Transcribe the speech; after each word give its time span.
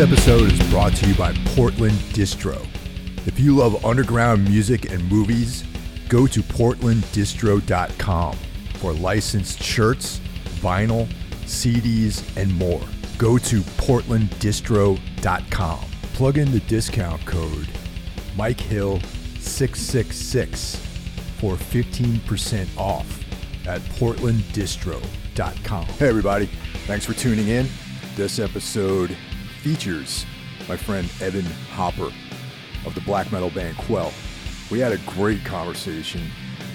episode 0.00 0.50
is 0.50 0.58
brought 0.70 0.96
to 0.96 1.06
you 1.06 1.14
by 1.14 1.32
Portland 1.54 1.94
Distro. 2.14 2.66
If 3.26 3.38
you 3.38 3.56
love 3.56 3.84
underground 3.84 4.48
music 4.48 4.90
and 4.90 5.06
movies, 5.10 5.62
go 6.08 6.26
to 6.26 6.40
portlanddistro.com 6.40 8.36
for 8.76 8.94
licensed 8.94 9.62
shirts, 9.62 10.22
vinyl, 10.62 11.06
CDs, 11.44 12.34
and 12.38 12.50
more. 12.54 12.80
Go 13.18 13.36
to 13.36 13.60
portlanddistro.com. 13.60 15.84
Plug 16.14 16.38
in 16.38 16.50
the 16.50 16.60
discount 16.60 17.26
code 17.26 17.68
Mike 18.36 18.60
Hill 18.60 19.00
666 19.38 20.76
for 21.36 21.56
15% 21.56 22.66
off 22.78 23.22
at 23.66 23.82
portlanddistro.com. 23.82 25.84
Hey 25.84 26.08
everybody, 26.08 26.46
thanks 26.86 27.04
for 27.04 27.12
tuning 27.12 27.48
in. 27.48 27.68
This 28.16 28.38
episode 28.38 29.14
features 29.60 30.24
my 30.68 30.76
friend 30.76 31.10
Evan 31.20 31.44
Hopper 31.72 32.10
of 32.86 32.94
the 32.94 33.00
black 33.02 33.30
metal 33.30 33.50
band 33.50 33.76
Quell. 33.76 34.12
We 34.70 34.78
had 34.78 34.92
a 34.92 34.98
great 34.98 35.44
conversation. 35.44 36.30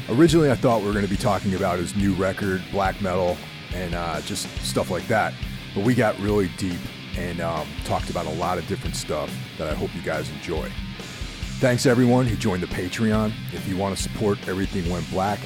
Originally, 0.10 0.52
I 0.52 0.56
thought 0.56 0.82
we 0.82 0.88
were 0.88 0.94
going 0.94 1.06
to 1.06 1.10
be 1.10 1.18
talking 1.18 1.56
about 1.56 1.80
his 1.80 1.96
new 1.96 2.14
record, 2.14 2.64
black 2.72 3.02
metal, 3.02 3.38
and 3.74 3.96
uh, 3.96 4.22
just 4.22 4.48
stuff 4.64 4.92
like 4.92 5.08
that. 5.08 5.34
But 5.74 5.84
we 5.84 5.96
got 5.96 6.18
really 6.20 6.50
deep 6.58 6.80
and 7.18 7.42
um, 7.42 7.68
talked 7.86 8.10
about 8.10 8.28
a 8.28 8.34
lot 8.34 8.58
of 8.58 8.68
different 8.68 8.96
stuff 8.96 9.34
that 9.58 9.68
I 9.68 9.74
hope 9.74 9.96
you 9.96 10.02
guys 10.02 10.30
enjoy. 10.30 10.70
Thanks 11.60 11.86
everyone 11.86 12.28
who 12.28 12.36
joined 12.36 12.62
the 12.62 12.68
Patreon. 12.68 13.34
If 13.54 13.68
you 13.68 13.78
want 13.78 13.96
to 13.96 14.04
support 14.04 14.48
Everything 14.48 14.90
Went 14.92 15.10
Black, 15.10 15.40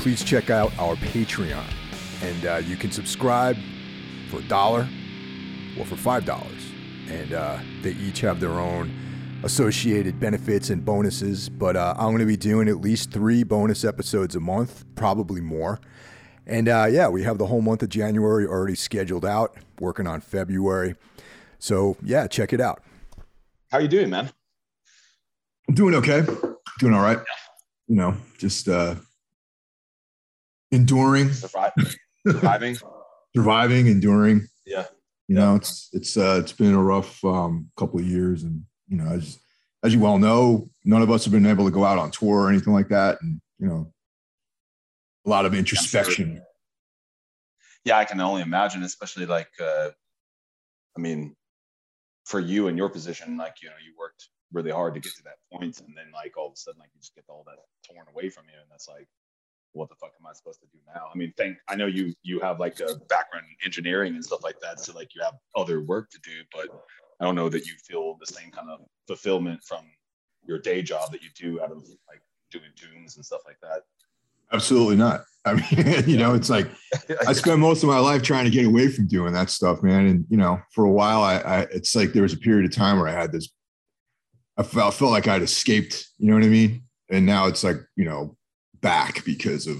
please 0.00 0.22
check 0.24 0.50
out 0.50 0.76
our 0.78 0.96
Patreon. 0.96 1.64
And 2.22 2.46
uh, 2.46 2.56
you 2.56 2.76
can 2.76 2.90
subscribe 2.90 3.56
for 4.28 4.40
a 4.40 4.42
dollar 4.42 4.88
or 5.78 5.86
for 5.86 5.96
five 5.96 6.24
dollars. 6.24 6.61
And 7.12 7.34
uh, 7.34 7.58
they 7.82 7.92
each 7.92 8.20
have 8.20 8.40
their 8.40 8.52
own 8.52 8.90
associated 9.44 10.18
benefits 10.18 10.70
and 10.70 10.82
bonuses. 10.84 11.48
But 11.48 11.76
uh, 11.76 11.94
I'm 11.98 12.06
going 12.06 12.20
to 12.20 12.26
be 12.26 12.36
doing 12.36 12.68
at 12.68 12.80
least 12.80 13.10
three 13.10 13.42
bonus 13.42 13.84
episodes 13.84 14.34
a 14.34 14.40
month, 14.40 14.84
probably 14.94 15.42
more. 15.42 15.78
And 16.46 16.68
uh, 16.68 16.86
yeah, 16.90 17.08
we 17.08 17.22
have 17.22 17.38
the 17.38 17.46
whole 17.46 17.60
month 17.60 17.82
of 17.82 17.88
January 17.88 18.46
already 18.46 18.74
scheduled 18.74 19.24
out, 19.24 19.56
working 19.78 20.06
on 20.06 20.20
February. 20.20 20.94
So 21.58 21.96
yeah, 22.02 22.26
check 22.26 22.52
it 22.52 22.60
out. 22.60 22.82
How 23.70 23.78
are 23.78 23.82
you 23.82 23.88
doing, 23.88 24.10
man? 24.10 24.30
I'm 25.68 25.74
doing 25.74 25.94
okay. 25.96 26.24
Doing 26.78 26.94
all 26.94 27.02
right. 27.02 27.18
You 27.88 27.96
know, 27.96 28.16
just 28.38 28.68
uh 28.68 28.96
enduring, 30.72 31.32
surviving, 31.32 31.86
surviving, 33.36 33.86
enduring. 33.86 34.48
Yeah. 34.66 34.86
You 35.32 35.38
know, 35.38 35.54
it's 35.54 35.88
it's 35.94 36.18
uh 36.18 36.40
it's 36.42 36.52
been 36.52 36.74
a 36.74 36.82
rough 36.82 37.24
um 37.24 37.70
couple 37.78 37.98
of 37.98 38.06
years 38.06 38.42
and 38.42 38.64
you 38.86 38.98
know, 38.98 39.06
as 39.06 39.38
as 39.82 39.94
you 39.94 39.98
well 39.98 40.18
know, 40.18 40.68
none 40.84 41.00
of 41.00 41.10
us 41.10 41.24
have 41.24 41.32
been 41.32 41.46
able 41.46 41.64
to 41.64 41.70
go 41.70 41.86
out 41.86 41.96
on 41.96 42.10
tour 42.10 42.42
or 42.42 42.50
anything 42.50 42.74
like 42.74 42.88
that. 42.88 43.16
And, 43.22 43.40
you 43.58 43.66
know, 43.66 43.90
a 45.24 45.30
lot 45.30 45.46
of 45.46 45.54
introspection. 45.54 46.42
Yeah, 47.86 47.96
I 47.96 48.04
can 48.04 48.20
only 48.20 48.42
imagine, 48.42 48.82
especially 48.82 49.24
like 49.24 49.48
uh 49.58 49.92
I 50.98 51.00
mean, 51.00 51.34
for 52.26 52.38
you 52.38 52.68
in 52.68 52.76
your 52.76 52.90
position, 52.90 53.38
like, 53.38 53.54
you 53.62 53.70
know, 53.70 53.76
you 53.82 53.94
worked 53.98 54.28
really 54.52 54.70
hard 54.70 54.92
to 54.92 55.00
get 55.00 55.14
to 55.14 55.22
that 55.22 55.38
point 55.50 55.80
and 55.80 55.96
then 55.96 56.12
like 56.12 56.36
all 56.36 56.48
of 56.48 56.52
a 56.52 56.56
sudden 56.56 56.78
like 56.78 56.90
you 56.94 57.00
just 57.00 57.14
get 57.14 57.24
all 57.30 57.42
that 57.46 57.56
torn 57.90 58.06
away 58.14 58.28
from 58.28 58.44
you 58.52 58.60
and 58.60 58.70
that's 58.70 58.86
like 58.86 59.08
what 59.72 59.88
the 59.88 59.94
fuck 59.96 60.12
am 60.20 60.26
I 60.26 60.32
supposed 60.32 60.60
to 60.60 60.66
do 60.66 60.78
now? 60.94 61.06
I 61.12 61.16
mean, 61.16 61.32
thank 61.36 61.56
I 61.68 61.76
know 61.76 61.86
you 61.86 62.12
you 62.22 62.40
have 62.40 62.60
like 62.60 62.80
a 62.80 62.96
background 63.08 63.46
in 63.48 63.66
engineering 63.66 64.14
and 64.14 64.24
stuff 64.24 64.42
like 64.42 64.60
that, 64.60 64.80
so 64.80 64.92
like 64.92 65.14
you 65.14 65.22
have 65.22 65.34
other 65.56 65.82
work 65.82 66.10
to 66.10 66.18
do, 66.22 66.42
but 66.52 66.68
I 67.20 67.24
don't 67.24 67.34
know 67.34 67.48
that 67.48 67.66
you 67.66 67.74
feel 67.86 68.16
the 68.20 68.26
same 68.26 68.50
kind 68.50 68.68
of 68.70 68.80
fulfillment 69.06 69.62
from 69.64 69.84
your 70.44 70.58
day 70.58 70.82
job 70.82 71.12
that 71.12 71.22
you 71.22 71.28
do 71.34 71.60
out 71.60 71.70
of 71.70 71.78
like 72.08 72.20
doing 72.50 72.70
tunes 72.76 73.16
and 73.16 73.24
stuff 73.24 73.42
like 73.46 73.58
that. 73.62 73.82
Absolutely 74.52 74.96
not. 74.96 75.24
I 75.44 75.54
mean, 75.54 76.04
you 76.06 76.16
know, 76.18 76.34
it's 76.34 76.50
like 76.50 76.68
I 77.26 77.32
spent 77.32 77.58
most 77.58 77.82
of 77.82 77.88
my 77.88 77.98
life 77.98 78.22
trying 78.22 78.44
to 78.44 78.50
get 78.50 78.66
away 78.66 78.88
from 78.88 79.06
doing 79.06 79.32
that 79.32 79.50
stuff, 79.50 79.82
man. 79.82 80.06
And 80.06 80.26
you 80.28 80.36
know, 80.36 80.60
for 80.72 80.84
a 80.84 80.90
while, 80.90 81.22
I, 81.22 81.36
I 81.36 81.60
it's 81.72 81.94
like 81.94 82.12
there 82.12 82.22
was 82.22 82.34
a 82.34 82.38
period 82.38 82.66
of 82.66 82.74
time 82.74 82.98
where 82.98 83.08
I 83.08 83.12
had 83.12 83.32
this. 83.32 83.48
I 84.58 84.62
felt, 84.62 84.92
I 84.92 84.96
felt 84.96 85.12
like 85.12 85.28
I'd 85.28 85.42
escaped. 85.42 86.06
You 86.18 86.28
know 86.28 86.34
what 86.34 86.44
I 86.44 86.48
mean? 86.48 86.82
And 87.10 87.24
now 87.24 87.46
it's 87.46 87.64
like 87.64 87.76
you 87.96 88.04
know 88.04 88.36
back 88.82 89.24
because 89.24 89.66
of 89.66 89.78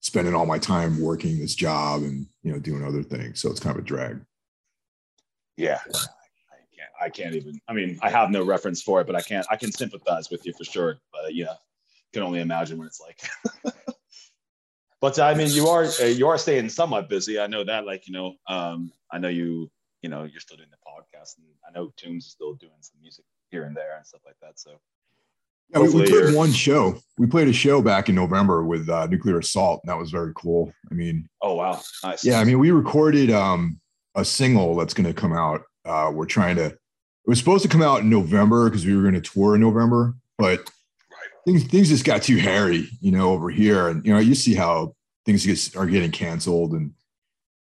spending 0.00 0.34
all 0.34 0.46
my 0.46 0.58
time 0.58 1.00
working 1.00 1.38
this 1.38 1.54
job 1.54 2.02
and 2.02 2.26
you 2.42 2.52
know 2.52 2.58
doing 2.58 2.84
other 2.84 3.02
things. 3.02 3.40
So 3.40 3.50
it's 3.50 3.60
kind 3.60 3.76
of 3.76 3.84
a 3.84 3.86
drag. 3.86 4.20
Yeah, 5.56 5.78
I 5.86 6.58
can't. 6.74 6.90
I 7.00 7.08
can't 7.08 7.34
even. 7.36 7.60
I 7.68 7.72
mean, 7.72 7.98
I 8.02 8.10
have 8.10 8.30
no 8.30 8.44
reference 8.44 8.82
for 8.82 9.00
it, 9.00 9.06
but 9.06 9.16
I 9.16 9.22
can't. 9.22 9.46
I 9.50 9.56
can 9.56 9.72
sympathize 9.72 10.30
with 10.30 10.44
you 10.44 10.52
for 10.52 10.64
sure. 10.64 10.98
But 11.12 11.34
yeah, 11.34 11.54
can 12.12 12.22
only 12.22 12.40
imagine 12.40 12.78
what 12.78 12.88
it's 12.88 13.00
like. 13.00 13.74
but 15.00 15.18
I 15.18 15.34
mean, 15.34 15.50
you 15.50 15.68
are 15.68 15.84
you 16.00 16.28
are 16.28 16.38
staying 16.38 16.68
somewhat 16.68 17.08
busy. 17.08 17.38
I 17.38 17.46
know 17.46 17.64
that. 17.64 17.86
Like 17.86 18.06
you 18.06 18.12
know, 18.12 18.34
um, 18.48 18.92
I 19.10 19.18
know 19.18 19.28
you. 19.28 19.70
You 20.02 20.08
know, 20.08 20.24
you're 20.24 20.40
still 20.40 20.56
doing 20.56 20.68
the 20.68 20.76
podcast, 20.78 21.38
and 21.38 21.46
I 21.64 21.70
know 21.70 21.92
Tombs 21.96 22.26
is 22.26 22.32
still 22.32 22.54
doing 22.54 22.72
some 22.80 23.00
music 23.00 23.24
here 23.52 23.62
and 23.62 23.76
there 23.76 23.96
and 23.96 24.04
stuff 24.04 24.22
like 24.26 24.34
that. 24.42 24.58
So 24.58 24.80
yeah, 25.72 25.80
we, 25.80 25.88
we 25.88 26.06
played 26.06 26.34
one 26.34 26.52
show. 26.52 26.98
We 27.18 27.26
played 27.26 27.48
a 27.48 27.52
show 27.52 27.80
back 27.80 28.08
in 28.08 28.14
November 28.14 28.64
with 28.64 28.88
uh, 28.88 29.06
Nuclear 29.06 29.38
Assault. 29.38 29.80
And 29.82 29.90
that 29.90 29.98
was 29.98 30.10
very 30.10 30.32
cool. 30.34 30.72
I 30.90 30.94
mean, 30.94 31.28
oh 31.40 31.54
wow, 31.54 31.80
nice. 32.04 32.24
Yeah, 32.24 32.40
I 32.40 32.44
mean, 32.44 32.58
we 32.58 32.70
recorded 32.70 33.30
um, 33.30 33.80
a 34.14 34.24
single 34.24 34.76
that's 34.76 34.94
going 34.94 35.06
to 35.06 35.18
come 35.18 35.32
out. 35.32 35.62
Uh, 35.84 36.10
we're 36.12 36.26
trying 36.26 36.56
to. 36.56 36.66
It 36.66 37.28
was 37.28 37.38
supposed 37.38 37.62
to 37.62 37.68
come 37.68 37.82
out 37.82 38.00
in 38.00 38.10
November 38.10 38.68
because 38.68 38.84
we 38.84 38.96
were 38.96 39.02
going 39.02 39.14
to 39.14 39.20
tour 39.20 39.54
in 39.54 39.60
November, 39.60 40.14
but 40.38 40.68
things 41.46 41.64
things 41.64 41.88
just 41.88 42.04
got 42.04 42.22
too 42.22 42.36
hairy, 42.36 42.88
you 43.00 43.12
know, 43.12 43.30
over 43.30 43.48
here. 43.48 43.88
And 43.88 44.04
you 44.04 44.12
know, 44.12 44.18
you 44.18 44.34
see 44.34 44.54
how 44.54 44.94
things 45.24 45.46
get, 45.46 45.76
are 45.76 45.86
getting 45.86 46.10
canceled, 46.10 46.72
and 46.72 46.92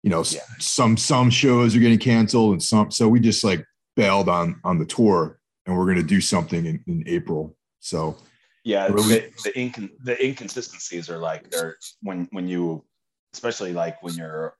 you 0.01 0.09
know, 0.09 0.23
yeah. 0.29 0.41
some 0.59 0.97
some 0.97 1.29
shows 1.29 1.75
are 1.75 1.79
getting 1.79 1.99
canceled, 1.99 2.53
and 2.53 2.63
some. 2.63 2.91
So 2.91 3.07
we 3.07 3.19
just 3.19 3.43
like 3.43 3.63
bailed 3.95 4.27
on 4.27 4.59
on 4.63 4.79
the 4.79 4.85
tour, 4.85 5.39
and 5.65 5.77
we're 5.77 5.85
going 5.85 5.97
to 5.97 6.03
do 6.03 6.19
something 6.19 6.65
in, 6.65 6.83
in 6.87 7.03
April. 7.07 7.55
So 7.83 8.15
yeah, 8.63 8.87
really- 8.87 9.19
the 9.19 9.31
the, 9.43 9.51
incon- 9.51 9.91
the 10.03 10.25
inconsistencies 10.25 11.09
are 11.09 11.17
like 11.17 11.49
they're 11.51 11.77
when 12.01 12.29
when 12.31 12.47
you 12.47 12.83
especially 13.33 13.73
like 13.73 14.01
when 14.01 14.13
you're 14.13 14.55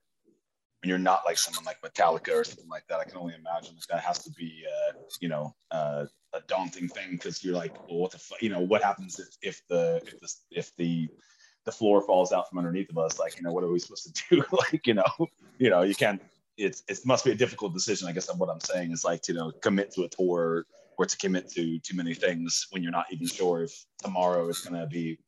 when 0.82 0.90
you're 0.90 0.98
not 0.98 1.22
like 1.24 1.38
someone 1.38 1.64
like 1.64 1.80
Metallica 1.80 2.34
or 2.34 2.44
something 2.44 2.68
like 2.68 2.86
that. 2.88 3.00
I 3.00 3.04
can 3.04 3.16
only 3.16 3.34
imagine 3.34 3.76
that, 3.76 3.86
that 3.90 4.02
has 4.02 4.18
to 4.24 4.30
be 4.32 4.64
uh, 4.68 4.92
you 5.20 5.30
know 5.30 5.54
uh, 5.70 6.04
a 6.34 6.40
daunting 6.48 6.86
thing 6.86 7.12
because 7.12 7.42
you're 7.42 7.54
like, 7.54 7.72
well, 7.88 8.00
what 8.00 8.10
the 8.10 8.18
fuck? 8.18 8.42
You 8.42 8.50
know, 8.50 8.60
what 8.60 8.82
happens 8.82 9.18
if, 9.18 9.28
if 9.40 9.62
the 9.70 10.02
if 10.04 10.20
the 10.20 10.28
if 10.50 10.76
the 10.76 11.08
the 11.64 11.72
floor 11.72 12.02
falls 12.02 12.30
out 12.30 12.50
from 12.50 12.58
underneath 12.58 12.90
of 12.90 12.98
us? 12.98 13.18
Like, 13.18 13.38
you 13.38 13.42
know, 13.42 13.52
what 13.52 13.64
are 13.64 13.72
we 13.72 13.78
supposed 13.78 14.14
to 14.14 14.22
do? 14.36 14.44
like, 14.52 14.86
you 14.86 14.92
know, 14.92 15.28
you 15.58 15.70
know, 15.70 15.80
you 15.80 15.94
can't. 15.94 16.20
It's 16.58 16.82
it 16.88 16.98
must 17.06 17.24
be 17.24 17.30
a 17.30 17.34
difficult 17.34 17.72
decision. 17.72 18.06
I 18.06 18.12
guess 18.12 18.28
what 18.36 18.50
I'm 18.50 18.60
saying 18.60 18.92
is 18.92 19.02
like 19.02 19.22
to 19.22 19.32
you 19.32 19.38
know 19.38 19.50
commit 19.62 19.92
to 19.94 20.02
a 20.02 20.08
tour 20.08 20.66
or 20.98 21.06
to 21.06 21.16
commit 21.16 21.50
to 21.50 21.78
too 21.80 21.96
many 21.96 22.14
things 22.14 22.66
when 22.70 22.82
you're 22.82 22.92
not 22.92 23.06
even 23.10 23.26
sure 23.26 23.62
if 23.62 23.72
tomorrow 24.02 24.48
is 24.48 24.60
going 24.60 24.80
to 24.80 24.86
be 24.86 25.18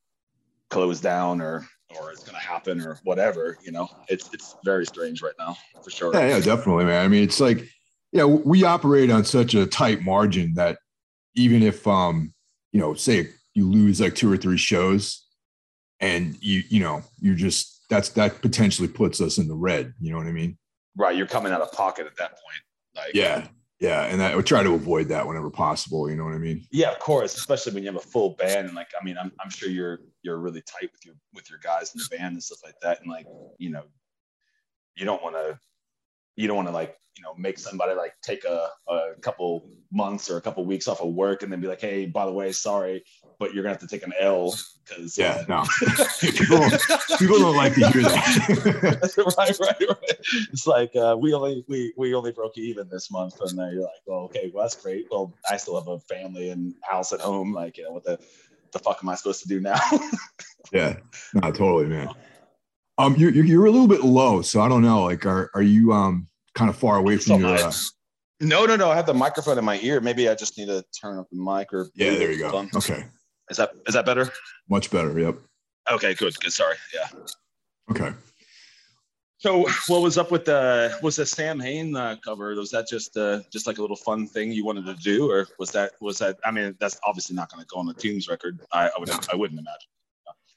closed 0.69 1.03
down 1.03 1.41
or 1.41 1.65
or 1.97 2.11
it's 2.11 2.23
going 2.23 2.35
to 2.35 2.45
happen 2.45 2.81
or 2.81 2.99
whatever 3.03 3.57
you 3.63 3.71
know? 3.71 3.87
It's 4.07 4.29
it's 4.33 4.55
very 4.65 4.85
strange 4.85 5.21
right 5.21 5.33
now 5.39 5.55
for 5.83 5.89
sure. 5.89 6.13
Yeah, 6.13 6.27
yeah 6.27 6.39
definitely 6.39 6.85
man. 6.85 7.03
I 7.03 7.07
mean 7.07 7.23
it's 7.23 7.39
like 7.39 7.67
yeah 8.11 8.25
we 8.25 8.63
operate 8.63 9.11
on 9.11 9.23
such 9.23 9.53
a 9.53 9.65
tight 9.65 10.01
margin 10.01 10.53
that 10.55 10.77
even 11.35 11.63
if 11.63 11.87
um 11.87 12.33
you 12.71 12.79
know 12.79 12.93
say 12.93 13.29
you 13.53 13.69
lose 13.69 14.01
like 14.01 14.15
two 14.15 14.31
or 14.31 14.37
three 14.37 14.57
shows 14.57 15.25
and 15.99 16.37
you 16.41 16.63
you 16.69 16.79
know 16.79 17.01
you're 17.19 17.35
just 17.35 17.85
that's 17.89 18.09
that 18.09 18.41
potentially 18.41 18.87
puts 18.87 19.21
us 19.21 19.37
in 19.37 19.47
the 19.47 19.55
red 19.55 19.93
you 19.99 20.11
know 20.11 20.17
what 20.17 20.27
i 20.27 20.31
mean? 20.31 20.57
Right 20.95 21.15
you're 21.15 21.27
coming 21.27 21.51
out 21.51 21.61
of 21.61 21.71
pocket 21.71 22.05
at 22.05 22.17
that 22.17 22.31
point 22.31 22.61
like 22.95 23.13
yeah 23.13 23.47
yeah, 23.79 24.05
and 24.05 24.21
I 24.23 24.35
would 24.35 24.45
try 24.45 24.63
to 24.63 24.73
avoid 24.73 25.09
that 25.09 25.27
whenever 25.27 25.49
possible. 25.51 26.09
You 26.09 26.15
know 26.15 26.23
what 26.23 26.33
I 26.33 26.39
mean? 26.39 26.65
Yeah, 26.71 26.91
of 26.91 26.99
course, 26.99 27.35
especially 27.35 27.73
when 27.73 27.83
you 27.83 27.89
have 27.89 28.01
a 28.01 28.07
full 28.07 28.31
band. 28.31 28.67
And 28.67 28.75
like, 28.75 28.89
I 28.99 29.03
mean, 29.03 29.17
I'm, 29.17 29.31
I'm 29.39 29.51
sure 29.51 29.69
you're 29.69 29.99
you're 30.23 30.39
really 30.39 30.61
tight 30.61 30.89
with 30.91 31.05
your 31.05 31.15
with 31.33 31.49
your 31.49 31.59
guys 31.59 31.93
in 31.93 31.99
the 31.99 32.17
band 32.17 32.33
and 32.33 32.43
stuff 32.43 32.59
like 32.63 32.79
that. 32.81 33.01
And 33.01 33.11
like, 33.11 33.27
you 33.59 33.69
know, 33.69 33.83
you 34.95 35.05
don't 35.05 35.21
want 35.21 35.35
to 35.35 35.59
you 36.37 36.47
don't 36.47 36.55
want 36.55 36.69
to 36.69 36.73
like 36.73 36.95
you 37.17 37.23
know 37.23 37.33
make 37.37 37.59
somebody 37.59 37.93
like 37.95 38.13
take 38.21 38.45
a, 38.45 38.69
a 38.87 39.13
couple 39.21 39.67
months 39.91 40.29
or 40.29 40.37
a 40.37 40.41
couple 40.41 40.63
weeks 40.63 40.87
off 40.87 41.01
of 41.01 41.13
work 41.13 41.43
and 41.43 41.51
then 41.51 41.59
be 41.59 41.67
like 41.67 41.81
hey 41.81 42.05
by 42.05 42.25
the 42.25 42.31
way 42.31 42.51
sorry 42.51 43.03
but 43.39 43.53
you're 43.53 43.63
gonna 43.63 43.73
have 43.73 43.81
to 43.81 43.87
take 43.87 44.03
an 44.03 44.13
l 44.19 44.55
because 44.85 45.17
yeah 45.17 45.43
uh, 45.49 45.65
no. 45.65 45.65
People, 46.21 46.59
people 47.17 47.39
don't 47.39 47.55
like 47.55 47.73
to 47.73 47.89
hear 47.89 48.03
that. 48.03 49.13
Right, 49.37 49.59
right 49.59 49.89
right. 49.89 50.17
It's 50.51 50.65
like 50.65 50.95
uh, 50.95 51.15
we 51.19 51.33
only 51.33 51.65
we 51.67 51.93
we 51.97 52.13
only 52.13 52.31
broke 52.31 52.57
even 52.57 52.87
this 52.89 53.11
month 53.11 53.39
and 53.41 53.57
then 53.57 53.73
you're 53.73 53.81
like 53.81 54.01
well 54.05 54.19
okay 54.21 54.51
well 54.53 54.63
that's 54.63 54.75
great. 54.75 55.07
Well 55.11 55.33
i 55.49 55.57
still 55.57 55.77
have 55.77 55.87
a 55.87 55.99
family 55.99 56.49
and 56.49 56.73
house 56.81 57.11
at 57.13 57.19
home. 57.19 57.53
Like 57.53 57.77
you 57.77 57.83
know 57.83 57.91
what 57.91 58.03
the 58.03 58.19
the 58.71 58.79
fuck 58.79 58.99
am 59.01 59.09
i 59.09 59.15
supposed 59.15 59.41
to 59.41 59.47
do 59.47 59.59
now? 59.59 59.79
Yeah. 60.73 60.97
No 61.33 61.51
totally 61.51 61.85
man 61.85 62.09
um, 62.97 63.15
you're, 63.15 63.31
you're 63.31 63.65
a 63.65 63.71
little 63.71 63.87
bit 63.87 64.03
low, 64.03 64.41
so 64.41 64.61
I 64.61 64.67
don't 64.69 64.81
know. 64.81 65.03
Like, 65.03 65.25
are 65.25 65.51
are 65.53 65.61
you 65.61 65.93
um 65.93 66.27
kind 66.55 66.69
of 66.69 66.75
far 66.75 66.97
away 66.97 67.17
from 67.17 67.41
your? 67.41 67.55
Uh, 67.55 67.71
No, 68.39 68.65
no, 68.65 68.75
no. 68.75 68.91
I 68.91 68.95
have 68.95 69.05
the 69.05 69.13
microphone 69.13 69.57
in 69.57 69.65
my 69.65 69.79
ear. 69.81 69.99
Maybe 69.99 70.29
I 70.29 70.35
just 70.35 70.57
need 70.57 70.67
to 70.67 70.83
turn 70.99 71.17
up 71.17 71.27
the 71.31 71.39
mic 71.39 71.73
or. 71.73 71.89
Yeah, 71.95 72.11
there 72.11 72.31
you 72.31 72.39
go. 72.39 72.67
Okay. 72.75 73.05
Is 73.49 73.57
that 73.57 73.71
is 73.87 73.93
that 73.93 74.05
better? 74.05 74.29
Much 74.69 74.91
better. 74.91 75.17
Yep. 75.17 75.37
Okay. 75.91 76.13
Good. 76.13 76.39
Good. 76.39 76.53
Sorry. 76.53 76.75
Yeah. 76.93 77.07
Okay. 77.91 78.13
So, 79.39 79.67
what 79.87 80.01
was 80.01 80.17
up 80.17 80.31
with 80.31 80.45
the 80.45 80.97
was 81.03 81.15
the 81.17 81.25
Samhain 81.25 81.95
uh, 81.95 82.15
cover? 82.25 82.55
Was 82.55 82.71
that 82.71 82.87
just 82.87 83.15
uh, 83.15 83.41
just 83.51 83.67
like 83.67 83.77
a 83.77 83.81
little 83.81 83.95
fun 83.95 84.27
thing 84.27 84.51
you 84.51 84.65
wanted 84.65 84.85
to 84.87 84.95
do, 84.95 85.29
or 85.31 85.47
was 85.59 85.69
that 85.71 85.91
was 86.01 86.17
that? 86.17 86.37
I 86.43 86.49
mean, 86.51 86.75
that's 86.79 86.99
obviously 87.05 87.35
not 87.35 87.51
going 87.51 87.61
to 87.61 87.67
go 87.71 87.79
on 87.79 87.85
the 87.85 87.93
Tombs 87.93 88.27
record. 88.27 88.59
I, 88.73 88.87
I 88.87 88.99
would 88.99 89.09
I 89.31 89.35
wouldn't 89.35 89.59
imagine. 89.59 89.89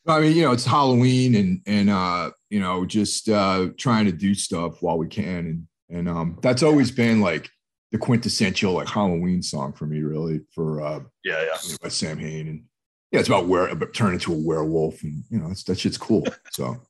I 0.06 0.20
mean, 0.20 0.36
you 0.36 0.42
know, 0.42 0.52
it's 0.52 0.64
Halloween 0.64 1.34
and 1.34 1.60
and 1.66 1.90
uh, 1.90 2.30
you 2.48 2.60
know, 2.60 2.84
just 2.84 3.28
uh 3.28 3.68
trying 3.78 4.06
to 4.06 4.12
do 4.12 4.34
stuff 4.34 4.82
while 4.82 4.98
we 4.98 5.08
can. 5.08 5.46
And 5.88 5.98
and 5.98 6.08
um 6.08 6.38
that's 6.42 6.62
always 6.62 6.90
been 6.90 7.20
like 7.20 7.50
the 7.92 7.98
quintessential 7.98 8.72
like 8.72 8.88
Halloween 8.88 9.42
song 9.42 9.72
for 9.72 9.86
me, 9.86 10.00
really, 10.00 10.40
for 10.54 10.82
uh 10.82 11.00
yeah, 11.24 11.42
yeah. 11.42 11.56
You 11.64 11.72
know, 11.72 11.76
by 11.82 11.88
Samhain. 11.88 12.48
And 12.48 12.64
yeah, 13.12 13.20
it's 13.20 13.28
about 13.28 13.46
where 13.46 13.68
about 13.68 13.94
turning 13.94 14.14
into 14.14 14.32
a 14.32 14.38
werewolf 14.38 15.02
and 15.02 15.24
you 15.30 15.38
know, 15.38 15.48
that's 15.48 15.64
that 15.64 15.78
shit's 15.78 15.98
cool. 15.98 16.26
So 16.52 16.80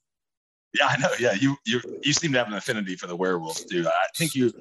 yeah, 0.78 0.86
I 0.86 0.96
know. 0.98 1.08
Yeah, 1.18 1.32
you 1.32 1.56
you 1.66 1.80
you 2.02 2.12
seem 2.12 2.32
to 2.32 2.38
have 2.38 2.46
an 2.46 2.54
affinity 2.54 2.94
for 2.94 3.08
the 3.08 3.16
werewolves, 3.16 3.64
dude. 3.64 3.86
I 3.86 3.90
think 4.16 4.36
you, 4.36 4.52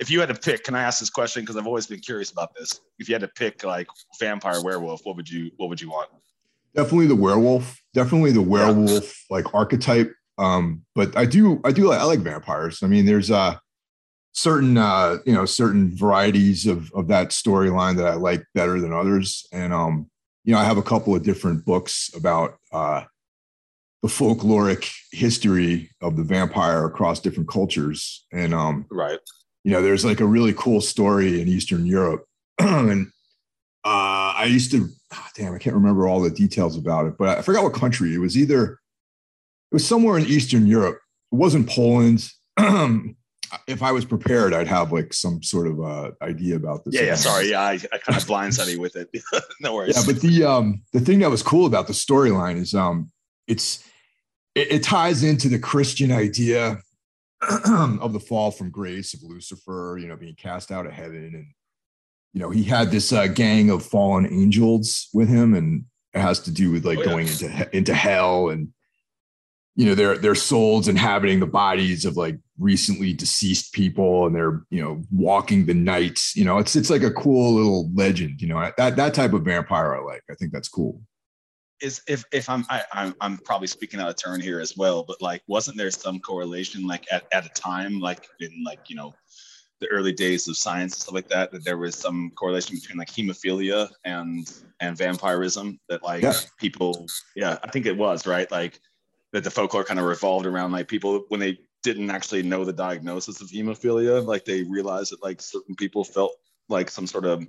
if 0.00 0.10
you 0.10 0.18
had 0.18 0.28
to 0.28 0.34
pick, 0.34 0.64
can 0.64 0.74
I 0.74 0.82
ask 0.82 0.98
this 0.98 1.10
question? 1.10 1.42
Because 1.42 1.56
I've 1.56 1.68
always 1.68 1.86
been 1.86 2.00
curious 2.00 2.32
about 2.32 2.52
this. 2.56 2.80
If 2.98 3.08
you 3.08 3.14
had 3.14 3.22
to 3.22 3.28
pick 3.28 3.62
like 3.62 3.86
vampire 4.18 4.60
werewolf, 4.60 5.02
what 5.04 5.14
would 5.14 5.30
you 5.30 5.52
what 5.56 5.68
would 5.68 5.80
you 5.80 5.88
want? 5.88 6.10
Definitely 6.76 7.06
the 7.06 7.16
werewolf. 7.16 7.80
Definitely 7.94 8.32
the 8.32 8.42
werewolf 8.42 9.04
yeah. 9.30 9.36
like 9.36 9.54
archetype. 9.54 10.12
Um, 10.38 10.84
but 10.94 11.16
I 11.16 11.24
do 11.24 11.60
I 11.64 11.72
do 11.72 11.88
like 11.88 12.00
I 12.00 12.04
like 12.04 12.20
vampires. 12.20 12.82
I 12.82 12.86
mean, 12.86 13.06
there's 13.06 13.30
uh 13.30 13.56
certain 14.32 14.76
uh 14.76 15.16
you 15.24 15.32
know 15.32 15.46
certain 15.46 15.96
varieties 15.96 16.66
of 16.66 16.92
of 16.92 17.08
that 17.08 17.30
storyline 17.30 17.96
that 17.96 18.06
I 18.06 18.14
like 18.14 18.44
better 18.54 18.80
than 18.80 18.92
others, 18.92 19.46
and 19.52 19.72
um 19.72 20.10
you 20.44 20.52
know 20.52 20.60
I 20.60 20.64
have 20.64 20.76
a 20.76 20.82
couple 20.82 21.14
of 21.14 21.22
different 21.22 21.64
books 21.64 22.10
about 22.14 22.58
uh 22.70 23.04
the 24.02 24.08
folkloric 24.08 24.92
history 25.10 25.90
of 26.00 26.16
the 26.16 26.22
vampire 26.22 26.84
across 26.84 27.18
different 27.18 27.48
cultures. 27.48 28.24
And 28.32 28.54
um, 28.54 28.86
right, 28.90 29.18
you 29.64 29.72
know, 29.72 29.82
there's 29.82 30.04
like 30.04 30.20
a 30.20 30.26
really 30.26 30.52
cool 30.52 30.80
story 30.80 31.40
in 31.40 31.48
Eastern 31.48 31.86
Europe, 31.86 32.24
and 32.60 33.08
uh, 33.84 34.34
I 34.36 34.44
used 34.44 34.70
to, 34.72 34.88
oh, 35.12 35.26
damn, 35.34 35.54
I 35.54 35.58
can't 35.58 35.76
remember 35.76 36.08
all 36.08 36.20
the 36.20 36.30
details 36.30 36.76
about 36.76 37.06
it, 37.06 37.18
but 37.18 37.38
I 37.38 37.42
forgot 37.42 37.64
what 37.64 37.74
country 37.74 38.14
it 38.14 38.18
was. 38.18 38.36
Either 38.36 38.72
it 38.72 39.74
was 39.74 39.86
somewhere 39.86 40.18
in 40.18 40.26
Eastern 40.26 40.66
Europe. 40.66 41.00
It 41.32 41.36
wasn't 41.36 41.68
Poland. 41.68 42.30
if 43.66 43.82
I 43.82 43.92
was 43.92 44.04
prepared, 44.04 44.54
I'd 44.54 44.66
have 44.66 44.92
like 44.92 45.12
some 45.12 45.42
sort 45.42 45.66
of 45.66 45.80
uh, 45.80 46.10
idea 46.22 46.56
about 46.56 46.84
this. 46.84 46.94
Yeah, 46.94 47.02
yeah. 47.02 47.14
Sorry, 47.14 47.50
yeah, 47.50 47.60
I, 47.60 47.72
I 47.72 47.98
kind 47.98 48.16
of 48.16 48.24
blindsided 48.26 48.72
you 48.72 48.80
with 48.80 48.96
it. 48.96 49.10
no 49.60 49.74
worries. 49.74 49.96
Yeah, 49.96 50.12
but 50.12 50.20
the 50.20 50.44
um 50.44 50.82
the 50.92 51.00
thing 51.00 51.20
that 51.20 51.30
was 51.30 51.42
cool 51.42 51.66
about 51.66 51.86
the 51.86 51.92
storyline 51.92 52.56
is 52.56 52.74
um 52.74 53.10
it's 53.46 53.84
it, 54.54 54.72
it 54.72 54.82
ties 54.82 55.22
into 55.22 55.48
the 55.48 55.58
Christian 55.58 56.12
idea 56.12 56.80
of 57.42 58.12
the 58.12 58.20
fall 58.20 58.50
from 58.50 58.70
grace 58.70 59.14
of 59.14 59.22
Lucifer, 59.22 59.98
you 60.00 60.08
know, 60.08 60.16
being 60.16 60.34
cast 60.34 60.72
out 60.72 60.86
of 60.86 60.92
heaven. 60.92 61.32
And, 61.34 61.46
you 62.32 62.40
know, 62.40 62.50
he 62.50 62.62
had 62.64 62.90
this 62.90 63.12
uh, 63.12 63.26
gang 63.26 63.70
of 63.70 63.84
fallen 63.84 64.26
angels 64.26 65.08
with 65.14 65.28
him, 65.28 65.54
and 65.54 65.84
it 66.14 66.20
has 66.20 66.40
to 66.40 66.50
do 66.50 66.70
with 66.70 66.84
like 66.84 66.98
oh, 66.98 67.02
yeah. 67.02 67.06
going 67.06 67.26
into, 67.26 67.76
into 67.76 67.94
hell 67.94 68.48
and, 68.50 68.68
you 69.74 69.84
know, 69.84 69.94
their, 69.94 70.16
their 70.16 70.34
souls 70.34 70.88
inhabiting 70.88 71.38
the 71.38 71.46
bodies 71.46 72.06
of 72.06 72.16
like 72.16 72.38
recently 72.58 73.12
deceased 73.12 73.74
people 73.74 74.26
and 74.26 74.34
they're, 74.34 74.62
you 74.70 74.82
know, 74.82 75.02
walking 75.12 75.66
the 75.66 75.74
night. 75.74 76.18
You 76.34 76.46
know, 76.46 76.56
it's, 76.56 76.74
it's 76.76 76.88
like 76.88 77.02
a 77.02 77.10
cool 77.10 77.54
little 77.54 77.90
legend, 77.94 78.40
you 78.40 78.48
know, 78.48 78.70
that, 78.78 78.96
that 78.96 79.12
type 79.12 79.34
of 79.34 79.42
vampire 79.42 79.94
I 79.94 80.00
like. 80.00 80.22
I 80.30 80.34
think 80.34 80.52
that's 80.52 80.68
cool 80.68 81.02
is 81.80 82.00
if 82.08 82.24
if 82.32 82.48
I'm 82.48 82.64
I, 82.70 82.82
I'm 82.92 83.14
I'm 83.20 83.38
probably 83.38 83.66
speaking 83.66 84.00
out 84.00 84.08
of 84.08 84.16
turn 84.16 84.40
here 84.40 84.60
as 84.60 84.76
well, 84.76 85.04
but 85.06 85.20
like 85.20 85.42
wasn't 85.46 85.76
there 85.76 85.90
some 85.90 86.20
correlation 86.20 86.86
like 86.86 87.06
at, 87.12 87.24
at 87.32 87.46
a 87.46 87.50
time 87.50 88.00
like 88.00 88.26
in 88.40 88.64
like 88.64 88.88
you 88.88 88.96
know 88.96 89.14
the 89.80 89.86
early 89.88 90.12
days 90.12 90.48
of 90.48 90.56
science 90.56 90.94
and 90.94 91.02
stuff 91.02 91.14
like 91.14 91.28
that 91.28 91.52
that 91.52 91.64
there 91.64 91.76
was 91.76 91.94
some 91.94 92.30
correlation 92.34 92.76
between 92.76 92.98
like 92.98 93.10
hemophilia 93.10 93.88
and 94.04 94.62
and 94.80 94.96
vampirism 94.96 95.78
that 95.88 96.02
like 96.02 96.22
yeah. 96.22 96.34
people 96.58 97.06
yeah 97.34 97.58
I 97.62 97.70
think 97.70 97.86
it 97.86 97.96
was 97.96 98.26
right 98.26 98.50
like 98.50 98.80
that 99.32 99.44
the 99.44 99.50
folklore 99.50 99.84
kind 99.84 100.00
of 100.00 100.06
revolved 100.06 100.46
around 100.46 100.72
like 100.72 100.88
people 100.88 101.24
when 101.28 101.40
they 101.40 101.58
didn't 101.82 102.10
actually 102.10 102.42
know 102.42 102.64
the 102.64 102.72
diagnosis 102.72 103.40
of 103.40 103.48
hemophilia 103.48 104.24
like 104.24 104.44
they 104.44 104.62
realized 104.62 105.12
that 105.12 105.22
like 105.22 105.40
certain 105.42 105.74
people 105.76 106.04
felt 106.04 106.32
like 106.68 106.90
some 106.90 107.06
sort 107.06 107.24
of 107.24 107.46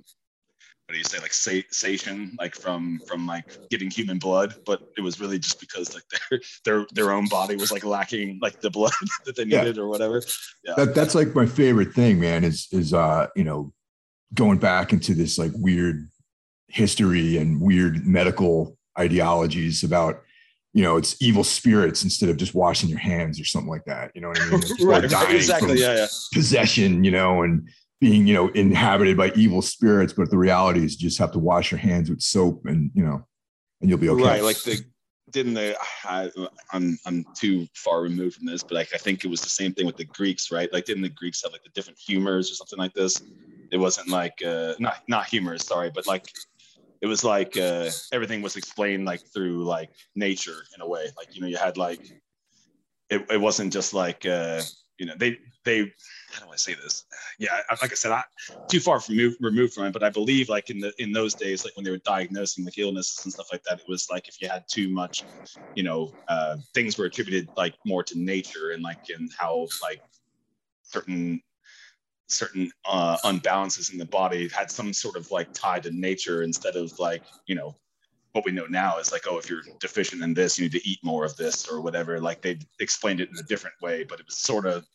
what 0.87 0.93
do 0.93 0.99
you 0.99 1.03
say 1.03 1.19
like 1.19 1.33
satiation 1.33 2.33
like 2.39 2.55
from 2.55 3.01
from 3.05 3.27
like 3.27 3.57
giving 3.69 3.91
human 3.91 4.17
blood 4.17 4.55
but 4.65 4.81
it 4.97 5.01
was 5.01 5.19
really 5.19 5.37
just 5.37 5.59
because 5.59 5.93
like 5.93 6.03
their 6.29 6.39
their 6.63 6.85
their 6.93 7.11
own 7.11 7.27
body 7.27 7.57
was 7.57 7.73
like 7.73 7.83
lacking 7.83 8.39
like 8.41 8.61
the 8.61 8.69
blood 8.69 8.93
that 9.25 9.35
they 9.35 9.43
needed 9.43 9.75
yeah. 9.75 9.81
or 9.81 9.89
whatever. 9.89 10.21
Yeah. 10.63 10.75
That, 10.77 10.95
that's 10.95 11.13
like 11.13 11.35
my 11.35 11.45
favorite 11.45 11.93
thing 11.93 12.21
man 12.21 12.45
is 12.45 12.67
is 12.71 12.93
uh 12.93 13.27
you 13.35 13.43
know 13.43 13.73
going 14.33 14.59
back 14.59 14.93
into 14.93 15.13
this 15.13 15.37
like 15.37 15.51
weird 15.55 16.09
history 16.69 17.37
and 17.37 17.59
weird 17.59 18.05
medical 18.05 18.77
ideologies 18.97 19.83
about 19.83 20.23
you 20.73 20.83
know 20.83 20.95
it's 20.95 21.21
evil 21.21 21.43
spirits 21.43 22.03
instead 22.03 22.29
of 22.29 22.37
just 22.37 22.55
washing 22.55 22.89
your 22.89 22.99
hands 22.99 23.41
or 23.41 23.45
something 23.45 23.69
like 23.69 23.85
that 23.85 24.11
you 24.15 24.21
know 24.21 24.29
what 24.29 24.39
i 24.39 24.49
mean? 24.49 24.61
Right, 24.87 25.11
right 25.11 25.35
exactly. 25.35 25.81
yeah 25.81 25.95
yeah. 25.95 26.07
possession 26.33 27.03
you 27.03 27.11
know 27.11 27.43
and 27.43 27.69
being 27.99 28.27
you 28.27 28.33
know 28.33 28.49
inhabited 28.49 29.17
by 29.17 29.31
evil 29.35 29.61
spirits 29.61 30.13
but 30.13 30.29
the 30.29 30.37
reality 30.37 30.83
is 30.83 30.93
you 30.93 31.07
just 31.07 31.17
have 31.17 31.31
to 31.31 31.39
wash 31.39 31.71
your 31.71 31.79
hands 31.79 32.09
with 32.09 32.21
soap 32.21 32.65
and 32.65 32.91
you 32.93 33.03
know 33.03 33.25
and 33.81 33.89
you'll 33.89 33.99
be 33.99 34.09
okay. 34.09 34.23
Right 34.23 34.43
like 34.43 34.61
the 34.63 34.83
didn't 35.29 35.55
they 35.55 35.75
I, 36.05 36.31
i'm 36.71 36.97
i'm 37.05 37.25
too 37.35 37.67
far 37.75 38.01
removed 38.01 38.37
from 38.37 38.45
this 38.45 38.63
but 38.63 38.73
like 38.73 38.93
i 38.93 38.97
think 38.97 39.25
it 39.25 39.27
was 39.27 39.41
the 39.41 39.49
same 39.49 39.73
thing 39.73 39.85
with 39.85 39.97
the 39.97 40.05
greeks 40.05 40.51
right? 40.51 40.71
Like 40.71 40.85
didn't 40.85 41.03
the 41.03 41.09
greeks 41.09 41.43
have 41.43 41.51
like 41.51 41.63
the 41.63 41.69
different 41.69 41.99
humors 41.99 42.49
or 42.51 42.55
something 42.55 42.79
like 42.79 42.93
this? 42.93 43.21
It 43.71 43.77
wasn't 43.77 44.09
like 44.09 44.41
uh 44.45 44.75
not 44.79 44.97
not 45.07 45.27
humors 45.27 45.65
sorry 45.65 45.91
but 45.93 46.07
like 46.07 46.31
it 47.01 47.07
was 47.07 47.23
like 47.23 47.57
uh 47.57 47.89
everything 48.11 48.41
was 48.41 48.55
explained 48.55 49.05
like 49.05 49.21
through 49.33 49.65
like 49.65 49.89
nature 50.15 50.63
in 50.75 50.81
a 50.81 50.87
way. 50.87 51.07
Like 51.17 51.35
you 51.35 51.41
know 51.41 51.47
you 51.47 51.57
had 51.57 51.77
like 51.77 52.01
it, 53.09 53.25
it 53.29 53.41
wasn't 53.41 53.73
just 53.73 53.93
like 53.93 54.25
uh 54.25 54.61
you 54.97 55.05
know 55.05 55.13
they 55.17 55.37
they 55.65 55.91
how 56.37 56.45
do 56.45 56.51
I 56.51 56.55
say 56.55 56.73
this? 56.75 57.05
Yeah, 57.39 57.59
like 57.81 57.91
I 57.91 57.95
said, 57.95 58.11
I 58.11 58.23
too 58.69 58.79
far 58.79 58.99
from 58.99 59.15
move, 59.15 59.35
removed 59.39 59.73
from 59.73 59.85
it, 59.85 59.93
but 59.93 60.03
I 60.03 60.09
believe 60.09 60.49
like 60.49 60.69
in 60.69 60.79
the 60.79 60.93
in 60.99 61.11
those 61.11 61.35
days, 61.35 61.65
like 61.65 61.75
when 61.75 61.83
they 61.83 61.91
were 61.91 62.01
diagnosing 62.05 62.65
like 62.65 62.77
illnesses 62.77 63.25
and 63.25 63.33
stuff 63.33 63.47
like 63.51 63.63
that, 63.63 63.79
it 63.79 63.85
was 63.87 64.07
like 64.11 64.27
if 64.27 64.41
you 64.41 64.47
had 64.47 64.63
too 64.69 64.89
much, 64.89 65.23
you 65.75 65.83
know, 65.83 66.11
uh, 66.27 66.57
things 66.73 66.97
were 66.97 67.05
attributed 67.05 67.49
like 67.57 67.75
more 67.85 68.03
to 68.03 68.17
nature 68.17 68.71
and 68.71 68.83
like 68.83 68.99
in 69.09 69.29
how 69.37 69.67
like 69.81 70.01
certain 70.83 71.41
certain 72.27 72.69
uh, 72.85 73.17
unbalances 73.23 73.91
in 73.91 73.97
the 73.97 74.05
body 74.05 74.49
had 74.49 74.69
some 74.69 74.93
sort 74.93 75.15
of 75.15 75.29
like 75.31 75.49
tie 75.53 75.79
to 75.79 75.91
nature 75.91 76.43
instead 76.43 76.75
of 76.75 76.91
like 76.99 77.23
you 77.45 77.55
know 77.55 77.75
what 78.33 78.45
we 78.45 78.51
know 78.51 78.65
now 78.65 78.97
is 78.99 79.11
like 79.11 79.23
oh 79.27 79.37
if 79.37 79.49
you're 79.49 79.63
deficient 79.79 80.21
in 80.21 80.33
this 80.33 80.57
you 80.57 80.65
need 80.65 80.71
to 80.71 80.87
eat 80.87 80.99
more 81.03 81.25
of 81.25 81.35
this 81.37 81.67
or 81.67 81.81
whatever 81.81 82.19
like 82.19 82.41
they 82.41 82.59
explained 82.79 83.19
it 83.19 83.29
in 83.29 83.37
a 83.37 83.43
different 83.43 83.75
way 83.81 84.03
but 84.03 84.19
it 84.19 84.25
was 84.25 84.37
sort 84.37 84.65
of 84.65 84.85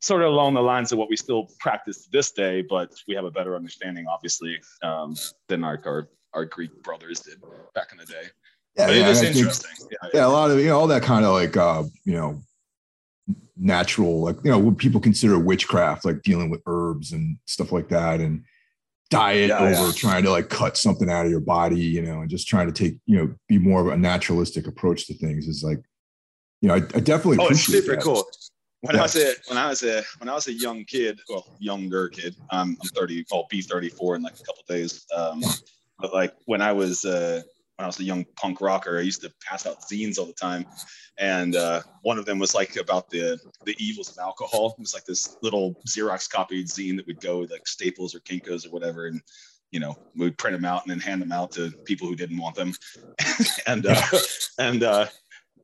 sort 0.00 0.22
of 0.22 0.28
along 0.32 0.54
the 0.54 0.62
lines 0.62 0.92
of 0.92 0.98
what 0.98 1.08
we 1.08 1.16
still 1.16 1.48
practice 1.58 2.04
to 2.04 2.10
this 2.10 2.30
day, 2.32 2.62
but 2.62 2.92
we 3.08 3.14
have 3.14 3.24
a 3.24 3.30
better 3.30 3.56
understanding, 3.56 4.06
obviously, 4.06 4.60
um, 4.82 5.16
than 5.48 5.64
our, 5.64 5.80
our, 5.84 6.08
our 6.34 6.44
Greek 6.44 6.82
brothers 6.82 7.20
did 7.20 7.42
back 7.74 7.92
in 7.92 7.98
the 7.98 8.06
day. 8.06 8.24
Yeah, 8.76 8.90
yeah, 8.90 9.08
it 9.08 9.08
is 9.08 9.22
interesting. 9.22 9.70
Think, 9.76 9.92
yeah, 9.92 10.08
yeah, 10.12 10.26
a 10.26 10.28
lot 10.28 10.50
of 10.50 10.58
you 10.58 10.66
know 10.66 10.78
all 10.78 10.86
that 10.88 11.02
kind 11.02 11.24
of 11.24 11.32
like 11.32 11.56
uh, 11.56 11.84
you 12.04 12.12
know 12.12 12.42
natural 13.56 14.20
like 14.20 14.36
you 14.44 14.50
know 14.50 14.58
what 14.58 14.76
people 14.76 15.00
consider 15.00 15.38
witchcraft, 15.38 16.04
like 16.04 16.22
dealing 16.22 16.50
with 16.50 16.60
herbs 16.66 17.12
and 17.12 17.38
stuff 17.46 17.72
like 17.72 17.88
that, 17.88 18.20
and 18.20 18.44
diet 19.08 19.48
yeah, 19.48 19.60
over 19.60 19.86
yeah. 19.86 19.92
trying 19.92 20.24
to 20.24 20.30
like 20.30 20.50
cut 20.50 20.76
something 20.76 21.08
out 21.08 21.24
of 21.24 21.30
your 21.30 21.40
body, 21.40 21.80
you 21.80 22.02
know, 22.02 22.20
and 22.20 22.28
just 22.28 22.48
trying 22.48 22.66
to 22.66 22.72
take 22.72 22.98
you 23.06 23.16
know 23.16 23.34
be 23.48 23.58
more 23.58 23.80
of 23.80 23.86
a 23.86 23.96
naturalistic 23.96 24.66
approach 24.66 25.06
to 25.06 25.14
things 25.14 25.48
is 25.48 25.62
like 25.64 25.82
you 26.60 26.68
know 26.68 26.74
I, 26.74 26.78
I 26.78 27.00
definitely 27.00 27.38
oh, 27.40 27.48
it's 27.48 27.60
super 27.60 27.94
that. 27.94 28.02
cool 28.02 28.26
when 28.80 28.94
yeah. 28.94 29.00
I 29.00 29.02
was 29.02 29.16
a 29.16 29.34
when 29.48 29.58
I 29.58 29.68
was 29.68 29.82
a 29.82 30.02
when 30.18 30.28
I 30.28 30.34
was 30.34 30.48
a 30.48 30.52
young 30.52 30.84
kid, 30.84 31.20
well, 31.28 31.56
younger 31.58 32.08
kid, 32.08 32.36
I'm 32.50 32.76
I'm 32.82 32.88
30, 32.88 33.26
I'll 33.32 33.46
be 33.50 33.62
34 33.62 34.16
in 34.16 34.22
like 34.22 34.34
a 34.34 34.44
couple 34.44 34.62
days. 34.68 35.06
Um, 35.14 35.42
but 35.98 36.12
like 36.12 36.34
when 36.44 36.60
I 36.60 36.72
was 36.72 37.04
uh, 37.04 37.42
when 37.76 37.84
I 37.84 37.86
was 37.86 38.00
a 38.00 38.04
young 38.04 38.24
punk 38.36 38.60
rocker, 38.60 38.98
I 38.98 39.02
used 39.02 39.22
to 39.22 39.32
pass 39.46 39.66
out 39.66 39.82
zines 39.82 40.18
all 40.18 40.26
the 40.26 40.32
time, 40.32 40.66
and 41.18 41.56
uh, 41.56 41.82
one 42.02 42.18
of 42.18 42.24
them 42.24 42.38
was 42.38 42.54
like 42.54 42.76
about 42.76 43.10
the 43.10 43.38
the 43.64 43.76
evils 43.78 44.10
of 44.10 44.18
alcohol. 44.18 44.74
It 44.78 44.80
was 44.80 44.94
like 44.94 45.04
this 45.04 45.36
little 45.42 45.74
Xerox 45.86 46.28
copied 46.28 46.66
zine 46.66 46.96
that 46.96 47.06
would 47.06 47.20
go 47.20 47.40
with 47.40 47.50
like 47.50 47.66
Staples 47.66 48.14
or 48.14 48.20
Kinkos 48.20 48.66
or 48.66 48.70
whatever, 48.70 49.06
and 49.06 49.20
you 49.70 49.80
know 49.80 49.96
we'd 50.14 50.38
print 50.38 50.56
them 50.56 50.64
out 50.64 50.82
and 50.82 50.90
then 50.90 51.00
hand 51.00 51.22
them 51.22 51.32
out 51.32 51.52
to 51.52 51.70
people 51.84 52.08
who 52.08 52.16
didn't 52.16 52.38
want 52.38 52.56
them, 52.56 52.72
and 53.66 53.86
uh, 53.86 54.02
and 54.58 54.82
uh, 54.82 55.06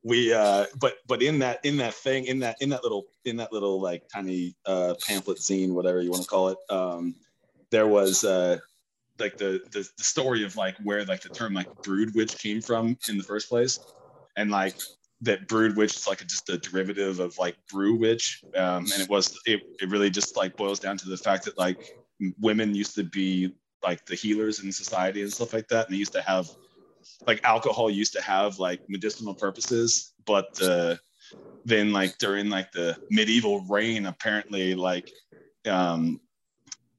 we 0.03 0.33
uh 0.33 0.65
but 0.79 0.95
but 1.07 1.21
in 1.21 1.39
that 1.39 1.63
in 1.63 1.77
that 1.77 1.93
thing 1.93 2.25
in 2.25 2.39
that 2.39 2.57
in 2.61 2.69
that 2.69 2.83
little 2.83 3.05
in 3.25 3.37
that 3.37 3.53
little 3.53 3.81
like 3.81 4.03
tiny 4.13 4.55
uh 4.65 4.93
pamphlet 5.07 5.37
zine 5.37 5.71
whatever 5.71 6.01
you 6.01 6.11
want 6.11 6.21
to 6.21 6.27
call 6.27 6.49
it 6.49 6.57
um 6.69 7.15
there 7.71 7.87
was 7.87 8.23
uh 8.23 8.57
like 9.19 9.37
the, 9.37 9.61
the 9.71 9.87
the 9.97 10.03
story 10.03 10.43
of 10.43 10.55
like 10.55 10.75
where 10.83 11.05
like 11.05 11.21
the 11.21 11.29
term 11.29 11.53
like 11.53 11.67
brood 11.83 12.13
witch 12.15 12.37
came 12.37 12.61
from 12.61 12.97
in 13.09 13.17
the 13.17 13.23
first 13.23 13.49
place. 13.49 13.79
And 14.35 14.49
like 14.49 14.75
that 15.21 15.47
brood 15.47 15.77
witch 15.77 15.95
is 15.95 16.07
like 16.07 16.21
a, 16.21 16.25
just 16.25 16.49
a 16.49 16.57
derivative 16.57 17.19
of 17.19 17.37
like 17.37 17.55
brew 17.71 17.95
witch 17.95 18.43
um 18.57 18.83
and 18.91 19.01
it 19.01 19.09
was 19.09 19.39
it, 19.45 19.61
it 19.79 19.89
really 19.89 20.09
just 20.09 20.35
like 20.35 20.57
boils 20.57 20.79
down 20.79 20.97
to 20.97 21.07
the 21.07 21.17
fact 21.17 21.45
that 21.45 21.57
like 21.57 21.77
women 22.39 22.75
used 22.75 22.95
to 22.95 23.03
be 23.03 23.53
like 23.83 24.05
the 24.05 24.15
healers 24.15 24.63
in 24.63 24.71
society 24.71 25.21
and 25.21 25.31
stuff 25.31 25.53
like 25.53 25.67
that 25.67 25.85
and 25.85 25.93
they 25.93 25.99
used 25.99 26.13
to 26.13 26.21
have 26.21 26.49
like 27.27 27.43
alcohol 27.43 27.89
used 27.89 28.13
to 28.13 28.21
have 28.21 28.59
like 28.59 28.81
medicinal 28.87 29.33
purposes, 29.33 30.13
but 30.25 30.61
uh, 30.61 30.95
then 31.65 31.91
like 31.93 32.17
during 32.17 32.49
like 32.49 32.71
the 32.71 32.97
medieval 33.09 33.61
reign, 33.61 34.05
apparently 34.05 34.75
like 34.75 35.11
um, 35.67 36.19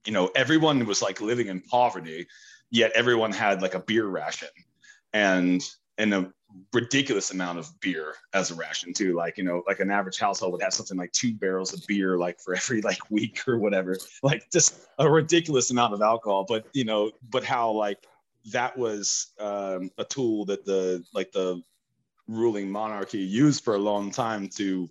you 0.05 0.13
know 0.13 0.31
everyone 0.35 0.85
was 0.87 1.03
like 1.03 1.21
living 1.21 1.49
in 1.49 1.61
poverty, 1.61 2.27
yet 2.71 2.93
everyone 2.95 3.33
had 3.33 3.63
like 3.63 3.75
a 3.75 3.81
beer 3.81 4.07
ration, 4.07 4.49
and 5.13 5.63
and 5.99 6.13
a 6.13 6.33
ridiculous 6.73 7.31
amount 7.33 7.59
of 7.59 7.69
beer 7.81 8.15
as 8.33 8.51
a 8.51 8.55
ration 8.55 8.93
too. 8.93 9.15
Like 9.15 9.39
you 9.39 9.45
know, 9.45 9.63
like 9.67 9.81
an 9.81 9.91
average 9.91 10.19
household 10.19 10.53
would 10.53 10.63
have 10.63 10.75
something 10.75 10.97
like 10.97 11.13
two 11.13 11.35
barrels 11.35 11.73
of 11.73 11.87
beer 11.87 12.17
like 12.17 12.41
for 12.41 12.55
every 12.55 12.81
like 12.81 13.11
week 13.11 13.47
or 13.47 13.59
whatever. 13.59 13.97
Like 14.23 14.45
just 14.53 14.87
a 14.99 15.11
ridiculous 15.11 15.71
amount 15.71 15.95
of 15.95 16.03
alcohol. 16.03 16.45
But 16.49 16.67
you 16.73 16.85
know, 16.85 17.11
but 17.29 17.45
how 17.45 17.73
like 17.73 17.99
that 18.53 18.77
was 18.77 19.33
um, 19.39 19.91
a 19.99 20.05
tool 20.05 20.45
that 20.47 20.65
the 20.65 21.05
like 21.15 21.33
the 21.33 21.63
ruling 22.29 22.71
monarchy 22.71 23.19
used 23.19 23.65
for 23.65 23.75
a 23.75 23.79
long 23.79 24.11
time 24.11 24.49
to 24.49 24.89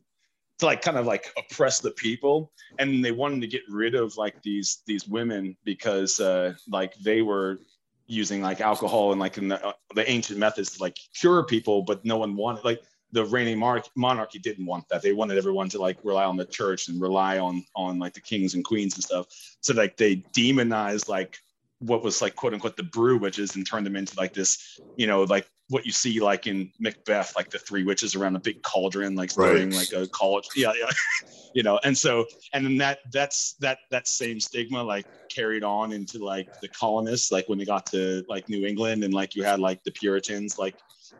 to 0.59 0.65
like 0.65 0.81
kind 0.81 0.97
of 0.97 1.05
like 1.05 1.31
oppress 1.37 1.79
the 1.79 1.91
people. 1.91 2.51
And 2.79 3.03
they 3.03 3.11
wanted 3.11 3.41
to 3.41 3.47
get 3.47 3.61
rid 3.69 3.95
of 3.95 4.17
like 4.17 4.41
these 4.41 4.81
these 4.85 5.07
women 5.07 5.55
because 5.63 6.19
uh 6.19 6.53
like 6.69 6.95
they 6.95 7.21
were 7.21 7.59
using 8.07 8.41
like 8.41 8.61
alcohol 8.61 9.11
and 9.11 9.19
like 9.19 9.37
in 9.37 9.47
the, 9.47 9.65
uh, 9.65 9.73
the 9.95 10.09
ancient 10.09 10.37
methods 10.37 10.71
to 10.71 10.81
like 10.83 10.97
cure 11.17 11.41
people 11.41 11.81
but 11.83 12.03
no 12.03 12.17
one 12.17 12.35
wanted 12.35 12.63
like 12.65 12.81
the 13.13 13.23
reigning 13.25 13.59
monarchy, 13.59 13.89
monarchy 13.95 14.39
didn't 14.39 14.65
want 14.65 14.89
that. 14.89 15.01
They 15.03 15.13
wanted 15.13 15.37
everyone 15.37 15.69
to 15.69 15.79
like 15.79 15.97
rely 16.03 16.25
on 16.25 16.35
the 16.35 16.45
church 16.45 16.89
and 16.89 16.99
rely 16.99 17.37
on 17.37 17.63
on 17.75 17.99
like 17.99 18.13
the 18.13 18.19
kings 18.19 18.55
and 18.55 18.65
queens 18.65 18.95
and 18.95 19.03
stuff. 19.03 19.27
So 19.61 19.73
like 19.73 19.95
they 19.97 20.15
demonized 20.33 21.07
like 21.07 21.37
what 21.85 22.03
was 22.03 22.21
like 22.21 22.35
quote 22.35 22.53
unquote 22.53 22.77
the 22.77 22.83
brew 22.83 23.17
witches 23.17 23.55
and 23.55 23.65
turned 23.65 23.85
them 23.85 23.95
into 23.95 24.13
like 24.17 24.33
this, 24.33 24.79
you 24.95 25.07
know, 25.07 25.23
like 25.23 25.47
what 25.69 25.85
you 25.85 25.91
see 25.91 26.19
like 26.19 26.47
in 26.47 26.71
Macbeth, 26.79 27.35
like 27.35 27.49
the 27.49 27.59
three 27.59 27.83
witches 27.83 28.15
around 28.15 28.35
a 28.35 28.39
big 28.39 28.61
cauldron, 28.63 29.15
like 29.15 29.31
right. 29.37 29.71
like 29.71 29.91
a 29.93 30.07
college. 30.07 30.47
Yeah, 30.55 30.73
yeah. 30.79 30.89
you 31.53 31.63
know, 31.63 31.79
and 31.83 31.97
so 31.97 32.25
and 32.53 32.65
then 32.65 32.77
that 32.77 32.99
that's 33.11 33.53
that 33.59 33.79
that 33.91 34.07
same 34.07 34.39
stigma 34.39 34.83
like 34.83 35.05
carried 35.29 35.63
on 35.63 35.91
into 35.91 36.23
like 36.23 36.59
the 36.61 36.67
colonists, 36.67 37.31
like 37.31 37.49
when 37.49 37.57
they 37.57 37.65
got 37.65 37.85
to 37.87 38.23
like 38.27 38.49
New 38.49 38.65
England 38.65 39.03
and 39.03 39.13
like 39.13 39.35
you 39.35 39.43
had 39.43 39.59
like 39.59 39.83
the 39.83 39.91
Puritans, 39.91 40.57
like, 40.57 40.75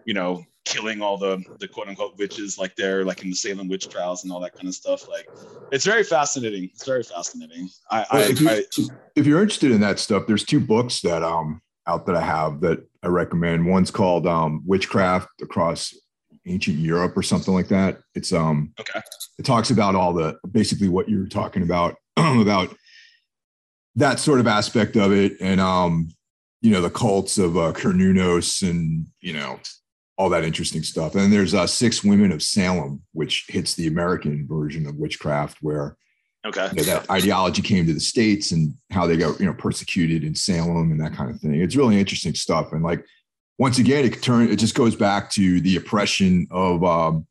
you 0.06 0.14
know, 0.14 0.44
killing 0.66 1.02
all 1.02 1.18
the 1.18 1.44
the 1.60 1.68
quote 1.68 1.88
unquote 1.88 2.18
witches 2.18 2.58
like 2.58 2.76
they're 2.76 3.04
like 3.04 3.22
in 3.22 3.30
the 3.30 3.36
Salem 3.36 3.68
witch 3.68 3.90
trials 3.90 4.24
and 4.24 4.32
all 4.32 4.40
that 4.40 4.56
kind 4.56 4.68
of 4.68 4.76
stuff. 4.76 5.08
Like 5.08 5.28
it's 5.72 5.86
very 5.86 6.04
fascinating. 6.04 6.66
It's 6.66 6.86
very 6.86 7.04
fascinating. 7.04 7.70
I, 7.90 8.06
I, 8.12 8.22
if, 8.24 8.40
you, 8.40 8.90
if 9.16 9.26
you're 9.26 9.42
interested 9.42 9.72
in 9.72 9.82
that 9.82 10.00
stuff, 10.00 10.24
there's 10.28 10.44
two 10.44 10.60
books 10.60 11.02
that 11.02 11.24
um 11.24 11.62
out 11.88 12.06
that 12.06 12.16
I 12.16 12.22
have 12.22 12.62
that 12.62 12.86
I 13.02 13.08
recommend. 13.08 13.66
One's 13.66 13.92
called 13.92 14.28
um 14.28 14.64
Witchcraft 14.66 15.30
Across 15.42 15.96
Ancient 16.46 16.78
Europe 16.78 17.16
or 17.18 17.24
something 17.24 17.54
like 17.54 17.68
that. 17.70 18.00
It's 18.16 18.34
um 18.34 18.74
okay. 18.80 19.02
It 19.40 19.46
talks 19.46 19.72
about 19.72 19.96
all 19.96 20.14
the 20.14 20.38
basically 20.52 20.90
what 20.90 21.10
you're 21.10 21.28
talking 21.28 21.64
about 21.64 21.96
about 22.18 22.76
that 23.96 24.20
sort 24.20 24.40
of 24.40 24.48
aspect 24.48 24.96
of 24.96 25.12
it 25.12 25.34
and 25.40 25.62
um 25.62 26.10
you 26.62 26.72
know 26.72 26.82
the 26.82 26.90
cults 26.90 27.38
of 27.38 27.58
uh, 27.58 27.74
Cernunnos 27.74 28.68
and 28.68 29.06
you 29.22 29.34
know 29.34 29.60
all 30.18 30.30
that 30.30 30.44
interesting 30.44 30.84
stuff. 30.84 31.16
And 31.16 31.32
there's 31.34 31.54
uh, 31.54 31.66
Six 31.66 32.04
Women 32.04 32.32
of 32.32 32.44
Salem, 32.44 33.02
which 33.14 33.46
hits 33.50 33.74
the 33.74 33.88
American 33.88 34.48
version 34.48 34.86
of 34.86 34.96
witchcraft, 34.96 35.58
where 35.62 35.98
okay 36.46 36.68
you 36.72 36.78
know, 36.78 36.84
that 36.84 37.10
ideology 37.10 37.62
came 37.62 37.86
to 37.86 37.94
the 37.94 38.00
states 38.00 38.52
and 38.52 38.74
how 38.92 39.08
they 39.08 39.16
got 39.16 39.40
you 39.40 39.46
know 39.46 39.54
persecuted 39.54 40.24
in 40.24 40.36
Salem 40.36 40.92
and 40.92 41.02
that 41.02 41.14
kind 41.14 41.32
of 41.32 41.40
thing. 41.40 41.56
It's 41.56 41.76
really 41.76 42.00
interesting 42.00 42.36
stuff. 42.36 42.74
And 42.74 42.84
like 42.84 43.04
once 43.58 43.80
again, 43.80 44.06
it 44.06 44.22
turn 44.22 44.50
it 44.50 44.58
just 44.58 44.76
goes 44.76 44.96
back 44.96 45.30
to 45.32 45.62
the 45.62 45.78
oppression 45.78 46.48
of 46.52 46.84
um, 46.84 47.26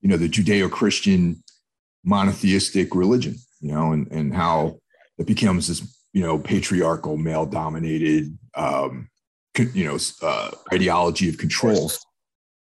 you 0.00 0.08
know 0.08 0.16
the 0.16 0.28
Judeo-Christian 0.28 1.42
monotheistic 2.04 2.94
religion, 2.94 3.36
you 3.60 3.72
know, 3.72 3.92
and 3.92 4.06
and 4.10 4.34
how 4.34 4.80
it 5.18 5.26
becomes 5.26 5.68
this 5.68 5.98
you 6.12 6.22
know 6.22 6.38
patriarchal, 6.38 7.16
male-dominated 7.16 8.36
um, 8.54 9.08
you 9.72 9.84
know 9.84 9.98
uh, 10.22 10.50
ideology 10.72 11.28
of 11.28 11.38
control 11.38 11.90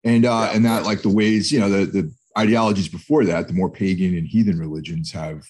and 0.04 0.26
uh, 0.26 0.30
yeah, 0.50 0.56
and 0.56 0.66
that 0.66 0.84
like 0.84 1.02
the 1.02 1.10
ways 1.10 1.52
you 1.52 1.60
know 1.60 1.70
the 1.70 1.86
the 1.86 2.14
ideologies 2.38 2.88
before 2.88 3.26
that, 3.26 3.48
the 3.48 3.54
more 3.54 3.70
pagan 3.70 4.16
and 4.16 4.28
heathen 4.28 4.60
religions 4.60 5.12
have, 5.12 5.44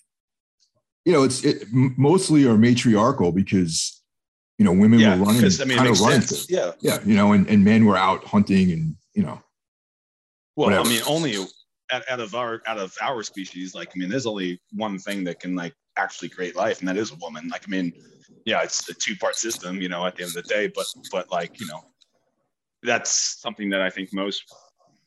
you 1.05 1.11
know, 1.11 1.23
it's 1.23 1.43
it 1.43 1.65
mostly 1.71 2.45
are 2.45 2.57
matriarchal 2.57 3.31
because 3.31 4.01
you 4.57 4.65
know 4.65 4.71
women 4.71 4.99
yeah, 4.99 5.17
were 5.17 5.25
running, 5.25 5.43
I 5.43 5.65
mean, 5.65 5.77
kind 5.77 5.89
of 5.89 5.99
running, 5.99 6.21
sense. 6.21 6.49
yeah, 6.49 6.71
yeah, 6.79 6.99
you 7.05 7.15
know, 7.15 7.33
and 7.33 7.47
and 7.47 7.63
men 7.63 7.85
were 7.85 7.97
out 7.97 8.23
hunting 8.25 8.71
and 8.71 8.95
you 9.13 9.23
know. 9.23 9.41
Well, 10.55 10.69
whatever. 10.69 10.87
I 10.87 10.91
mean, 10.91 11.01
only 11.07 11.37
out, 11.91 12.03
out 12.09 12.19
of 12.19 12.33
our 12.35 12.61
out 12.65 12.77
of 12.77 12.95
our 13.01 13.23
species, 13.23 13.75
like 13.75 13.91
I 13.95 13.99
mean, 13.99 14.09
there's 14.09 14.25
only 14.25 14.59
one 14.71 14.97
thing 14.97 15.23
that 15.25 15.39
can 15.39 15.55
like 15.55 15.73
actually 15.97 16.29
create 16.29 16.55
life, 16.55 16.79
and 16.79 16.87
that 16.87 16.97
is 16.97 17.11
a 17.11 17.15
woman. 17.15 17.47
Like 17.49 17.63
I 17.67 17.69
mean, 17.69 17.93
yeah, 18.45 18.63
it's 18.63 18.87
a 18.89 18.93
two 18.93 19.15
part 19.15 19.35
system, 19.35 19.81
you 19.81 19.89
know, 19.89 20.05
at 20.05 20.15
the 20.15 20.23
end 20.23 20.35
of 20.35 20.43
the 20.43 20.49
day, 20.49 20.67
but 20.67 20.85
but 21.11 21.31
like 21.31 21.59
you 21.59 21.67
know, 21.67 21.83
that's 22.87 23.39
something 23.41 23.69
that 23.69 23.81
I 23.81 23.89
think 23.89 24.13
most 24.13 24.43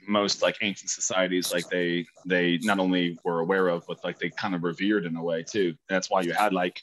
most 0.09 0.43
like 0.43 0.57
ancient 0.63 0.91
societies 0.91 1.53
like 1.53 1.69
they 1.69 2.07
they 2.27 2.59
not 2.63 2.79
only 2.79 3.19
were 3.25 3.41
aware 3.41 3.69
of 3.69 3.85
but 3.87 4.03
like 4.03 4.19
they 4.19 4.31
kind 4.31 4.55
of 4.55 4.63
revered 4.63 5.05
in 5.05 5.17
a 5.17 5.23
way 5.23 5.43
too. 5.43 5.75
That's 5.89 6.11
why 6.11 6.23
you 6.23 6.33
had 6.33 6.53
like 6.53 6.83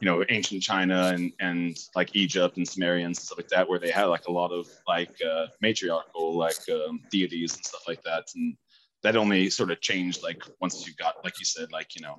you 0.00 0.06
know 0.06 0.24
ancient 0.30 0.62
china 0.62 1.12
and 1.14 1.32
and 1.38 1.76
like 1.94 2.16
egypt 2.16 2.56
and 2.56 2.66
samaria 2.66 3.06
and 3.06 3.16
stuff 3.16 3.38
like 3.38 3.48
that 3.48 3.68
where 3.68 3.78
they 3.78 3.90
had 3.90 4.06
like 4.06 4.26
a 4.26 4.32
lot 4.32 4.50
of 4.50 4.66
like 4.88 5.14
uh, 5.24 5.46
matriarchal 5.60 6.36
like 6.36 6.58
um, 6.70 7.00
deities 7.10 7.54
and 7.54 7.64
stuff 7.64 7.82
like 7.86 8.02
that. 8.02 8.24
And 8.34 8.56
that 9.04 9.16
only 9.16 9.50
sort 9.50 9.70
of 9.70 9.80
changed 9.80 10.22
like 10.22 10.42
once 10.60 10.86
you 10.86 10.94
got 10.94 11.14
like 11.24 11.38
you 11.38 11.44
said 11.44 11.70
like 11.72 11.94
you 11.96 12.02
know 12.02 12.16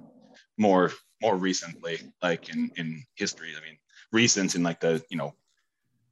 more 0.58 0.92
more 1.22 1.36
recently 1.36 2.00
like 2.22 2.50
in 2.50 2.72
in 2.78 3.04
history. 3.16 3.52
I 3.58 3.62
mean 3.66 3.78
recent 4.12 4.56
in 4.56 4.64
like 4.64 4.80
the 4.80 5.04
you 5.10 5.18
know 5.18 5.34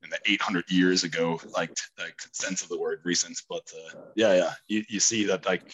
in 0.04 0.10
the 0.10 0.20
800 0.26 0.70
years 0.70 1.04
ago, 1.04 1.40
like 1.56 1.76
like 2.00 2.20
sense 2.32 2.64
of 2.64 2.70
the 2.70 2.80
word 2.80 3.02
recent. 3.04 3.42
But 3.50 3.72
uh, 3.76 4.00
yeah, 4.16 4.36
yeah, 4.36 4.54
you, 4.68 4.84
you 4.90 5.00
see 5.00 5.26
that 5.26 5.46
like 5.46 5.74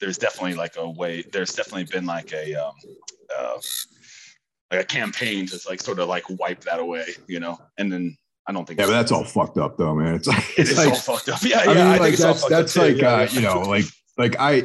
there's 0.00 0.18
definitely 0.18 0.54
like 0.54 0.76
a 0.76 0.88
way. 0.88 1.22
There's 1.32 1.54
definitely 1.54 1.84
been 1.84 2.06
like 2.06 2.32
a 2.32 2.54
um, 2.54 2.74
uh, 3.36 3.58
like 4.70 4.80
a 4.80 4.84
campaign 4.84 5.46
to 5.46 5.60
like 5.68 5.80
sort 5.80 5.98
of 5.98 6.08
like 6.08 6.24
wipe 6.28 6.62
that 6.62 6.80
away, 6.80 7.06
you 7.28 7.40
know. 7.40 7.58
And 7.78 7.92
then 7.92 8.16
I 8.46 8.52
don't 8.52 8.66
think. 8.66 8.80
Yeah, 8.80 8.86
but 8.86 8.92
that's 8.92 9.12
all 9.12 9.24
fucked 9.24 9.58
up 9.58 9.76
though, 9.76 9.94
man. 9.94 10.14
It's 10.16 10.26
like 10.26 10.58
it's 10.58 10.76
like, 10.76 10.88
all 10.88 10.94
fucked 10.94 11.28
up. 11.28 11.42
Yeah, 11.42 11.62
yeah. 11.64 11.70
I, 11.70 11.74
mean, 11.74 11.86
I 11.86 11.98
like 11.98 12.16
that's 12.16 12.48
that's 12.48 12.76
like 12.76 12.96
yeah, 12.96 13.14
uh, 13.14 13.20
yeah. 13.20 13.30
you 13.30 13.40
know 13.40 13.60
like 13.60 13.84
like 14.18 14.36
I 14.38 14.64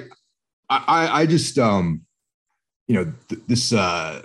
I 0.69 1.21
I 1.21 1.25
just 1.25 1.57
um 1.59 2.01
you 2.87 2.95
know 2.95 3.13
th- 3.29 3.41
this 3.47 3.73
uh 3.73 4.23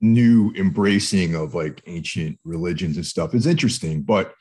new 0.00 0.52
embracing 0.56 1.34
of 1.34 1.54
like 1.54 1.82
ancient 1.86 2.38
religions 2.44 2.96
and 2.96 3.06
stuff 3.06 3.34
is 3.34 3.46
interesting, 3.46 4.02
but 4.02 4.34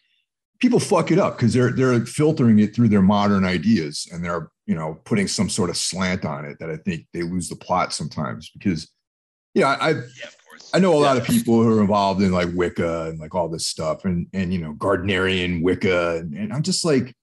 people 0.59 0.79
fuck 0.79 1.11
it 1.11 1.19
up 1.19 1.37
because 1.37 1.53
they're 1.53 1.71
they're 1.71 2.05
filtering 2.05 2.59
it 2.59 2.75
through 2.75 2.87
their 2.87 3.01
modern 3.01 3.45
ideas 3.45 4.07
and 4.11 4.23
they're 4.23 4.49
you 4.65 4.75
know 4.75 4.99
putting 5.05 5.27
some 5.27 5.49
sort 5.49 5.69
of 5.69 5.77
slant 5.77 6.25
on 6.25 6.45
it 6.45 6.57
that 6.59 6.69
I 6.69 6.77
think 6.77 7.05
they 7.13 7.23
lose 7.23 7.49
the 7.49 7.55
plot 7.55 7.93
sometimes 7.93 8.49
because 8.51 8.91
yeah 9.53 9.77
I 9.79 9.89
yeah, 9.91 10.29
I 10.73 10.79
know 10.79 10.93
a 10.93 10.99
lot 10.99 11.17
of 11.17 11.25
people 11.25 11.61
who 11.61 11.77
are 11.77 11.81
involved 11.81 12.21
in 12.21 12.31
like 12.31 12.49
Wicca 12.53 13.05
and 13.05 13.19
like 13.19 13.35
all 13.35 13.49
this 13.49 13.67
stuff 13.67 14.05
and 14.05 14.27
and 14.33 14.53
you 14.53 14.59
know 14.59 14.73
Gardnerian 14.73 15.61
Wicca 15.61 16.17
and, 16.17 16.33
and 16.33 16.53
I'm 16.53 16.63
just 16.63 16.83
like 16.85 17.13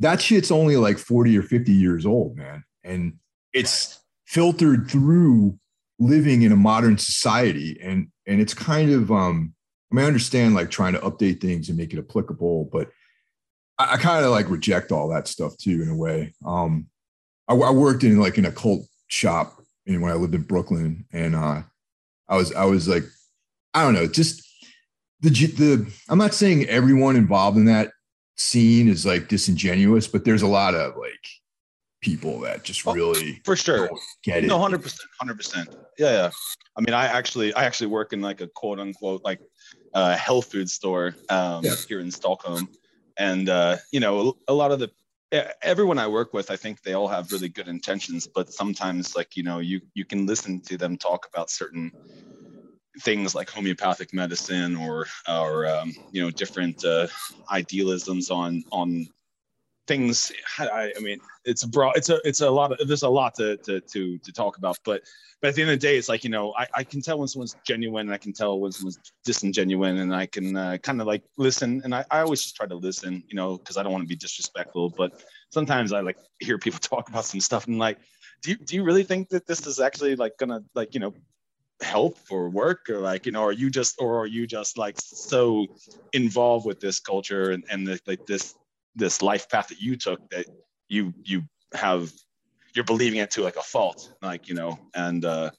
that 0.00 0.20
shit's 0.20 0.50
only 0.50 0.76
like 0.76 0.98
40 0.98 1.36
or 1.36 1.42
50 1.42 1.72
years 1.72 2.06
old 2.06 2.36
man 2.36 2.64
and 2.84 3.14
it's 3.52 4.00
filtered 4.24 4.90
through 4.90 5.58
living 6.00 6.42
in 6.42 6.50
a 6.50 6.56
modern 6.56 6.96
society 6.96 7.78
and 7.82 8.08
and 8.26 8.40
it's 8.40 8.54
kind 8.54 8.90
of 8.90 9.12
um 9.12 9.54
i 9.92 9.94
mean 9.94 10.04
i 10.04 10.08
understand 10.08 10.54
like 10.54 10.70
trying 10.70 10.94
to 10.94 10.98
update 11.00 11.40
things 11.40 11.68
and 11.68 11.76
make 11.76 11.92
it 11.92 11.98
applicable 11.98 12.64
but 12.72 12.90
i, 13.78 13.92
I 13.92 13.96
kind 13.98 14.24
of 14.24 14.30
like 14.30 14.48
reject 14.48 14.90
all 14.90 15.08
that 15.10 15.28
stuff 15.28 15.56
too 15.58 15.82
in 15.82 15.90
a 15.90 15.96
way. 15.96 16.34
Um 16.44 16.86
I, 17.46 17.54
I 17.54 17.70
worked 17.70 18.02
in 18.02 18.18
like 18.18 18.38
an 18.38 18.46
occult 18.46 18.86
shop 19.08 19.60
and 19.86 20.00
when 20.00 20.10
i 20.10 20.14
lived 20.14 20.34
in 20.34 20.42
brooklyn 20.42 21.04
and 21.12 21.36
uh 21.36 21.62
i 22.28 22.36
was 22.36 22.52
i 22.54 22.64
was 22.64 22.88
like 22.88 23.04
i 23.74 23.84
don't 23.84 23.94
know 23.94 24.06
just 24.06 24.42
the 25.20 25.28
the 25.28 25.92
i'm 26.08 26.18
not 26.18 26.32
saying 26.32 26.66
everyone 26.66 27.16
involved 27.16 27.58
in 27.58 27.66
that 27.66 27.90
scene 28.38 28.88
is 28.88 29.04
like 29.04 29.28
disingenuous 29.28 30.06
but 30.06 30.24
there's 30.24 30.42
a 30.42 30.46
lot 30.46 30.74
of 30.74 30.96
like 30.96 31.39
people 32.00 32.40
that 32.40 32.64
just 32.64 32.86
oh, 32.86 32.92
really 32.92 33.40
for 33.44 33.56
sure 33.56 33.90
get 34.22 34.44
it. 34.44 34.46
No, 34.46 34.58
hundred 34.58 34.82
percent, 34.82 35.08
hundred 35.18 35.36
percent. 35.36 35.68
Yeah, 35.98 36.12
yeah. 36.12 36.30
I 36.76 36.80
mean, 36.80 36.94
I 36.94 37.06
actually, 37.06 37.52
I 37.54 37.64
actually 37.64 37.88
work 37.88 38.12
in 38.12 38.20
like 38.20 38.40
a 38.40 38.46
quote 38.48 38.80
unquote 38.80 39.22
like 39.24 39.40
uh, 39.94 40.16
health 40.16 40.50
food 40.50 40.70
store 40.70 41.14
um, 41.28 41.64
yeah. 41.64 41.74
here 41.88 42.00
in 42.00 42.10
Stockholm, 42.10 42.68
and 43.18 43.48
uh, 43.48 43.76
you 43.92 44.00
know, 44.00 44.36
a 44.48 44.52
lot 44.52 44.72
of 44.72 44.78
the 44.78 44.90
everyone 45.62 45.98
I 45.98 46.08
work 46.08 46.32
with, 46.32 46.50
I 46.50 46.56
think 46.56 46.82
they 46.82 46.94
all 46.94 47.08
have 47.08 47.30
really 47.30 47.48
good 47.48 47.68
intentions, 47.68 48.26
but 48.26 48.52
sometimes 48.52 49.14
like 49.14 49.36
you 49.36 49.42
know, 49.42 49.58
you 49.58 49.80
you 49.94 50.04
can 50.04 50.26
listen 50.26 50.60
to 50.62 50.76
them 50.76 50.96
talk 50.96 51.26
about 51.32 51.50
certain 51.50 51.92
things 53.00 53.34
like 53.34 53.48
homeopathic 53.48 54.12
medicine 54.12 54.76
or 54.76 55.06
or 55.28 55.66
um, 55.66 55.92
you 56.12 56.22
know 56.22 56.30
different 56.30 56.84
uh, 56.84 57.06
idealisms 57.50 58.30
on 58.30 58.62
on 58.72 59.06
things 59.86 60.30
I, 60.58 60.92
I, 60.96 61.00
mean 61.00 61.18
it's 61.44 61.62
a 61.62 61.68
broad 61.68 61.96
it's 61.96 62.10
a 62.10 62.20
it's 62.24 62.40
a 62.40 62.50
lot 62.50 62.72
of 62.72 62.86
there's 62.86 63.02
a 63.02 63.08
lot 63.08 63.34
to, 63.36 63.56
to 63.58 63.80
to 63.80 64.18
to 64.18 64.32
talk 64.32 64.56
about 64.56 64.78
but 64.84 65.02
but 65.40 65.48
at 65.48 65.54
the 65.54 65.62
end 65.62 65.70
of 65.70 65.80
the 65.80 65.86
day 65.86 65.96
it's 65.96 66.08
like 66.08 66.22
you 66.22 66.30
know 66.30 66.54
i, 66.56 66.66
I 66.74 66.84
can 66.84 67.00
tell 67.02 67.18
when 67.18 67.28
someone's 67.28 67.56
genuine 67.66 68.06
and 68.06 68.14
i 68.14 68.18
can 68.18 68.32
tell 68.32 68.60
when 68.60 68.72
someone's 68.72 68.98
disingenuine 69.26 70.00
and 70.00 70.14
i 70.14 70.26
can 70.26 70.56
uh, 70.56 70.76
kind 70.82 71.00
of 71.00 71.06
like 71.06 71.22
listen 71.38 71.80
and 71.84 71.94
I, 71.94 72.04
I 72.10 72.20
always 72.20 72.42
just 72.42 72.56
try 72.56 72.66
to 72.66 72.74
listen 72.74 73.24
you 73.26 73.34
know 73.34 73.56
because 73.56 73.76
i 73.76 73.82
don't 73.82 73.92
want 73.92 74.04
to 74.04 74.08
be 74.08 74.16
disrespectful 74.16 74.90
but 74.96 75.24
sometimes 75.50 75.92
i 75.92 76.00
like 76.00 76.18
hear 76.38 76.58
people 76.58 76.78
talk 76.82 77.08
about 77.08 77.24
some 77.24 77.40
stuff 77.40 77.66
and 77.66 77.78
like 77.78 77.98
do 78.42 78.52
you, 78.52 78.56
do 78.56 78.76
you 78.76 78.84
really 78.84 79.02
think 79.02 79.28
that 79.30 79.46
this 79.46 79.66
is 79.66 79.80
actually 79.80 80.16
like 80.16 80.36
gonna 80.38 80.62
like 80.74 80.94
you 80.94 81.00
know 81.00 81.14
help 81.82 82.18
or 82.30 82.48
work? 82.50 82.88
Or 82.88 82.98
like 82.98 83.26
you 83.26 83.32
know 83.32 83.42
are 83.42 83.52
you 83.52 83.70
just 83.70 83.96
or 84.00 84.20
are 84.20 84.26
you 84.26 84.46
just 84.46 84.78
like 84.78 84.96
so 84.98 85.66
involved 86.12 86.66
with 86.66 86.80
this 86.80 87.00
culture 87.00 87.50
and, 87.50 87.64
and 87.70 87.86
the, 87.86 88.00
like 88.06 88.26
this 88.26 88.54
this 88.96 89.22
life 89.22 89.48
path 89.48 89.68
that 89.68 89.80
you 89.80 89.96
took 89.96 90.28
that 90.30 90.46
you 90.88 91.12
you 91.22 91.42
have 91.74 92.10
you're 92.74 92.84
believing 92.84 93.20
it 93.20 93.30
to 93.30 93.42
like 93.42 93.56
a 93.56 93.62
fault 93.62 94.12
like 94.22 94.48
you 94.48 94.54
know 94.54 94.78
and 94.94 95.24
uh 95.24 95.50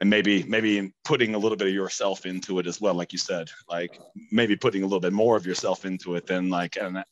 and 0.00 0.08
maybe 0.08 0.42
maybe 0.44 0.92
putting 1.04 1.34
a 1.34 1.38
little 1.38 1.56
bit 1.56 1.68
of 1.68 1.74
yourself 1.74 2.26
into 2.26 2.58
it 2.58 2.66
as 2.66 2.80
well 2.80 2.94
like 2.94 3.12
you 3.12 3.18
said 3.18 3.48
like 3.68 4.00
maybe 4.32 4.56
putting 4.56 4.82
a 4.82 4.86
little 4.86 5.00
bit 5.00 5.12
more 5.12 5.36
of 5.36 5.46
yourself 5.46 5.84
into 5.84 6.14
it 6.16 6.26
than 6.26 6.48
like 6.48 6.76
and 6.76 7.04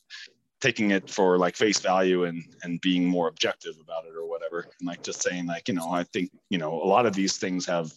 taking 0.61 0.91
it 0.91 1.09
for 1.09 1.37
like 1.37 1.55
face 1.55 1.79
value 1.79 2.25
and 2.25 2.43
and 2.63 2.81
being 2.81 3.05
more 3.05 3.27
objective 3.27 3.75
about 3.81 4.05
it 4.05 4.13
or 4.15 4.27
whatever. 4.27 4.67
And 4.79 4.87
like 4.87 5.03
just 5.03 5.21
saying 5.21 5.45
like 5.45 5.67
you 5.67 5.73
know 5.73 5.91
i 5.91 6.03
think 6.03 6.31
you 6.49 6.57
know 6.57 6.73
a 6.73 6.85
lot 6.85 7.05
of 7.05 7.13
these 7.13 7.37
things 7.37 7.65
have 7.65 7.91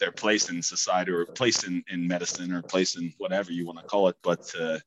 their 0.00 0.10
place 0.10 0.50
in 0.50 0.62
society 0.62 1.12
or 1.12 1.24
place 1.26 1.64
in 1.64 1.84
in 1.88 2.06
medicine 2.06 2.52
or 2.52 2.62
place 2.62 2.96
in 2.96 3.12
whatever 3.18 3.52
you 3.52 3.66
want 3.66 3.78
to 3.78 3.84
call 3.84 4.08
it 4.08 4.16
but 4.22 4.50
uh 4.58 4.78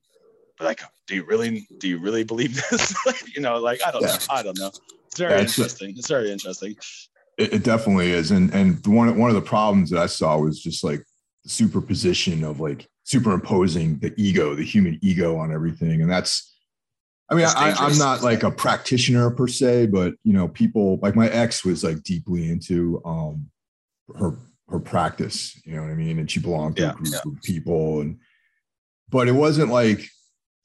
like, 0.60 0.80
do 1.06 1.14
you 1.14 1.24
really 1.24 1.66
do 1.78 1.88
you 1.88 1.98
really 1.98 2.24
believe 2.24 2.54
this? 2.70 2.94
you 3.34 3.40
know, 3.40 3.58
like 3.58 3.80
I 3.86 3.90
don't 3.90 4.02
know. 4.02 4.16
I 4.30 4.42
don't 4.42 4.58
know. 4.58 4.70
It's 5.06 5.18
very 5.18 5.40
interesting. 5.40 5.90
it's 5.96 6.08
very 6.08 6.30
interesting. 6.30 6.76
It, 7.36 7.54
it, 7.54 7.62
definitely 7.64 8.10
is. 8.10 8.30
And 8.30 8.52
and 8.52 8.84
one 8.86 9.16
one 9.18 9.30
of 9.30 9.36
the 9.36 9.42
problems 9.42 9.90
that 9.90 10.00
I 10.00 10.06
saw 10.06 10.38
was 10.38 10.62
just 10.62 10.84
like 10.84 11.02
the 11.44 11.50
superposition 11.50 12.44
of 12.44 12.60
like 12.60 12.88
superimposing 13.04 13.98
the 14.00 14.12
ego, 14.16 14.54
the 14.54 14.64
human 14.64 14.98
ego 15.02 15.36
on 15.36 15.52
everything. 15.52 16.02
And 16.02 16.10
that's 16.10 16.54
I 17.30 17.34
mean, 17.34 17.44
I, 17.44 17.74
I'm 17.78 17.98
not 17.98 18.22
like 18.22 18.42
a 18.42 18.50
practitioner 18.50 19.30
per 19.30 19.46
se, 19.46 19.86
but 19.86 20.14
you 20.24 20.32
know, 20.32 20.48
people 20.48 20.98
like 21.02 21.14
my 21.14 21.28
ex 21.28 21.64
was 21.64 21.84
like 21.84 22.02
deeply 22.02 22.50
into 22.50 23.00
um 23.04 23.46
her 24.16 24.36
her 24.68 24.80
practice, 24.80 25.60
you 25.64 25.74
know 25.74 25.82
what 25.82 25.90
I 25.90 25.94
mean? 25.94 26.18
And 26.18 26.30
she 26.30 26.40
belonged 26.40 26.76
to 26.76 26.82
yeah, 26.82 26.90
a 26.90 26.94
group 26.94 27.12
yeah. 27.12 27.20
of 27.24 27.42
people 27.42 28.00
and 28.00 28.18
but 29.10 29.28
it 29.28 29.32
wasn't 29.32 29.70
like 29.70 30.08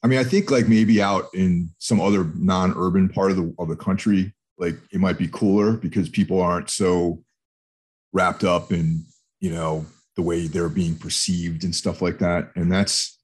I 0.03 0.07
mean, 0.07 0.19
I 0.19 0.23
think 0.23 0.51
like 0.51 0.67
maybe 0.67 1.01
out 1.01 1.29
in 1.33 1.69
some 1.79 2.01
other 2.01 2.25
non-urban 2.35 3.09
part 3.09 3.31
of 3.31 3.37
the 3.37 3.55
of 3.57 3.69
the 3.69 3.75
country, 3.75 4.33
like 4.57 4.75
it 4.91 4.99
might 4.99 5.17
be 5.17 5.29
cooler 5.29 5.73
because 5.73 6.09
people 6.09 6.41
aren't 6.41 6.69
so 6.69 7.23
wrapped 8.11 8.43
up 8.43 8.71
in, 8.71 9.05
you 9.39 9.49
know, 9.49 9.85
the 10.15 10.21
way 10.21 10.47
they're 10.47 10.69
being 10.69 10.95
perceived 10.95 11.63
and 11.63 11.73
stuff 11.73 12.01
like 12.01 12.19
that. 12.19 12.51
And 12.55 12.71
that's 12.71 13.17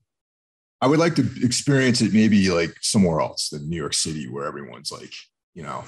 I 0.82 0.88
would 0.88 1.00
like 1.00 1.16
to 1.16 1.30
experience 1.44 2.02
it 2.02 2.14
maybe 2.14 2.50
like 2.50 2.76
somewhere 2.82 3.20
else 3.20 3.50
than 3.50 3.70
New 3.70 3.76
York 3.76 3.94
City, 3.94 4.30
where 4.30 4.46
everyone's 4.46 4.92
like, 4.92 5.14
you 5.54 5.64
know, 5.64 5.84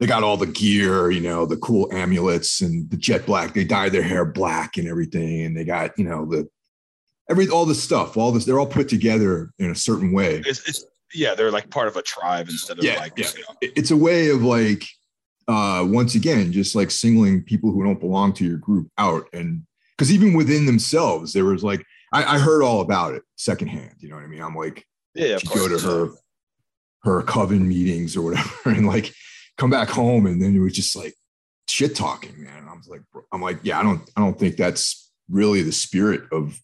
they 0.00 0.06
got 0.06 0.22
all 0.22 0.38
the 0.38 0.46
gear, 0.46 1.10
you 1.10 1.20
know, 1.20 1.44
the 1.44 1.58
cool 1.58 1.92
amulets 1.92 2.62
and 2.62 2.88
the 2.90 2.96
jet 2.96 3.26
black. 3.26 3.52
They 3.52 3.64
dye 3.64 3.90
their 3.90 4.02
hair 4.02 4.24
black 4.24 4.78
and 4.78 4.88
everything. 4.88 5.42
And 5.42 5.56
they 5.56 5.64
got, 5.64 5.98
you 5.98 6.04
know, 6.04 6.24
the 6.24 6.48
every 7.28 7.48
all 7.48 7.66
this 7.66 7.82
stuff, 7.82 8.16
all 8.16 8.32
this, 8.32 8.44
they're 8.44 8.58
all 8.58 8.66
put 8.66 8.88
together 8.88 9.50
in 9.58 9.70
a 9.70 9.74
certain 9.74 10.12
way. 10.12 10.42
It's, 10.46 10.66
it's 10.68 10.84
yeah, 11.14 11.34
they're 11.34 11.50
like 11.50 11.70
part 11.70 11.88
of 11.88 11.96
a 11.96 12.02
tribe 12.02 12.48
instead 12.48 12.78
of 12.78 12.84
yeah, 12.84 12.98
like 12.98 13.12
yeah. 13.16 13.28
You 13.36 13.42
know. 13.42 13.56
It's 13.60 13.90
a 13.90 13.96
way 13.96 14.30
of 14.30 14.42
like 14.42 14.84
uh 15.46 15.84
once 15.88 16.14
again, 16.14 16.52
just 16.52 16.74
like 16.74 16.90
singling 16.90 17.42
people 17.42 17.72
who 17.72 17.84
don't 17.84 18.00
belong 18.00 18.32
to 18.34 18.44
your 18.44 18.58
group 18.58 18.90
out. 18.98 19.26
And 19.32 19.62
because 19.96 20.12
even 20.12 20.34
within 20.34 20.66
themselves, 20.66 21.32
there 21.32 21.44
was 21.44 21.64
like 21.64 21.84
I, 22.12 22.36
I, 22.36 22.38
heard 22.38 22.62
all 22.62 22.80
about 22.80 23.14
it 23.14 23.22
secondhand. 23.36 23.94
You 23.98 24.08
know 24.08 24.16
what 24.16 24.24
I 24.24 24.28
mean? 24.28 24.42
I'm 24.42 24.54
like, 24.54 24.86
yeah, 25.14 25.38
go 25.54 25.68
to 25.68 25.78
her 25.78 26.10
her 27.02 27.22
coven 27.22 27.68
meetings 27.68 28.16
or 28.16 28.22
whatever, 28.22 28.50
and 28.66 28.86
like 28.86 29.12
come 29.56 29.70
back 29.70 29.88
home, 29.88 30.26
and 30.26 30.40
then 30.40 30.54
it 30.54 30.60
was 30.60 30.74
just 30.74 30.94
like 30.96 31.14
shit 31.68 31.94
talking, 31.94 32.42
man. 32.42 32.58
And 32.58 32.68
I 32.68 32.74
was 32.74 32.88
like, 32.88 33.02
I'm 33.32 33.42
like, 33.42 33.58
yeah, 33.62 33.78
I 33.78 33.82
don't, 33.82 34.08
I 34.16 34.20
don't 34.20 34.38
think 34.38 34.56
that's 34.56 35.10
really 35.28 35.62
the 35.62 35.72
spirit 35.72 36.22
of 36.32 36.58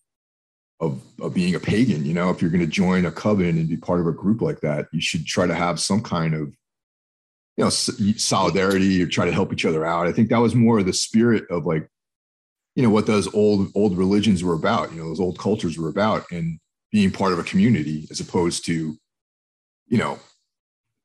of, 0.81 1.01
of 1.21 1.35
being 1.35 1.55
a 1.55 1.61
pagan. 1.61 2.05
You 2.05 2.15
know, 2.15 2.31
if 2.31 2.43
you're 2.43 2.51
going 2.51 2.61
to 2.61 2.67
join 2.67 3.07
a 3.07 3.11
coven 3.11 3.59
and 3.59 3.69
be 3.69 3.77
part 3.77 4.01
of 4.01 4.07
a 4.07 4.13
group 4.13 4.41
like 4.41 4.61
that, 4.61 4.87
you 4.93 5.01
should 5.01 5.27
try 5.27 5.47
to 5.47 5.55
have 5.55 5.81
some 5.81 6.03
kind 6.03 6.35
of, 6.35 6.55
you 7.57 7.65
know, 7.65 7.71
solidarity 7.71 9.03
or 9.03 9.07
try 9.07 9.25
to 9.25 9.33
help 9.33 9.53
each 9.53 9.65
other 9.65 9.87
out. 9.87 10.07
I 10.07 10.13
think 10.13 10.29
that 10.31 10.39
was 10.39 10.55
more 10.55 10.81
of 10.81 10.87
the 10.87 10.93
spirit 10.93 11.45
of 11.51 11.67
like, 11.67 11.89
you 12.75 12.83
know, 12.83 12.91
what 12.91 13.07
those 13.07 13.33
old 13.33 13.71
old 13.77 13.97
religions 13.97 14.43
were 14.43 14.55
about. 14.55 14.93
You 14.93 14.99
know, 14.99 15.09
those 15.09 15.21
old 15.21 15.39
cultures 15.39 15.79
were 15.79 15.89
about, 15.89 16.25
and 16.33 16.59
being 16.91 17.13
part 17.13 17.33
of 17.33 17.39
a 17.39 17.45
community 17.45 18.09
as 18.11 18.19
opposed 18.21 18.65
to, 18.67 18.97
you 19.87 19.99
know, 19.99 20.19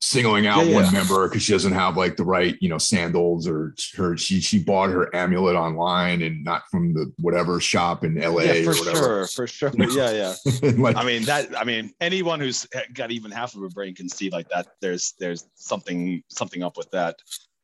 singling 0.02 0.48
out 0.48 0.66
yeah, 0.66 0.76
one 0.76 0.86
yeah. 0.86 0.92
member 0.92 1.28
because 1.28 1.44
she 1.44 1.52
doesn't 1.52 1.74
have 1.74 1.98
like 1.98 2.16
the 2.16 2.24
right 2.24 2.56
you 2.62 2.70
know 2.70 2.78
sandals 2.78 3.46
or 3.48 3.76
her 3.98 4.16
she 4.16 4.40
she 4.40 4.58
bought 4.58 4.90
her 4.90 5.14
amulet 5.14 5.58
online 5.58 6.22
and 6.22 6.42
not 6.42 6.64
from 6.72 6.94
the 6.94 7.12
whatever 7.20 7.60
shop 7.60 8.06
in 8.06 8.16
LA 8.16 8.44
yeah, 8.44 8.64
for 8.64 8.74
sure 8.74 9.28
for 9.28 9.48
sure. 9.48 9.72
Yeah 9.90 10.12
yeah. 10.12 10.72
Like, 10.78 10.96
I 10.96 11.04
mean 11.04 11.24
that 11.24 11.58
I 11.58 11.66
mean 11.66 11.92
anyone 12.00 12.40
who's 12.40 12.66
got 12.94 13.12
even 13.12 13.30
half 13.30 13.56
of 13.56 13.64
a 13.64 13.70
brain 13.70 13.94
can 13.94 14.08
see 14.08 14.30
like 14.30 14.48
that 14.50 14.68
there's 14.80 15.16
there's 15.20 15.48
something 15.56 16.24
something 16.30 16.64
up 16.64 16.78
with 16.78 16.90
that 16.92 17.18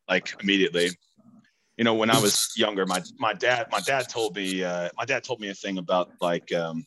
like 0.09 0.35
immediately. 0.41 0.89
You 1.77 1.83
know 1.83 1.93
when 1.93 2.09
I 2.09 2.19
was 2.19 2.51
younger 2.57 2.85
my 2.85 3.01
my 3.17 3.33
dad 3.33 3.67
my 3.71 3.79
dad 3.79 4.09
told 4.09 4.35
me 4.35 4.63
uh, 4.63 4.89
my 4.97 5.05
dad 5.05 5.23
told 5.23 5.39
me 5.39 5.49
a 5.49 5.53
thing 5.53 5.77
about 5.77 6.11
like 6.19 6.53
um 6.53 6.85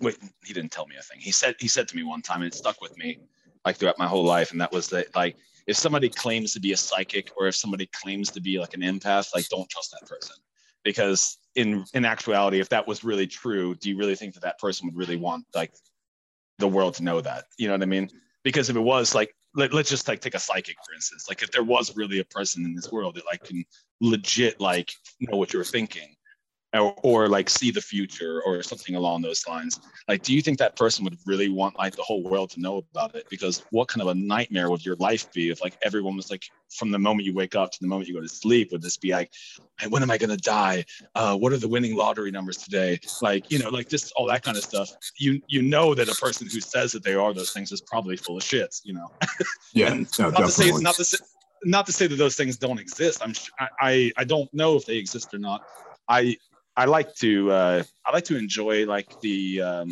wait 0.00 0.18
he 0.44 0.52
didn't 0.52 0.72
tell 0.72 0.86
me 0.86 0.96
a 0.98 1.02
thing. 1.02 1.20
He 1.20 1.32
said 1.32 1.54
he 1.58 1.68
said 1.68 1.88
to 1.88 1.96
me 1.96 2.02
one 2.02 2.20
time 2.20 2.42
and 2.42 2.52
it 2.52 2.54
stuck 2.54 2.82
with 2.82 2.96
me 2.98 3.18
like 3.64 3.76
throughout 3.76 3.98
my 3.98 4.06
whole 4.06 4.24
life, 4.24 4.52
and 4.52 4.60
that 4.60 4.72
was 4.72 4.88
that 4.88 5.14
like 5.14 5.36
if 5.66 5.76
somebody 5.76 6.08
claims 6.08 6.52
to 6.52 6.60
be 6.60 6.72
a 6.72 6.76
psychic 6.76 7.30
or 7.36 7.46
if 7.46 7.56
somebody 7.56 7.86
claims 7.86 8.30
to 8.30 8.40
be 8.40 8.58
like 8.58 8.74
an 8.74 8.80
empath, 8.80 9.34
like 9.34 9.48
don't 9.48 9.68
trust 9.70 9.92
that 9.92 10.06
person 10.08 10.36
because 10.82 11.38
in 11.54 11.84
in 11.94 12.04
actuality, 12.04 12.60
if 12.60 12.68
that 12.70 12.86
was 12.86 13.04
really 13.04 13.26
true, 13.26 13.74
do 13.76 13.88
you 13.88 13.96
really 13.96 14.16
think 14.16 14.34
that 14.34 14.42
that 14.42 14.58
person 14.58 14.86
would 14.86 14.96
really 14.96 15.16
want 15.16 15.44
like 15.54 15.72
the 16.58 16.68
world 16.68 16.94
to 16.94 17.04
know 17.04 17.20
that? 17.20 17.44
You 17.58 17.68
know 17.68 17.74
what 17.74 17.82
I 17.82 17.86
mean? 17.86 18.10
Because 18.42 18.68
if 18.68 18.76
it 18.76 18.80
was 18.80 19.14
like 19.14 19.34
let, 19.54 19.72
us 19.72 19.88
just 19.88 20.08
like 20.08 20.20
take 20.20 20.34
a 20.34 20.38
psychic 20.38 20.76
for 20.84 20.94
instance 20.94 21.26
like 21.28 21.42
if 21.42 21.50
there 21.52 21.62
was 21.62 21.96
really 21.96 22.18
a 22.18 22.24
person 22.24 22.64
in 22.64 22.74
this 22.74 22.90
world 22.90 23.14
that 23.14 23.24
like 23.26 23.44
can 23.44 23.64
legit 24.00 24.60
like 24.60 24.92
know 25.20 25.36
what 25.36 25.52
you're 25.52 25.64
thinking 25.64 26.14
or, 26.74 26.94
or 27.02 27.28
like 27.28 27.48
see 27.48 27.70
the 27.70 27.80
future 27.80 28.42
or 28.44 28.62
something 28.62 28.96
along 28.96 29.22
those 29.22 29.46
lines. 29.46 29.80
Like 30.08 30.22
do 30.22 30.34
you 30.34 30.42
think 30.42 30.58
that 30.58 30.76
person 30.76 31.04
would 31.04 31.16
really 31.26 31.48
want 31.48 31.78
like 31.78 31.96
the 31.96 32.02
whole 32.02 32.22
world 32.22 32.50
to 32.50 32.60
know 32.60 32.78
about 32.78 33.14
it? 33.14 33.26
Because 33.30 33.64
what 33.70 33.88
kind 33.88 34.02
of 34.02 34.08
a 34.08 34.14
nightmare 34.14 34.70
would 34.70 34.84
your 34.84 34.96
life 34.96 35.32
be 35.32 35.50
if 35.50 35.62
like 35.62 35.76
everyone 35.82 36.16
was 36.16 36.30
like 36.30 36.44
from 36.70 36.90
the 36.90 36.98
moment 36.98 37.26
you 37.26 37.34
wake 37.34 37.54
up 37.54 37.70
to 37.70 37.78
the 37.80 37.86
moment 37.86 38.08
you 38.08 38.14
go 38.14 38.20
to 38.20 38.28
sleep 38.28 38.72
would 38.72 38.82
this 38.82 38.96
be 38.96 39.12
like 39.12 39.32
hey, 39.80 39.88
when 39.88 40.02
am 40.02 40.10
i 40.10 40.18
going 40.18 40.30
to 40.30 40.36
die? 40.36 40.84
Uh, 41.14 41.36
what 41.36 41.52
are 41.52 41.58
the 41.58 41.68
winning 41.68 41.96
lottery 41.96 42.30
numbers 42.30 42.58
today? 42.58 42.98
Like 43.22 43.50
you 43.50 43.58
know 43.58 43.70
like 43.70 43.88
just 43.88 44.12
all 44.16 44.26
that 44.28 44.42
kind 44.42 44.56
of 44.56 44.64
stuff. 44.64 44.90
You 45.18 45.40
you 45.46 45.62
know 45.62 45.94
that 45.94 46.08
a 46.08 46.14
person 46.14 46.48
who 46.50 46.60
says 46.60 46.92
that 46.92 47.02
they 47.02 47.14
are 47.14 47.32
those 47.32 47.52
things 47.52 47.72
is 47.72 47.80
probably 47.80 48.16
full 48.16 48.36
of 48.36 48.42
shit 48.42 48.74
you 48.84 48.94
know? 48.94 49.10
Yeah 49.72 49.94
no, 50.18 50.30
not 50.30 50.38
to 50.38 50.50
say 50.50 50.70
not 50.70 50.94
to 50.96 51.04
say 51.04 51.18
not 51.64 51.86
to 51.86 51.92
say 51.92 52.06
that 52.06 52.16
those 52.16 52.36
things 52.36 52.56
don't 52.56 52.78
exist. 52.78 53.20
I'm 53.22 53.32
I, 53.80 54.12
I 54.16 54.24
don't 54.24 54.52
know 54.52 54.76
if 54.76 54.86
they 54.86 54.96
exist 54.96 55.32
or 55.32 55.38
not. 55.38 55.62
I 56.08 56.36
I 56.76 56.86
like 56.86 57.14
to 57.16 57.50
uh, 57.50 57.82
I 58.04 58.12
like 58.12 58.24
to 58.24 58.36
enjoy 58.36 58.86
like 58.86 59.20
the 59.20 59.62
um, 59.62 59.90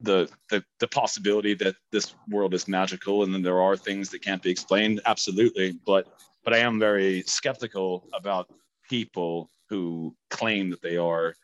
the, 0.00 0.28
the 0.50 0.62
the 0.80 0.88
possibility 0.88 1.54
that 1.54 1.76
this 1.90 2.14
world 2.28 2.54
is 2.54 2.68
magical 2.68 3.22
and 3.22 3.32
then 3.32 3.42
there 3.42 3.62
are 3.62 3.76
things 3.76 4.10
that 4.10 4.22
can't 4.22 4.42
be 4.42 4.50
explained. 4.50 5.00
Absolutely, 5.06 5.78
but 5.86 6.06
but 6.44 6.52
I 6.52 6.58
am 6.58 6.78
very 6.78 7.22
skeptical 7.22 8.06
about 8.12 8.48
people 8.88 9.48
who 9.68 10.14
claim 10.28 10.70
that 10.70 10.82
they 10.82 10.96
are 10.96 11.34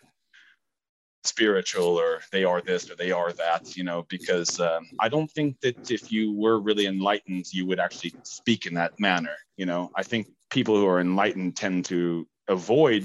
spiritual 1.24 1.98
or 1.98 2.20
they 2.32 2.44
are 2.44 2.60
this 2.60 2.90
or 2.90 2.94
they 2.94 3.10
are 3.10 3.32
that 3.32 3.76
you 3.76 3.82
know 3.82 4.06
because 4.08 4.60
um, 4.60 4.86
i 5.00 5.08
don't 5.08 5.30
think 5.32 5.60
that 5.60 5.90
if 5.90 6.12
you 6.12 6.32
were 6.32 6.60
really 6.60 6.86
enlightened 6.86 7.44
you 7.52 7.66
would 7.66 7.80
actually 7.80 8.14
speak 8.22 8.66
in 8.66 8.74
that 8.74 8.98
manner 9.00 9.34
you 9.56 9.66
know 9.66 9.90
i 9.96 10.02
think 10.02 10.28
people 10.48 10.76
who 10.76 10.86
are 10.86 11.00
enlightened 11.00 11.56
tend 11.56 11.84
to 11.84 12.26
avoid 12.48 13.04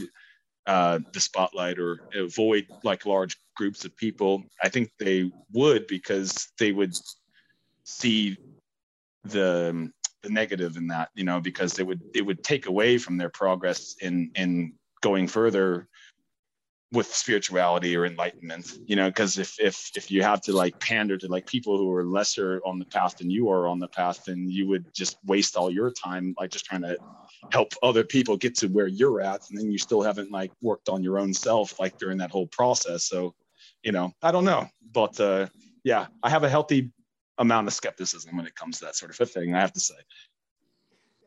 uh, 0.66 1.00
the 1.12 1.20
spotlight 1.20 1.78
or 1.78 2.00
avoid 2.16 2.66
like 2.84 3.06
large 3.06 3.38
groups 3.56 3.86
of 3.86 3.96
people 3.98 4.44
i 4.64 4.70
think 4.70 4.90
they 4.98 5.30
would 5.52 5.86
because 5.88 6.52
they 6.58 6.72
would 6.72 6.94
see 7.84 8.38
the 9.26 9.92
the 10.22 10.30
negative 10.30 10.78
in 10.78 10.88
that 10.88 11.10
you 11.16 11.24
know 11.24 11.40
because 11.40 11.78
it 11.80 11.86
would 11.86 12.02
it 12.16 12.26
would 12.26 12.44
take 12.44 12.66
away 12.66 12.98
from 12.98 13.18
their 13.18 13.30
progress 13.30 13.96
in 14.02 14.32
in 14.36 14.74
going 15.02 15.28
further 15.28 15.88
with 16.94 17.14
spirituality 17.14 17.98
or 17.98 18.06
enlightenment 18.06 18.78
you 18.86 18.96
know 18.96 19.10
because 19.10 19.38
if 19.38 19.60
if 19.60 19.92
if 19.98 20.10
you 20.10 20.24
have 20.24 20.42
to 20.42 20.54
like 20.54 20.80
pander 20.80 21.18
to 21.18 21.28
like 21.28 21.46
people 21.46 21.78
who 21.78 21.92
are 21.92 22.06
lesser 22.06 22.62
on 22.66 22.80
the 22.80 22.86
path 22.86 23.18
than 23.18 23.30
you 23.30 23.50
are 23.50 23.68
on 23.68 23.80
the 23.80 23.88
path 23.88 24.24
then 24.26 24.48
you 24.50 24.68
would 24.68 24.86
just 24.94 25.18
waste 25.26 25.58
all 25.58 25.70
your 25.70 25.92
time 25.92 26.34
like 26.40 26.52
just 26.52 26.66
trying 26.66 26.82
to 26.82 26.96
help 27.52 27.74
other 27.84 28.04
people 28.04 28.38
get 28.38 28.56
to 28.56 28.68
where 28.68 28.88
you're 28.88 29.22
at 29.22 29.42
and 29.50 29.58
then 29.58 29.72
you 29.72 29.78
still 29.78 30.02
haven't 30.02 30.32
like 30.32 30.52
worked 30.62 30.90
on 30.90 31.04
your 31.04 31.20
own 31.20 31.34
self 31.34 31.80
like 31.80 31.98
during 31.98 32.18
that 32.18 32.32
whole 32.32 32.48
process. 32.48 33.06
So 33.06 33.34
you 33.84 33.92
know 33.92 34.12
i 34.22 34.32
don't 34.32 34.46
know. 34.46 34.68
But 34.94 35.20
uh 35.20 35.48
yeah 35.84 36.08
i 36.22 36.30
have 36.30 36.44
a 36.44 36.50
healthy 36.50 36.92
amount 37.38 37.68
of 37.68 37.74
skepticism 37.74 38.38
when 38.38 38.46
it 38.46 38.56
comes 38.56 38.80
to 38.80 38.86
that 38.86 38.96
sort 38.96 39.20
of 39.20 39.30
thing 39.30 39.56
i 39.56 39.60
have 39.60 39.74
to 39.74 39.80
say. 39.80 39.96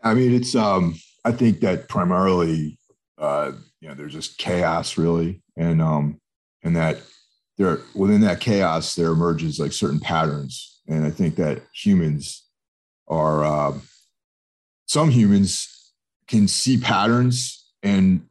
I 0.03 0.15
mean 0.15 0.35
it's 0.35 0.55
um 0.55 0.97
i 1.25 1.33
think 1.33 1.61
that 1.61 1.89
primarily 1.89 2.79
uh 3.19 3.53
you 3.81 3.89
know 3.89 3.95
there's 3.95 4.13
just 4.13 4.39
chaos 4.39 4.97
really. 4.99 5.43
And 5.57 5.81
um 5.83 6.21
and 6.63 6.77
that 6.77 7.01
there 7.59 7.81
within 7.95 8.21
that 8.23 8.41
chaos 8.41 8.95
there 8.95 9.11
emerges 9.11 9.59
like 9.59 9.73
certain 9.73 10.01
patterns. 10.01 10.81
And 10.89 11.05
i 11.05 11.11
think 11.11 11.37
that 11.37 11.63
humans 11.75 12.47
are 13.09 13.45
uh, 13.45 13.79
some 14.87 15.11
humans 15.11 15.76
can 16.29 16.49
see 16.49 16.79
patterns 16.79 17.73
and 17.83 18.27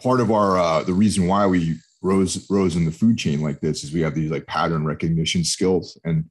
part 0.00 0.20
of 0.20 0.30
our 0.30 0.58
uh, 0.58 0.82
the 0.82 0.92
reason 0.92 1.26
why 1.26 1.46
we 1.46 1.76
rose 2.02 2.48
rose 2.50 2.76
in 2.76 2.84
the 2.84 2.90
food 2.90 3.16
chain 3.16 3.40
like 3.40 3.60
this 3.60 3.84
is 3.84 3.92
we 3.92 4.00
have 4.00 4.14
these 4.14 4.30
like 4.30 4.46
pattern 4.46 4.84
recognition 4.84 5.44
skills 5.44 5.98
and 6.04 6.24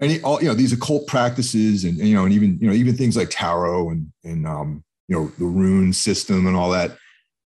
and 0.00 0.22
all 0.24 0.40
you 0.40 0.48
know 0.48 0.54
these 0.54 0.72
occult 0.72 1.06
practices 1.06 1.84
and, 1.84 1.98
and 1.98 2.08
you 2.08 2.14
know 2.14 2.24
and 2.24 2.32
even 2.32 2.58
you 2.60 2.66
know 2.66 2.74
even 2.74 2.96
things 2.96 3.16
like 3.16 3.28
tarot 3.30 3.90
and 3.90 4.12
and 4.24 4.46
um 4.46 4.82
you 5.08 5.16
know 5.16 5.26
the 5.38 5.44
rune 5.44 5.92
system 5.92 6.46
and 6.46 6.56
all 6.56 6.70
that 6.70 6.96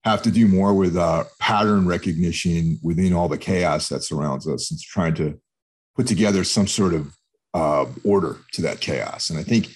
have 0.04 0.22
to 0.22 0.30
do 0.30 0.46
more 0.46 0.74
with 0.74 0.96
uh, 0.96 1.24
pattern 1.38 1.86
recognition 1.86 2.78
within 2.82 3.14
all 3.14 3.28
the 3.28 3.38
chaos 3.38 3.88
that 3.88 4.02
surrounds 4.02 4.46
us 4.46 4.70
and 4.70 4.78
trying 4.80 5.14
to 5.14 5.40
put 5.96 6.06
together 6.06 6.44
some 6.44 6.66
sort 6.66 6.92
of 6.92 7.16
uh, 7.54 7.86
order 8.04 8.36
to 8.52 8.62
that 8.62 8.80
chaos. 8.80 9.30
And 9.30 9.38
I 9.38 9.42
think 9.42 9.68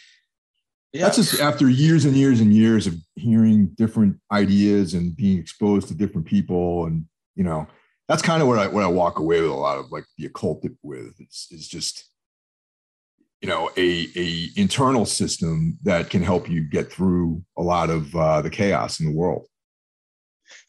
yeah. 0.92 1.02
that's 1.02 1.16
just 1.16 1.40
after 1.40 1.68
years 1.68 2.04
and 2.04 2.16
years 2.16 2.40
and 2.40 2.52
years 2.52 2.86
of 2.86 2.94
hearing 3.14 3.66
different 3.76 4.16
ideas 4.32 4.94
and 4.94 5.16
being 5.16 5.38
exposed 5.38 5.88
to 5.88 5.94
different 5.94 6.26
people. 6.26 6.86
And, 6.86 7.04
you 7.34 7.44
know, 7.44 7.66
that's 8.08 8.22
kind 8.22 8.40
of 8.40 8.48
what 8.48 8.58
I, 8.58 8.66
what 8.68 8.84
I 8.84 8.88
walk 8.88 9.18
away 9.18 9.40
with 9.40 9.50
a 9.50 9.54
lot 9.54 9.78
of 9.78 9.92
like 9.92 10.04
the 10.16 10.26
occult 10.26 10.64
with 10.82 11.20
is, 11.20 11.48
is 11.50 11.68
just, 11.68 12.10
you 13.40 13.48
know, 13.48 13.70
a, 13.76 14.08
a 14.16 14.48
internal 14.56 15.06
system 15.06 15.78
that 15.82 16.10
can 16.10 16.22
help 16.22 16.48
you 16.48 16.62
get 16.62 16.90
through 16.90 17.44
a 17.56 17.62
lot 17.62 17.90
of 17.90 18.14
uh, 18.16 18.42
the 18.42 18.50
chaos 18.50 18.98
in 19.00 19.06
the 19.06 19.12
world. 19.12 19.46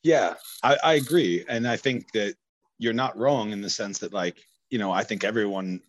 Yeah, 0.04 0.34
I, 0.62 0.78
I 0.84 0.94
agree. 0.96 1.46
And 1.48 1.68
I 1.68 1.78
think 1.78 2.12
that 2.12 2.36
you're 2.78 2.94
not 2.94 3.18
wrong 3.18 3.52
in 3.52 3.62
the 3.62 3.70
sense 3.70 4.00
that, 4.00 4.14
like, 4.14 4.38
you 4.70 4.78
know, 4.78 4.92
I 4.92 5.04
think 5.04 5.24
everyone 5.24 5.82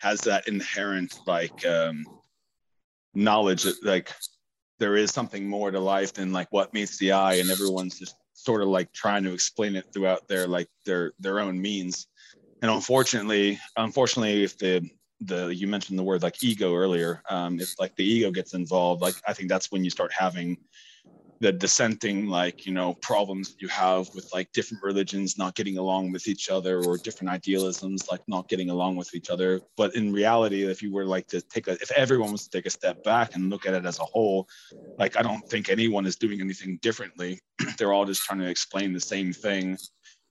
has 0.00 0.20
that 0.22 0.48
inherent, 0.48 1.18
like, 1.26 1.66
um, 1.66 2.04
knowledge 3.16 3.64
that, 3.64 3.82
like, 3.82 4.12
there 4.78 4.96
is 4.96 5.10
something 5.10 5.48
more 5.48 5.70
to 5.70 5.80
life 5.80 6.12
than 6.12 6.32
like 6.32 6.48
what 6.50 6.74
meets 6.74 6.98
the 6.98 7.12
eye 7.12 7.34
and 7.34 7.50
everyone's 7.50 7.98
just 7.98 8.14
sort 8.34 8.62
of 8.62 8.68
like 8.68 8.92
trying 8.92 9.24
to 9.24 9.32
explain 9.32 9.74
it 9.74 9.86
throughout 9.92 10.28
their 10.28 10.46
like 10.46 10.68
their 10.84 11.12
their 11.18 11.40
own 11.40 11.60
means. 11.60 12.06
And 12.62 12.70
unfortunately 12.70 13.58
unfortunately 13.76 14.44
if 14.44 14.58
the 14.58 14.88
the 15.20 15.48
you 15.48 15.66
mentioned 15.66 15.98
the 15.98 16.02
word 16.02 16.22
like 16.22 16.42
ego 16.42 16.74
earlier 16.74 17.22
um 17.30 17.58
if 17.58 17.78
like 17.80 17.96
the 17.96 18.04
ego 18.04 18.30
gets 18.30 18.52
involved 18.52 19.00
like 19.00 19.14
i 19.26 19.32
think 19.32 19.48
that's 19.48 19.72
when 19.72 19.82
you 19.82 19.88
start 19.88 20.12
having 20.12 20.58
the 21.40 21.52
dissenting 21.52 22.26
like 22.26 22.66
you 22.66 22.72
know 22.72 22.94
problems 23.02 23.56
you 23.58 23.68
have 23.68 24.08
with 24.14 24.28
like 24.32 24.50
different 24.52 24.82
religions 24.82 25.36
not 25.36 25.54
getting 25.54 25.78
along 25.78 26.12
with 26.12 26.28
each 26.28 26.48
other 26.48 26.82
or 26.84 26.96
different 26.96 27.30
idealisms 27.30 28.08
like 28.10 28.22
not 28.26 28.48
getting 28.48 28.70
along 28.70 28.96
with 28.96 29.14
each 29.14 29.30
other. 29.30 29.60
But 29.76 29.94
in 29.94 30.12
reality 30.12 30.64
if 30.64 30.82
you 30.82 30.92
were 30.92 31.04
like 31.04 31.26
to 31.28 31.40
take 31.40 31.68
a 31.68 31.72
if 31.72 31.90
everyone 31.92 32.32
was 32.32 32.44
to 32.44 32.50
take 32.50 32.66
a 32.66 32.70
step 32.70 33.02
back 33.04 33.34
and 33.34 33.50
look 33.50 33.66
at 33.66 33.74
it 33.74 33.84
as 33.84 33.98
a 33.98 34.04
whole 34.04 34.48
like 34.98 35.16
i 35.16 35.22
don't 35.22 35.46
think 35.48 35.68
anyone 35.68 36.06
is 36.06 36.16
doing 36.16 36.40
anything 36.40 36.78
differently. 36.82 37.40
They're 37.78 37.92
all 37.92 38.04
just 38.06 38.22
trying 38.22 38.40
to 38.40 38.48
explain 38.48 38.92
the 38.92 39.00
same 39.00 39.32
thing 39.32 39.78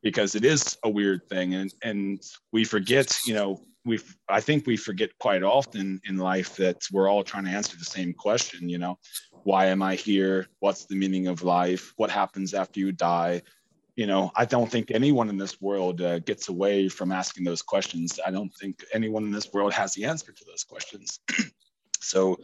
because 0.02 0.36
it 0.36 0.46
is 0.46 0.78
a 0.84 0.90
weird 0.90 1.22
thing. 1.30 1.56
And 1.56 1.74
and 1.84 2.22
we 2.52 2.64
forget 2.64 3.16
you 3.26 3.34
know 3.34 3.60
we 3.86 4.00
i 4.28 4.42
think 4.42 4.66
we 4.66 4.76
forget 4.76 5.12
quite 5.20 5.44
often 5.44 6.02
in 6.06 6.18
life 6.18 6.56
that 6.56 6.78
we're 6.92 7.08
all 7.08 7.24
trying 7.24 7.46
to 7.46 7.52
answer 7.52 7.78
the 7.78 7.86
same 7.86 8.14
question 8.14 8.68
you 8.68 8.80
know 8.80 8.98
why 9.46 9.68
am 9.68 9.82
i 9.84 9.94
here? 9.96 10.48
What's 10.60 10.86
the 10.86 10.96
meaning 10.96 11.28
of 11.28 11.44
life? 11.44 11.94
What 11.98 12.10
happens 12.10 12.54
after 12.54 12.80
you 12.80 12.92
die? 12.92 13.44
You 13.96 14.08
know 14.08 14.32
i 14.36 14.44
don't 14.44 14.70
think 14.70 14.92
anyone 14.92 15.30
in 15.30 15.38
this 15.38 15.62
world 15.62 16.02
uh, 16.02 16.20
gets 16.20 16.50
away 16.50 16.90
from 16.90 17.14
asking 17.14 17.46
those 17.46 17.62
questions. 17.62 18.20
I 18.28 18.32
don't 18.32 18.54
think 18.60 18.84
anyone 18.94 19.24
in 19.24 19.32
this 19.32 19.54
world 19.54 19.72
has 19.74 19.94
the 19.94 20.06
answer 20.06 20.32
to 20.34 20.46
those 20.46 20.64
questions. 20.64 21.20
So 22.02 22.38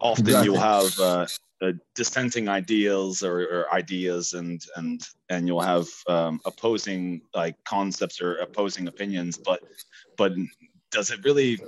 often 0.00 0.26
exactly. 0.26 0.46
you'll 0.46 0.60
have 0.60 0.98
uh, 0.98 1.26
uh, 1.62 1.72
dissenting 1.94 2.48
ideals 2.48 3.22
or, 3.22 3.40
or, 3.42 3.72
ideas 3.72 4.34
and 4.34 4.60
and 4.76 5.00
and 5.30 5.46
you'll 5.46 5.60
have 5.74 5.86
um, 6.08 6.40
opposing 6.44 7.22
like 7.34 7.56
concepts 7.64 8.20
or 8.20 8.36
opposing 8.36 8.88
opinions 8.88 9.38
but 9.38 9.60
but 10.18 10.32
does 10.90 11.10
it 11.10 11.24
really 11.24 11.58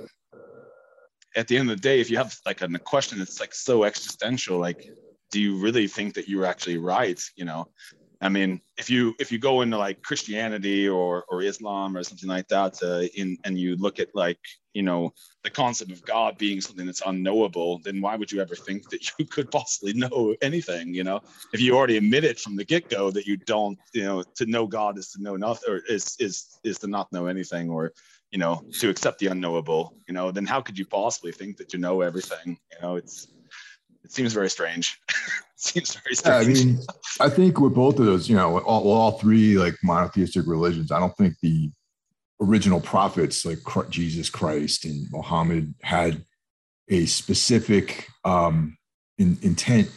at 1.35 1.47
the 1.47 1.57
end 1.57 1.69
of 1.69 1.77
the 1.77 1.81
day 1.81 1.99
if 1.99 2.09
you 2.09 2.17
have 2.17 2.35
like 2.45 2.61
a 2.61 2.79
question 2.79 3.19
that's 3.19 3.39
like 3.39 3.53
so 3.53 3.83
existential 3.83 4.57
like 4.57 4.89
do 5.31 5.39
you 5.39 5.57
really 5.57 5.87
think 5.87 6.13
that 6.13 6.27
you're 6.27 6.45
actually 6.45 6.77
right 6.77 7.21
you 7.35 7.45
know 7.45 7.67
I 8.21 8.27
mean, 8.27 8.59
if 8.77 8.89
you 8.89 9.15
if 9.17 9.31
you 9.31 9.39
go 9.39 9.61
into 9.61 9.77
like 9.77 10.01
Christianity 10.01 10.89
or 10.89 11.23
or 11.29 11.41
Islam 11.41 11.95
or 11.95 12.03
something 12.03 12.27
like 12.27 12.49
that, 12.49 12.77
uh, 12.83 13.07
in 13.15 13.37
and 13.45 13.57
you 13.57 13.77
look 13.77 13.99
at 13.99 14.09
like 14.13 14.39
you 14.73 14.83
know 14.83 15.13
the 15.43 15.49
concept 15.49 15.91
of 15.91 16.03
God 16.03 16.37
being 16.37 16.59
something 16.59 16.85
that's 16.85 17.01
unknowable, 17.05 17.79
then 17.85 18.01
why 18.01 18.17
would 18.17 18.29
you 18.29 18.41
ever 18.41 18.55
think 18.55 18.89
that 18.89 19.09
you 19.19 19.25
could 19.25 19.49
possibly 19.51 19.93
know 19.93 20.35
anything? 20.41 20.93
You 20.93 21.05
know, 21.05 21.21
if 21.53 21.61
you 21.61 21.77
already 21.77 21.95
admit 21.95 22.25
it 22.25 22.39
from 22.39 22.57
the 22.57 22.65
get 22.65 22.89
go 22.89 23.09
that 23.11 23.25
you 23.25 23.37
don't, 23.37 23.79
you 23.93 24.03
know, 24.03 24.23
to 24.35 24.45
know 24.45 24.67
God 24.67 24.97
is 24.97 25.11
to 25.11 25.21
know 25.21 25.37
nothing, 25.37 25.73
or 25.73 25.77
is 25.87 26.17
is 26.19 26.59
is 26.65 26.77
to 26.79 26.87
not 26.87 27.11
know 27.13 27.27
anything, 27.27 27.69
or 27.69 27.93
you 28.31 28.37
know, 28.37 28.63
to 28.79 28.89
accept 28.89 29.19
the 29.19 29.27
unknowable. 29.27 29.95
You 30.07 30.13
know, 30.13 30.31
then 30.31 30.45
how 30.45 30.61
could 30.61 30.77
you 30.77 30.85
possibly 30.85 31.31
think 31.31 31.57
that 31.57 31.73
you 31.73 31.79
know 31.79 32.01
everything? 32.01 32.57
You 32.71 32.81
know, 32.81 32.95
it's 32.95 33.27
it 34.03 34.11
seems 34.11 34.33
very 34.33 34.49
strange. 34.49 34.99
seems 35.55 35.95
very 35.95 36.15
strange. 36.15 36.47
Yeah, 36.47 36.61
I 36.61 36.65
mean, 36.65 36.79
I 37.19 37.29
think 37.29 37.59
with 37.59 37.73
both 37.73 37.99
of 37.99 38.05
those, 38.05 38.29
you 38.29 38.35
know, 38.35 38.59
all, 38.59 38.91
all 38.91 39.11
three 39.13 39.57
like 39.57 39.75
monotheistic 39.83 40.47
religions, 40.47 40.91
I 40.91 40.99
don't 40.99 41.15
think 41.17 41.35
the 41.41 41.71
original 42.41 42.79
prophets 42.79 43.45
like 43.45 43.59
Jesus 43.89 44.29
Christ 44.29 44.85
and 44.85 45.07
Muhammad 45.11 45.73
had 45.83 46.23
a 46.89 47.05
specific 47.05 48.07
um, 48.23 48.77
in, 49.17 49.37
intent 49.41 49.91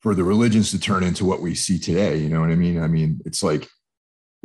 for 0.00 0.14
the 0.14 0.24
religions 0.24 0.70
to 0.70 0.78
turn 0.78 1.02
into 1.02 1.24
what 1.24 1.42
we 1.42 1.54
see 1.54 1.78
today. 1.78 2.16
You 2.18 2.28
know 2.28 2.40
what 2.40 2.50
I 2.50 2.54
mean? 2.54 2.80
I 2.80 2.86
mean, 2.86 3.20
it's 3.24 3.42
like, 3.42 3.68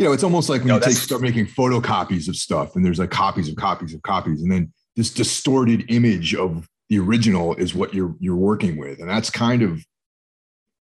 you 0.02 0.08
know, 0.08 0.14
it's 0.14 0.24
almost 0.24 0.50
like 0.50 0.62
when 0.62 0.70
no, 0.70 0.76
you 0.76 0.82
take, 0.82 0.96
start 0.96 1.22
making 1.22 1.46
photocopies 1.46 2.28
of 2.28 2.36
stuff 2.36 2.76
and 2.76 2.84
there's 2.84 2.98
like 2.98 3.12
copies 3.12 3.48
of 3.48 3.56
copies 3.56 3.94
of 3.94 4.02
copies, 4.02 4.42
and 4.42 4.52
then 4.52 4.74
this 4.96 5.14
distorted 5.14 5.86
image 5.90 6.34
of 6.34 6.68
the 6.90 6.98
original 6.98 7.54
is 7.56 7.76
what 7.76 7.94
you're 7.94 8.16
you're 8.20 8.36
working 8.36 8.78
with, 8.78 9.00
and 9.00 9.08
that's 9.08 9.30
kind 9.30 9.62
of 9.62 9.86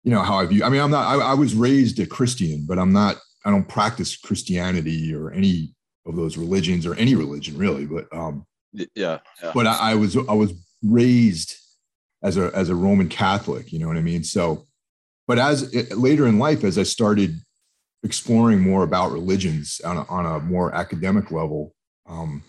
you 0.04 0.10
know 0.10 0.20
how 0.20 0.38
I 0.38 0.44
view. 0.46 0.62
I 0.62 0.68
mean, 0.68 0.82
I'm 0.82 0.90
not. 0.90 1.06
I, 1.06 1.30
I 1.30 1.34
was 1.34 1.54
raised 1.54 1.98
a 2.00 2.06
Christian, 2.06 2.66
but 2.68 2.78
I'm 2.78 2.92
not. 2.92 3.16
I 3.46 3.50
don't 3.50 3.66
practice 3.66 4.14
Christianity 4.14 5.14
or 5.14 5.30
any 5.30 5.74
of 6.04 6.14
those 6.14 6.36
religions 6.36 6.84
or 6.84 6.94
any 6.96 7.14
religion 7.14 7.56
really. 7.56 7.86
But 7.86 8.12
um, 8.12 8.46
yeah, 8.74 8.86
yeah. 8.94 9.52
But 9.54 9.66
I, 9.66 9.92
I 9.92 9.94
was 9.94 10.18
I 10.18 10.34
was 10.34 10.52
raised 10.84 11.56
as 12.22 12.36
a 12.36 12.50
as 12.54 12.68
a 12.68 12.74
Roman 12.74 13.08
Catholic. 13.08 13.72
You 13.72 13.78
know 13.78 13.88
what 13.88 13.96
I 13.96 14.02
mean? 14.02 14.22
So, 14.22 14.66
but 15.26 15.38
as 15.38 15.74
later 15.96 16.26
in 16.26 16.38
life, 16.38 16.62
as 16.62 16.76
I 16.76 16.82
started 16.82 17.40
exploring 18.02 18.60
more 18.60 18.84
about 18.84 19.12
religions 19.12 19.80
on 19.84 19.98
a, 19.98 20.04
on 20.08 20.26
a 20.26 20.40
more 20.40 20.74
academic 20.74 21.30
level, 21.30 21.74
um, 22.06 22.42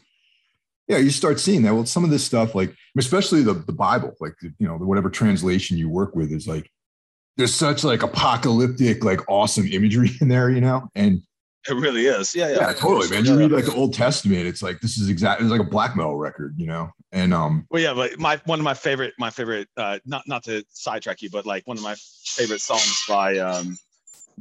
yeah, 0.87 0.97
you 0.97 1.11
start 1.11 1.39
seeing 1.39 1.61
that. 1.63 1.73
Well, 1.73 1.85
some 1.85 2.03
of 2.03 2.09
this 2.09 2.25
stuff, 2.25 2.55
like 2.55 2.75
especially 2.97 3.43
the 3.43 3.53
the 3.53 3.71
Bible, 3.71 4.15
like 4.19 4.33
you 4.41 4.67
know, 4.67 4.75
whatever 4.77 5.09
translation 5.09 5.77
you 5.77 5.87
work 5.87 6.15
with, 6.15 6.31
is 6.31 6.47
like 6.47 6.69
there's 7.37 7.53
such 7.53 7.83
like 7.83 8.01
apocalyptic, 8.01 9.03
like 9.03 9.21
awesome 9.29 9.67
imagery 9.67 10.09
in 10.21 10.27
there, 10.27 10.49
you 10.49 10.61
know, 10.61 10.89
and 10.95 11.21
It 11.67 11.73
really 11.73 12.07
is. 12.07 12.33
Yeah, 12.33 12.49
yeah. 12.49 12.59
Yeah, 12.61 12.73
totally, 12.73 13.07
man. 13.09 13.23
You 13.23 13.37
read 13.37 13.51
like 13.51 13.65
the 13.65 13.75
Old 13.75 13.93
Testament, 13.93 14.47
it's 14.47 14.63
like 14.63 14.81
this 14.81 14.97
is 14.97 15.09
exactly 15.09 15.45
it's 15.45 15.51
like 15.51 15.61
a 15.61 15.69
black 15.69 15.95
metal 15.95 16.15
record, 16.15 16.55
you 16.57 16.65
know. 16.65 16.89
And 17.11 17.33
um 17.35 17.67
well 17.69 17.81
yeah, 17.81 17.93
but 17.93 18.17
my 18.17 18.41
one 18.45 18.59
of 18.59 18.65
my 18.65 18.73
favorite 18.73 19.13
my 19.19 19.29
favorite 19.29 19.67
uh 19.77 19.99
not 20.05 20.27
not 20.27 20.43
to 20.45 20.63
sidetrack 20.69 21.21
you, 21.21 21.29
but 21.29 21.45
like 21.45 21.67
one 21.67 21.77
of 21.77 21.83
my 21.83 21.95
favorite 22.25 22.61
songs 22.61 23.05
by 23.07 23.37
um 23.37 23.77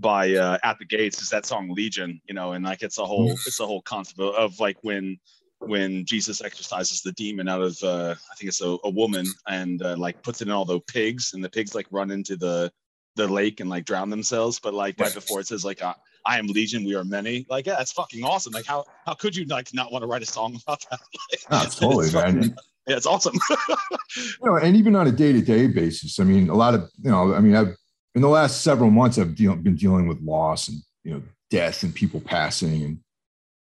by 0.00 0.34
uh 0.34 0.58
at 0.62 0.78
the 0.78 0.84
gates 0.84 1.20
is 1.20 1.30
that 1.30 1.46
song 1.46 1.70
Legion, 1.70 2.20
you 2.28 2.34
know, 2.34 2.52
and 2.52 2.64
like 2.64 2.82
it's 2.82 2.98
a 2.98 3.04
whole 3.04 3.32
it's 3.32 3.60
a 3.60 3.66
whole 3.66 3.82
concept 3.82 4.20
of, 4.20 4.34
of 4.34 4.60
like 4.60 4.76
when 4.82 5.18
when 5.60 6.04
Jesus 6.04 6.40
exorcises 6.40 7.02
the 7.02 7.12
demon 7.12 7.48
out 7.48 7.62
of 7.62 7.76
uh 7.82 8.14
I 8.14 8.34
think 8.36 8.48
it's 8.48 8.62
a, 8.62 8.76
a 8.84 8.90
woman 8.90 9.26
and 9.48 9.82
uh, 9.82 9.96
like 9.96 10.22
puts 10.22 10.40
it 10.40 10.48
in 10.48 10.52
all 10.52 10.64
the 10.64 10.80
pigs 10.80 11.32
and 11.34 11.42
the 11.42 11.50
pigs 11.50 11.74
like 11.74 11.86
run 11.90 12.10
into 12.10 12.36
the 12.36 12.70
the 13.16 13.26
lake 13.26 13.60
and 13.60 13.68
like 13.68 13.84
drown 13.84 14.10
themselves. 14.10 14.60
But 14.60 14.74
like 14.74 14.98
right 15.00 15.12
before 15.12 15.40
it 15.40 15.48
says 15.48 15.64
like 15.64 15.82
uh, 15.82 15.94
I 16.28 16.38
am 16.38 16.46
Legion, 16.46 16.84
we 16.84 16.94
are 16.94 17.04
many. 17.04 17.46
Like, 17.48 17.66
yeah, 17.66 17.76
that's 17.76 17.92
fucking 17.92 18.22
awesome. 18.22 18.52
Like, 18.52 18.66
how 18.66 18.84
how 19.06 19.14
could 19.14 19.34
you 19.34 19.46
like 19.46 19.72
not 19.72 19.90
want 19.90 20.02
to 20.02 20.06
write 20.06 20.22
a 20.22 20.26
song 20.26 20.60
about 20.62 20.84
that? 20.90 21.00
like, 21.50 21.70
totally, 21.72 22.12
man. 22.12 22.54
yeah, 22.86 22.96
it's 22.96 23.06
awesome. 23.06 23.34
you 24.16 24.24
know, 24.44 24.56
and 24.56 24.76
even 24.76 24.94
on 24.94 25.06
a 25.06 25.12
day 25.12 25.32
to 25.32 25.40
day 25.40 25.66
basis, 25.66 26.20
I 26.20 26.24
mean, 26.24 26.50
a 26.50 26.54
lot 26.54 26.74
of 26.74 26.90
you 27.02 27.10
know, 27.10 27.34
I 27.34 27.40
mean, 27.40 27.56
I've 27.56 27.74
in 28.14 28.22
the 28.22 28.28
last 28.28 28.62
several 28.62 28.90
months, 28.90 29.18
I've 29.18 29.36
been 29.36 29.76
dealing 29.76 30.08
with 30.08 30.20
loss 30.20 30.68
and 30.68 30.78
you 31.04 31.12
know, 31.12 31.22
death 31.50 31.82
and 31.82 31.94
people 31.94 32.20
passing 32.20 32.82
and 32.82 32.98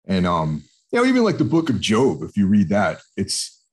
and 0.07 0.27
um, 0.27 0.63
you 0.91 0.99
know, 0.99 1.07
even 1.07 1.23
like 1.23 1.37
the 1.37 1.43
Book 1.43 1.69
of 1.69 1.79
Job. 1.81 2.21
If 2.23 2.37
you 2.37 2.47
read 2.47 2.69
that, 2.69 2.99
it's 3.17 3.63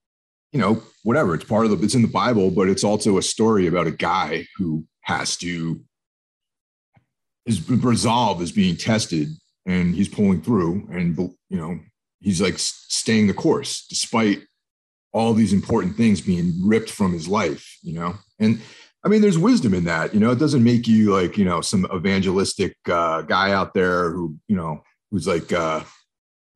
you 0.52 0.60
know, 0.60 0.82
whatever. 1.02 1.34
It's 1.34 1.44
part 1.44 1.64
of 1.64 1.70
the. 1.70 1.84
It's 1.84 1.94
in 1.94 2.02
the 2.02 2.08
Bible, 2.08 2.50
but 2.50 2.68
it's 2.68 2.84
also 2.84 3.18
a 3.18 3.22
story 3.22 3.66
about 3.66 3.86
a 3.86 3.92
guy 3.92 4.46
who 4.56 4.84
has 5.02 5.36
to 5.38 5.80
his 7.44 7.68
resolve 7.70 8.40
is 8.40 8.52
being 8.52 8.76
tested 8.76 9.28
and 9.66 9.94
he's 9.94 10.08
pulling 10.08 10.42
through 10.42 10.88
and 10.90 11.16
you 11.16 11.56
know 11.56 11.78
he's 12.20 12.40
like 12.40 12.58
staying 12.58 13.26
the 13.26 13.34
course 13.34 13.86
despite 13.88 14.42
all 15.12 15.34
these 15.34 15.52
important 15.52 15.96
things 15.96 16.20
being 16.20 16.52
ripped 16.64 16.90
from 16.90 17.12
his 17.12 17.28
life 17.28 17.78
you 17.82 17.92
know 17.92 18.14
and 18.38 18.60
i 19.04 19.08
mean 19.08 19.20
there's 19.20 19.38
wisdom 19.38 19.74
in 19.74 19.84
that 19.84 20.14
you 20.14 20.20
know 20.20 20.30
it 20.30 20.38
doesn't 20.38 20.64
make 20.64 20.86
you 20.86 21.12
like 21.12 21.36
you 21.36 21.44
know 21.44 21.60
some 21.60 21.86
evangelistic 21.94 22.76
uh, 22.90 23.22
guy 23.22 23.52
out 23.52 23.74
there 23.74 24.10
who 24.10 24.36
you 24.48 24.56
know 24.56 24.82
who's 25.10 25.26
like 25.26 25.52
uh 25.52 25.82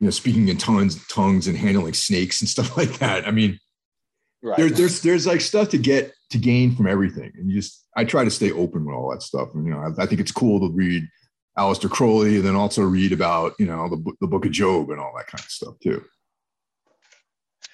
you 0.01 0.07
know 0.07 0.11
speaking 0.11 0.49
in 0.49 0.57
tongues 0.57 1.07
tongues 1.09 1.47
and 1.47 1.57
handling 1.57 1.95
snakes 1.95 2.41
and 2.41 2.49
stuff 2.55 2.77
like 2.77 2.99
that 2.99 3.27
i 3.27 3.31
mean 3.31 3.59
right. 4.43 4.57
there's 4.57 4.73
there's 4.73 5.01
there's 5.03 5.27
like 5.27 5.41
stuff 5.41 5.69
to 5.69 5.79
get 5.79 6.13
to 6.31 6.39
gain 6.39 6.75
from 6.75 6.87
everything 6.87 7.33
and 7.39 7.51
you 7.51 7.57
just 7.57 7.87
I 7.97 8.05
try 8.05 8.25
to 8.25 8.31
stay 8.31 8.53
open 8.53 8.85
with 8.85 8.95
all 8.95 9.11
that 9.11 9.23
stuff. 9.23 9.49
And, 9.55 9.65
you 9.65 9.73
know, 9.73 9.81
I, 9.81 10.03
I 10.03 10.07
think 10.07 10.21
it's 10.21 10.31
cool 10.31 10.61
to 10.61 10.73
read 10.73 11.09
Aleister 11.59 11.91
Crowley 11.91 12.37
and 12.37 12.45
then 12.45 12.55
also 12.55 12.83
read 12.83 13.13
about, 13.13 13.55
you 13.59 13.67
know, 13.67 13.89
the, 13.89 14.13
the 14.21 14.27
book 14.27 14.45
of 14.45 14.53
Job 14.53 14.91
and 14.91 15.01
all 15.01 15.15
that 15.17 15.27
kind 15.27 15.41
of 15.41 15.51
stuff 15.51 15.75
too. 15.83 16.05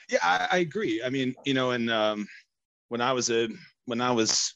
Yeah, 0.09 0.21
I, 0.23 0.49
I 0.53 0.59
agree. 0.59 1.03
I 1.05 1.11
mean, 1.11 1.35
you 1.45 1.55
know, 1.55 1.73
and 1.73 1.91
um, 1.91 2.29
when 2.89 3.01
I 3.01 3.13
was 3.13 3.31
a, 3.31 3.49
when 3.87 4.01
I 4.01 4.13
was 4.13 4.55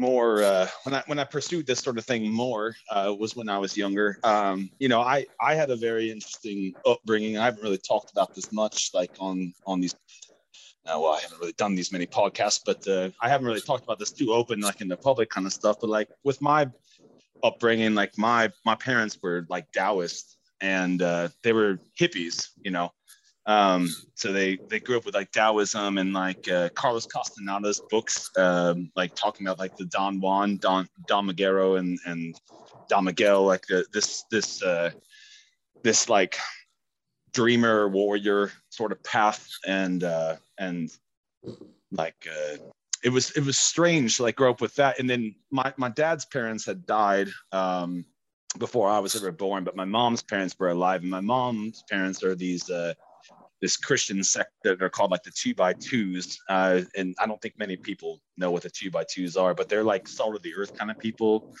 more 0.00 0.42
uh, 0.42 0.66
when 0.84 0.94
I 0.94 1.02
when 1.06 1.18
I 1.18 1.24
pursued 1.24 1.66
this 1.66 1.80
sort 1.80 1.98
of 1.98 2.06
thing 2.06 2.32
more 2.32 2.74
uh, 2.90 3.14
was 3.16 3.36
when 3.36 3.48
I 3.48 3.58
was 3.58 3.76
younger. 3.76 4.18
Um, 4.24 4.70
you 4.78 4.88
know, 4.88 5.00
I 5.02 5.26
I 5.40 5.54
had 5.54 5.70
a 5.70 5.76
very 5.76 6.10
interesting 6.10 6.74
upbringing. 6.86 7.36
I 7.36 7.44
haven't 7.44 7.62
really 7.62 7.78
talked 7.78 8.10
about 8.10 8.34
this 8.34 8.50
much, 8.50 8.90
like 8.94 9.12
on 9.20 9.52
on 9.66 9.80
these 9.80 9.94
uh, 10.86 10.98
well, 10.98 11.12
I 11.12 11.20
haven't 11.20 11.38
really 11.38 11.52
done 11.52 11.74
these 11.74 11.92
many 11.92 12.06
podcasts, 12.06 12.60
but 12.64 12.88
uh, 12.88 13.10
I 13.20 13.28
haven't 13.28 13.46
really 13.46 13.60
talked 13.60 13.84
about 13.84 13.98
this 13.98 14.10
too 14.10 14.32
open, 14.32 14.60
like 14.60 14.80
in 14.80 14.88
the 14.88 14.96
public 14.96 15.28
kind 15.28 15.46
of 15.46 15.52
stuff. 15.52 15.76
But 15.80 15.90
like 15.90 16.08
with 16.24 16.40
my 16.40 16.68
upbringing, 17.44 17.94
like 17.94 18.16
my 18.16 18.50
my 18.64 18.74
parents 18.74 19.18
were 19.22 19.46
like 19.50 19.70
Taoists, 19.72 20.38
and 20.60 21.02
uh, 21.02 21.28
they 21.42 21.52
were 21.52 21.78
hippies, 22.00 22.48
you 22.62 22.70
know. 22.70 22.90
Um, 23.50 23.88
so 24.14 24.32
they 24.32 24.58
they 24.68 24.78
grew 24.78 24.96
up 24.96 25.04
with 25.04 25.16
like 25.16 25.32
Taoism 25.32 25.98
and 25.98 26.12
like 26.12 26.48
uh, 26.48 26.68
Carlos 26.76 27.06
Castaneda's 27.06 27.82
books, 27.90 28.30
um, 28.36 28.92
like 28.94 29.16
talking 29.16 29.44
about 29.44 29.58
like 29.58 29.76
the 29.76 29.86
Don 29.86 30.20
Juan, 30.20 30.58
Don 30.58 30.88
Don 31.08 31.26
Miguel, 31.26 31.76
and 31.76 31.98
and 32.06 32.40
Don 32.88 33.04
Miguel, 33.04 33.42
like 33.42 33.66
the, 33.66 33.84
this 33.92 34.24
this 34.30 34.62
uh, 34.62 34.90
this 35.82 36.08
like 36.08 36.38
dreamer 37.32 37.88
warrior 37.88 38.52
sort 38.68 38.92
of 38.92 39.02
path. 39.02 39.48
And 39.66 40.04
uh 40.04 40.36
and 40.58 40.88
like 41.90 42.28
uh 42.30 42.56
it 43.02 43.08
was 43.08 43.30
it 43.32 43.44
was 43.44 43.58
strange 43.58 44.18
to 44.18 44.22
like 44.22 44.36
grow 44.36 44.50
up 44.50 44.60
with 44.60 44.76
that. 44.76 45.00
And 45.00 45.10
then 45.10 45.34
my 45.50 45.72
my 45.76 45.88
dad's 45.88 46.24
parents 46.24 46.66
had 46.66 46.86
died 46.86 47.28
um 47.52 48.04
before 48.58 48.90
i 48.90 48.98
was 48.98 49.14
ever 49.14 49.30
born 49.30 49.62
but 49.62 49.76
my 49.76 49.84
mom's 49.84 50.22
parents 50.22 50.56
were 50.58 50.70
alive. 50.70 51.02
And 51.02 51.10
my 51.10 51.20
mom's 51.20 51.82
parents 51.88 52.22
are 52.22 52.34
these 52.34 52.68
uh 52.70 52.94
this 53.60 53.76
Christian 53.76 54.22
sect 54.24 54.52
that 54.64 54.80
are 54.82 54.88
called 54.88 55.10
like 55.10 55.22
the 55.22 55.30
two 55.30 55.54
by 55.54 55.72
twos. 55.74 56.38
Uh, 56.48 56.82
and 56.96 57.14
I 57.18 57.26
don't 57.26 57.40
think 57.40 57.58
many 57.58 57.76
people 57.76 58.20
know 58.36 58.50
what 58.50 58.62
the 58.62 58.70
two 58.70 58.90
by 58.90 59.04
twos 59.04 59.36
are, 59.36 59.54
but 59.54 59.68
they're 59.68 59.84
like 59.84 60.08
salt 60.08 60.34
of 60.34 60.42
the 60.42 60.54
earth 60.54 60.76
kind 60.76 60.90
of 60.90 60.98
people 60.98 61.54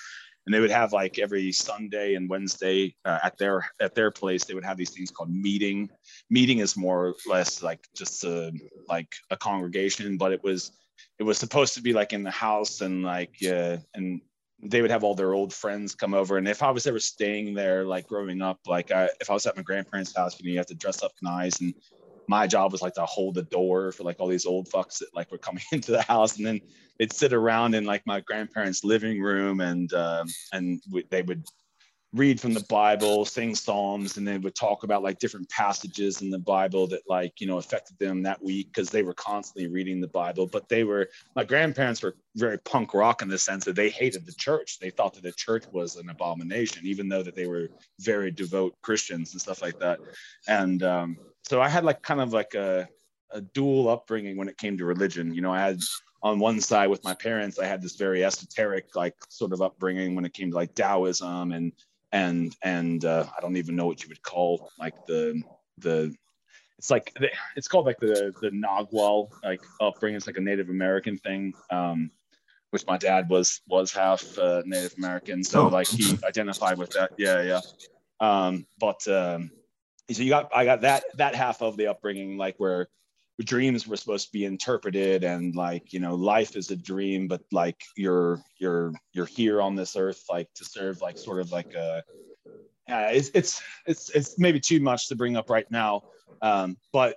and 0.46 0.54
they 0.54 0.60
would 0.60 0.70
have 0.70 0.92
like 0.92 1.18
every 1.18 1.52
Sunday 1.52 2.14
and 2.14 2.28
Wednesday 2.28 2.94
uh, 3.04 3.18
at 3.22 3.36
their 3.38 3.64
at 3.80 3.94
their 3.94 4.10
place 4.10 4.44
they 4.44 4.54
would 4.54 4.64
have 4.64 4.76
these 4.76 4.90
things 4.90 5.10
called 5.10 5.30
meeting. 5.30 5.88
Meeting 6.30 6.58
is 6.58 6.76
more 6.76 7.08
or 7.08 7.14
less 7.26 7.62
like 7.62 7.86
just 7.94 8.24
a, 8.24 8.52
like 8.88 9.14
a 9.30 9.36
congregation, 9.36 10.16
but 10.16 10.32
it 10.32 10.42
was 10.42 10.72
it 11.18 11.22
was 11.22 11.38
supposed 11.38 11.74
to 11.74 11.82
be 11.82 11.92
like 11.92 12.12
in 12.12 12.22
the 12.22 12.30
house 12.30 12.80
and 12.80 13.02
like 13.02 13.36
uh, 13.46 13.76
and 13.94 14.20
they 14.62 14.82
would 14.82 14.90
have 14.90 15.04
all 15.04 15.14
their 15.14 15.34
old 15.34 15.52
friends 15.52 15.94
come 15.94 16.14
over. 16.14 16.36
And 16.36 16.48
if 16.48 16.62
i 16.62 16.70
was 16.70 16.86
ever 16.86 17.00
staying 17.00 17.54
there 17.54 17.84
like 17.84 18.06
growing 18.06 18.42
up 18.42 18.58
like 18.66 18.90
I, 18.90 19.08
if 19.20 19.30
i 19.30 19.32
was 19.34 19.46
at 19.46 19.56
my 19.56 19.62
grandparents 19.62 20.14
house 20.16 20.38
you 20.38 20.46
know 20.46 20.52
you 20.52 20.58
have 20.58 20.66
to 20.66 20.74
dress 20.74 21.02
up 21.02 21.12
nice. 21.22 21.60
And 21.60 21.74
my 22.28 22.46
job 22.46 22.70
was 22.70 22.82
like 22.82 22.94
to 22.94 23.04
hold 23.06 23.34
the 23.34 23.42
door 23.42 23.90
for 23.92 24.04
like 24.04 24.16
all 24.20 24.28
these 24.28 24.46
old 24.46 24.68
fucks 24.68 24.98
that 24.98 25.08
like 25.14 25.30
were 25.32 25.38
coming 25.38 25.64
into 25.72 25.92
the 25.92 26.02
house. 26.02 26.36
And 26.36 26.46
then 26.46 26.60
they'd 26.98 27.12
sit 27.12 27.32
around 27.32 27.74
in 27.74 27.84
like 27.84 28.02
my 28.06 28.20
grandparents 28.20 28.84
living 28.84 29.20
room 29.20 29.60
and 29.60 29.92
um, 29.92 30.28
and 30.52 30.80
we, 30.90 31.04
they 31.10 31.22
would 31.22 31.44
read 32.12 32.40
from 32.40 32.52
the 32.52 32.64
bible 32.68 33.24
sing 33.24 33.54
psalms 33.54 34.16
and 34.16 34.26
they 34.26 34.36
would 34.36 34.54
talk 34.56 34.82
about 34.82 35.02
like 35.02 35.20
different 35.20 35.48
passages 35.48 36.22
in 36.22 36.30
the 36.30 36.38
bible 36.38 36.88
that 36.88 37.02
like 37.08 37.40
you 37.40 37.46
know 37.46 37.58
affected 37.58 37.96
them 37.98 38.22
that 38.22 38.42
week 38.42 38.68
because 38.68 38.90
they 38.90 39.02
were 39.02 39.14
constantly 39.14 39.70
reading 39.70 40.00
the 40.00 40.08
bible. 40.08 40.46
But 40.46 40.68
they 40.68 40.84
were 40.84 41.08
my 41.36 41.44
grandparents 41.44 42.02
were 42.02 42.16
very 42.36 42.58
punk 42.58 42.94
rock 42.94 43.22
in 43.22 43.28
the 43.28 43.38
sense 43.38 43.64
that 43.64 43.76
they 43.76 43.90
hated 43.90 44.26
the 44.26 44.32
church. 44.32 44.78
They 44.78 44.90
thought 44.90 45.14
that 45.14 45.22
the 45.22 45.32
church 45.32 45.64
was 45.72 45.96
an 45.96 46.10
abomination 46.10 46.86
even 46.86 47.08
though 47.08 47.22
that 47.22 47.36
they 47.36 47.46
were 47.46 47.68
very 48.00 48.30
devout 48.30 48.74
christians 48.82 49.32
and 49.32 49.40
stuff 49.40 49.62
like 49.62 49.78
that. 49.78 50.00
And 50.48 50.82
um, 50.82 51.16
so 51.44 51.60
I 51.60 51.68
had 51.68 51.84
like 51.84 52.02
kind 52.02 52.20
of 52.20 52.32
like 52.32 52.54
a, 52.54 52.88
a 53.30 53.40
dual 53.40 53.88
upbringing 53.88 54.36
when 54.36 54.48
it 54.48 54.58
came 54.58 54.76
to 54.78 54.84
religion. 54.84 55.34
You 55.34 55.42
know, 55.42 55.52
I 55.52 55.60
had 55.60 55.80
on 56.22 56.38
one 56.38 56.60
side 56.60 56.88
with 56.88 57.02
my 57.02 57.14
parents, 57.14 57.58
I 57.58 57.66
had 57.66 57.80
this 57.80 57.96
very 57.96 58.24
esoteric 58.24 58.94
like 58.94 59.14
sort 59.28 59.52
of 59.52 59.62
upbringing 59.62 60.14
when 60.14 60.24
it 60.24 60.34
came 60.34 60.50
to 60.50 60.56
like 60.56 60.74
Taoism 60.74 61.52
and 61.52 61.72
and 62.12 62.56
and 62.62 63.04
uh, 63.04 63.26
I 63.36 63.40
don't 63.40 63.56
even 63.56 63.76
know 63.76 63.86
what 63.86 64.02
you 64.02 64.08
would 64.08 64.22
call 64.22 64.70
like 64.78 64.94
the 65.06 65.42
the 65.78 66.14
it's 66.78 66.90
like 66.90 67.14
it's 67.56 67.68
called 67.68 67.86
like 67.86 67.98
the 67.98 68.32
the 68.40 68.50
Nagual 68.50 69.28
like 69.44 69.62
upbringing. 69.80 70.16
It's 70.16 70.26
like 70.26 70.38
a 70.38 70.40
Native 70.40 70.70
American 70.70 71.18
thing. 71.18 71.52
Um, 71.70 72.10
which 72.70 72.86
my 72.86 72.96
dad 72.96 73.28
was 73.28 73.60
was 73.68 73.92
half 73.92 74.38
uh, 74.38 74.62
Native 74.64 74.94
American, 74.96 75.42
so 75.44 75.66
oh. 75.66 75.68
like 75.68 75.88
he 75.88 76.16
identified 76.26 76.78
with 76.78 76.90
that. 76.90 77.10
Yeah, 77.18 77.42
yeah. 77.42 77.60
Um, 78.20 78.66
but 78.78 79.06
um, 79.08 79.50
so 80.10 80.22
you 80.22 80.30
got 80.30 80.50
I 80.54 80.64
got 80.64 80.80
that 80.82 81.04
that 81.16 81.34
half 81.34 81.62
of 81.62 81.76
the 81.76 81.88
upbringing 81.88 82.38
like 82.38 82.54
where 82.58 82.88
dreams 83.42 83.86
were 83.86 83.96
supposed 83.96 84.26
to 84.26 84.32
be 84.32 84.44
interpreted 84.44 85.24
and 85.24 85.54
like 85.54 85.92
you 85.92 86.00
know 86.00 86.14
life 86.14 86.56
is 86.56 86.70
a 86.70 86.76
dream 86.76 87.28
but 87.28 87.40
like 87.52 87.80
you're 87.96 88.40
you're 88.58 88.92
you're 89.12 89.26
here 89.26 89.62
on 89.62 89.74
this 89.74 89.96
earth 89.96 90.24
like 90.30 90.48
to 90.54 90.64
serve 90.64 91.00
like 91.00 91.16
sort 91.16 91.40
of 91.40 91.50
like 91.52 91.74
a 91.74 92.02
yeah 92.88 93.10
it's 93.10 93.30
it's 93.34 93.62
it's, 93.86 94.10
it's 94.10 94.38
maybe 94.38 94.60
too 94.60 94.80
much 94.80 95.08
to 95.08 95.16
bring 95.16 95.36
up 95.36 95.48
right 95.48 95.70
now 95.70 96.02
um, 96.42 96.76
but 96.92 97.16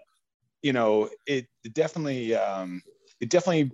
you 0.62 0.73
know 0.73 1.09
it, 1.25 1.45
it 1.63 1.73
definitely 1.73 2.36
um, 2.36 2.81
it 3.19 3.29
definitely 3.29 3.71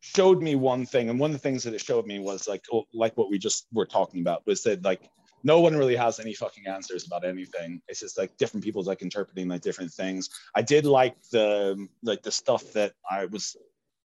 showed 0.00 0.42
me 0.42 0.54
one 0.54 0.84
thing 0.84 1.08
and 1.08 1.18
one 1.18 1.30
of 1.30 1.34
the 1.34 1.40
things 1.40 1.62
that 1.62 1.74
it 1.74 1.80
showed 1.80 2.06
me 2.06 2.18
was 2.18 2.46
like 2.46 2.62
like 2.92 3.16
what 3.16 3.30
we 3.30 3.38
just 3.38 3.66
were 3.72 3.86
talking 3.86 4.20
about 4.20 4.46
was 4.46 4.62
that 4.62 4.84
like 4.84 5.08
no 5.44 5.60
one 5.60 5.76
really 5.76 5.94
has 5.94 6.18
any 6.18 6.32
fucking 6.32 6.66
answers 6.66 7.06
about 7.06 7.24
anything. 7.24 7.80
It's 7.86 8.00
just 8.00 8.16
like 8.16 8.36
different 8.38 8.64
people's 8.64 8.86
like 8.86 9.02
interpreting 9.02 9.48
like 9.48 9.60
different 9.60 9.92
things. 9.92 10.30
I 10.54 10.62
did 10.62 10.86
like 10.86 11.16
the 11.30 11.86
like 12.02 12.22
the 12.22 12.32
stuff 12.32 12.72
that 12.72 12.94
I 13.08 13.26
was 13.26 13.54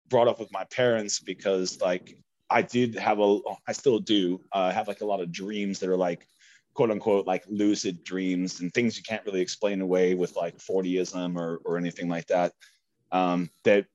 brought 0.10 0.30
up 0.30 0.39
with 0.39 0.52
my 0.54 0.63
parents 0.65 1.19
because 1.19 1.82
like 1.82 2.17
I 2.50 2.62
did 2.62 2.95
have 2.95 3.19
a 3.19 3.39
I 3.67 3.74
still 3.74 4.00
do 4.00 4.41
uh, 4.54 4.71
have 4.71 4.88
like 4.88 5.02
a 5.02 5.06
lot 5.06 5.19
of 5.19 5.32
dreams 5.32 5.80
that 5.80 5.89
are 5.89 5.98
like 5.98 6.26
quote 6.74 6.89
unquote 6.89 7.28
like 7.28 7.43
lucid 7.50 8.04
dreams 8.06 8.62
and 8.62 8.74
things 8.74 8.98
you 8.98 9.04
can't 9.04 9.26
really 9.26 9.41
explain 9.41 9.82
away 9.82 10.15
with 10.15 10.38
like 10.38 10.58
40ism 10.58 11.38
or 11.38 11.60
or 11.65 11.78
anything 11.78 12.08
like 12.08 12.28
that. 12.28 12.54
Um, 13.12 13.50
that 13.65 13.88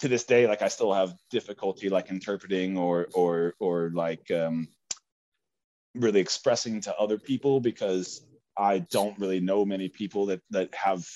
to 0.00 0.08
this 0.08 0.24
day 0.24 0.46
like 0.46 0.62
I 0.62 0.68
still 0.68 0.94
have 0.94 1.12
difficulty 1.30 1.90
like 1.90 2.08
interpreting 2.08 2.78
or 2.78 3.08
or 3.12 3.54
or 3.58 3.90
like 3.92 4.30
um 4.30 4.68
really 5.98 6.20
expressing 6.20 6.80
to 6.82 6.96
other 6.96 7.18
people 7.18 7.60
because 7.60 8.22
I 8.56 8.80
don't 8.90 9.18
really 9.18 9.40
know 9.40 9.64
many 9.64 9.88
people 9.88 10.26
that 10.26 10.40
that 10.50 10.74
have 10.74 11.06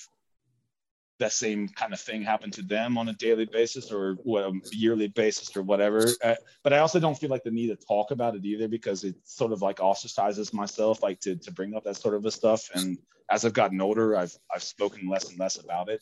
that 1.19 1.31
same 1.31 1.69
kind 1.69 1.93
of 1.93 1.99
thing 1.99 2.21
happen 2.21 2.49
to 2.51 2.61
them 2.61 2.97
on 2.97 3.07
a 3.07 3.13
daily 3.13 3.45
basis 3.45 3.91
or 3.91 4.15
what 4.23 4.43
a 4.43 4.51
yearly 4.71 5.07
basis 5.07 5.55
or 5.55 5.61
whatever. 5.61 6.07
Uh, 6.23 6.35
but 6.63 6.73
I 6.73 6.79
also 6.79 6.99
don't 6.99 7.17
feel 7.17 7.29
like 7.29 7.43
the 7.43 7.51
need 7.51 7.67
to 7.67 7.75
talk 7.75 8.11
about 8.11 8.35
it 8.35 8.43
either 8.43 8.67
because 8.67 9.03
it 9.03 9.15
sort 9.23 9.51
of 9.51 9.61
like 9.61 9.77
ostracizes 9.77 10.53
myself, 10.53 11.03
like 11.03 11.19
to 11.21 11.35
to 11.35 11.51
bring 11.51 11.75
up 11.75 11.83
that 11.83 11.97
sort 11.97 12.15
of 12.15 12.25
a 12.25 12.31
stuff. 12.31 12.69
And 12.73 12.97
as 13.29 13.45
I've 13.45 13.53
gotten 13.53 13.81
older, 13.81 14.15
I've 14.15 14.35
I've 14.53 14.63
spoken 14.63 15.07
less 15.07 15.29
and 15.29 15.39
less 15.39 15.57
about 15.57 15.89
it, 15.89 16.01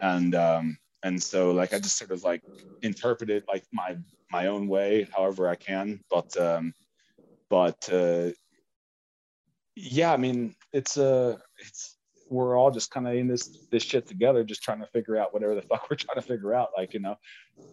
and 0.00 0.34
um, 0.34 0.78
and 1.02 1.22
so 1.22 1.52
like 1.52 1.72
I 1.72 1.78
just 1.78 1.96
sort 1.96 2.10
of 2.10 2.24
like 2.24 2.42
interpret 2.82 3.30
it 3.30 3.44
like 3.48 3.64
my 3.72 3.96
my 4.30 4.48
own 4.48 4.68
way, 4.68 5.08
however 5.14 5.48
I 5.48 5.54
can. 5.54 6.00
But 6.10 6.36
um, 6.36 6.74
but 7.50 7.88
uh, 7.92 8.30
yeah, 9.76 10.12
I 10.12 10.16
mean, 10.16 10.54
it's 10.72 10.96
uh 10.96 11.36
it's 11.58 11.96
we're 12.30 12.56
all 12.56 12.70
just 12.70 12.92
kind 12.92 13.08
of 13.08 13.14
in 13.14 13.26
this 13.26 13.66
this 13.70 13.82
shit 13.82 14.06
together, 14.06 14.44
just 14.44 14.62
trying 14.62 14.80
to 14.80 14.86
figure 14.86 15.16
out 15.16 15.34
whatever 15.34 15.54
the 15.54 15.62
fuck 15.68 15.88
we're 15.90 15.96
trying 15.96 16.20
to 16.20 16.26
figure 16.26 16.54
out. 16.54 16.70
Like, 16.76 16.94
you 16.94 17.00
know, 17.00 17.16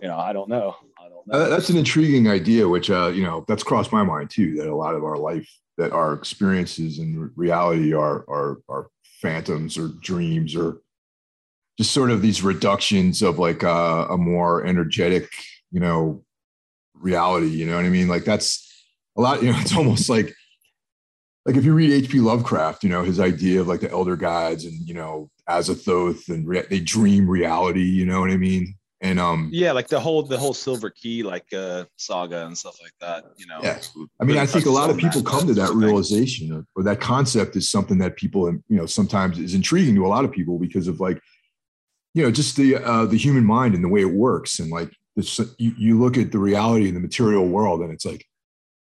you 0.02 0.08
know, 0.08 0.18
I 0.18 0.34
don't 0.34 0.50
know. 0.50 0.76
I 1.00 1.08
don't 1.08 1.28
know. 1.28 1.40
Uh, 1.40 1.50
that's 1.50 1.70
an 1.70 1.78
intriguing 1.78 2.28
idea, 2.28 2.68
which 2.68 2.90
uh, 2.90 3.08
you 3.08 3.24
know, 3.24 3.46
that's 3.48 3.64
crossed 3.64 3.94
my 3.94 4.04
mind 4.04 4.32
too. 4.32 4.56
That 4.56 4.68
a 4.68 4.76
lot 4.76 4.96
of 4.96 5.04
our 5.04 5.18
life, 5.18 5.48
that 5.78 5.92
our 5.92 6.14
experiences 6.14 7.00
and 7.00 7.32
reality 7.36 7.94
are 7.94 8.26
are 8.28 8.58
are 8.68 8.88
phantoms 9.22 9.78
or 9.78 9.90
dreams 10.02 10.56
or 10.56 10.82
just 11.78 11.92
sort 11.92 12.10
of 12.10 12.22
these 12.22 12.42
reductions 12.42 13.22
of 13.22 13.38
like 13.38 13.64
uh, 13.64 14.08
a 14.10 14.18
more 14.18 14.66
energetic, 14.66 15.30
you 15.72 15.80
know, 15.80 16.24
reality. 16.96 17.48
You 17.48 17.68
know 17.68 17.76
what 17.76 17.86
I 17.86 17.90
mean? 17.90 18.08
Like 18.08 18.24
that's 18.26 18.67
a 19.18 19.22
lot. 19.22 19.42
You 19.42 19.52
know, 19.52 19.58
it's 19.62 19.76
almost 19.76 20.10
like 20.10 20.34
like 21.48 21.56
if 21.56 21.64
you 21.64 21.74
read 21.74 21.92
H.P. 21.92 22.20
Lovecraft, 22.20 22.84
you 22.84 22.90
know, 22.90 23.04
his 23.04 23.22
idea 23.22 23.62
of 23.62 23.68
like 23.68 23.80
the 23.80 23.90
elder 23.90 24.18
gods 24.18 24.66
and, 24.66 24.86
you 24.86 24.94
know, 24.94 25.30
Azathoth 25.50 26.28
and 26.28 26.46
re- 26.46 26.66
they 26.70 26.82
dream 26.82 27.28
reality, 27.28 27.84
you 27.84 28.06
know 28.06 28.20
what 28.20 28.30
I 28.30 28.38
mean? 28.38 28.76
And 29.00 29.20
um 29.20 29.50
yeah, 29.54 29.72
like 29.74 29.88
the 29.88 30.00
whole 30.00 30.24
the 30.24 30.38
whole 30.38 30.56
silver 30.56 30.90
key 30.90 31.22
like 31.22 31.46
uh 31.54 31.86
saga 31.98 32.48
and 32.48 32.58
stuff 32.58 32.78
like 32.82 32.94
that, 33.00 33.26
you 33.38 33.46
know. 33.46 33.60
Yeah. 33.62 33.80
I 34.20 34.26
mean, 34.26 34.38
I 34.38 34.48
think 34.48 34.66
a 34.66 34.72
lot 34.72 34.90
of 34.90 34.98
people 34.98 35.22
come 35.22 35.46
to 35.46 35.54
that 35.54 35.70
realization 35.70 36.52
or, 36.52 36.66
or 36.76 36.84
that 36.84 37.00
concept 37.00 37.56
is 37.56 37.70
something 37.70 38.00
that 38.00 38.16
people 38.16 38.52
you 38.52 38.76
know 38.76 38.88
sometimes 38.88 39.38
is 39.38 39.54
intriguing 39.54 39.94
to 39.96 40.06
a 40.06 40.10
lot 40.10 40.26
of 40.26 40.32
people 40.32 40.58
because 40.58 40.88
of 40.88 41.00
like 41.00 41.22
you 42.16 42.24
know 42.24 42.32
just 42.32 42.58
the 42.58 42.78
uh 42.78 43.06
the 43.06 43.18
human 43.18 43.46
mind 43.46 43.76
and 43.76 43.84
the 43.84 43.90
way 43.90 44.02
it 44.02 44.12
works 44.12 44.58
and 44.58 44.72
like 44.72 44.92
this, 45.16 45.40
you, 45.60 45.74
you 45.78 46.00
look 46.00 46.18
at 46.18 46.32
the 46.32 46.40
reality 46.40 46.88
in 46.88 46.96
the 46.96 47.00
material 47.00 47.48
world 47.48 47.82
and 47.82 47.94
it's 47.94 48.06
like 48.06 48.27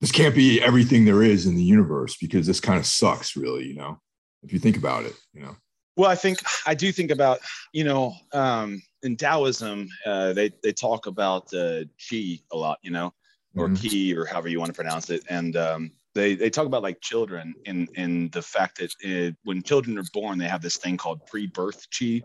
this 0.02 0.12
can't 0.12 0.36
be 0.36 0.62
everything 0.62 1.06
there 1.06 1.24
is 1.24 1.46
in 1.46 1.56
the 1.56 1.64
universe 1.64 2.18
because 2.18 2.46
this 2.46 2.60
kind 2.60 2.80
of 2.80 2.86
sucks 2.86 3.36
really 3.36 3.66
you 3.66 3.76
know 3.76 4.00
if 4.44 4.54
you 4.54 4.60
think 4.60 4.78
about 4.78 5.06
it 5.06 5.14
you 5.34 5.42
know 5.42 5.56
well 5.98 6.10
i 6.10 6.16
think 6.16 6.40
i 6.66 6.74
do 6.74 6.92
think 6.92 7.12
about 7.12 7.40
you 7.74 7.84
know 7.84 8.14
um 8.34 8.82
in 9.04 9.16
taoism 9.16 9.88
uh 10.06 10.34
they 10.34 10.52
they 10.64 10.72
talk 10.72 11.08
about 11.08 11.44
uh 11.54 11.84
qi 12.00 12.42
a 12.52 12.58
lot 12.58 12.78
you 12.82 12.92
know 12.92 13.14
or 13.56 13.68
mm-hmm. 13.68 13.76
ki 13.76 14.16
or 14.16 14.26
however 14.26 14.50
you 14.50 14.60
want 14.60 14.70
to 14.70 14.76
pronounce 14.76 15.10
it 15.10 15.24
and 15.30 15.56
um 15.56 15.92
they, 16.14 16.34
they 16.34 16.50
talk 16.50 16.66
about 16.66 16.82
like 16.82 17.02
children 17.02 17.54
in 17.66 17.90
in 17.96 18.30
the 18.30 18.42
fact 18.42 18.78
that 18.78 18.94
it, 19.02 19.36
when 19.44 19.62
children 19.62 19.98
are 19.98 20.06
born 20.14 20.38
they 20.38 20.48
have 20.48 20.62
this 20.62 20.78
thing 20.78 20.96
called 20.96 21.26
pre-birth 21.26 21.86
chi 21.98 22.22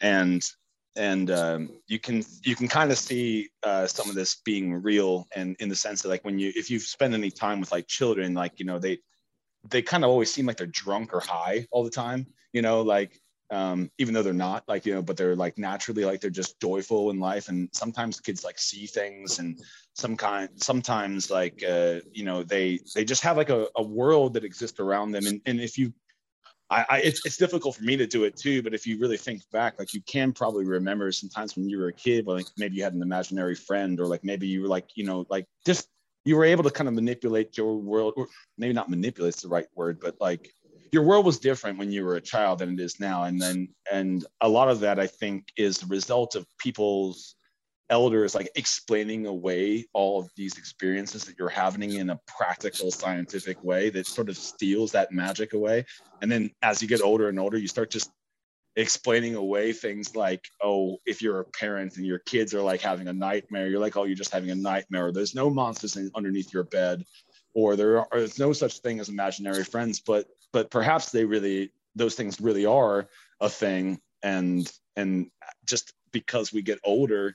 and 0.00 0.42
and 0.96 1.30
um, 1.30 1.70
you 1.86 1.98
can 1.98 2.24
you 2.44 2.54
can 2.54 2.68
kind 2.68 2.90
of 2.90 2.98
see 2.98 3.48
uh, 3.62 3.86
some 3.86 4.08
of 4.08 4.14
this 4.14 4.36
being 4.44 4.82
real 4.82 5.26
and 5.34 5.56
in 5.60 5.68
the 5.68 5.76
sense 5.76 6.02
that 6.02 6.08
like 6.08 6.24
when 6.24 6.38
you 6.38 6.52
if 6.54 6.70
you 6.70 6.78
spend 6.78 7.14
any 7.14 7.30
time 7.30 7.60
with 7.60 7.72
like 7.72 7.86
children 7.86 8.34
like 8.34 8.58
you 8.58 8.64
know 8.64 8.78
they 8.78 8.98
they 9.70 9.82
kind 9.82 10.04
of 10.04 10.10
always 10.10 10.32
seem 10.32 10.46
like 10.46 10.56
they're 10.56 10.66
drunk 10.66 11.14
or 11.14 11.20
high 11.20 11.66
all 11.70 11.82
the 11.82 11.90
time 11.90 12.26
you 12.52 12.62
know 12.62 12.82
like 12.82 13.20
um, 13.50 13.90
even 13.98 14.14
though 14.14 14.22
they're 14.22 14.32
not 14.32 14.64
like 14.68 14.86
you 14.86 14.94
know 14.94 15.02
but 15.02 15.16
they're 15.16 15.36
like 15.36 15.58
naturally 15.58 16.04
like 16.04 16.20
they're 16.20 16.30
just 16.30 16.60
joyful 16.60 17.10
in 17.10 17.20
life. 17.20 17.48
And 17.48 17.68
sometimes 17.72 18.20
kids 18.20 18.44
like 18.44 18.58
see 18.58 18.86
things 18.86 19.38
and 19.38 19.60
some 19.92 20.16
kind 20.16 20.48
sometimes 20.56 21.30
like 21.30 21.62
uh, 21.62 22.00
you 22.12 22.24
know 22.24 22.42
they 22.42 22.80
they 22.94 23.04
just 23.04 23.22
have 23.22 23.36
like 23.36 23.50
a, 23.50 23.68
a 23.76 23.82
world 23.82 24.34
that 24.34 24.44
exists 24.44 24.80
around 24.80 25.12
them. 25.12 25.26
And, 25.26 25.40
and 25.46 25.60
if 25.60 25.78
you 25.78 25.92
I, 26.70 26.86
I, 26.88 26.98
it's, 27.00 27.24
it's 27.26 27.36
difficult 27.36 27.76
for 27.76 27.84
me 27.84 27.96
to 27.96 28.06
do 28.06 28.24
it 28.24 28.36
too 28.36 28.62
but 28.62 28.74
if 28.74 28.86
you 28.86 28.98
really 28.98 29.16
think 29.16 29.42
back 29.52 29.78
like 29.78 29.92
you 29.94 30.02
can 30.02 30.32
probably 30.32 30.64
remember 30.64 31.12
sometimes 31.12 31.56
when 31.56 31.68
you 31.68 31.78
were 31.78 31.88
a 31.88 31.92
kid 31.92 32.26
like 32.26 32.46
maybe 32.56 32.76
you 32.76 32.82
had 32.82 32.94
an 32.94 33.02
imaginary 33.02 33.54
friend 33.54 34.00
or 34.00 34.06
like 34.06 34.24
maybe 34.24 34.46
you 34.46 34.62
were 34.62 34.68
like 34.68 34.88
you 34.94 35.04
know 35.04 35.26
like 35.28 35.46
just 35.66 35.88
you 36.24 36.36
were 36.36 36.44
able 36.44 36.64
to 36.64 36.70
kind 36.70 36.88
of 36.88 36.94
manipulate 36.94 37.56
your 37.56 37.76
world 37.76 38.14
or 38.16 38.26
maybe 38.56 38.72
not 38.72 38.88
manipulate 38.88 39.36
the 39.36 39.48
right 39.48 39.66
word 39.74 39.98
but 40.00 40.16
like 40.20 40.54
your 40.94 41.02
world 41.02 41.26
was 41.26 41.40
different 41.40 41.76
when 41.76 41.90
you 41.90 42.04
were 42.04 42.14
a 42.14 42.20
child 42.20 42.60
than 42.60 42.72
it 42.72 42.78
is 42.78 43.00
now. 43.00 43.24
And 43.24 43.40
then 43.40 43.68
and 43.90 44.24
a 44.40 44.48
lot 44.48 44.68
of 44.68 44.78
that 44.80 45.00
i 45.00 45.06
think 45.06 45.48
is 45.56 45.78
the 45.78 45.86
result 45.86 46.36
of 46.36 46.46
people's 46.58 47.34
elders 47.90 48.34
like 48.34 48.50
explaining 48.54 49.26
away 49.26 49.84
all 49.92 50.20
of 50.20 50.30
these 50.36 50.56
experiences 50.56 51.24
that 51.24 51.38
you're 51.38 51.48
having 51.48 51.92
in 51.94 52.10
a 52.10 52.20
practical 52.26 52.90
scientific 52.90 53.62
way 53.62 53.90
that 53.90 54.06
sort 54.06 54.28
of 54.28 54.36
steals 54.36 54.92
that 54.92 55.12
magic 55.12 55.52
away. 55.52 55.84
And 56.22 56.30
then 56.30 56.50
as 56.62 56.80
you 56.80 56.88
get 56.88 57.02
older 57.02 57.28
and 57.28 57.38
older 57.38 57.58
you 57.58 57.68
start 57.68 57.90
just 57.90 58.10
explaining 58.76 59.36
away 59.36 59.72
things 59.72 60.16
like 60.16 60.48
oh 60.60 60.96
if 61.06 61.22
you're 61.22 61.38
a 61.38 61.44
parent 61.44 61.96
and 61.96 62.04
your 62.04 62.18
kids 62.18 62.52
are 62.54 62.62
like 62.62 62.80
having 62.80 63.06
a 63.06 63.12
nightmare 63.12 63.68
you're 63.68 63.78
like 63.78 63.96
oh 63.96 64.02
you're 64.02 64.16
just 64.16 64.32
having 64.32 64.50
a 64.50 64.54
nightmare. 64.54 65.12
There's 65.12 65.34
no 65.34 65.50
monsters 65.50 65.96
underneath 66.14 66.52
your 66.52 66.64
bed 66.64 67.04
or 67.54 67.76
there 67.76 67.98
are 67.98 68.08
there's 68.12 68.38
no 68.38 68.52
such 68.52 68.78
thing 68.78 68.98
as 68.98 69.08
imaginary 69.08 69.64
friends 69.64 70.00
but 70.00 70.26
but 70.52 70.70
perhaps 70.70 71.10
they 71.10 71.24
really 71.24 71.70
those 71.94 72.14
things 72.14 72.40
really 72.40 72.66
are 72.66 73.08
a 73.40 73.48
thing. 73.48 74.00
And 74.22 74.70
and 74.96 75.30
just 75.66 75.92
because 76.12 76.52
we 76.52 76.62
get 76.62 76.78
older 76.84 77.34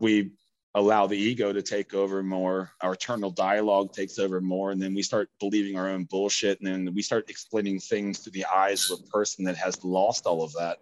we 0.00 0.32
allow 0.74 1.06
the 1.06 1.16
ego 1.16 1.52
to 1.52 1.62
take 1.62 1.94
over 1.94 2.22
more 2.22 2.70
our 2.82 2.92
internal 2.92 3.30
dialogue 3.30 3.92
takes 3.92 4.18
over 4.18 4.40
more 4.40 4.70
and 4.70 4.80
then 4.80 4.94
we 4.94 5.02
start 5.02 5.28
believing 5.40 5.76
our 5.76 5.88
own 5.88 6.04
bullshit 6.04 6.60
and 6.60 6.86
then 6.86 6.94
we 6.94 7.02
start 7.02 7.28
explaining 7.30 7.80
things 7.80 8.18
through 8.18 8.32
the 8.32 8.44
eyes 8.44 8.90
of 8.90 9.00
a 9.00 9.02
person 9.10 9.44
that 9.44 9.56
has 9.56 9.82
lost 9.82 10.26
all 10.26 10.42
of 10.42 10.52
that. 10.52 10.78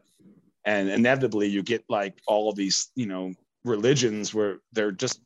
And 0.65 0.89
inevitably 0.89 1.47
you 1.47 1.63
get 1.63 1.85
like 1.89 2.15
all 2.27 2.51
of 2.51 2.57
these 2.57 2.91
you 2.97 3.07
know 3.07 3.33
religions 3.65 4.35
where 4.35 4.59
they're 4.73 4.93
just 4.93 5.21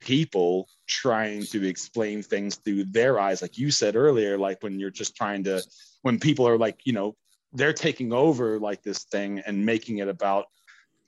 people 0.00 0.68
trying 0.86 1.42
to 1.44 1.66
explain 1.66 2.22
things 2.22 2.56
through 2.56 2.84
their 2.84 3.18
eyes 3.18 3.40
like 3.40 3.56
you 3.56 3.70
said 3.70 3.96
earlier 3.96 4.36
like 4.36 4.62
when 4.62 4.78
you're 4.78 4.90
just 4.90 5.16
trying 5.16 5.42
to 5.42 5.62
when 6.02 6.20
people 6.20 6.46
are 6.46 6.58
like 6.58 6.78
you 6.84 6.92
know 6.92 7.16
they're 7.54 7.72
taking 7.72 8.12
over 8.12 8.58
like 8.60 8.82
this 8.82 9.04
thing 9.04 9.40
and 9.46 9.64
making 9.64 9.98
it 9.98 10.08
about 10.08 10.46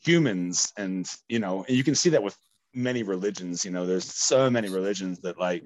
humans 0.01 0.73
and 0.77 1.09
you 1.29 1.39
know 1.39 1.65
and 1.67 1.77
you 1.77 1.85
can 1.85 1.95
see 1.95 2.11
that 2.11 2.23
with 2.23 2.37
many 2.75 3.03
religions 3.03 3.65
you 3.65 3.71
know 3.71 3.87
there's 3.87 4.05
so 4.05 4.49
many 4.51 4.69
religions 4.69 5.19
that 5.21 5.39
like 5.39 5.65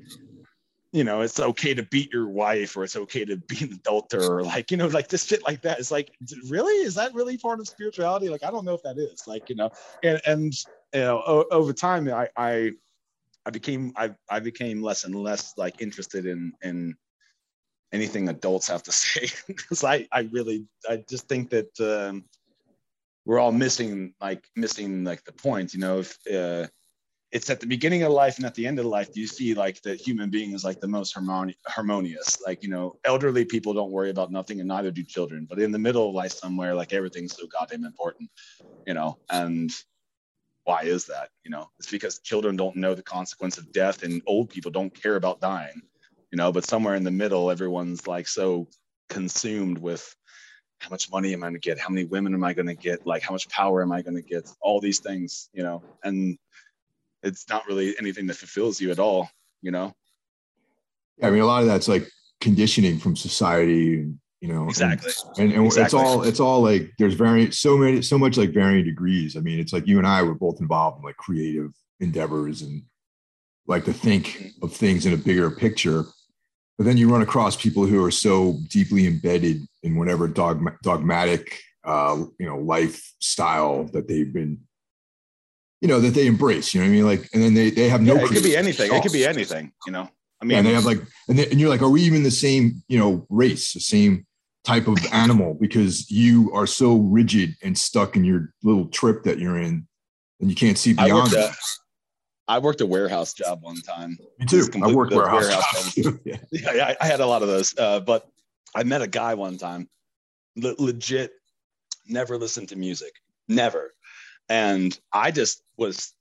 you 0.93 1.05
know 1.05 1.23
it's 1.23 1.41
okay 1.41 1.75
to 1.75 1.83
beat 1.85 2.13
your 2.13 2.29
wife 2.29 2.77
or 2.77 2.85
it's 2.85 2.97
okay 2.97 3.25
to 3.25 3.37
be 3.37 3.65
an 3.65 3.73
adulterer 3.73 4.37
or 4.39 4.43
like 4.43 4.71
you 4.71 4.77
know 4.77 4.87
like 4.89 5.09
this 5.09 5.25
shit 5.25 5.43
like 5.45 5.63
that. 5.63 5.79
It's 5.79 5.91
like 5.91 6.13
really? 6.49 6.85
Is 6.85 6.95
that 6.97 7.15
really 7.15 7.39
part 7.39 7.61
of 7.61 7.69
spirituality? 7.69 8.29
Like 8.29 8.45
i 8.45 8.51
don't 8.51 8.65
know 8.65 8.75
if 8.75 8.83
that 8.83 8.99
is 8.99 9.23
like 9.27 9.49
you 9.49 9.57
know 9.57 9.71
and 10.03 10.21
and 10.27 10.53
you 10.95 11.01
know 11.01 11.23
o- 11.27 11.47
over 11.51 11.73
time 11.73 12.09
i 12.13 12.29
i 12.37 12.73
i 13.47 13.51
became 13.51 13.93
i 13.97 14.15
i 14.31 14.39
became 14.39 14.83
less 14.83 15.05
and 15.05 15.15
less 15.15 15.55
like 15.57 15.81
interested 15.81 16.27
in 16.27 16.53
in 16.63 16.95
anything 17.93 18.29
adults 18.29 18.69
have 18.69 18.83
to 18.83 18.93
say. 19.05 19.29
Because 19.47 19.83
i 19.85 20.07
i 20.13 20.29
really 20.33 20.67
i 20.89 21.03
just 21.09 21.27
think 21.27 21.51
that 21.51 21.71
um 21.81 22.25
we're 23.25 23.39
all 23.39 23.53
missing 23.53 24.15
like 24.21 24.45
missing 24.57 25.05
like 25.05 25.25
the 25.25 25.33
point 25.33 25.75
you 25.75 25.81
know 25.81 26.01
if 26.01 26.19
uh, 26.33 26.67
it's 27.33 27.49
at 27.49 27.61
the 27.61 27.67
beginning 27.67 28.03
of 28.03 28.13
life 28.13 28.37
and 28.37 28.45
at 28.45 28.55
the 28.55 28.67
end 28.67 28.79
of 28.79 28.85
life 28.85 29.11
do 29.13 29.21
you 29.21 29.27
see 29.27 29.55
like 29.55 29.81
the 29.83 29.95
human 29.95 30.29
being 30.29 30.53
is 30.53 30.65
like 30.65 30.81
the 30.81 30.89
most 30.89 31.17
harmoni- 31.17 31.57
harmonious? 31.67 32.39
Like 32.47 32.63
you 32.63 32.69
know 32.69 32.95
elderly 33.05 33.45
people 33.45 33.73
don't 33.73 33.91
worry 33.91 34.11
about 34.11 34.31
nothing 34.31 34.61
and 34.61 34.69
neither 34.69 34.91
do 34.91 35.03
children 35.03 35.47
but 35.49 35.59
in 35.59 35.73
the 35.73 35.79
middle 35.79 36.09
of 36.09 36.15
life 36.15 36.33
somewhere 36.33 36.75
like 36.75 36.93
everything's 36.93 37.35
so 37.35 37.47
goddamn 37.47 37.85
important 37.85 38.31
you 38.87 38.95
know 38.95 39.19
and 39.31 39.71
why 40.65 40.83
is 40.83 41.07
that 41.07 41.31
you 41.43 41.51
know? 41.51 41.69
It's 41.79 41.91
because 41.91 42.21
children 42.21 42.57
don't 42.57 42.77
know 42.77 42.95
the 42.95 43.03
consequence 43.03 43.59
of 43.59 43.73
death 43.73 44.05
and 44.05 44.23
old 44.27 44.51
people 44.51 44.71
don't 44.71 44.95
care 45.03 45.17
about 45.17 45.41
dying 45.41 45.81
you 46.31 46.37
know 46.37 46.53
but 46.53 46.67
somewhere 46.67 46.95
in 46.97 47.05
the 47.05 47.11
middle 47.11 47.51
everyone's 47.51 48.07
like 48.07 48.29
so 48.29 48.69
consumed 49.09 49.79
with 49.79 50.15
how 50.83 50.91
much 50.91 51.11
money 51.13 51.33
am 51.33 51.45
I 51.45 51.47
going 51.47 51.55
to 51.55 51.61
get? 51.61 51.79
How 51.79 51.89
many 51.91 52.05
women 52.05 52.35
am 52.35 52.43
I 52.43 52.53
going 52.53 52.67
to 52.67 52.75
get? 52.75 53.07
Like, 53.07 53.23
how 53.23 53.33
much 53.33 53.49
power 53.49 53.83
am 53.83 53.93
I 53.93 54.03
going 54.03 54.17
to 54.17 54.23
get? 54.23 54.51
All 54.61 54.81
these 54.81 54.99
things, 54.99 55.49
you 55.53 55.63
know, 55.63 55.81
and 56.03 56.37
it's 57.23 57.49
not 57.49 57.67
really 57.69 57.95
anything 58.01 58.27
that 58.27 58.37
fulfills 58.37 58.81
you 58.81 58.91
at 58.91 58.99
all, 58.99 59.31
you 59.63 59.71
know? 59.71 59.95
I 61.23 61.31
mean, 61.31 61.41
a 61.41 61.47
lot 61.47 61.63
of 61.63 61.69
that's 61.69 61.87
like 61.87 62.09
conditioning 62.41 62.99
from 62.99 63.15
society, 63.15 64.13
you 64.41 64.49
know, 64.49 64.65
exactly. 64.65 65.13
And, 65.39 65.51
and, 65.51 65.53
and 65.53 65.67
exactly. 65.67 65.85
it's 65.85 65.95
all, 65.95 66.23
it's 66.25 66.41
all 66.41 66.63
like, 66.63 66.91
there's 66.99 67.15
very, 67.15 67.53
so 67.53 67.79
many, 67.79 68.03
so 68.03 68.19
much 68.19 68.37
like 68.37 68.53
varying 68.53 68.85
degrees. 68.85 69.37
I 69.37 69.41
mean, 69.41 69.61
it's 69.61 69.73
like 69.73 69.87
you 69.87 69.99
and 69.99 70.07
I 70.07 70.25
were 70.25 70.35
both 70.35 70.61
involved 70.61 70.99
in 70.99 71.05
like 71.05 71.17
creative 71.17 71.71
endeavors 72.01 72.63
and 72.63 72.83
like 73.69 73.85
to 73.85 73.93
think 73.93 74.27
mm-hmm. 74.27 74.65
of 74.65 74.73
things 74.73 75.07
in 75.07 75.13
a 75.13 75.17
bigger 75.17 75.49
picture 75.49 76.07
but 76.83 76.89
then 76.89 76.97
you 76.97 77.09
run 77.09 77.23
across 77.23 77.55
people 77.55 77.87
who 77.87 78.05
are 78.05 78.11
so 78.11 78.59
deeply 78.67 79.07
embedded 79.07 79.65
in 79.85 79.95
whatever 79.95 80.27
dogma, 80.27 80.77
dogmatic 80.83 81.61
uh, 81.85 82.25
you 82.41 82.47
know 82.47 82.59
lifestyle 82.59 83.85
that 83.93 84.09
they've 84.09 84.33
been 84.33 84.59
you 85.81 85.87
know 85.87 86.01
that 86.01 86.13
they 86.13 86.27
embrace 86.27 86.75
you 86.75 86.81
know 86.81 86.87
what 86.87 86.91
i 86.91 86.97
mean? 86.97 87.07
Like 87.07 87.29
and 87.33 87.41
then 87.41 87.55
they 87.55 87.71
they 87.71 87.89
have 87.89 88.03
no 88.03 88.17
yeah, 88.17 88.25
it 88.25 88.29
could 88.31 88.43
be 88.43 88.57
anything. 88.57 88.93
It 88.93 89.01
could 89.01 89.13
be 89.13 89.25
anything 89.25 89.71
you 89.87 89.93
know? 89.93 90.11
I 90.41 90.45
mean 90.45 90.59
and 90.59 90.67
they 90.67 90.73
have 90.73 90.85
like 90.85 90.99
and, 91.29 91.39
they, 91.39 91.47
and 91.47 91.61
you're 91.61 91.69
like 91.69 91.83
are 91.83 91.89
we 91.89 92.03
even 92.03 92.25
the 92.25 92.33
same 92.33 92.83
you 92.89 92.99
know 92.99 93.25
race 93.31 93.75
the 93.75 93.79
same 93.81 94.27
type 94.65 94.89
of 94.89 94.99
animal? 95.13 95.55
Because 95.55 96.11
you 96.11 96.51
are 96.53 96.67
so 96.67 96.97
rigid 96.97 97.55
and 97.63 97.79
stuck 97.79 98.17
in 98.17 98.25
your 98.25 98.53
little 98.65 98.87
trip 98.87 99.23
that 99.23 99.39
you're 99.39 99.59
in 99.59 99.87
and 100.41 100.51
you 100.51 100.57
can't 100.57 100.79
see 100.79 100.95
beyond 100.95 101.33
it 101.33 101.55
I 102.53 102.59
worked 102.59 102.83
a 102.83 102.87
warehouse 102.87 103.33
job 103.33 103.63
one 103.63 103.81
time. 103.81 104.19
Me 104.39 104.45
too. 104.45 104.69
I 104.83 104.93
worked 104.93 105.15
warehouse. 105.15 105.97
warehouse 105.97 105.97
yeah. 106.25 106.37
yeah, 106.53 106.95
I, 107.01 107.07
had 107.07 107.21
a 107.21 107.27
lot 107.27 107.41
of 107.41 107.49
those. 107.49 107.75
Uh, 107.79 108.01
but 108.01 108.29
I 108.75 108.83
met 108.83 109.01
a 109.01 109.07
guy 109.07 109.33
one 109.33 109.57
time, 109.57 109.89
le- 110.57 110.75
legit, 110.79 111.33
never 112.07 112.37
listened 112.37 112.69
to 112.69 112.77
music, 112.77 113.15
never. 113.49 113.95
And 114.51 114.99
I 115.13 115.31
just 115.31 115.63
was. 115.79 116.13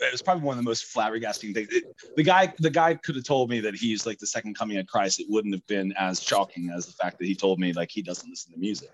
It 0.00 0.12
was 0.12 0.22
probably 0.22 0.44
one 0.44 0.56
of 0.56 0.64
the 0.64 0.68
most 0.68 0.94
flabbergasting 0.94 1.54
things. 1.54 1.68
It, 1.70 1.84
the 2.16 2.22
guy, 2.22 2.52
the 2.58 2.70
guy 2.70 2.94
could 2.94 3.16
have 3.16 3.24
told 3.24 3.50
me 3.50 3.58
that 3.60 3.74
he's 3.74 4.06
like 4.06 4.18
the 4.18 4.28
second 4.28 4.56
coming 4.56 4.78
of 4.78 4.86
Christ. 4.86 5.18
It 5.18 5.26
wouldn't 5.28 5.54
have 5.54 5.66
been 5.66 5.92
as 5.98 6.22
shocking 6.22 6.70
as 6.70 6.86
the 6.86 6.92
fact 6.92 7.18
that 7.18 7.26
he 7.26 7.34
told 7.34 7.58
me 7.58 7.72
like 7.72 7.90
he 7.90 8.02
doesn't 8.02 8.28
listen 8.28 8.52
to 8.52 8.58
music. 8.58 8.90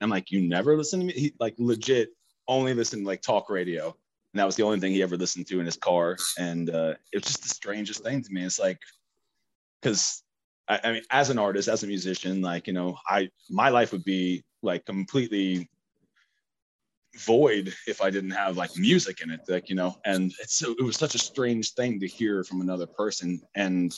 I'm 0.00 0.10
like, 0.10 0.30
you 0.30 0.40
never 0.40 0.76
listen 0.76 1.00
to 1.00 1.06
me? 1.06 1.12
He 1.12 1.34
like 1.38 1.54
legit 1.58 2.10
only 2.48 2.74
listen 2.74 3.00
to 3.00 3.06
like 3.06 3.22
talk 3.22 3.50
radio 3.50 3.94
and 4.38 4.42
that 4.42 4.46
was 4.46 4.54
the 4.54 4.62
only 4.62 4.78
thing 4.78 4.92
he 4.92 5.02
ever 5.02 5.16
listened 5.16 5.48
to 5.48 5.58
in 5.58 5.66
his 5.66 5.76
car. 5.76 6.16
And 6.38 6.70
uh, 6.70 6.94
it 7.12 7.16
was 7.16 7.24
just 7.24 7.42
the 7.42 7.48
strangest 7.48 8.04
thing 8.04 8.22
to 8.22 8.32
me. 8.32 8.44
It's 8.44 8.60
like, 8.60 8.78
because 9.82 10.22
I, 10.68 10.78
I, 10.84 10.92
mean, 10.92 11.02
as 11.10 11.30
an 11.30 11.40
artist, 11.40 11.66
as 11.66 11.82
a 11.82 11.88
musician, 11.88 12.40
like 12.40 12.68
you 12.68 12.72
know, 12.72 12.96
I 13.08 13.30
my 13.50 13.70
life 13.70 13.90
would 13.90 14.04
be 14.04 14.44
like 14.62 14.86
completely 14.86 15.68
void 17.16 17.74
if 17.88 18.00
I 18.00 18.10
didn't 18.10 18.30
have 18.30 18.56
like 18.56 18.76
music 18.76 19.22
in 19.22 19.32
it, 19.32 19.40
like 19.48 19.68
you 19.68 19.74
know. 19.74 19.96
And 20.04 20.32
it's 20.40 20.54
so 20.54 20.76
it 20.78 20.84
was 20.84 20.96
such 20.96 21.16
a 21.16 21.18
strange 21.18 21.72
thing 21.72 21.98
to 21.98 22.06
hear 22.06 22.44
from 22.44 22.60
another 22.60 22.86
person, 22.86 23.40
and 23.56 23.92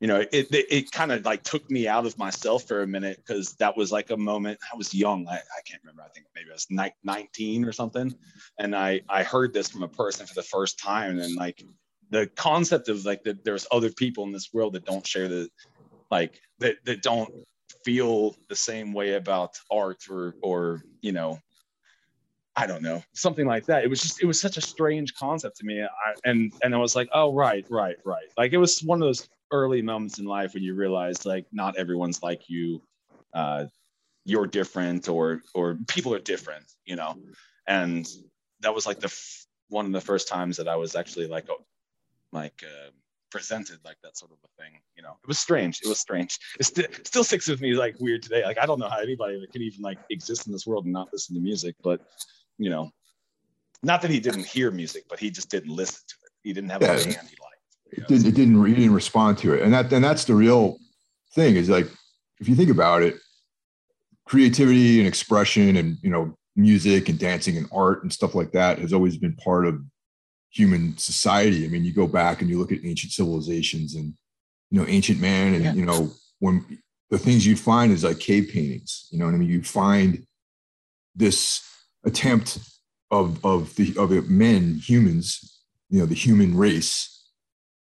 you 0.00 0.06
know, 0.06 0.20
it 0.20 0.28
it, 0.32 0.66
it 0.70 0.90
kind 0.90 1.12
of 1.12 1.24
like 1.26 1.42
took 1.42 1.70
me 1.70 1.86
out 1.86 2.06
of 2.06 2.16
myself 2.16 2.66
for 2.66 2.82
a 2.82 2.86
minute 2.86 3.18
because 3.18 3.54
that 3.56 3.76
was 3.76 3.92
like 3.92 4.10
a 4.10 4.16
moment. 4.16 4.58
I 4.72 4.76
was 4.76 4.94
young. 4.94 5.28
I, 5.28 5.34
I 5.34 5.60
can't 5.66 5.82
remember. 5.82 6.02
I 6.02 6.08
think 6.08 6.26
maybe 6.34 6.48
I 6.50 6.54
was 6.54 6.66
ni- 6.70 6.94
19 7.04 7.66
or 7.66 7.72
something. 7.72 8.14
And 8.58 8.74
I 8.74 9.02
I 9.10 9.22
heard 9.22 9.52
this 9.52 9.68
from 9.68 9.82
a 9.82 9.88
person 9.88 10.26
for 10.26 10.34
the 10.34 10.42
first 10.42 10.78
time, 10.78 11.18
and 11.18 11.36
like 11.36 11.62
the 12.08 12.26
concept 12.34 12.88
of 12.88 13.04
like 13.04 13.22
that 13.24 13.44
there's 13.44 13.66
other 13.70 13.90
people 13.90 14.24
in 14.24 14.32
this 14.32 14.48
world 14.54 14.72
that 14.72 14.86
don't 14.86 15.06
share 15.06 15.28
the 15.28 15.50
like 16.10 16.40
that 16.60 16.76
that 16.86 17.02
don't 17.02 17.30
feel 17.84 18.34
the 18.48 18.56
same 18.56 18.94
way 18.94 19.14
about 19.14 19.50
art 19.70 20.04
or 20.10 20.34
or 20.42 20.82
you 21.02 21.12
know 21.12 21.38
I 22.56 22.66
don't 22.66 22.82
know, 22.82 23.02
something 23.14 23.46
like 23.46 23.64
that. 23.66 23.84
It 23.84 23.88
was 23.88 24.02
just, 24.02 24.20
it 24.20 24.26
was 24.26 24.38
such 24.38 24.56
a 24.56 24.60
strange 24.60 25.14
concept 25.14 25.56
to 25.58 25.64
me. 25.64 25.80
I, 25.82 26.14
and, 26.24 26.52
and 26.62 26.74
I 26.74 26.78
was 26.78 26.96
like, 26.96 27.08
oh, 27.14 27.32
right, 27.32 27.64
right, 27.70 27.96
right. 28.04 28.26
Like 28.36 28.52
it 28.52 28.58
was 28.58 28.82
one 28.82 29.00
of 29.00 29.06
those 29.06 29.28
early 29.52 29.82
moments 29.82 30.18
in 30.18 30.24
life 30.24 30.54
when 30.54 30.62
you 30.62 30.74
realize 30.74 31.26
like 31.26 31.46
not 31.52 31.76
everyone's 31.76 32.22
like 32.22 32.48
you 32.48 32.82
uh, 33.34 33.66
you're 34.24 34.46
different 34.46 35.08
or 35.08 35.42
or 35.54 35.78
people 35.88 36.14
are 36.14 36.20
different 36.20 36.64
you 36.84 36.96
know? 36.96 37.16
And 37.66 38.08
that 38.60 38.74
was 38.74 38.86
like 38.86 38.98
the 39.00 39.06
f- 39.06 39.46
one 39.68 39.86
of 39.86 39.92
the 39.92 40.00
first 40.00 40.28
times 40.28 40.56
that 40.56 40.66
i 40.66 40.74
was 40.76 40.96
actually 40.96 41.26
like 41.28 41.46
oh, 41.48 41.64
like 42.32 42.62
uh, 42.64 42.90
presented 43.30 43.78
like 43.84 43.96
that 44.02 44.16
sort 44.16 44.32
of 44.32 44.38
a 44.44 44.62
thing 44.62 44.72
you 44.96 45.02
know? 45.02 45.16
It 45.22 45.28
was 45.28 45.38
strange. 45.38 45.80
It 45.82 45.88
was 45.88 46.00
strange. 46.00 46.38
It 46.58 46.66
st- 46.66 47.06
still 47.06 47.24
sticks 47.24 47.48
with 47.48 47.60
me 47.60 47.74
like 47.74 47.96
weird 48.00 48.22
today. 48.22 48.44
Like 48.44 48.58
i 48.58 48.66
don't 48.66 48.78
know 48.78 48.88
how 48.88 49.00
anybody 49.00 49.46
can 49.52 49.62
even 49.62 49.82
like 49.82 49.98
exist 50.10 50.46
in 50.46 50.52
this 50.52 50.66
world 50.66 50.84
and 50.84 50.92
not 50.92 51.08
listen 51.12 51.34
to 51.34 51.40
music 51.40 51.74
but 51.82 52.00
you 52.58 52.70
know 52.70 52.90
not 53.82 54.02
that 54.02 54.10
he 54.10 54.20
didn't 54.20 54.46
hear 54.46 54.70
music 54.70 55.04
but 55.08 55.18
he 55.18 55.30
just 55.30 55.50
didn't 55.50 55.74
listen 55.74 56.02
to 56.08 56.14
it. 56.24 56.32
He 56.42 56.52
didn't 56.52 56.70
have 56.70 56.82
yeah. 56.82 56.92
a 56.92 57.04
band 57.04 57.28
he 57.28 57.36
liked 57.42 57.49
it, 57.92 58.06
did, 58.08 58.26
it 58.26 58.34
didn't 58.34 58.64
he 58.64 58.74
didn't 58.74 58.94
respond 58.94 59.38
to 59.38 59.54
it. 59.54 59.62
And 59.62 59.72
that 59.72 59.92
and 59.92 60.04
that's 60.04 60.24
the 60.24 60.34
real 60.34 60.78
thing 61.34 61.56
is 61.56 61.68
like 61.68 61.88
if 62.40 62.48
you 62.48 62.54
think 62.54 62.70
about 62.70 63.02
it 63.02 63.16
creativity 64.26 64.98
and 64.98 65.08
expression 65.08 65.76
and 65.76 65.96
you 66.02 66.10
know 66.10 66.34
music 66.56 67.08
and 67.08 67.18
dancing 67.18 67.56
and 67.56 67.66
art 67.72 68.02
and 68.02 68.12
stuff 68.12 68.34
like 68.34 68.52
that 68.52 68.78
has 68.78 68.92
always 68.92 69.16
been 69.16 69.34
part 69.36 69.66
of 69.66 69.80
human 70.50 70.96
society. 70.98 71.64
I 71.64 71.68
mean 71.68 71.84
you 71.84 71.92
go 71.92 72.06
back 72.06 72.40
and 72.40 72.50
you 72.50 72.58
look 72.58 72.72
at 72.72 72.84
ancient 72.84 73.12
civilizations 73.12 73.94
and 73.94 74.14
you 74.70 74.80
know 74.80 74.86
ancient 74.88 75.20
man 75.20 75.54
and 75.54 75.64
yeah. 75.64 75.72
you 75.72 75.84
know 75.84 76.12
when 76.38 76.78
the 77.10 77.18
things 77.18 77.44
you'd 77.46 77.58
find 77.58 77.92
is 77.92 78.04
like 78.04 78.20
cave 78.20 78.50
paintings 78.52 79.08
you 79.10 79.18
know 79.18 79.26
what 79.26 79.34
i 79.34 79.36
mean? 79.36 79.48
You'd 79.48 79.66
find 79.66 80.24
this 81.14 81.62
attempt 82.04 82.58
of 83.10 83.44
of 83.44 83.74
the 83.74 83.94
of 83.98 84.30
men 84.30 84.76
humans 84.76 85.60
you 85.88 85.98
know 85.98 86.06
the 86.06 86.14
human 86.14 86.56
race 86.56 87.19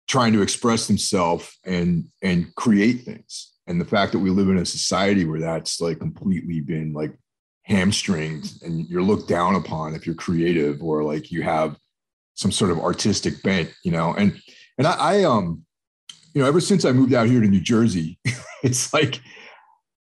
trying 0.10 0.34
to 0.34 0.42
express 0.42 0.88
themselves 0.88 1.58
and 1.66 2.06
and 2.22 2.54
create 2.56 3.04
things. 3.04 3.54
And 3.68 3.80
the 3.80 3.86
fact 3.86 4.12
that 4.12 4.20
we 4.20 4.32
live 4.32 4.50
in 4.50 4.58
a 4.58 4.66
society 4.66 5.24
where 5.24 5.40
that's 5.40 5.80
like 5.80 6.00
completely 6.00 6.60
been 6.60 6.92
like 6.92 7.14
hamstringed 7.64 8.64
and 8.64 8.90
you're 8.90 9.04
looked 9.04 9.30
down 9.30 9.56
upon 9.56 9.94
if 9.94 10.06
you're 10.06 10.16
creative 10.16 10.82
or 10.82 11.04
like 11.04 11.32
you 11.32 11.44
have 11.44 11.78
some 12.34 12.52
sort 12.52 12.72
of 12.72 12.80
artistic 12.80 13.42
bent 13.44 13.72
you 13.84 13.92
know? 13.92 14.14
And 14.16 14.42
and 14.80 14.88
i, 14.88 14.94
I 15.20 15.24
um 15.24 15.64
you 16.34 16.42
know 16.42 16.48
ever 16.48 16.60
since 16.60 16.84
i 16.84 16.92
moved 16.92 17.14
out 17.14 17.28
here 17.28 17.40
to 17.42 17.48
new 17.48 17.62
jersey 17.62 18.18
it's 18.64 18.92
like 18.92 19.22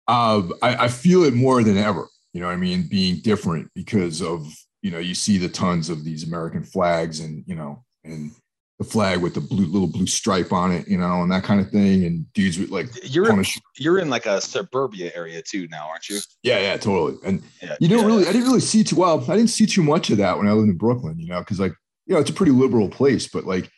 uh, 0.06 0.40
I, 0.62 0.84
I 0.84 0.88
feel 0.88 1.24
it 1.24 1.34
more 1.34 1.62
than 1.62 1.76
ever 1.76 2.08
you 2.32 2.40
know 2.40 2.48
i 2.48 2.56
mean? 2.56 2.88
Being 2.88 3.16
different 3.16 3.70
because 3.74 4.22
of 4.22 4.50
you 4.80 4.90
know 4.90 4.98
you 4.98 5.14
see 5.14 5.36
the 5.36 5.50
tons 5.50 5.90
of 5.90 6.04
these 6.04 6.26
american 6.26 6.62
flags 6.62 7.20
and 7.20 7.44
you 7.46 7.54
know 7.54 7.84
and 8.02 8.30
the 8.78 8.84
flag 8.84 9.20
with 9.20 9.34
the 9.34 9.40
blue 9.40 9.66
little 9.66 9.88
blue 9.88 10.06
stripe 10.06 10.52
on 10.52 10.70
it, 10.70 10.86
you 10.86 10.96
know, 10.96 11.22
and 11.22 11.32
that 11.32 11.42
kind 11.42 11.60
of 11.60 11.68
thing. 11.70 12.04
And 12.04 12.32
dudes 12.32 12.58
with 12.58 12.70
like 12.70 12.86
you're 13.02 13.28
in, 13.28 13.44
you're 13.76 13.98
in 13.98 14.08
like 14.08 14.26
a 14.26 14.40
suburbia 14.40 15.10
area 15.14 15.42
too 15.42 15.66
now, 15.68 15.88
aren't 15.88 16.08
you? 16.08 16.20
Yeah, 16.44 16.60
yeah, 16.60 16.76
totally. 16.76 17.18
And 17.24 17.42
yeah, 17.60 17.76
you 17.80 17.88
don't 17.88 18.00
yeah. 18.00 18.06
really 18.06 18.28
I 18.28 18.32
didn't 18.32 18.46
really 18.46 18.60
see 18.60 18.84
too 18.84 18.96
well, 18.96 19.20
I 19.28 19.36
didn't 19.36 19.50
see 19.50 19.66
too 19.66 19.82
much 19.82 20.10
of 20.10 20.18
that 20.18 20.38
when 20.38 20.46
I 20.46 20.52
lived 20.52 20.70
in 20.70 20.76
Brooklyn, 20.76 21.18
you 21.18 21.26
know, 21.26 21.40
because 21.40 21.58
like, 21.58 21.74
you 22.06 22.14
know, 22.14 22.20
it's 22.20 22.30
a 22.30 22.34
pretty 22.34 22.52
liberal 22.52 22.88
place, 22.88 23.26
but 23.26 23.44
like 23.44 23.68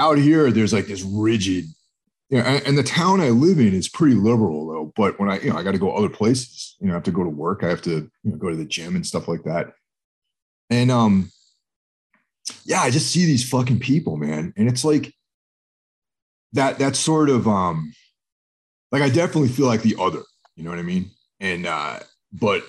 out 0.00 0.18
here, 0.18 0.50
there's 0.50 0.72
like 0.72 0.86
this 0.86 1.02
rigid, 1.02 1.66
you 2.28 2.38
know, 2.38 2.44
and, 2.44 2.66
and 2.66 2.78
the 2.78 2.82
town 2.82 3.20
I 3.20 3.28
live 3.28 3.60
in 3.60 3.72
is 3.72 3.88
pretty 3.88 4.16
liberal 4.16 4.66
though. 4.66 4.92
But 4.96 5.20
when 5.20 5.30
I, 5.30 5.38
you 5.38 5.50
know, 5.50 5.56
I 5.56 5.62
got 5.62 5.72
to 5.72 5.78
go 5.78 5.92
other 5.92 6.08
places, 6.08 6.74
you 6.80 6.88
know, 6.88 6.94
I 6.94 6.96
have 6.96 7.04
to 7.04 7.12
go 7.12 7.22
to 7.22 7.30
work, 7.30 7.62
I 7.62 7.68
have 7.68 7.82
to, 7.82 8.10
you 8.24 8.30
know, 8.32 8.36
go 8.36 8.50
to 8.50 8.56
the 8.56 8.64
gym 8.64 8.96
and 8.96 9.06
stuff 9.06 9.28
like 9.28 9.44
that. 9.44 9.74
And 10.70 10.90
um, 10.90 11.30
yeah, 12.64 12.80
I 12.80 12.90
just 12.90 13.10
see 13.10 13.24
these 13.24 13.48
fucking 13.48 13.80
people, 13.80 14.16
man. 14.16 14.52
And 14.56 14.68
it's 14.68 14.84
like 14.84 15.12
that, 16.52 16.78
that 16.78 16.96
sort 16.96 17.30
of, 17.30 17.48
um, 17.48 17.92
like 18.92 19.02
I 19.02 19.08
definitely 19.08 19.48
feel 19.48 19.66
like 19.66 19.82
the 19.82 19.96
other, 19.98 20.22
you 20.56 20.64
know 20.64 20.70
what 20.70 20.78
I 20.78 20.82
mean? 20.82 21.10
And, 21.40 21.66
uh, 21.66 22.00
but, 22.32 22.64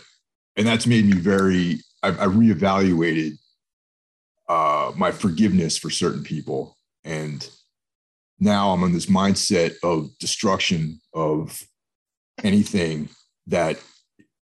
and 0.55 0.65
that's 0.65 0.87
made 0.87 1.05
me 1.05 1.17
very, 1.17 1.79
I've, 2.03 2.19
I 2.19 2.25
reevaluated, 2.25 3.33
uh, 4.47 4.91
my 4.95 5.11
forgiveness 5.11 5.77
for 5.77 5.89
certain 5.89 6.23
people. 6.23 6.77
And 7.03 7.47
now 8.39 8.71
I'm 8.71 8.83
on 8.83 8.93
this 8.93 9.07
mindset 9.07 9.75
of 9.83 10.09
destruction 10.19 10.99
of 11.13 11.61
anything 12.43 13.09
that 13.47 13.79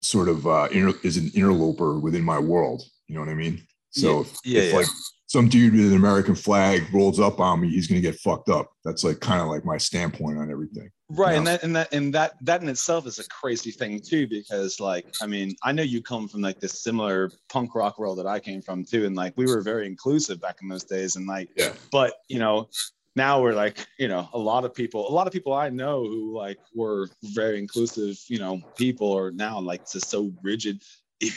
sort 0.01 0.29
of 0.29 0.47
uh, 0.47 0.67
inter- 0.71 0.99
is 1.03 1.17
an 1.17 1.31
interloper 1.33 1.99
within 1.99 2.23
my 2.23 2.39
world. 2.39 2.83
You 3.07 3.15
know 3.15 3.21
what 3.21 3.29
I 3.29 3.35
mean? 3.35 3.61
So 3.91 4.25
yeah, 4.43 4.61
if, 4.61 4.67
if 4.67 4.71
yeah. 4.71 4.77
like 4.77 4.87
some 5.27 5.47
dude 5.47 5.73
with 5.73 5.91
an 5.91 5.95
American 5.95 6.33
flag 6.33 6.91
rolls 6.93 7.19
up 7.19 7.39
on 7.39 7.61
me, 7.61 7.69
he's 7.69 7.87
gonna 7.87 8.01
get 8.01 8.19
fucked 8.19 8.49
up. 8.49 8.71
That's 8.83 9.03
like 9.03 9.19
kind 9.19 9.41
of 9.41 9.47
like 9.47 9.63
my 9.63 9.77
standpoint 9.77 10.39
on 10.39 10.49
everything. 10.49 10.89
Right. 11.09 11.35
You 11.35 11.35
know? 11.35 11.37
And 11.37 11.47
that 11.47 11.63
and 11.63 11.75
that 11.75 11.93
and 11.93 12.13
that 12.15 12.33
that 12.41 12.61
in 12.61 12.69
itself 12.69 13.05
is 13.05 13.19
a 13.19 13.27
crazy 13.29 13.71
thing 13.71 14.01
too, 14.01 14.27
because 14.27 14.79
like 14.79 15.05
I 15.21 15.27
mean, 15.27 15.55
I 15.63 15.71
know 15.71 15.83
you 15.83 16.01
come 16.01 16.27
from 16.27 16.41
like 16.41 16.59
this 16.59 16.83
similar 16.83 17.31
punk 17.49 17.75
rock 17.75 17.99
world 17.99 18.17
that 18.19 18.27
I 18.27 18.39
came 18.39 18.61
from 18.61 18.83
too. 18.83 19.05
And 19.05 19.15
like 19.15 19.33
we 19.37 19.45
were 19.45 19.61
very 19.61 19.85
inclusive 19.87 20.41
back 20.41 20.57
in 20.61 20.67
those 20.67 20.83
days. 20.83 21.15
And 21.15 21.27
like, 21.27 21.49
yeah. 21.55 21.73
but 21.91 22.13
you 22.27 22.39
know, 22.39 22.69
now 23.15 23.41
we're 23.41 23.53
like, 23.53 23.85
you 23.97 24.07
know, 24.07 24.29
a 24.33 24.39
lot 24.39 24.65
of 24.65 24.73
people, 24.73 25.09
a 25.09 25.11
lot 25.11 25.27
of 25.27 25.33
people 25.33 25.53
I 25.53 25.69
know 25.69 26.03
who 26.03 26.35
like 26.35 26.57
were 26.73 27.07
very 27.23 27.59
inclusive, 27.59 28.17
you 28.27 28.39
know, 28.39 28.61
people 28.77 29.11
are 29.15 29.31
now 29.31 29.59
like 29.59 29.89
just 29.91 30.09
so 30.09 30.31
rigid 30.41 30.81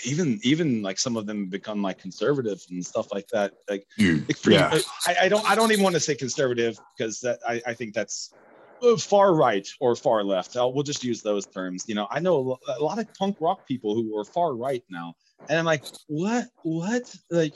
even 0.04 0.38
even 0.42 0.82
like 0.82 0.98
some 0.98 1.16
of 1.16 1.26
them 1.26 1.46
become 1.46 1.82
like 1.82 1.98
conservative 1.98 2.64
and 2.70 2.84
stuff 2.84 3.12
like 3.12 3.26
that 3.28 3.52
like 3.68 3.86
yeah. 4.46 4.78
I, 5.06 5.16
I, 5.22 5.28
don't 5.28 5.48
i 5.50 5.54
don't 5.54 5.72
even 5.72 5.82
want 5.82 5.94
to 5.94 6.00
say 6.00 6.14
conservative 6.14 6.78
because 6.96 7.20
that 7.20 7.40
I, 7.46 7.60
I 7.66 7.74
think 7.74 7.94
that's 7.94 8.32
uh, 8.82 8.96
far 8.96 9.34
right 9.34 9.68
or 9.78 9.94
far 9.94 10.24
left. 10.24 10.56
I'll, 10.56 10.72
we'll 10.72 10.82
just 10.82 11.04
use 11.04 11.22
those 11.22 11.46
terms. 11.46 11.84
You 11.88 11.94
know 11.94 12.06
i 12.10 12.20
know 12.20 12.58
a 12.68 12.82
lot 12.82 12.98
of 12.98 13.12
punk 13.14 13.36
rock 13.40 13.66
people 13.66 13.94
who 13.94 14.16
are 14.18 14.24
far 14.24 14.54
right 14.54 14.84
now 14.90 15.14
and 15.48 15.58
i'm 15.58 15.64
like 15.64 15.84
what 16.06 16.46
what? 16.62 17.14
Like 17.30 17.54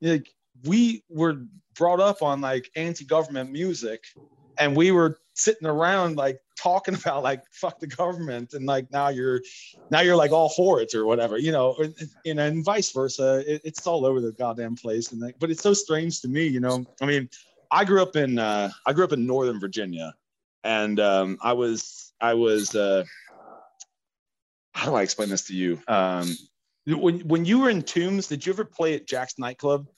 like 0.00 0.28
we 0.64 1.02
were 1.08 1.44
brought 1.76 2.00
up 2.00 2.22
on 2.22 2.40
like 2.40 2.70
anti-government 2.76 3.50
music 3.50 4.04
and 4.58 4.76
we 4.76 4.90
were 4.90 5.18
sitting 5.34 5.66
around 5.66 6.16
like 6.16 6.38
talking 6.56 6.94
about 7.00 7.22
like 7.22 7.42
fuck 7.52 7.78
the 7.80 7.86
government 7.86 8.54
and 8.54 8.66
like 8.66 8.90
now 8.90 9.08
you're 9.08 9.40
now 9.90 10.00
you're 10.00 10.16
like 10.16 10.32
all 10.32 10.48
for 10.50 10.80
it 10.80 10.94
or 10.94 11.04
whatever 11.06 11.38
you 11.38 11.52
know 11.52 11.74
and, 11.78 11.94
and, 12.24 12.40
and 12.40 12.64
vice 12.64 12.92
versa. 12.92 13.42
It, 13.46 13.62
it's 13.64 13.86
all 13.86 14.06
over 14.06 14.20
the 14.20 14.32
goddamn 14.32 14.76
place 14.76 15.12
and 15.12 15.20
like, 15.20 15.36
but 15.38 15.50
it's 15.50 15.62
so 15.62 15.72
strange 15.72 16.20
to 16.22 16.28
me 16.28 16.46
you 16.46 16.60
know. 16.60 16.84
I 17.00 17.06
mean 17.06 17.28
i 17.70 17.84
grew 17.84 18.02
up 18.02 18.16
in 18.16 18.38
uh, 18.38 18.70
i 18.86 18.92
grew 18.92 19.04
up 19.04 19.12
in 19.12 19.26
northern 19.26 19.58
virginia 19.58 20.14
and 20.62 21.00
um, 21.00 21.38
i 21.42 21.52
was 21.52 22.12
i 22.20 22.34
was 22.34 22.74
uh, 22.74 23.04
how 24.72 24.86
do 24.86 24.94
i 24.94 25.02
explain 25.02 25.28
this 25.28 25.42
to 25.42 25.54
you? 25.54 25.80
Um, 25.88 26.36
when, 26.86 27.20
when 27.20 27.44
you 27.44 27.60
were 27.60 27.70
in 27.70 27.82
tombs 27.82 28.26
did 28.26 28.44
you 28.44 28.52
ever 28.52 28.64
play 28.64 28.94
at 28.94 29.06
Jaxx 29.06 29.38
nightclub 29.38 29.88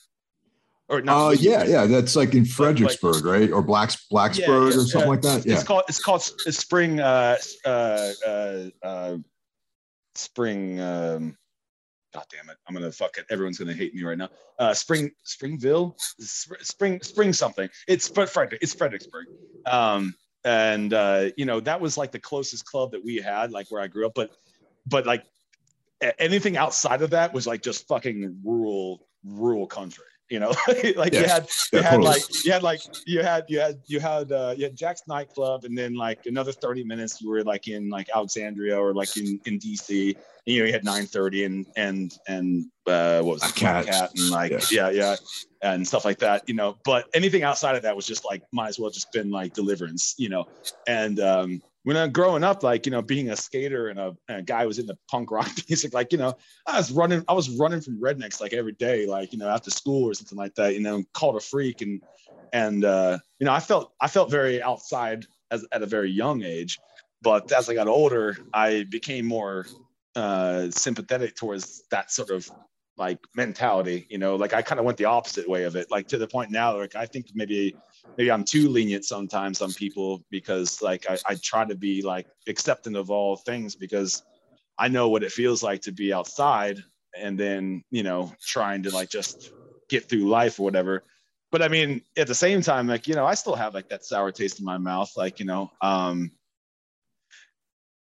or 0.89 1.03
not. 1.03 1.28
Uh, 1.28 1.30
yeah, 1.32 1.64
yeah, 1.64 1.87
that's 1.87 2.16
like 2.16 2.34
in 2.34 2.45
Fredericksburg, 2.45 3.24
right? 3.24 3.51
Or 3.51 3.62
Blacks 3.62 4.07
Blacksburg 4.11 4.39
yeah, 4.72 4.78
or 4.78 4.84
something 4.84 5.03
uh, 5.03 5.07
like 5.07 5.22
that. 5.22 5.47
Yeah, 5.47 5.55
it's 5.55 5.64
called 5.64 5.82
it's 5.89 6.03
called 6.03 6.22
Spring 6.22 7.01
uh, 7.01 7.37
uh, 7.64 8.12
uh, 8.26 8.64
uh, 8.82 9.16
Spring. 10.14 10.80
Um, 10.80 11.37
God 12.14 12.24
damn 12.30 12.49
it! 12.51 12.57
I'm 12.66 12.74
gonna 12.74 12.93
fuck 12.93 13.18
it. 13.18 13.26
Everyone's 13.30 13.59
gonna 13.59 13.74
hate 13.74 13.95
me 13.95 14.03
right 14.03 14.18
now. 14.18 14.28
Uh, 14.59 14.74
Spring 14.74 15.11
Springville, 15.24 15.97
Spring 16.20 17.01
Spring 17.03 17.32
something. 17.32 17.68
It's 17.89 18.09
but 18.09 18.30
Frederick. 18.30 18.62
It's 18.62 18.74
Fredericksburg. 18.74 19.26
Um, 19.66 20.14
and 20.45 20.95
uh, 20.95 21.30
you 21.37 21.45
know 21.45 21.61
that 21.61 21.80
was 21.80 21.99
like 21.99 22.12
the 22.12 22.20
closest 22.20 22.64
club 22.64 22.93
that 22.93 23.05
we 23.05 23.16
had, 23.16 23.51
like 23.51 23.70
where 23.70 23.82
I 23.82 23.89
grew 23.89 24.07
up. 24.07 24.14
But 24.14 24.30
but 24.87 25.05
like 25.05 25.24
anything 26.18 26.57
outside 26.57 27.03
of 27.03 27.11
that 27.11 27.34
was 27.34 27.47
like 27.47 27.62
just 27.62 27.89
fucking 27.89 28.41
rural 28.45 29.09
rural 29.24 29.66
country 29.66 30.05
you 30.31 30.41
know 30.41 30.53
like 30.97 31.12
you 31.12 31.24
had 31.24 31.49
you 31.72 31.83
had 31.83 32.01
like 32.03 32.22
you 32.45 32.53
had 32.53 32.62
like 32.62 32.81
you 33.07 33.22
had 33.22 33.45
you 33.49 33.61
had 33.61 33.81
you 33.87 34.01
had 34.01 34.33
uh 34.33 34.55
you 34.57 34.64
had 34.64 34.77
Jaxx 34.77 35.01
nightclub 35.07 35.64
and 35.64 35.77
then 35.77 35.95
like 35.95 36.27
another 36.27 36.53
30 36.53 36.85
minutes 36.85 37.20
you 37.20 37.29
were 37.29 37.45
like 37.45 37.68
in 37.68 37.89
like 37.89 38.09
alexandria 38.14 38.79
or 38.79 38.93
like 38.93 39.16
in 39.16 39.41
in 39.47 39.59
dc 39.59 39.89
and, 39.89 40.16
you 40.47 40.61
know 40.61 40.66
you 40.66 40.72
had 40.72 40.85
930 40.85 41.45
and 41.45 41.66
and 41.77 42.18
and 42.29 42.66
uh 42.87 43.20
what 43.20 43.35
was 43.35 43.49
it 43.49 43.55
cat. 43.55 43.87
cat 43.87 44.11
and 44.16 44.31
like 44.31 44.51
yeah. 44.70 44.89
yeah 44.89 44.91
yeah 44.91 45.16
and 45.62 45.87
stuff 45.87 46.05
like 46.05 46.18
that 46.18 46.43
you 46.49 46.55
know 46.55 46.77
but 46.85 47.09
anything 47.14 47.43
outside 47.43 47.77
of 47.77 47.83
that 47.83 47.95
was 47.95 48.07
just 48.07 48.24
like 48.24 48.43
might 48.53 48.68
as 48.68 48.79
well 48.79 48.91
just 48.91 49.12
been 49.12 49.31
like 49.31 49.53
deliverance 49.55 50.14
you 50.18 50.29
know 50.29 50.47
and 50.87 51.20
um 51.20 51.62
when 51.87 51.97
I'm 51.97 52.11
growing 52.11 52.43
up, 52.43 52.64
like, 52.64 52.84
you 52.84 52.91
know, 52.91 53.01
being 53.01 53.30
a 53.30 53.37
skater 53.37 53.87
and 53.87 54.01
a, 54.01 54.16
and 54.28 54.39
a 54.39 54.43
guy 54.43 54.66
was 54.66 54.80
in 54.80 54.87
the 54.87 54.99
punk 55.09 55.30
rock 55.30 55.49
music, 55.68 55.95
like, 55.95 56.11
you 56.11 56.18
know, 56.18 56.34
I 56.66 56.78
was 56.78 56.91
running, 56.91 57.24
I 57.28 57.32
was 57.32 57.49
running 57.49 57.80
from 57.80 58.01
rednecks 58.01 58.41
like 58.41 58.53
every 58.53 58.72
day, 58.72 59.07
like, 59.07 59.32
you 59.32 59.39
know, 59.39 59.49
after 59.49 59.70
school 59.70 60.11
or 60.11 60.12
something 60.12 60.37
like 60.37 60.57
that, 60.57 60.74
you 60.74 60.80
know, 60.80 61.05
called 61.14 61.37
a 61.37 61.41
freak. 61.41 61.82
And, 61.82 62.03
and, 62.53 62.84
uh, 62.84 63.18
you 63.39 63.45
know, 63.45 63.53
I 63.53 63.61
felt, 63.61 63.93
I 64.01 64.09
felt 64.09 64.32
very 64.32 64.61
outside 64.61 65.26
as 65.53 65.64
at 65.70 65.84
a 65.84 65.87
very 65.87 66.11
young 66.11 66.43
age, 66.43 66.80
but 67.22 67.53
as 67.53 67.70
I 67.70 67.74
got 67.74 67.87
older, 67.87 68.37
I 68.53 68.84
became 68.91 69.24
more 69.24 69.66
uh, 70.16 70.72
sympathetic 70.72 71.37
towards 71.37 71.84
that 71.93 72.11
sort 72.11 72.30
of 72.30 72.51
like 72.97 73.18
mentality, 73.34 74.07
you 74.11 74.18
know, 74.18 74.36
like 74.36 74.55
I 74.55 74.62
kind 74.62 74.78
of 74.78 74.84
went 74.86 74.99
the 74.99 75.05
opposite 75.05 75.49
way 75.49 75.64
of 75.64 75.76
it, 75.76 75.90
like 75.90 76.09
to 76.09 76.18
the 76.18 76.28
point 76.28 76.51
now, 76.51 76.78
like 76.78 76.94
I 76.94 77.07
think 77.07 77.26
maybe 77.34 77.76
maybe 78.16 78.30
I'm 78.30 78.44
too 78.44 78.68
lenient 78.68 79.05
sometimes 79.05 79.61
on 79.61 79.72
people 79.72 80.22
because 80.30 80.80
like 80.82 81.07
I, 81.09 81.18
I 81.26 81.36
try 81.42 81.64
to 81.64 81.74
be 81.74 82.03
like 82.03 82.26
accepting 82.49 82.97
of 82.97 83.11
all 83.11 83.36
things 83.36 83.76
because 83.76 84.22
I 84.78 84.88
know 84.88 85.09
what 85.09 85.22
it 85.22 85.32
feels 85.32 85.62
like 85.62 85.82
to 85.82 85.92
be 85.92 86.12
outside 86.12 86.78
and 87.18 87.38
then, 87.38 87.82
you 87.90 88.03
know, 88.03 88.32
trying 88.40 88.82
to 88.84 88.90
like 88.90 89.11
just 89.11 89.53
get 89.88 90.09
through 90.09 90.28
life 90.28 90.61
or 90.61 90.64
whatever. 90.64 91.05
But 91.53 91.62
I 91.62 91.68
mean, 91.68 92.03
at 92.16 92.26
the 92.26 92.34
same 92.34 92.61
time, 92.61 92.86
like, 92.86 93.07
you 93.07 93.14
know, 93.14 93.24
I 93.24 93.34
still 93.34 93.55
have 93.55 93.74
like 93.74 93.88
that 93.88 94.05
sour 94.05 94.32
taste 94.32 94.59
in 94.59 94.64
my 94.64 94.78
mouth. 94.78 95.11
Like, 95.16 95.38
you 95.38 95.47
know, 95.47 95.70
um, 95.80 96.30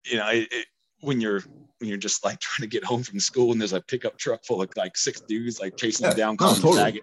you 0.05 0.17
know, 0.17 0.29
it, 0.29 0.47
it, 0.51 0.65
when 1.06 1.22
you're 1.22 1.41
when 1.80 1.89
you're 1.89 1.97
just 1.97 2.24
like 2.24 2.39
trying 2.41 2.68
to 2.68 2.72
get 2.72 2.84
home 2.84 3.03
from 3.03 3.20
school 3.20 3.51
and 3.51 3.62
there's 3.62 3.74
a 3.74 3.82
pickup 3.82 4.18
truck 4.18 4.43
full 4.43 4.62
of 4.62 4.70
like 4.76 4.97
six 4.97 5.22
dudes 5.22 5.60
like 5.60 5.78
chasing 5.78 6.06
yeah, 6.06 6.10
them 6.12 6.18
down, 6.18 6.38
calling 6.38 6.62
totally. 6.62 7.01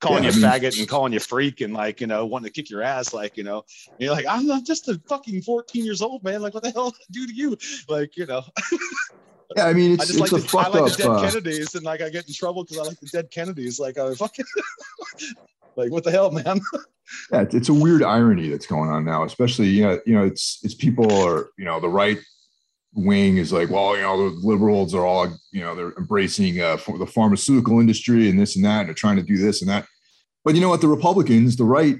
calling 0.00 0.24
yeah, 0.24 0.30
you 0.30 0.42
faggot 0.42 0.78
and 0.78 0.88
calling 0.88 1.12
you 1.12 1.20
freak 1.20 1.60
and 1.60 1.72
like 1.72 2.00
you 2.00 2.06
know 2.06 2.26
wanting 2.26 2.46
to 2.46 2.52
kick 2.52 2.70
your 2.70 2.82
ass 2.82 3.12
like 3.12 3.36
you 3.36 3.44
know. 3.44 3.64
You're 3.98 4.12
like 4.12 4.26
i'm 4.28 4.46
not 4.46 4.64
just 4.64 4.88
a 4.88 5.00
fucking 5.08 5.42
14 5.42 5.84
years 5.84 6.02
old 6.02 6.22
man. 6.24 6.42
Like 6.42 6.54
what 6.54 6.62
the 6.62 6.70
hell 6.70 6.94
do 7.10 7.26
to 7.26 7.32
you? 7.32 7.56
Like 7.88 8.16
you 8.16 8.26
know. 8.26 8.42
Yeah 9.56 9.66
i 9.66 9.72
mean 9.72 9.94
it's, 9.94 10.02
I 10.02 10.06
just 10.06 10.20
it's 10.20 10.54
like, 10.54 10.70
the, 10.70 10.78
I 10.78 10.80
like 10.80 10.92
up, 10.92 10.96
the 10.96 11.02
dead 11.02 11.10
uh, 11.10 11.20
kennedys 11.22 11.74
and 11.74 11.84
like 11.84 12.02
i 12.02 12.08
get 12.08 12.28
in 12.28 12.32
trouble 12.32 12.62
because 12.62 12.78
i 12.78 12.82
like 12.82 13.00
the 13.00 13.08
dead 13.08 13.32
kennedys. 13.32 13.80
Like 13.80 13.98
i 13.98 14.14
fucking 14.14 14.44
like 15.76 15.90
what 15.90 16.04
the 16.04 16.12
hell 16.12 16.30
man? 16.30 16.60
Yeah 17.32 17.46
it's 17.50 17.68
a 17.68 17.74
weird 17.74 18.04
irony 18.04 18.48
that's 18.48 18.68
going 18.68 18.90
on 18.90 19.04
now 19.04 19.24
especially 19.24 19.66
you 19.66 19.82
know 19.82 19.98
you 20.06 20.14
know 20.14 20.24
it's 20.24 20.60
it's 20.62 20.74
people 20.74 21.12
are 21.12 21.48
you 21.58 21.64
know 21.64 21.80
the 21.80 21.88
right 21.88 22.18
wing 22.94 23.36
is 23.36 23.52
like, 23.52 23.70
well, 23.70 23.96
you 23.96 24.02
know, 24.02 24.30
the 24.30 24.46
liberals 24.46 24.94
are 24.94 25.06
all, 25.06 25.28
you 25.52 25.60
know, 25.60 25.74
they're 25.74 25.92
embracing 25.98 26.60
uh, 26.60 26.76
the 26.98 27.06
pharmaceutical 27.06 27.80
industry 27.80 28.28
and 28.28 28.38
this 28.38 28.56
and 28.56 28.64
that, 28.64 28.80
and 28.80 28.88
they're 28.88 28.94
trying 28.94 29.16
to 29.16 29.22
do 29.22 29.38
this 29.38 29.62
and 29.62 29.70
that. 29.70 29.86
But 30.44 30.54
you 30.54 30.60
know 30.60 30.68
what? 30.68 30.80
The 30.80 30.88
Republicans, 30.88 31.56
the 31.56 31.64
right, 31.64 31.96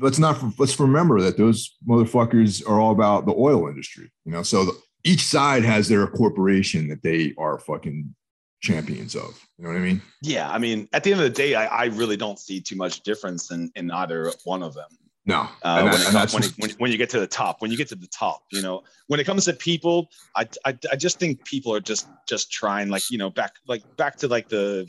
let's 0.00 0.18
not 0.18 0.42
let's 0.58 0.78
remember 0.78 1.20
that 1.20 1.36
those 1.36 1.76
motherfuckers 1.88 2.66
are 2.68 2.80
all 2.80 2.92
about 2.92 3.26
the 3.26 3.34
oil 3.34 3.68
industry. 3.68 4.10
You 4.24 4.32
know, 4.32 4.42
so 4.42 4.64
the, 4.64 4.72
each 5.04 5.24
side 5.24 5.64
has 5.64 5.88
their 5.88 6.06
corporation 6.06 6.88
that 6.88 7.02
they 7.02 7.34
are 7.38 7.58
fucking 7.58 8.14
champions 8.60 9.14
of. 9.14 9.40
You 9.58 9.64
know 9.64 9.70
what 9.70 9.78
I 9.78 9.82
mean? 9.82 10.02
Yeah, 10.22 10.50
I 10.50 10.58
mean, 10.58 10.88
at 10.92 11.04
the 11.04 11.12
end 11.12 11.20
of 11.20 11.24
the 11.24 11.30
day, 11.30 11.54
I, 11.54 11.66
I 11.66 11.84
really 11.86 12.16
don't 12.16 12.38
see 12.38 12.60
too 12.60 12.76
much 12.76 13.02
difference 13.02 13.50
in 13.50 13.70
in 13.76 13.90
either 13.90 14.32
one 14.44 14.62
of 14.62 14.74
them. 14.74 14.88
No. 15.26 15.48
Uh, 15.62 15.82
when, 15.82 15.92
it 15.92 16.06
comes, 16.06 16.32
when, 16.32 16.44
it, 16.44 16.52
when, 16.56 16.70
when, 16.78 16.92
you 16.92 16.98
get 16.98 17.10
to 17.10 17.20
the 17.20 17.26
top, 17.26 17.60
when 17.60 17.72
you 17.72 17.76
get 17.76 17.88
to 17.88 17.96
the 17.96 18.06
top, 18.06 18.44
you 18.52 18.62
know, 18.62 18.82
when 19.08 19.18
it 19.18 19.24
comes 19.24 19.44
to 19.46 19.52
people, 19.52 20.08
I, 20.36 20.48
I, 20.64 20.78
I 20.92 20.96
just 20.96 21.18
think 21.18 21.44
people 21.44 21.74
are 21.74 21.80
just, 21.80 22.06
just 22.28 22.52
trying 22.52 22.88
like, 22.88 23.10
you 23.10 23.18
know, 23.18 23.28
back, 23.28 23.54
like 23.66 23.82
back 23.96 24.16
to 24.18 24.28
like 24.28 24.48
the, 24.48 24.86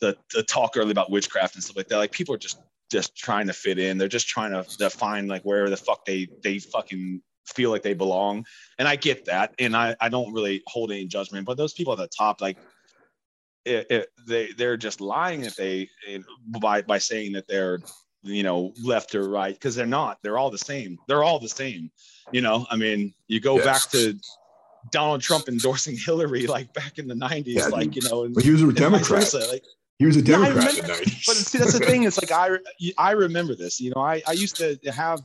the, 0.00 0.16
the 0.34 0.42
talk 0.42 0.76
earlier 0.76 0.92
about 0.92 1.10
witchcraft 1.10 1.54
and 1.54 1.64
stuff 1.64 1.76
like 1.76 1.88
that. 1.88 1.96
Like 1.96 2.12
people 2.12 2.34
are 2.34 2.38
just, 2.38 2.60
just 2.92 3.16
trying 3.16 3.46
to 3.46 3.54
fit 3.54 3.78
in. 3.78 3.96
They're 3.96 4.06
just 4.06 4.28
trying 4.28 4.52
to, 4.52 4.64
to 4.76 4.90
find 4.90 5.28
like 5.28 5.42
where 5.44 5.70
the 5.70 5.78
fuck 5.78 6.04
they, 6.04 6.28
they 6.42 6.58
fucking 6.58 7.22
feel 7.46 7.70
like 7.70 7.82
they 7.82 7.94
belong. 7.94 8.44
And 8.78 8.86
I 8.86 8.96
get 8.96 9.24
that. 9.24 9.54
And 9.58 9.74
I, 9.74 9.96
I 9.98 10.10
don't 10.10 10.34
really 10.34 10.62
hold 10.66 10.92
any 10.92 11.06
judgment, 11.06 11.46
but 11.46 11.56
those 11.56 11.72
people 11.72 11.94
at 11.94 11.98
the 11.98 12.08
top, 12.08 12.42
like, 12.42 12.58
it, 13.64 13.86
it, 13.88 14.08
they 14.26 14.52
they're 14.58 14.76
just 14.76 15.00
lying 15.00 15.44
if 15.44 15.56
they 15.56 15.88
by 16.60 16.82
by 16.82 16.98
saying 16.98 17.32
that 17.32 17.48
they're 17.48 17.78
you 18.24 18.42
know, 18.42 18.72
left 18.82 19.14
or 19.14 19.28
right, 19.28 19.54
because 19.54 19.74
they're 19.74 19.86
not. 19.86 20.18
They're 20.22 20.38
all 20.38 20.50
the 20.50 20.58
same. 20.58 20.98
They're 21.06 21.22
all 21.22 21.38
the 21.38 21.48
same. 21.48 21.90
You 22.32 22.40
know, 22.40 22.66
I 22.70 22.76
mean, 22.76 23.14
you 23.28 23.40
go 23.40 23.56
yes. 23.56 23.64
back 23.64 23.90
to 23.92 24.18
Donald 24.90 25.20
Trump 25.20 25.48
endorsing 25.48 25.96
Hillary 25.96 26.46
like 26.46 26.72
back 26.72 26.98
in 26.98 27.06
the 27.06 27.14
90s, 27.14 27.44
yeah, 27.46 27.66
like, 27.66 27.94
you 27.94 28.02
know, 28.08 28.24
and, 28.24 28.40
he 28.42 28.50
was 28.50 28.62
a 28.62 28.72
Democrat. 28.72 29.32
Like, 29.50 29.64
he 29.98 30.06
was 30.06 30.16
a 30.16 30.22
Democrat 30.22 30.76
yeah, 30.76 30.86
But 30.86 31.36
see, 31.36 31.58
that's 31.58 31.78
the 31.78 31.84
thing. 31.84 32.02
It's 32.02 32.20
like 32.20 32.32
I 32.32 32.58
I 32.98 33.12
remember 33.12 33.54
this. 33.54 33.80
You 33.80 33.92
know, 33.94 34.02
I, 34.02 34.22
I 34.26 34.32
used 34.32 34.56
to 34.56 34.76
have 34.90 35.20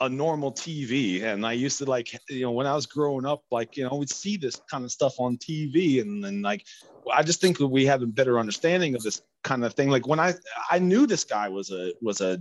a 0.00 0.08
normal 0.08 0.52
TV. 0.52 1.22
And 1.22 1.46
I 1.46 1.52
used 1.52 1.78
to 1.78 1.84
like, 1.84 2.18
you 2.28 2.42
know, 2.42 2.52
when 2.52 2.66
I 2.66 2.74
was 2.74 2.86
growing 2.86 3.24
up, 3.24 3.44
like, 3.50 3.76
you 3.76 3.84
know, 3.84 3.96
we'd 3.96 4.10
see 4.10 4.36
this 4.36 4.60
kind 4.70 4.84
of 4.84 4.92
stuff 4.92 5.18
on 5.18 5.36
TV. 5.38 6.00
And 6.00 6.22
then 6.22 6.42
like, 6.42 6.66
I 7.12 7.22
just 7.22 7.40
think 7.40 7.58
that 7.58 7.68
we 7.68 7.86
have 7.86 8.02
a 8.02 8.06
better 8.06 8.38
understanding 8.38 8.94
of 8.94 9.02
this 9.02 9.22
kind 9.46 9.64
of 9.64 9.74
thing. 9.74 9.88
Like 9.88 10.06
when 10.06 10.20
I, 10.20 10.34
I 10.70 10.78
knew 10.78 11.06
this 11.06 11.24
guy 11.24 11.48
was 11.48 11.70
a, 11.70 11.92
was 12.02 12.20
a, 12.20 12.40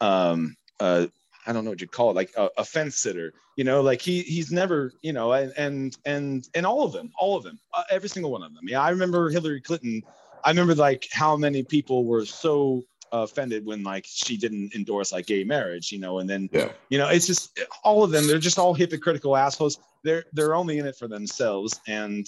um, 0.00 0.56
uh, 0.80 1.06
I 1.46 1.52
don't 1.52 1.64
know 1.64 1.70
what 1.70 1.80
you'd 1.80 1.92
call 1.92 2.10
it, 2.10 2.16
like 2.16 2.32
a, 2.36 2.48
a, 2.56 2.64
fence 2.64 2.96
sitter, 2.96 3.32
you 3.56 3.64
know, 3.64 3.82
like 3.82 4.00
he, 4.00 4.22
he's 4.22 4.50
never, 4.50 4.92
you 5.02 5.12
know, 5.12 5.32
and, 5.32 5.52
and, 5.56 5.96
and, 6.06 6.48
and 6.54 6.66
all 6.66 6.84
of 6.84 6.92
them, 6.92 7.10
all 7.18 7.36
of 7.36 7.44
them, 7.44 7.58
uh, 7.74 7.84
every 7.90 8.08
single 8.08 8.32
one 8.32 8.42
of 8.42 8.54
them. 8.54 8.64
Yeah. 8.66 8.80
I 8.80 8.90
remember 8.90 9.30
Hillary 9.30 9.60
Clinton. 9.60 10.02
I 10.44 10.50
remember 10.50 10.74
like 10.74 11.06
how 11.12 11.36
many 11.36 11.62
people 11.62 12.06
were 12.06 12.24
so 12.24 12.82
offended 13.12 13.66
when 13.66 13.82
like 13.82 14.06
she 14.06 14.36
didn't 14.36 14.74
endorse 14.74 15.12
like 15.12 15.26
gay 15.26 15.44
marriage, 15.44 15.92
you 15.92 15.98
know, 15.98 16.20
and 16.20 16.30
then 16.30 16.48
yeah. 16.52 16.70
you 16.88 16.98
know, 16.98 17.08
it's 17.08 17.26
just 17.26 17.60
all 17.84 18.02
of 18.02 18.10
them, 18.10 18.26
they're 18.26 18.38
just 18.38 18.58
all 18.58 18.72
hypocritical 18.72 19.36
assholes. 19.36 19.78
They're 20.04 20.24
they're 20.32 20.54
only 20.54 20.78
in 20.78 20.86
it 20.86 20.96
for 20.96 21.08
themselves. 21.08 21.78
And 21.86 22.26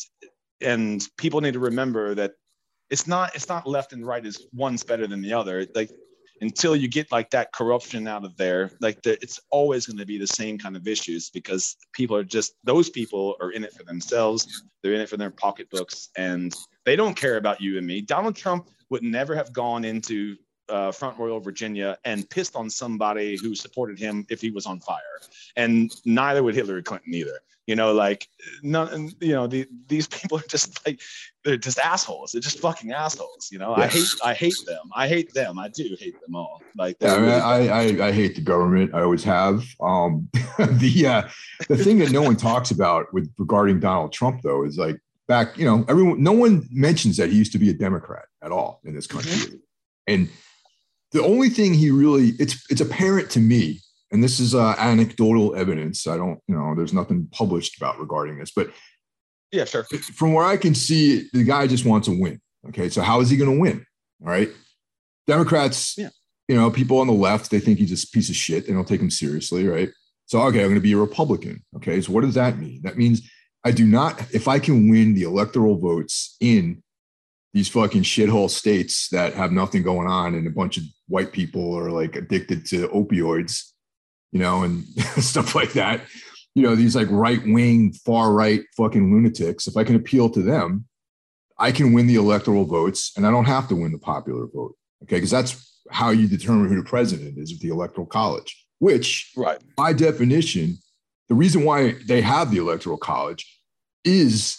and 0.60 1.06
people 1.16 1.40
need 1.40 1.54
to 1.54 1.60
remember 1.60 2.14
that 2.14 2.32
it's 2.93 3.07
not 3.07 3.34
it's 3.34 3.49
not 3.49 3.66
left 3.66 3.95
and 3.95 4.07
right 4.07 4.24
is 4.24 4.47
one's 4.53 4.84
better 4.84 5.07
than 5.07 5.22
the 5.22 5.32
other. 5.32 5.66
Like 5.74 5.90
until 6.43 6.76
you 6.76 6.88
get 6.88 7.11
like 7.11 7.30
that 7.30 7.51
corruption 7.53 8.07
out 8.07 8.24
of 8.24 8.36
there, 8.36 8.70
like 8.80 9.01
the, 9.03 9.12
it's 9.22 9.40
always 9.51 9.86
going 9.86 9.99
to 9.99 10.05
be 10.05 10.18
the 10.18 10.26
same 10.26 10.59
kind 10.59 10.76
of 10.76 10.86
issues 10.86 11.30
because 11.30 11.76
people 11.93 12.14
are 12.14 12.22
just 12.22 12.55
those 12.64 12.90
people 12.90 13.36
are 13.40 13.53
in 13.53 13.64
it 13.64 13.72
for 13.72 13.82
themselves. 13.84 14.62
They're 14.82 14.93
in 14.93 15.01
it 15.01 15.09
for 15.09 15.16
their 15.16 15.30
pocketbooks, 15.30 16.11
and 16.16 16.55
they 16.84 16.95
don't 16.95 17.16
care 17.16 17.38
about 17.38 17.62
you 17.62 17.78
and 17.78 17.86
me. 17.86 18.03
Donald 18.03 18.36
Trump 18.36 18.68
would 18.90 19.03
never 19.03 19.34
have 19.34 19.55
gone 19.55 19.86
into 19.86 20.36
uh, 20.68 20.93
Front 20.93 21.18
Royal, 21.18 21.40
Virginia, 21.40 21.97
and 22.05 22.28
pissed 22.28 22.57
on 22.57 22.68
somebody 22.68 23.38
who 23.40 23.55
supported 23.55 23.99
him 23.99 24.26
if 24.28 24.40
he 24.40 24.51
was 24.51 24.66
on 24.66 24.80
fire. 24.80 25.01
And 25.57 25.90
neither 26.05 26.43
would 26.43 26.55
Hillary 26.55 26.82
Clinton 26.82 27.14
either. 27.14 27.40
You 27.66 27.76
know, 27.76 27.92
like 27.92 28.26
none. 28.62 29.12
You 29.20 29.32
know, 29.34 29.46
the, 29.46 29.68
these 29.86 30.08
people 30.08 30.38
are 30.38 30.48
just 30.48 30.84
like 30.84 31.00
they're 31.44 31.56
just 31.56 31.78
assholes. 31.78 32.32
They're 32.32 32.40
just 32.40 32.58
fucking 32.58 32.90
assholes. 32.92 33.50
You 33.52 33.58
know, 33.58 33.74
I 33.74 33.86
hate 33.86 34.08
I 34.24 34.34
hate 34.34 34.56
them. 34.66 34.90
I 34.94 35.06
hate 35.06 35.32
them. 35.32 35.58
I 35.58 35.68
do 35.68 35.96
hate 35.98 36.20
them 36.20 36.34
all. 36.34 36.60
Like 36.76 36.96
yeah, 37.00 37.16
really 37.16 37.32
I, 37.32 37.66
I, 37.66 38.08
I 38.08 38.12
hate 38.12 38.34
the 38.34 38.40
government. 38.40 38.94
I 38.94 39.02
always 39.02 39.22
have. 39.24 39.64
Um, 39.80 40.28
the 40.58 41.06
uh, 41.06 41.22
the 41.68 41.76
thing 41.76 41.98
that 41.98 42.10
no 42.10 42.22
one 42.22 42.36
talks 42.36 42.72
about 42.72 43.12
with 43.12 43.32
regarding 43.38 43.78
Donald 43.78 44.12
Trump 44.12 44.42
though 44.42 44.64
is 44.64 44.76
like 44.76 44.96
back. 45.28 45.56
You 45.56 45.64
know, 45.64 45.84
everyone. 45.88 46.22
No 46.22 46.32
one 46.32 46.66
mentions 46.72 47.16
that 47.18 47.30
he 47.30 47.36
used 47.36 47.52
to 47.52 47.58
be 47.58 47.70
a 47.70 47.74
Democrat 47.74 48.24
at 48.42 48.50
all 48.50 48.80
in 48.84 48.92
this 48.92 49.06
country, 49.06 49.32
mm-hmm. 49.32 49.56
and 50.08 50.28
the 51.12 51.22
only 51.22 51.48
thing 51.48 51.74
he 51.74 51.90
really 51.90 52.30
it's 52.38 52.66
it's 52.70 52.80
apparent 52.80 53.30
to 53.30 53.40
me 53.40 53.80
and 54.12 54.22
this 54.22 54.38
is 54.38 54.54
uh, 54.54 54.74
anecdotal 54.78 55.56
evidence. 55.56 56.06
I 56.06 56.16
don't, 56.16 56.38
you 56.46 56.54
know, 56.54 56.74
there's 56.76 56.92
nothing 56.92 57.26
published 57.32 57.78
about 57.78 57.98
regarding 57.98 58.38
this, 58.38 58.52
but 58.54 58.70
yeah, 59.50 59.64
sure. 59.64 59.84
From 59.84 60.34
where 60.34 60.44
I 60.44 60.56
can 60.56 60.74
see, 60.74 61.28
the 61.32 61.44
guy 61.44 61.66
just 61.66 61.84
wants 61.84 62.08
to 62.08 62.18
win. 62.18 62.40
Okay, 62.68 62.88
so 62.88 63.02
how 63.02 63.20
is 63.20 63.28
he 63.28 63.36
going 63.36 63.52
to 63.52 63.60
win? 63.60 63.84
All 64.22 64.28
right, 64.28 64.50
Democrats, 65.26 65.96
yeah. 65.98 66.10
you 66.46 66.54
know, 66.54 66.70
people 66.70 66.98
on 66.98 67.06
the 67.06 67.12
left, 67.12 67.50
they 67.50 67.58
think 67.58 67.78
he's 67.78 67.88
just 67.88 68.08
a 68.08 68.10
piece 68.10 68.28
of 68.28 68.36
shit. 68.36 68.66
They 68.66 68.72
don't 68.72 68.86
take 68.86 69.00
him 69.00 69.10
seriously, 69.10 69.66
right? 69.66 69.90
So 70.26 70.40
okay, 70.42 70.60
I'm 70.60 70.66
going 70.66 70.74
to 70.74 70.80
be 70.80 70.92
a 70.92 70.98
Republican. 70.98 71.62
Okay, 71.76 72.00
so 72.00 72.12
what 72.12 72.22
does 72.22 72.34
that 72.34 72.58
mean? 72.58 72.82
That 72.82 72.96
means 72.96 73.28
I 73.64 73.72
do 73.72 73.86
not, 73.86 74.32
if 74.34 74.46
I 74.46 74.58
can 74.58 74.90
win 74.90 75.14
the 75.14 75.22
electoral 75.22 75.78
votes 75.78 76.36
in 76.40 76.82
these 77.54 77.68
fucking 77.68 78.02
shithole 78.02 78.48
states 78.48 79.08
that 79.10 79.34
have 79.34 79.52
nothing 79.52 79.82
going 79.82 80.08
on 80.08 80.34
and 80.34 80.46
a 80.46 80.50
bunch 80.50 80.78
of 80.78 80.84
white 81.08 81.32
people 81.32 81.76
are 81.76 81.90
like 81.90 82.16
addicted 82.16 82.64
to 82.66 82.88
opioids 82.88 83.71
you 84.33 84.41
know, 84.41 84.62
and 84.62 84.85
stuff 85.18 85.55
like 85.55 85.72
that. 85.74 86.03
You 86.55 86.62
know, 86.62 86.74
these 86.74 86.97
like 86.97 87.09
right 87.11 87.41
wing, 87.47 87.93
far 87.93 88.33
right 88.33 88.62
fucking 88.76 89.12
lunatics. 89.12 89.66
If 89.66 89.76
I 89.76 89.85
can 89.85 89.97
appeal 89.97 90.28
to 90.30 90.43
them, 90.43 90.87
I 91.59 91.72
can 91.72 91.93
win 91.93 92.07
the 92.07 92.16
electoral 92.16 92.64
votes 92.64 93.12
and 93.16 93.26
I 93.26 93.30
don't 93.30 93.45
have 93.45 93.68
to 93.68 93.76
win 93.76 93.93
the 93.93 93.99
popular 93.99 94.47
vote. 94.47 94.74
Okay. 95.05 95.16
Because 95.16 95.30
that's 95.30 95.80
how 95.91 96.11
you 96.11 96.26
determine 96.26 96.68
who 96.68 96.76
the 96.76 96.89
president 96.89 97.39
is 97.39 97.53
with 97.53 97.61
the 97.61 97.68
electoral 97.68 98.07
college, 98.07 98.66
which, 98.78 99.30
right. 99.37 99.59
by 99.76 99.93
definition, 99.93 100.78
the 101.28 101.35
reason 101.35 101.64
why 101.64 101.95
they 102.07 102.20
have 102.20 102.51
the 102.51 102.59
electoral 102.59 102.99
college 102.99 103.47
is 104.05 104.59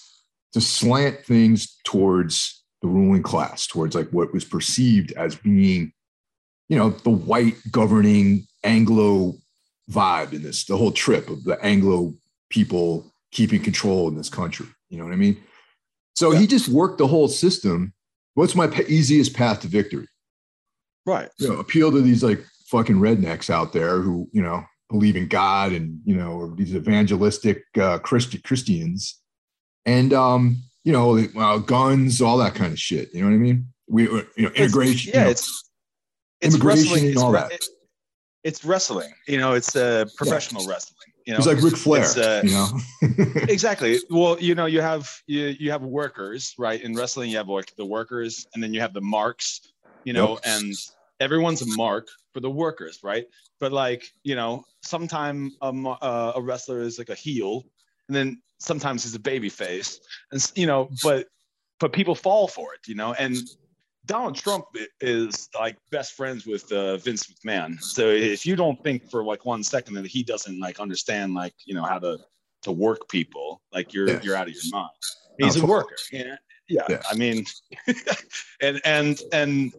to 0.54 0.62
slant 0.62 1.26
things 1.26 1.78
towards 1.84 2.64
the 2.82 2.88
ruling 2.88 3.24
class, 3.24 3.68
towards 3.68 3.96
like 3.96 4.10
what 4.10 4.34
was 4.34 4.46
perceived 4.46 5.12
as 5.14 5.36
being, 5.36 5.92
you 6.70 6.78
know, 6.78 6.90
the 6.90 7.10
white 7.10 7.56
governing 7.72 8.46
Anglo 8.64 9.36
vibe 9.92 10.34
in 10.34 10.44
this, 10.44 10.66
the 10.66 10.78
whole 10.78 10.92
trip 10.92 11.30
of 11.30 11.44
the 11.44 11.58
Anglo 11.64 12.14
people 12.50 13.12
keeping 13.32 13.62
control 13.62 14.08
in 14.08 14.16
this 14.16 14.30
country. 14.30 14.68
You 14.90 14.98
know 14.98 15.06
what 15.06 15.14
I 15.14 15.18
mean? 15.18 15.42
So 16.16 16.32
yeah. 16.32 16.40
he 16.40 16.48
just 16.48 16.70
worked 16.70 17.00
the 17.00 17.08
whole 17.08 17.28
system. 17.28 17.94
What's 18.36 18.56
my 18.56 18.72
easiest 18.88 19.34
path 19.34 19.62
to 19.62 19.68
victory? 19.68 20.08
Right. 21.06 21.30
You 21.38 21.50
know, 21.50 21.60
appeal 21.60 21.92
to 21.92 22.02
these 22.02 22.24
like 22.24 22.44
fucking 22.68 22.96
rednecks 22.96 23.50
out 23.50 23.74
there 23.74 24.00
who, 24.00 24.30
you 24.32 24.42
know, 24.42 24.64
believe 24.90 25.16
in 25.16 25.28
God 25.28 25.72
and, 25.72 26.00
you 26.06 26.16
know, 26.16 26.54
these 26.56 26.76
evangelistic 26.76 27.64
uh, 27.80 27.98
Christi- 28.00 28.38
Christians 28.40 29.20
and, 29.86 30.14
um, 30.14 30.62
you 30.84 30.94
know, 30.94 31.18
uh, 31.38 31.58
guns, 31.58 32.22
all 32.22 32.38
that 32.38 32.56
kind 32.56 32.72
of 32.72 32.80
shit. 32.80 33.14
You 33.14 33.22
know 33.22 33.30
what 33.30 33.36
I 33.36 33.40
mean? 33.40 33.68
We, 33.88 34.04
you 34.04 34.26
know, 34.38 34.50
integration. 34.50 35.10
It's, 35.10 35.16
yeah, 35.16 35.20
you 35.20 35.26
know, 35.26 35.32
it's, 35.32 35.70
it's 36.42 36.56
immigration 36.56 37.08
and 37.08 37.18
all 37.18 37.32
that. 37.32 37.52
It, 37.52 37.66
it's 38.44 38.66
wrestling. 38.66 39.12
You 39.28 39.38
know, 39.38 39.54
it's 39.54 39.76
uh, 39.76 40.06
professional 40.18 40.64
yeah. 40.64 40.70
wrestling. 40.70 41.14
You 41.26 41.34
know, 41.34 41.38
it's 41.38 41.48
like 41.48 41.62
Ric 41.62 41.78
Flair. 41.78 42.06
Uh, 42.18 42.42
you 42.44 42.52
know, 42.52 42.68
exactly. 43.48 44.00
Well, 44.10 44.38
you 44.40 44.56
know, 44.56 44.66
you 44.66 44.82
have 44.82 45.10
you 45.28 45.56
you 45.58 45.72
have 45.72 45.82
workers, 45.82 46.54
right? 46.58 46.82
In 46.82 46.96
wrestling, 46.96 47.30
you 47.30 47.38
have 47.38 47.48
like 47.48 47.74
the 47.76 47.86
workers, 47.86 48.46
and 48.54 48.62
then 48.62 48.74
you 48.74 48.82
have 48.82 48.94
the 48.94 49.02
marks. 49.02 49.62
You 50.04 50.12
know, 50.12 50.32
yep. 50.32 50.40
and 50.46 50.74
everyone's 51.22 51.62
a 51.62 51.78
mark 51.78 52.10
for 52.34 52.42
the 52.42 52.50
workers, 52.50 53.00
right? 53.04 53.26
But 53.62 53.72
like, 53.72 54.04
you 54.24 54.36
know, 54.36 54.66
sometimes 54.82 55.54
a, 55.62 55.68
uh, 55.68 56.34
a 56.36 56.42
wrestler 56.42 56.82
is 56.82 56.98
like 56.98 57.10
a 57.10 57.16
heel, 57.16 57.64
and 58.10 58.16
then 58.16 58.42
sometimes 58.60 59.04
he's 59.04 59.16
a 59.16 59.20
baby 59.20 59.50
face, 59.50 60.02
and 60.32 60.52
you 60.56 60.68
know, 60.68 60.90
but 61.02 61.28
but 61.80 61.94
people 61.94 62.16
fall 62.16 62.48
for 62.48 62.74
it, 62.74 62.82
you 62.88 62.96
know, 62.96 63.14
and 63.14 63.38
Donald 64.06 64.36
Trump 64.36 64.66
is 65.00 65.50
like 65.58 65.78
best 65.90 66.14
friends 66.14 66.46
with 66.46 66.70
uh, 66.72 66.98
Vince 66.98 67.28
McMahon. 67.28 67.82
So 67.82 68.10
if 68.10 68.46
you 68.46 68.56
don't 68.56 68.82
think 68.84 69.10
for 69.10 69.24
like 69.24 69.46
one 69.46 69.64
second 69.64 69.94
that 69.96 70.06
he 70.06 70.24
doesn't 70.24 70.60
like 70.60 70.80
understand 70.80 71.34
like 71.34 71.54
you 71.66 71.74
know 71.74 71.84
how 71.84 72.00
to 72.00 72.20
to 72.64 72.72
work 72.72 73.08
people, 73.10 73.62
like 73.72 73.94
you're 73.94 74.10
yeah. 74.10 74.20
you're 74.22 74.36
out 74.36 74.48
of 74.48 74.54
your 74.54 74.64
mind. 74.72 74.90
He's 75.40 75.56
a 75.56 75.66
worker. 75.66 75.96
Yeah, 76.12 76.36
yeah. 76.68 76.86
yeah. 76.90 77.02
I 77.10 77.16
mean, 77.16 77.46
and 78.62 78.82
and 78.84 79.22
and 79.32 79.74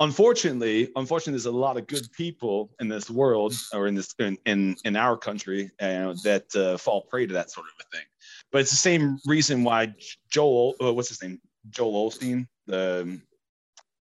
unfortunately, 0.00 0.90
unfortunately, 0.96 1.32
there's 1.32 1.46
a 1.46 1.50
lot 1.50 1.76
of 1.76 1.86
good 1.86 2.10
people 2.12 2.70
in 2.80 2.88
this 2.88 3.10
world 3.10 3.54
or 3.74 3.86
in 3.86 3.94
this 3.94 4.14
in 4.18 4.38
in, 4.46 4.76
in 4.84 4.96
our 4.96 5.16
country 5.16 5.70
uh, 5.80 6.14
that 6.24 6.44
uh, 6.56 6.78
fall 6.78 7.02
prey 7.02 7.26
to 7.26 7.32
that 7.34 7.50
sort 7.50 7.66
of 7.66 7.86
a 7.86 7.96
thing. 7.96 8.06
But 8.50 8.62
it's 8.62 8.70
the 8.70 8.76
same 8.76 9.18
reason 9.26 9.62
why 9.64 9.94
Joel, 10.30 10.74
uh, 10.82 10.92
what's 10.92 11.08
his 11.08 11.22
name, 11.22 11.40
Joel 11.70 12.10
Osteen, 12.10 12.46
the 12.66 13.20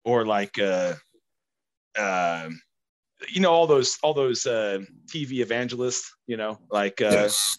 or 0.06 0.24
like 0.24 0.58
uh, 0.58 0.94
uh, 1.98 2.48
you 3.28 3.40
know 3.40 3.52
all 3.52 3.66
those 3.66 3.98
all 4.02 4.14
those 4.14 4.46
uh, 4.46 4.78
TV 5.12 5.40
evangelists, 5.40 6.10
you 6.26 6.38
know, 6.38 6.58
like 6.70 7.02
uh, 7.02 7.10
yes. 7.10 7.58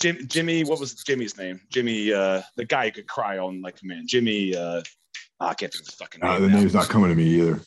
Jim, 0.00 0.18
Jimmy. 0.28 0.62
What 0.62 0.78
was 0.78 0.94
Jimmy's 0.94 1.36
name? 1.36 1.60
Jimmy, 1.70 2.12
uh, 2.12 2.42
the 2.56 2.66
guy 2.66 2.86
who 2.86 2.92
could 2.92 3.08
cry 3.08 3.38
on 3.38 3.62
like 3.62 3.78
command. 3.78 4.06
Jimmy. 4.06 4.54
Uh, 4.54 4.82
oh, 5.40 5.46
I 5.46 5.54
can't 5.54 5.72
think 5.72 5.82
of 5.82 5.86
his 5.86 5.94
fucking 5.94 6.20
name. 6.20 6.30
Uh, 6.30 6.38
the 6.38 6.48
now. 6.48 6.58
name's 6.58 6.74
not 6.74 6.88
coming 6.88 7.08
to 7.08 7.16
me 7.16 7.24
either. 7.24 7.60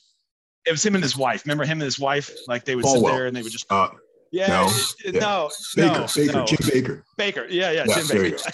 It 0.65 0.71
was 0.71 0.85
him 0.85 0.95
and 0.95 1.03
his 1.03 1.17
wife. 1.17 1.43
Remember 1.45 1.65
him 1.65 1.79
and 1.79 1.81
his 1.81 1.99
wife? 1.99 2.31
Like 2.47 2.63
they 2.63 2.75
would 2.75 2.85
sit 2.85 3.03
there 3.03 3.25
and 3.25 3.35
they 3.35 3.41
would 3.41 3.51
just. 3.51 3.65
Uh, 3.69 3.89
yeah, 4.33 4.47
no, 4.47 4.71
yeah. 5.05 5.19
no, 5.19 5.49
Baker, 5.75 5.99
no, 5.99 6.07
Baker, 6.15 6.33
no. 6.33 6.45
Jim 6.45 6.57
Bakker. 6.57 7.03
Bakker, 7.19 7.47
yeah, 7.51 7.69
yeah, 7.69 7.85
yeah 7.87 7.95
Jim 7.95 8.05
Bakker. 8.07 8.51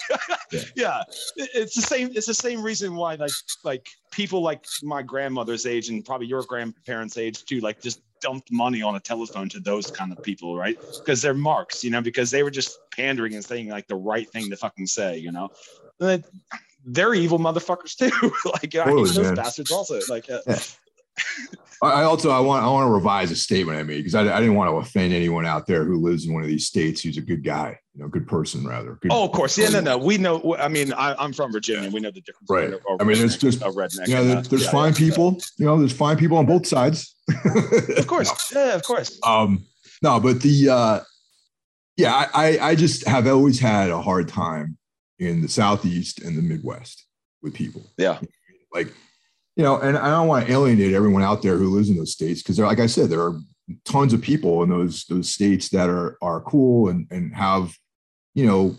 yeah. 0.52 0.62
yeah, 0.76 1.02
it's 1.36 1.74
the 1.74 1.80
same. 1.80 2.10
It's 2.14 2.26
the 2.26 2.34
same 2.34 2.62
reason 2.62 2.94
why, 2.94 3.14
like, 3.14 3.30
like 3.64 3.88
people 4.10 4.42
like 4.42 4.62
my 4.82 5.00
grandmother's 5.00 5.64
age 5.64 5.88
and 5.88 6.04
probably 6.04 6.26
your 6.26 6.42
grandparents' 6.42 7.16
age 7.16 7.46
too, 7.46 7.60
like, 7.60 7.80
just 7.80 8.02
dumped 8.20 8.52
money 8.52 8.82
on 8.82 8.96
a 8.96 9.00
telephone 9.00 9.48
to 9.48 9.58
those 9.58 9.90
kind 9.90 10.12
of 10.12 10.22
people, 10.22 10.54
right? 10.54 10.78
Because 10.98 11.22
they're 11.22 11.32
marks, 11.32 11.82
you 11.82 11.90
know, 11.90 12.02
because 12.02 12.30
they 12.30 12.42
were 12.42 12.50
just 12.50 12.78
pandering 12.94 13.34
and 13.34 13.42
saying 13.42 13.70
like 13.70 13.88
the 13.88 13.96
right 13.96 14.28
thing 14.28 14.50
to 14.50 14.58
fucking 14.58 14.86
say, 14.86 15.16
you 15.16 15.32
know. 15.32 15.48
they're 16.84 17.14
evil 17.14 17.38
motherfuckers 17.38 17.96
too. 17.96 18.10
like, 18.50 18.74
I 18.74 18.84
hate 18.84 19.14
those 19.14 19.32
bastards 19.32 19.70
also. 19.70 19.98
Like, 20.10 20.28
uh. 20.28 20.40
I 21.82 22.02
also 22.02 22.30
I 22.30 22.40
want 22.40 22.62
I 22.62 22.68
want 22.68 22.86
to 22.86 22.92
revise 22.92 23.30
a 23.30 23.36
statement 23.36 23.78
I 23.78 23.82
made 23.82 23.98
because 23.98 24.14
I, 24.14 24.20
I 24.22 24.38
didn't 24.38 24.54
want 24.54 24.70
to 24.70 24.76
offend 24.76 25.14
anyone 25.14 25.46
out 25.46 25.66
there 25.66 25.84
who 25.84 25.96
lives 25.96 26.26
in 26.26 26.34
one 26.34 26.42
of 26.42 26.48
these 26.48 26.66
states 26.66 27.00
who's 27.00 27.16
a 27.16 27.22
good 27.22 27.42
guy, 27.42 27.78
you 27.94 28.02
know, 28.02 28.08
good 28.08 28.28
person 28.28 28.66
rather. 28.66 28.98
Good 29.00 29.10
oh, 29.10 29.24
of 29.24 29.32
course, 29.32 29.56
yeah, 29.56 29.70
no, 29.70 29.80
no, 29.80 29.96
we 29.96 30.18
know. 30.18 30.56
I 30.56 30.68
mean, 30.68 30.92
I, 30.92 31.22
am 31.24 31.32
from 31.32 31.52
Virginia. 31.52 31.88
We 31.90 32.00
know 32.00 32.10
the 32.10 32.20
difference. 32.20 32.50
Right. 32.50 32.74
I 33.00 33.04
mean, 33.04 33.24
it's 33.24 33.38
just 33.38 33.62
a 33.62 33.70
redneck. 33.70 34.08
Yeah, 34.08 34.42
there's 34.42 34.64
yeah, 34.64 34.70
fine 34.70 34.92
yeah, 34.92 34.98
people. 34.98 35.32
Yeah. 35.32 35.44
You 35.56 35.64
know, 35.66 35.78
there's 35.78 35.96
fine 35.96 36.18
people 36.18 36.36
on 36.36 36.44
both 36.44 36.66
sides. 36.66 37.16
of 37.96 38.06
course, 38.06 38.30
no. 38.54 38.66
yeah, 38.66 38.74
of 38.74 38.82
course. 38.82 39.18
Um, 39.24 39.64
no, 40.02 40.20
but 40.20 40.42
the 40.42 40.68
uh, 40.68 41.00
yeah, 41.96 42.28
I 42.34 42.58
I 42.58 42.74
just 42.74 43.06
have 43.08 43.26
always 43.26 43.58
had 43.58 43.88
a 43.88 44.02
hard 44.02 44.28
time 44.28 44.76
in 45.18 45.40
the 45.40 45.48
southeast 45.48 46.20
and 46.20 46.36
the 46.36 46.42
Midwest 46.42 47.06
with 47.42 47.54
people. 47.54 47.82
Yeah, 47.96 48.18
like 48.74 48.92
you 49.56 49.64
know, 49.64 49.78
and 49.80 49.96
I 49.96 50.10
don't 50.10 50.28
want 50.28 50.46
to 50.46 50.52
alienate 50.52 50.94
everyone 50.94 51.22
out 51.22 51.42
there 51.42 51.56
who 51.56 51.70
lives 51.70 51.90
in 51.90 51.96
those 51.96 52.12
states 52.12 52.42
because, 52.42 52.58
like 52.58 52.80
I 52.80 52.86
said, 52.86 53.10
there 53.10 53.22
are 53.22 53.38
tons 53.84 54.12
of 54.12 54.22
people 54.22 54.62
in 54.62 54.70
those 54.70 55.04
those 55.04 55.32
states 55.32 55.68
that 55.70 55.88
are 55.88 56.16
are 56.22 56.40
cool 56.40 56.88
and 56.88 57.06
and 57.10 57.34
have, 57.34 57.76
you 58.34 58.46
know, 58.46 58.76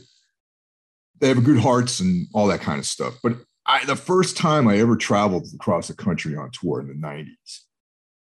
they 1.19 1.29
have 1.29 1.43
good 1.43 1.59
hearts 1.59 1.99
and 1.99 2.27
all 2.33 2.47
that 2.47 2.61
kind 2.61 2.79
of 2.79 2.85
stuff. 2.85 3.15
But 3.21 3.37
I, 3.65 3.85
the 3.85 3.95
first 3.95 4.37
time 4.37 4.67
I 4.67 4.77
ever 4.77 4.95
traveled 4.95 5.47
across 5.53 5.87
the 5.87 5.93
country 5.93 6.35
on 6.35 6.49
tour 6.51 6.79
in 6.79 6.87
the 6.87 6.93
'90s, 6.93 7.59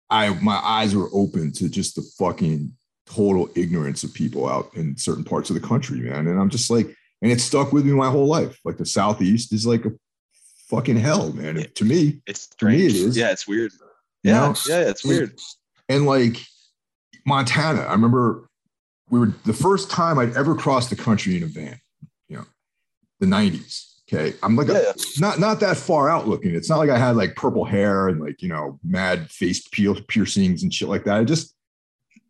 I 0.09 0.31
my 0.41 0.57
eyes 0.57 0.95
were 0.95 1.11
open 1.13 1.53
to 1.53 1.69
just 1.69 1.97
the 1.97 2.03
fucking 2.19 2.73
total 3.07 3.49
ignorance 3.55 4.03
of 4.03 4.13
people 4.13 4.49
out 4.49 4.75
in 4.75 4.97
certain 4.97 5.25
parts 5.25 5.51
of 5.51 5.55
the 5.55 5.67
country, 5.67 6.01
man. 6.01 6.27
And 6.27 6.41
I'm 6.41 6.51
just 6.51 6.71
like, 6.71 6.87
and 7.23 7.31
it 7.31 7.41
stuck 7.41 7.73
with 7.73 7.85
me 7.85 7.93
my 7.93 8.11
whole 8.11 8.27
life. 8.27 8.59
Like 8.65 8.77
the 8.77 8.87
Southeast 8.87 9.53
is 9.53 9.67
like 9.67 9.85
a 9.85 9.93
fucking 10.69 10.97
hell, 10.97 11.33
man. 11.33 11.57
It, 11.57 11.75
to 11.77 11.85
me, 11.85 12.21
it's 12.27 12.43
strange. 12.43 12.93
To 12.93 12.99
me, 12.99 13.05
it 13.05 13.09
is. 13.09 13.17
Yeah, 13.17 13.31
it's 13.31 13.47
weird. 13.47 13.73
Yeah, 14.23 14.55
yeah, 14.69 14.89
it's 14.89 15.05
weird. 15.05 15.39
And 15.89 16.07
like 16.07 16.45
Montana, 17.27 17.83
I 17.83 17.93
remember 17.93 18.49
we 19.09 19.21
were 19.21 19.33
the 19.45 19.53
first 19.53 19.91
time 19.91 20.19
I'd 20.19 20.37
ever 20.37 20.55
crossed 20.55 20.91
the 20.91 20.97
country 20.97 21.37
in 21.37 21.45
a 21.45 21.47
van. 21.47 21.81
You 22.29 22.39
know, 22.39 22.45
the 23.21 23.27
'90s, 23.27 23.97
Okay. 24.13 24.37
I'm 24.43 24.55
like, 24.55 24.69
yeah. 24.69 24.93
a, 24.95 25.21
not, 25.21 25.41
not 25.41 25.61
that 25.61 25.77
far 25.77 26.09
out 26.09 26.29
looking. 26.29 26.55
It's 26.55 26.71
not 26.71 26.79
like 26.79 26.91
I 26.91 26.99
had 26.99 27.17
like 27.17 27.35
purple 27.35 27.65
hair 27.65 28.09
and 28.09 28.21
like, 28.21 28.41
you 28.41 28.49
know, 28.49 28.79
mad 28.85 29.31
face 29.31 29.67
piercings 29.69 30.63
and 30.63 30.73
shit 30.73 30.89
like 30.89 31.05
that. 31.05 31.17
I 31.17 31.25
just, 31.25 31.55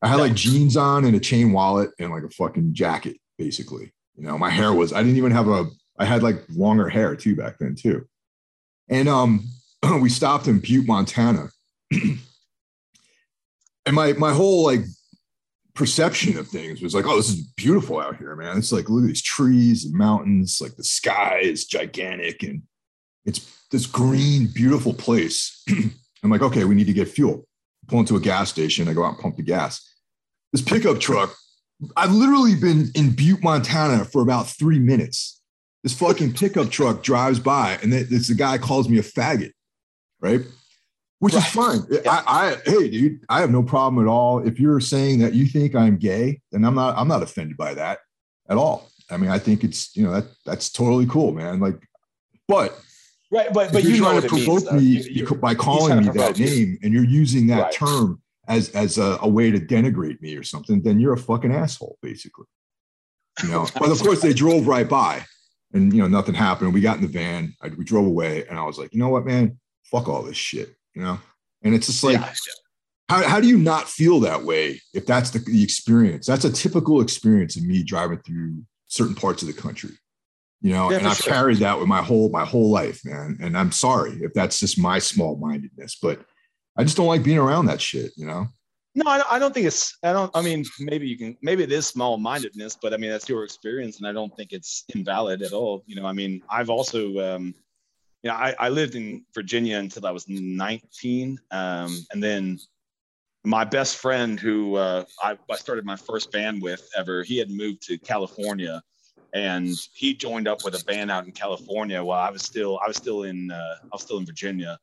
I 0.00 0.08
had 0.08 0.20
like 0.20 0.34
jeans 0.34 0.76
on 0.76 1.04
and 1.04 1.14
a 1.14 1.20
chain 1.20 1.52
wallet 1.52 1.90
and 1.98 2.10
like 2.10 2.22
a 2.22 2.30
fucking 2.30 2.72
jacket, 2.72 3.18
basically. 3.36 3.92
You 4.14 4.24
know, 4.26 4.38
my 4.38 4.48
hair 4.48 4.72
was, 4.72 4.92
I 4.94 5.02
didn't 5.02 5.18
even 5.18 5.32
have 5.32 5.48
a, 5.48 5.66
I 5.98 6.06
had 6.06 6.22
like 6.22 6.42
longer 6.50 6.88
hair 6.88 7.14
too 7.14 7.36
back 7.36 7.58
then 7.58 7.74
too. 7.74 8.06
And 8.88 9.08
um, 9.08 9.48
we 10.00 10.08
stopped 10.08 10.48
in 10.48 10.60
Butte, 10.60 10.86
Montana. 10.86 11.50
and 11.92 12.18
my 13.92 14.12
my 14.14 14.32
whole 14.32 14.64
like 14.64 14.80
perception 15.74 16.38
of 16.38 16.48
things 16.48 16.80
was 16.80 16.94
like, 16.94 17.06
oh, 17.06 17.16
this 17.16 17.28
is 17.28 17.42
beautiful 17.56 18.00
out 18.00 18.16
here, 18.16 18.34
man. 18.34 18.56
It's 18.56 18.72
like 18.72 18.88
look 18.88 19.04
at 19.04 19.08
these 19.08 19.22
trees 19.22 19.84
and 19.84 19.94
mountains, 19.94 20.58
like 20.60 20.76
the 20.76 20.84
sky 20.84 21.40
is 21.42 21.66
gigantic 21.66 22.42
and 22.42 22.62
it's 23.24 23.56
this 23.70 23.86
green, 23.86 24.46
beautiful 24.46 24.94
place. 24.94 25.62
I'm 26.22 26.30
like, 26.30 26.42
okay, 26.42 26.64
we 26.64 26.74
need 26.74 26.86
to 26.86 26.92
get 26.92 27.08
fuel. 27.08 27.46
Pull 27.88 28.00
into 28.00 28.16
a 28.16 28.20
gas 28.20 28.50
station. 28.50 28.88
I 28.88 28.94
go 28.94 29.04
out 29.04 29.14
and 29.14 29.18
pump 29.18 29.36
the 29.36 29.42
gas. 29.42 29.82
This 30.52 30.62
pickup 30.62 30.98
truck, 30.98 31.34
I've 31.96 32.12
literally 32.12 32.54
been 32.54 32.90
in 32.94 33.12
Butte, 33.12 33.42
Montana 33.42 34.04
for 34.04 34.22
about 34.22 34.48
three 34.48 34.78
minutes. 34.78 35.40
This 35.86 35.94
fucking 35.94 36.32
pickup 36.32 36.68
truck 36.68 37.00
drives 37.00 37.38
by 37.38 37.78
and 37.80 37.92
this 37.92 38.26
the 38.26 38.34
guy 38.34 38.58
calls 38.58 38.88
me 38.88 38.98
a 38.98 39.02
faggot, 39.02 39.52
right? 40.20 40.40
Which 41.20 41.32
right. 41.32 41.46
is 41.46 41.52
fine. 41.52 41.78
Yeah. 41.88 42.00
I, 42.10 42.24
I, 42.26 42.56
hey, 42.68 42.90
dude, 42.90 43.20
I 43.28 43.38
have 43.38 43.52
no 43.52 43.62
problem 43.62 44.04
at 44.04 44.10
all. 44.10 44.44
If 44.44 44.58
you're 44.58 44.80
saying 44.80 45.20
that 45.20 45.32
you 45.32 45.46
think 45.46 45.76
I'm 45.76 45.96
gay, 45.96 46.40
then 46.50 46.64
I'm 46.64 46.74
not. 46.74 46.98
I'm 46.98 47.06
not 47.06 47.22
offended 47.22 47.56
by 47.56 47.74
that 47.74 48.00
at 48.50 48.56
all. 48.56 48.90
I 49.12 49.16
mean, 49.16 49.30
I 49.30 49.38
think 49.38 49.62
it's 49.62 49.96
you 49.96 50.02
know 50.02 50.10
that 50.10 50.24
that's 50.44 50.70
totally 50.70 51.06
cool, 51.06 51.30
man. 51.30 51.60
Like, 51.60 51.80
but 52.48 52.76
right, 53.30 53.52
but 53.52 53.72
but 53.72 53.84
you're 53.84 53.98
trying 53.98 54.20
to 54.20 54.26
provoke 54.26 54.64
means, 54.72 55.06
me 55.06 55.12
you, 55.12 55.24
by 55.36 55.54
calling 55.54 56.00
me 56.00 56.08
that 56.14 56.36
you. 56.36 56.46
name, 56.46 56.78
and 56.82 56.92
you're 56.92 57.04
using 57.04 57.46
that 57.46 57.62
right. 57.62 57.72
term 57.72 58.20
as 58.48 58.70
as 58.70 58.98
a, 58.98 59.18
a, 59.20 59.28
way 59.28 59.52
to 59.52 59.60
denigrate 59.60 60.20
me 60.20 60.34
or 60.34 60.42
something, 60.42 60.82
then 60.82 60.98
you're 60.98 61.12
a 61.12 61.16
fucking 61.16 61.54
asshole, 61.54 61.96
basically. 62.02 62.46
You 63.44 63.50
know. 63.50 63.68
but 63.78 63.92
of 63.92 64.00
course, 64.00 64.20
they 64.20 64.32
drove 64.32 64.66
right 64.66 64.88
by, 64.88 65.24
and 65.76 65.92
you 65.92 66.00
know 66.00 66.08
nothing 66.08 66.34
happened. 66.34 66.74
We 66.74 66.80
got 66.80 66.96
in 66.96 67.02
the 67.02 67.08
van. 67.08 67.54
I, 67.62 67.68
we 67.68 67.84
drove 67.84 68.06
away, 68.06 68.46
and 68.46 68.58
I 68.58 68.64
was 68.64 68.78
like, 68.78 68.92
you 68.92 68.98
know 68.98 69.08
what, 69.08 69.26
man, 69.26 69.58
fuck 69.84 70.08
all 70.08 70.22
this 70.22 70.36
shit. 70.36 70.74
You 70.94 71.02
know, 71.02 71.20
and 71.62 71.74
it's 71.74 71.86
just 71.86 72.02
like. 72.02 72.14
Yeah. 72.14 72.32
How, 73.08 73.22
how 73.28 73.40
do 73.40 73.46
you 73.46 73.56
not 73.56 73.88
feel 73.88 74.18
that 74.18 74.42
way 74.42 74.80
if 74.92 75.06
that's 75.06 75.30
the, 75.30 75.38
the 75.38 75.62
experience? 75.62 76.26
That's 76.26 76.44
a 76.44 76.50
typical 76.50 77.00
experience 77.00 77.54
of 77.54 77.64
me 77.64 77.84
driving 77.84 78.18
through 78.18 78.64
certain 78.88 79.14
parts 79.14 79.42
of 79.42 79.46
the 79.46 79.54
country 79.54 79.92
you 80.60 80.72
know 80.72 80.90
yeah, 80.90 80.98
and 80.98 81.06
i've 81.06 81.16
sure. 81.16 81.32
carried 81.32 81.58
that 81.58 81.78
with 81.78 81.88
my 81.88 82.02
whole 82.02 82.28
my 82.30 82.44
whole 82.44 82.70
life 82.70 83.00
man 83.04 83.36
and 83.40 83.56
i'm 83.56 83.70
sorry 83.70 84.12
if 84.22 84.32
that's 84.32 84.58
just 84.58 84.78
my 84.78 84.98
small 84.98 85.36
mindedness 85.36 85.96
but 86.00 86.20
i 86.76 86.82
just 86.82 86.96
don't 86.96 87.06
like 87.06 87.22
being 87.22 87.38
around 87.38 87.66
that 87.66 87.80
shit 87.80 88.12
you 88.16 88.26
know 88.26 88.46
no 88.96 89.04
I 89.08 89.38
don't 89.38 89.54
think 89.54 89.66
it's 89.66 89.96
i 90.02 90.12
don't 90.12 90.30
i 90.34 90.40
mean 90.40 90.64
maybe 90.80 91.06
you 91.06 91.16
can 91.16 91.36
maybe 91.42 91.62
it 91.62 91.70
is 91.70 91.86
small 91.86 92.16
mindedness 92.16 92.76
but 92.80 92.92
i 92.92 92.96
mean 92.96 93.10
that's 93.10 93.28
your 93.28 93.44
experience 93.44 93.98
and 93.98 94.08
i 94.08 94.12
don't 94.12 94.34
think 94.36 94.52
it's 94.52 94.84
invalid 94.94 95.42
at 95.42 95.52
all 95.52 95.84
you 95.86 95.94
know 95.94 96.06
i 96.06 96.12
mean 96.12 96.42
i've 96.50 96.70
also 96.70 97.06
um 97.20 97.54
you 98.22 98.30
know 98.30 98.34
i, 98.34 98.54
I 98.58 98.68
lived 98.70 98.94
in 98.94 99.24
virginia 99.34 99.78
until 99.78 100.06
i 100.06 100.10
was 100.10 100.28
19 100.28 101.38
um 101.50 102.06
and 102.12 102.22
then 102.22 102.58
my 103.44 103.64
best 103.64 103.98
friend 103.98 104.40
who 104.40 104.74
uh, 104.74 105.04
I, 105.22 105.38
I 105.48 105.54
started 105.54 105.84
my 105.84 105.94
first 105.94 106.32
band 106.32 106.60
with 106.60 106.88
ever 106.96 107.22
he 107.22 107.36
had 107.36 107.50
moved 107.50 107.82
to 107.82 107.98
california 107.98 108.82
and 109.36 109.76
he 109.92 110.14
joined 110.14 110.48
up 110.48 110.64
with 110.64 110.80
a 110.80 110.84
band 110.84 111.10
out 111.10 111.26
in 111.26 111.32
California 111.32 112.02
while 112.02 112.20
I 112.20 112.30
was 112.30 112.42
still 112.42 112.80
I 112.82 112.88
was 112.88 112.96
still 112.96 113.24
in 113.24 113.50
uh, 113.50 113.76
I 113.82 113.88
was 113.92 114.02
still 114.02 114.16
in 114.18 114.24
Virginia, 114.24 114.78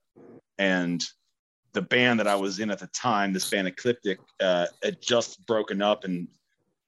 and 0.59 1.03
the 1.74 1.82
band 1.82 2.19
that 2.19 2.28
I 2.28 2.36
was 2.36 2.59
in 2.59 2.69
at 2.69 2.80
the 2.80 2.88
time, 2.88 3.34
this 3.34 3.49
band 3.49 3.67
Ecliptic, 3.67 4.19
uh, 4.39 4.67
had 4.84 5.01
just 5.01 5.45
broken 5.45 5.82
up 5.82 6.03
and 6.03 6.28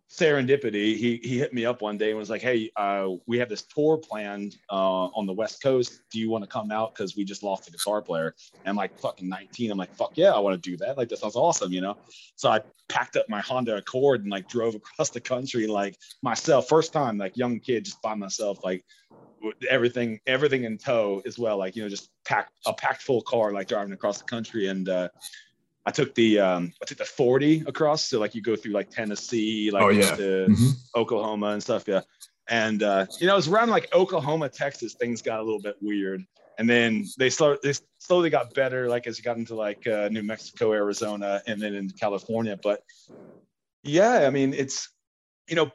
serendipity, 0.10 0.96
he 0.96 1.20
he 1.24 1.38
hit 1.38 1.54
me 1.54 1.66
up 1.66 1.82
one 1.82 1.98
day 1.98 2.10
and 2.10 2.18
was 2.18 2.30
like, 2.30 2.42
"Hey, 2.42 2.72
uh, 2.78 3.10
we 3.26 3.38
have 3.40 3.50
this 3.50 3.64
tour 3.64 3.98
planned 3.98 4.56
uh, 4.72 5.06
on 5.08 5.26
the 5.26 5.34
West 5.34 5.62
Coast. 5.62 6.02
Do 6.12 6.20
you 6.20 6.30
want 6.30 6.44
to 6.44 6.50
come 6.50 6.72
out? 6.72 6.94
Because 6.94 7.16
we 7.16 7.24
just 7.24 7.44
lost 7.44 7.68
a 7.68 7.72
guitar 7.72 8.02
player." 8.02 8.34
And 8.54 8.68
I'm 8.70 8.76
like, 8.76 8.98
"Fucking 9.00 9.28
19." 9.28 9.72
I'm 9.72 9.78
like, 9.78 9.94
"Fuck 9.96 10.14
yeah, 10.16 10.32
I 10.32 10.40
want 10.40 10.62
to 10.62 10.70
do 10.70 10.78
that. 10.78 10.98
Like, 10.98 11.10
that 11.10 11.20
sounds 11.20 11.36
awesome," 11.36 11.72
you 11.72 11.82
know. 11.82 11.98
So 12.36 12.50
I 12.50 12.62
packed 12.88 13.16
up 13.16 13.28
my 13.30 13.42
Honda 13.42 13.78
Accord 13.78 14.22
and 14.22 14.32
like 14.32 14.48
drove 14.48 14.76
across 14.76 15.10
the 15.10 15.22
country 15.22 15.68
like 15.68 15.98
myself, 16.22 16.68
first 16.68 16.94
time, 16.94 17.18
like 17.18 17.36
young 17.36 17.60
kid, 17.60 17.86
just 17.86 18.02
by 18.02 18.16
myself, 18.16 18.64
like 18.64 18.86
everything 19.70 20.20
everything 20.28 20.64
in 20.64 20.78
tow 20.78 21.22
as 21.26 21.38
well 21.38 21.58
like 21.58 21.76
you 21.76 21.84
know 21.84 21.90
just 21.90 22.10
packed 22.26 22.54
a 22.66 22.74
packed 22.74 23.02
full 23.02 23.22
car 23.22 23.52
like 23.52 23.68
driving 23.68 23.94
across 23.94 24.20
the 24.20 24.26
country 24.26 24.68
and 24.68 24.90
uh 24.90 25.08
I 25.86 25.92
took 25.92 26.16
the 26.16 26.40
um, 26.40 26.74
I 26.82 26.86
took 26.86 26.98
the 26.98 27.06
40 27.06 27.66
across. 27.68 28.08
So 28.08 28.20
like 28.20 28.34
you 28.34 28.42
go 28.42 28.56
through 28.56 28.72
like 28.72 28.90
Tennessee, 28.90 29.70
like 29.72 29.84
oh, 29.84 29.90
yeah. 29.90 30.16
to 30.16 30.48
mm-hmm. 30.50 30.70
Oklahoma 30.96 31.48
and 31.48 31.62
stuff. 31.62 31.84
Yeah. 31.88 32.02
And 32.48 32.84
uh, 32.84 33.06
you 33.20 33.28
know, 33.28 33.34
it 33.34 33.38
was 33.38 33.48
around 33.48 33.70
like 33.70 33.94
Oklahoma, 33.94 34.50
Texas, 34.50 34.96
things 34.96 35.22
got 35.22 35.40
a 35.40 35.44
little 35.44 35.62
bit 35.62 35.78
weird. 35.82 36.24
And 36.58 36.70
then 36.70 37.06
they 37.18 37.30
start 37.30 37.62
they 37.62 37.74
slowly 38.00 38.30
got 38.30 38.54
better, 38.54 38.88
like 38.88 39.08
as 39.08 39.18
you 39.18 39.24
got 39.24 39.38
into 39.38 39.56
like 39.56 39.86
uh, 39.88 40.10
New 40.10 40.24
Mexico, 40.24 40.72
Arizona, 40.72 41.42
and 41.48 41.62
then 41.62 41.76
in 41.76 41.90
California. 41.90 42.58
But 42.62 42.82
yeah, 43.84 44.26
I 44.26 44.30
mean, 44.30 44.54
it's 44.54 44.90
you 45.48 45.56
know, 45.56 45.70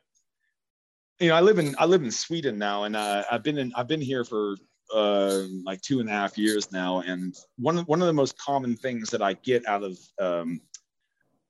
you 1.20 1.28
know, 1.28 1.34
I 1.34 1.40
live 1.40 1.58
in 1.58 1.74
I 1.78 1.84
live 1.84 2.02
in 2.02 2.10
Sweden 2.10 2.58
now, 2.58 2.84
and 2.84 2.96
uh, 2.96 3.24
I've 3.30 3.42
been 3.42 3.58
in 3.58 3.72
I've 3.76 3.86
been 3.86 4.00
here 4.00 4.24
for 4.24 4.56
uh, 4.94 5.42
like 5.64 5.80
two 5.82 6.00
and 6.00 6.08
a 6.08 6.12
half 6.12 6.36
years 6.38 6.72
now, 6.72 7.00
and 7.00 7.34
one 7.58 7.78
of, 7.78 7.86
one 7.86 8.00
of 8.00 8.06
the 8.06 8.12
most 8.12 8.38
common 8.38 8.74
things 8.74 9.10
that 9.10 9.22
I 9.22 9.34
get 9.34 9.66
out 9.66 9.82
of 9.82 9.98
um, 10.18 10.60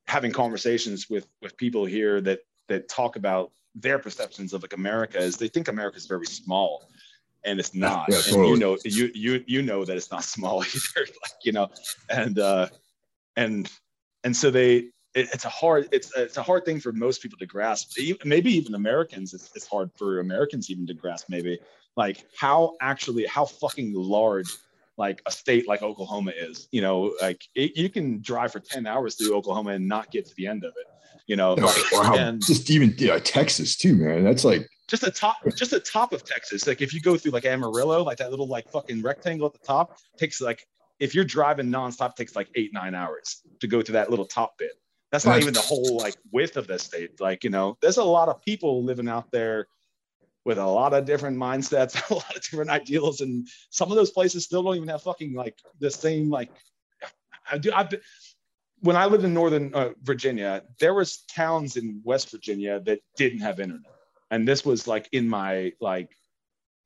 having 0.06 0.32
conversations 0.32 1.08
with 1.08 1.28
with 1.40 1.56
people 1.56 1.84
here 1.84 2.20
that 2.20 2.40
that 2.68 2.88
talk 2.88 3.16
about 3.16 3.52
their 3.76 3.98
perceptions 3.98 4.52
of 4.52 4.62
like 4.62 4.72
America 4.72 5.18
is 5.18 5.36
they 5.36 5.48
think 5.48 5.68
America 5.68 5.96
is 5.96 6.06
very 6.06 6.26
small, 6.26 6.88
and 7.44 7.60
it's 7.60 7.74
not. 7.74 8.06
Yeah, 8.08 8.16
totally. 8.16 8.40
And 8.40 8.48
you 8.48 8.56
know, 8.58 8.78
you 8.84 9.10
you 9.14 9.44
you 9.46 9.62
know 9.62 9.84
that 9.84 9.96
it's 9.96 10.10
not 10.10 10.24
small 10.36 10.64
either. 10.64 11.06
like 11.06 11.32
you 11.44 11.52
know, 11.52 11.68
and 12.08 12.40
uh, 12.40 12.66
and 13.36 13.70
and 14.24 14.36
so 14.36 14.50
they 14.50 14.88
it, 15.14 15.28
it's 15.32 15.44
a 15.44 15.48
hard 15.48 15.88
it's 15.92 16.10
it's 16.16 16.36
a 16.36 16.42
hard 16.42 16.64
thing 16.64 16.80
for 16.80 16.92
most 16.92 17.22
people 17.22 17.38
to 17.38 17.46
grasp. 17.46 17.98
Maybe 18.24 18.52
even 18.52 18.74
Americans, 18.74 19.34
it's, 19.34 19.50
it's 19.54 19.66
hard 19.66 19.90
for 19.96 20.20
Americans 20.20 20.70
even 20.70 20.86
to 20.86 20.94
grasp. 20.94 21.28
Maybe 21.28 21.58
like 21.96 22.24
how 22.38 22.76
actually 22.80 23.26
how 23.26 23.44
fucking 23.44 23.92
large 23.94 24.48
like 24.96 25.22
a 25.26 25.30
state 25.30 25.66
like 25.66 25.82
Oklahoma 25.82 26.32
is. 26.36 26.68
You 26.70 26.82
know, 26.82 27.14
like 27.20 27.42
it, 27.54 27.76
you 27.76 27.88
can 27.88 28.20
drive 28.20 28.52
for 28.52 28.60
ten 28.60 28.86
hours 28.86 29.16
through 29.16 29.34
Oklahoma 29.34 29.70
and 29.70 29.88
not 29.88 30.10
get 30.10 30.26
to 30.26 30.34
the 30.36 30.46
end 30.46 30.64
of 30.64 30.72
it. 30.76 30.86
You 31.26 31.36
know, 31.36 31.54
like, 31.54 31.92
or 31.92 32.16
and, 32.16 32.44
just 32.44 32.70
even 32.70 32.94
yeah, 32.98 33.18
Texas 33.18 33.76
too, 33.76 33.96
man. 33.96 34.24
That's 34.24 34.44
like 34.44 34.68
just 34.88 35.02
the 35.02 35.10
top, 35.10 35.36
just 35.56 35.70
the 35.70 35.80
top 35.80 36.12
of 36.12 36.24
Texas. 36.24 36.66
Like 36.66 36.82
if 36.82 36.92
you 36.92 37.00
go 37.00 37.16
through 37.16 37.32
like 37.32 37.44
Amarillo, 37.44 38.02
like 38.02 38.18
that 38.18 38.30
little 38.30 38.48
like 38.48 38.68
fucking 38.70 39.02
rectangle 39.02 39.46
at 39.46 39.52
the 39.52 39.66
top, 39.66 39.98
takes 40.16 40.40
like 40.40 40.66
if 40.98 41.14
you're 41.14 41.24
driving 41.24 41.66
nonstop, 41.66 42.14
takes 42.14 42.36
like 42.36 42.48
eight 42.54 42.72
nine 42.72 42.94
hours 42.94 43.42
to 43.60 43.66
go 43.66 43.82
to 43.82 43.92
that 43.92 44.10
little 44.10 44.26
top 44.26 44.58
bit. 44.58 44.72
That's 45.10 45.26
not 45.26 45.40
even 45.40 45.54
the 45.54 45.60
whole 45.60 45.96
like 45.96 46.16
width 46.30 46.56
of 46.56 46.66
the 46.66 46.78
state. 46.78 47.20
Like 47.20 47.42
you 47.42 47.50
know, 47.50 47.76
there's 47.82 47.96
a 47.96 48.04
lot 48.04 48.28
of 48.28 48.40
people 48.42 48.84
living 48.84 49.08
out 49.08 49.30
there 49.32 49.66
with 50.44 50.58
a 50.58 50.66
lot 50.66 50.94
of 50.94 51.04
different 51.04 51.36
mindsets, 51.36 52.10
a 52.10 52.14
lot 52.14 52.36
of 52.36 52.42
different 52.42 52.70
ideals, 52.70 53.20
and 53.20 53.48
some 53.70 53.90
of 53.90 53.96
those 53.96 54.10
places 54.10 54.44
still 54.44 54.62
don't 54.62 54.76
even 54.76 54.88
have 54.88 55.02
fucking 55.02 55.34
like 55.34 55.58
the 55.80 55.90
same 55.90 56.30
like. 56.30 56.50
I 57.50 57.58
do. 57.58 57.72
I've 57.72 57.90
been, 57.90 58.00
when 58.80 58.96
I 58.96 59.06
lived 59.06 59.24
in 59.24 59.34
Northern 59.34 59.74
uh, 59.74 59.90
Virginia, 60.02 60.62
there 60.78 60.94
was 60.94 61.24
towns 61.34 61.76
in 61.76 62.00
West 62.04 62.30
Virginia 62.30 62.80
that 62.80 63.00
didn't 63.16 63.40
have 63.40 63.58
internet, 63.58 63.90
and 64.30 64.46
this 64.46 64.64
was 64.64 64.86
like 64.86 65.08
in 65.12 65.28
my 65.28 65.72
like 65.80 66.10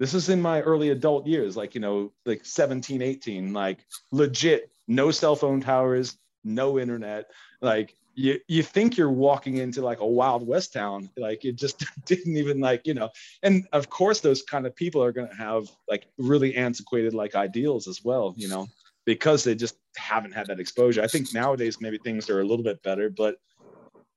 this 0.01 0.15
is 0.15 0.29
in 0.29 0.41
my 0.41 0.61
early 0.61 0.91
adult 0.91 1.27
years 1.27 1.57
like 1.57 1.75
you 1.75 1.81
know 1.81 2.13
like 2.27 2.45
17 2.45 3.01
18 3.01 3.53
like 3.53 3.79
legit 4.11 4.71
no 4.89 5.11
cell 5.11 5.37
phone 5.37 5.61
towers 5.61 6.19
no 6.43 6.79
internet 6.79 7.31
like 7.61 7.95
you 8.15 8.39
you 8.49 8.63
think 8.63 8.97
you're 8.97 9.11
walking 9.11 9.59
into 9.59 9.83
like 9.83 10.01
a 10.01 10.07
wild 10.07 10.47
west 10.47 10.73
town 10.73 11.09
like 11.17 11.45
it 11.45 11.57
just 11.57 11.85
didn't 12.07 12.37
even 12.37 12.61
like 12.61 12.87
you 12.87 12.95
know 12.95 13.11
and 13.43 13.67
of 13.73 13.91
course 13.91 14.21
those 14.21 14.43
kind 14.43 14.67
of 14.67 14.75
people 14.75 15.03
are 15.03 15.13
going 15.13 15.29
to 15.29 15.35
have 15.35 15.67
like 15.89 16.07
really 16.19 16.55
antiquated 16.57 17.15
like 17.15 17.35
ideals 17.35 17.89
as 17.89 18.03
well 18.05 18.35
you 18.37 18.49
know 18.49 18.67
because 19.07 19.45
they 19.45 19.55
just 19.55 19.77
haven't 19.97 20.33
had 20.33 20.47
that 20.47 20.59
exposure. 20.59 21.03
I 21.03 21.07
think 21.07 21.35
nowadays 21.35 21.79
maybe 21.79 21.99
things 21.99 22.31
are 22.31 22.41
a 22.41 22.45
little 22.45 22.65
bit 22.65 22.83
better 22.83 23.11
but 23.11 23.37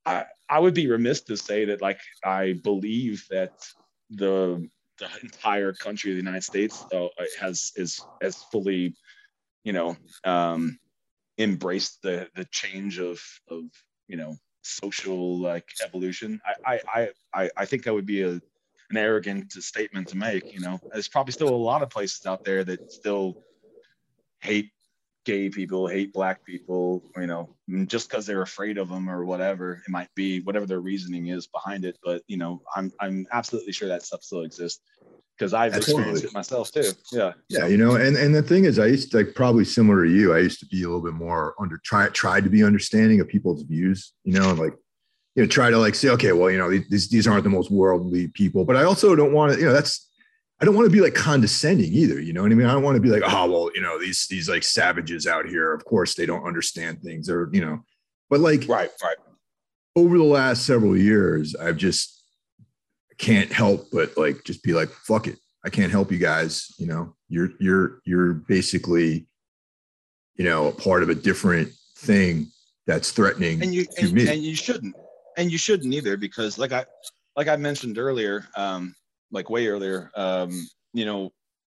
i 0.05 0.23
i 0.49 0.59
would 0.59 0.73
be 0.73 0.87
remiss 0.87 1.21
to 1.21 1.35
say 1.35 1.65
that 1.65 1.81
like 1.81 1.99
i 2.23 2.53
believe 2.63 3.25
that 3.29 3.51
the 4.09 4.67
the 4.99 5.09
entire 5.21 5.73
country 5.73 6.11
of 6.11 6.15
the 6.15 6.23
united 6.23 6.43
states 6.43 6.85
uh, 6.93 7.07
has 7.39 7.71
is 7.75 8.07
as 8.21 8.37
fully 8.51 8.95
you 9.63 9.73
know 9.73 9.95
um 10.23 10.79
embraced 11.37 12.01
the 12.01 12.27
the 12.35 12.45
change 12.45 12.99
of 12.99 13.19
of 13.49 13.61
you 14.07 14.17
know 14.17 14.37
social 14.61 15.39
like 15.39 15.69
evolution. 15.83 16.41
I 16.65 16.79
I 16.87 17.09
I 17.33 17.49
I 17.57 17.65
think 17.65 17.83
that 17.83 17.93
would 17.93 18.05
be 18.05 18.23
a 18.23 18.41
an 18.89 18.97
arrogant 18.97 19.51
statement 19.51 20.07
to 20.09 20.17
make. 20.17 20.53
You 20.53 20.61
know, 20.61 20.79
there's 20.91 21.07
probably 21.07 21.33
still 21.33 21.49
a 21.49 21.55
lot 21.55 21.81
of 21.81 21.89
places 21.89 22.25
out 22.25 22.43
there 22.43 22.63
that 22.63 22.91
still 22.91 23.43
hate 24.41 24.71
gay 25.25 25.49
people, 25.49 25.87
hate 25.87 26.13
black 26.13 26.45
people, 26.45 27.03
you 27.17 27.27
know, 27.27 27.53
just 27.85 28.09
because 28.09 28.25
they're 28.25 28.41
afraid 28.41 28.77
of 28.77 28.87
them 28.87 29.09
or 29.09 29.25
whatever 29.25 29.83
it 29.85 29.91
might 29.91 30.07
be, 30.15 30.39
whatever 30.39 30.65
their 30.65 30.79
reasoning 30.79 31.27
is 31.27 31.47
behind 31.47 31.83
it. 31.83 31.97
But 32.03 32.23
you 32.27 32.37
know, 32.37 32.61
I'm 32.75 32.91
I'm 32.99 33.27
absolutely 33.31 33.73
sure 33.73 33.89
that 33.89 34.03
stuff 34.03 34.23
still 34.23 34.43
exists 34.43 34.81
because 35.37 35.53
I've 35.53 35.75
experienced 35.75 36.23
it 36.23 36.33
myself 36.33 36.71
too. 36.71 36.91
Yeah. 37.11 37.33
Yeah, 37.49 37.67
you 37.67 37.77
know, 37.77 37.95
and 37.95 38.17
and 38.17 38.33
the 38.33 38.41
thing 38.41 38.65
is, 38.65 38.79
I 38.79 38.87
used 38.87 39.11
to 39.11 39.17
like 39.17 39.35
probably 39.35 39.65
similar 39.65 40.05
to 40.05 40.11
you. 40.11 40.33
I 40.33 40.39
used 40.39 40.59
to 40.61 40.65
be 40.65 40.83
a 40.83 40.87
little 40.87 41.03
bit 41.03 41.13
more 41.13 41.53
under 41.59 41.77
try 41.83 42.07
tried 42.09 42.43
to 42.45 42.49
be 42.49 42.63
understanding 42.63 43.19
of 43.19 43.27
people's 43.27 43.63
views, 43.63 44.13
you 44.23 44.33
know, 44.33 44.49
and 44.49 44.59
like 44.59 44.73
you 45.35 45.43
know 45.43 45.47
try 45.47 45.69
to 45.69 45.77
like 45.77 45.95
say, 45.95 46.09
okay, 46.09 46.31
well, 46.31 46.49
you 46.49 46.57
know, 46.57 46.69
these 46.69 47.09
these 47.09 47.27
aren't 47.27 47.43
the 47.43 47.49
most 47.49 47.69
worldly 47.69 48.27
people, 48.29 48.65
but 48.65 48.75
I 48.75 48.83
also 48.83 49.15
don't 49.15 49.33
want 49.33 49.53
to, 49.53 49.59
you 49.59 49.65
know, 49.65 49.73
that's 49.73 50.09
I 50.59 50.65
don't 50.65 50.75
want 50.75 50.87
to 50.87 50.91
be 50.91 51.01
like 51.01 51.13
condescending 51.13 51.93
either. 51.93 52.19
You 52.19 52.33
know 52.33 52.41
what 52.41 52.51
I 52.51 52.55
mean? 52.55 52.65
I 52.65 52.73
don't 52.73 52.83
want 52.83 52.95
to 52.95 53.01
be 53.01 53.09
like, 53.09 53.21
oh, 53.25 53.51
well, 53.51 53.69
you 53.75 53.81
know, 53.81 53.99
these 53.99 54.27
these 54.27 54.49
like 54.49 54.63
savages 54.63 55.27
out 55.27 55.45
here, 55.45 55.73
of 55.73 55.85
course 55.85 56.15
they 56.15 56.25
don't 56.25 56.47
understand 56.47 57.01
things 57.01 57.29
or, 57.29 57.49
you 57.53 57.61
know, 57.61 57.83
but 58.29 58.39
like 58.39 58.65
right, 58.67 58.89
right. 59.03 59.17
Over 59.95 60.17
the 60.17 60.23
last 60.23 60.65
several 60.65 60.95
years, 60.95 61.55
I've 61.55 61.77
just 61.77 62.16
can't 63.17 63.51
help 63.51 63.87
but 63.91 64.15
like 64.17 64.43
just 64.43 64.63
be 64.63 64.73
like, 64.73 64.89
fuck 64.89 65.27
it. 65.27 65.37
I 65.65 65.69
can't 65.69 65.91
help 65.91 66.11
you 66.11 66.17
guys. 66.17 66.73
You 66.77 66.87
know, 66.87 67.15
you're 67.29 67.49
you're 67.59 67.99
you're 68.05 68.33
basically, 68.33 69.27
you 70.35 70.45
know, 70.45 70.67
a 70.67 70.71
part 70.71 71.03
of 71.03 71.09
a 71.09 71.15
different 71.15 71.71
thing 71.97 72.47
that's 72.85 73.11
threatening 73.11 73.61
and 73.61 73.73
you 73.73 73.85
to 73.85 74.05
and, 74.05 74.13
me. 74.13 74.27
and 74.27 74.43
you 74.43 74.55
shouldn't. 74.55 74.95
And 75.35 75.51
you 75.51 75.57
shouldn't 75.57 75.93
either, 75.93 76.17
because 76.17 76.57
like 76.57 76.71
I 76.71 76.85
like 77.35 77.47
I 77.47 77.55
mentioned 77.57 77.97
earlier, 77.97 78.47
um, 78.55 78.95
like 79.31 79.49
way 79.49 79.67
earlier, 79.67 80.09
um, 80.15 80.67
you 80.93 81.05
know, 81.05 81.31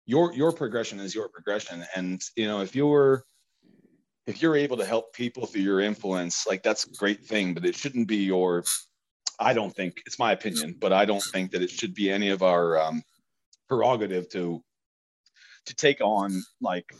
your 0.06 0.32
your 0.32 0.52
progression 0.52 1.00
is 1.00 1.14
your 1.14 1.28
progression, 1.28 1.84
and 1.94 2.22
you 2.36 2.46
know 2.46 2.62
if 2.62 2.74
you're 2.74 3.24
if 4.26 4.40
you're 4.40 4.56
able 4.56 4.76
to 4.76 4.84
help 4.84 5.12
people 5.12 5.46
through 5.46 5.62
your 5.62 5.80
influence, 5.80 6.46
like 6.46 6.62
that's 6.62 6.86
a 6.86 6.94
great 6.94 7.24
thing, 7.24 7.52
but 7.54 7.64
it 7.64 7.74
shouldn't 7.74 8.08
be 8.08 8.18
your. 8.18 8.64
I 9.40 9.52
don't 9.54 9.74
think 9.74 10.02
it's 10.06 10.18
my 10.18 10.32
opinion, 10.32 10.76
but 10.78 10.92
I 10.92 11.04
don't 11.04 11.22
think 11.22 11.50
that 11.52 11.62
it 11.62 11.70
should 11.70 11.94
be 11.94 12.10
any 12.10 12.28
of 12.28 12.42
our 12.42 12.78
um, 12.78 13.02
prerogative 13.68 14.28
to 14.30 14.62
to 15.66 15.74
take 15.74 16.00
on 16.00 16.42
like 16.60 16.92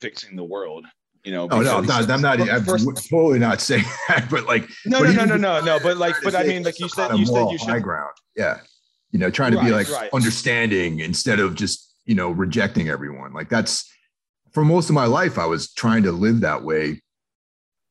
fixing 0.00 0.36
the 0.36 0.44
world 0.44 0.86
you 1.26 1.32
know. 1.32 1.48
Oh 1.50 1.60
no, 1.60 1.80
no, 1.80 1.94
I'm 1.94 2.20
not. 2.22 2.40
I'm 2.40 2.64
first, 2.64 3.10
totally 3.10 3.40
not 3.40 3.60
saying 3.60 3.84
that, 4.08 4.28
but 4.30 4.46
like, 4.46 4.68
no, 4.86 5.00
no, 5.00 5.12
no, 5.12 5.24
no, 5.24 5.36
no, 5.36 5.60
no. 5.60 5.78
But 5.82 5.96
like, 5.98 6.14
but 6.22 6.34
I 6.34 6.44
mean, 6.44 6.62
like 6.62 6.78
you 6.78 6.88
said, 6.88 7.14
you 7.18 7.26
said 7.26 7.50
you 7.50 7.58
should 7.58 7.68
high 7.68 7.80
ground. 7.80 8.12
Yeah, 8.36 8.60
you 9.10 9.18
know, 9.18 9.28
trying 9.28 9.52
to 9.52 9.58
right, 9.58 9.66
be 9.66 9.72
like 9.72 9.90
right. 9.90 10.08
understanding 10.14 11.00
instead 11.00 11.40
of 11.40 11.56
just, 11.56 11.92
you 12.06 12.14
know, 12.14 12.30
rejecting 12.30 12.88
everyone. 12.88 13.34
Like 13.34 13.48
that's 13.48 13.90
for 14.52 14.64
most 14.64 14.88
of 14.88 14.94
my 14.94 15.06
life, 15.06 15.36
I 15.36 15.46
was 15.46 15.72
trying 15.74 16.04
to 16.04 16.12
live 16.12 16.40
that 16.40 16.62
way. 16.62 17.02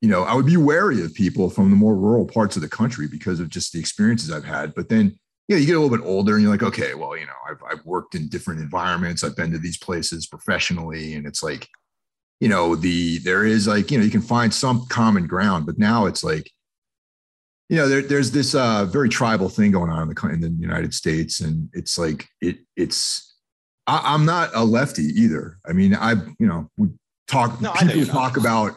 You 0.02 0.10
know, 0.10 0.24
I 0.24 0.36
would 0.36 0.46
be 0.46 0.58
wary 0.58 1.04
of 1.04 1.14
people 1.14 1.50
from 1.50 1.70
the 1.70 1.76
more 1.76 1.96
rural 1.96 2.26
parts 2.26 2.56
of 2.56 2.62
the 2.62 2.70
country 2.70 3.08
because 3.08 3.39
of 3.39 3.50
just 3.50 3.74
the 3.74 3.80
experiences 3.80 4.32
I've 4.32 4.43
had. 4.43 4.74
But 4.76 4.89
then, 4.89 5.18
you 5.48 5.56
know, 5.56 5.60
you 5.60 5.66
get 5.66 5.76
a 5.76 5.80
little 5.80 5.96
bit 5.96 6.06
older 6.06 6.34
and 6.34 6.43
you're 6.43 6.52
like, 6.52 6.64
okay, 6.64 6.93
well, 6.93 7.18
you 7.18 7.26
know, 7.26 7.34
I've, 7.50 7.62
I've 7.70 7.86
worked 7.86 8.14
in 8.14 8.28
different 8.28 8.60
environments. 8.60 9.24
I've 9.24 9.36
been 9.36 9.52
to 9.52 9.58
these 9.58 9.78
places 9.78 10.28
professionally. 10.28 11.16
And 11.16 11.26
it's 11.26 11.41
like, 11.41 11.68
you 12.39 12.50
know, 12.50 12.76
the, 12.76 13.20
there 13.20 13.46
is 13.46 13.68
like, 13.68 13.89
you 13.89 13.98
know, 13.98 14.04
you 14.04 14.12
can 14.12 14.22
find 14.22 14.54
some 14.54 14.86
common 14.89 15.28
ground, 15.28 15.66
but 15.66 15.80
now 15.80 16.06
it's 16.06 16.24
like, 16.24 16.52
you 17.70 17.78
know, 17.78 17.88
there, 17.88 18.02
there's 18.02 18.32
this 18.32 18.54
uh, 18.54 18.86
very 18.86 19.10
tribal 19.10 19.50
thing 19.50 19.72
going 19.72 19.89
on 19.89 20.04
in 20.04 20.14
the, 20.14 20.30
in 20.30 20.39
the 20.39 20.62
United 20.62 20.93
States, 20.93 21.39
and 21.39 21.70
it's 21.74 21.98
like 21.98 22.28
it 22.41 22.58
it's. 22.76 23.34
I, 23.88 24.16
am 24.16 24.26
not 24.26 24.50
a 24.54 24.64
lefty 24.64 25.04
either. 25.04 25.58
I 25.68 25.74
mean, 25.74 25.96
I 25.96 26.14
you 26.39 26.48
know 26.48 26.70
we 26.78 26.89
talk 27.28 27.60
no, 27.62 27.72
people 27.74 28.06
talk 28.06 28.38
about 28.38 28.76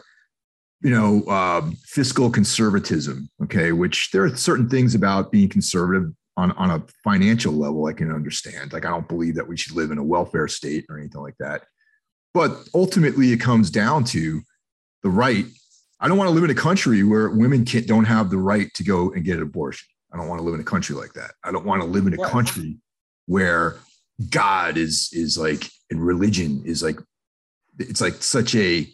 you 0.81 0.91
know 0.91 1.25
um, 1.27 1.75
fiscal 1.85 2.29
conservatism, 2.29 3.29
okay, 3.43 3.71
which 3.71 4.09
there 4.11 4.23
are 4.23 4.35
certain 4.35 4.69
things 4.69 4.95
about 4.95 5.31
being 5.31 5.49
conservative 5.49 6.11
on 6.37 6.51
on 6.53 6.71
a 6.71 6.83
financial 7.03 7.53
level 7.53 7.85
I 7.85 7.93
can 7.93 8.11
understand. 8.11 8.73
Like 8.73 8.85
I 8.85 8.89
don't 8.89 9.07
believe 9.07 9.35
that 9.35 9.47
we 9.47 9.57
should 9.57 9.75
live 9.75 9.91
in 9.91 9.97
a 9.97 10.03
welfare 10.03 10.47
state 10.47 10.85
or 10.89 10.97
anything 10.97 11.21
like 11.21 11.37
that, 11.39 11.63
but 12.33 12.67
ultimately 12.73 13.31
it 13.31 13.39
comes 13.39 13.69
down 13.69 14.03
to 14.05 14.41
the 15.03 15.09
right 15.09 15.45
I 15.99 16.07
don't 16.07 16.17
want 16.17 16.29
to 16.29 16.33
live 16.33 16.45
in 16.45 16.49
a 16.49 16.55
country 16.55 17.03
where 17.03 17.29
women 17.29 17.65
can't, 17.65 17.85
don't 17.85 18.05
have 18.05 18.29
the 18.29 18.37
right 18.37 18.73
to 18.75 18.83
go 18.83 19.11
and 19.11 19.25
get 19.25 19.37
an 19.37 19.43
abortion. 19.43 19.87
I 20.13 20.17
don't 20.17 20.27
want 20.27 20.39
to 20.39 20.45
live 20.45 20.55
in 20.55 20.61
a 20.61 20.65
country 20.65 20.95
like 20.95 21.13
that. 21.13 21.31
I 21.43 21.51
don't 21.51 21.65
want 21.65 21.81
to 21.81 21.87
live 21.87 22.07
in 22.07 22.13
a 22.13 22.29
country 22.29 22.77
where 23.25 23.75
God 24.29 24.77
is 24.77 25.09
is 25.13 25.37
like 25.37 25.69
and 25.91 26.03
religion 26.03 26.63
is 26.65 26.81
like 26.81 26.99
it's 27.77 28.01
like 28.01 28.15
such 28.15 28.55
a 28.55 28.87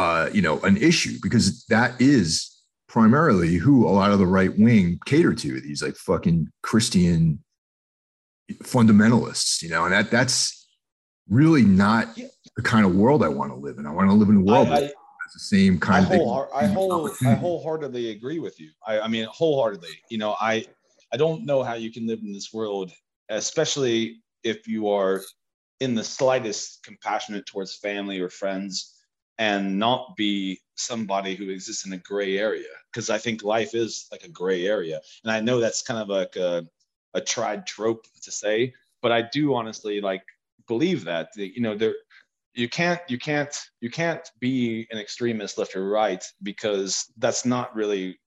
uh, 0.00 0.30
you 0.32 0.40
know 0.40 0.58
an 0.60 0.78
issue 0.78 1.18
because 1.22 1.64
that 1.66 2.00
is 2.00 2.62
primarily 2.88 3.56
who 3.56 3.86
a 3.86 3.90
lot 3.90 4.10
of 4.10 4.18
the 4.18 4.26
right 4.26 4.58
wing 4.58 4.98
cater 5.04 5.34
to 5.34 5.60
these 5.60 5.82
like 5.82 5.94
fucking 5.94 6.48
Christian 6.62 7.44
fundamentalists, 8.62 9.62
you 9.62 9.68
know, 9.68 9.84
and 9.84 9.92
that 9.92 10.10
that's 10.10 10.66
really 11.28 11.62
not 11.62 12.16
the 12.56 12.62
kind 12.62 12.86
of 12.86 12.94
world 12.94 13.22
I 13.22 13.28
want 13.28 13.52
to 13.52 13.56
live 13.56 13.76
in. 13.78 13.86
I 13.86 13.92
want 13.92 14.08
to 14.08 14.14
live 14.14 14.30
in 14.30 14.38
a 14.38 14.40
world 14.40 14.68
I, 14.68 14.80
the 14.80 15.38
same 15.38 15.78
kind 15.78 16.06
I 16.06 16.14
of 16.14 16.20
whole, 16.20 16.48
I, 16.54 16.66
whole, 16.66 17.10
I 17.24 17.34
wholeheartedly 17.34 18.10
agree 18.10 18.40
with 18.40 18.58
you. 18.58 18.70
I, 18.84 19.00
I 19.00 19.08
mean, 19.08 19.26
wholeheartedly. 19.30 20.00
You 20.08 20.18
know, 20.18 20.34
I 20.40 20.64
I 21.12 21.18
don't 21.18 21.44
know 21.44 21.62
how 21.62 21.74
you 21.74 21.92
can 21.92 22.06
live 22.06 22.20
in 22.22 22.32
this 22.32 22.54
world, 22.54 22.90
especially 23.28 24.22
if 24.44 24.66
you 24.66 24.88
are 24.88 25.20
in 25.80 25.94
the 25.94 26.04
slightest 26.04 26.82
compassionate 26.84 27.44
towards 27.44 27.76
family 27.76 28.18
or 28.18 28.30
friends 28.30 28.96
and 29.40 29.78
not 29.78 30.14
be 30.16 30.60
somebody 30.76 31.34
who 31.34 31.48
exists 31.48 31.84
in 31.84 31.92
a 31.94 31.98
gray 31.98 32.38
area 32.38 32.68
because 32.92 33.10
i 33.10 33.18
think 33.18 33.42
life 33.42 33.74
is 33.74 34.06
like 34.12 34.22
a 34.22 34.28
gray 34.28 34.66
area 34.66 35.00
and 35.24 35.32
i 35.32 35.40
know 35.40 35.58
that's 35.58 35.82
kind 35.82 35.98
of 35.98 36.08
like 36.08 36.36
a, 36.36 36.64
a 37.14 37.20
tried 37.20 37.66
trope 37.66 38.06
to 38.22 38.30
say 38.30 38.72
but 39.02 39.10
i 39.10 39.20
do 39.32 39.54
honestly 39.54 40.00
like 40.00 40.22
believe 40.68 41.04
that 41.04 41.28
you 41.34 41.60
know 41.60 41.76
there 41.76 41.94
you 42.54 42.68
can't 42.68 43.00
you 43.08 43.18
can't 43.18 43.58
you 43.80 43.90
can't 43.90 44.30
be 44.38 44.86
an 44.90 44.98
extremist 44.98 45.58
left 45.58 45.74
or 45.74 45.88
right 45.88 46.24
because 46.42 47.06
that's 47.18 47.44
not 47.44 47.74
really 47.74 48.18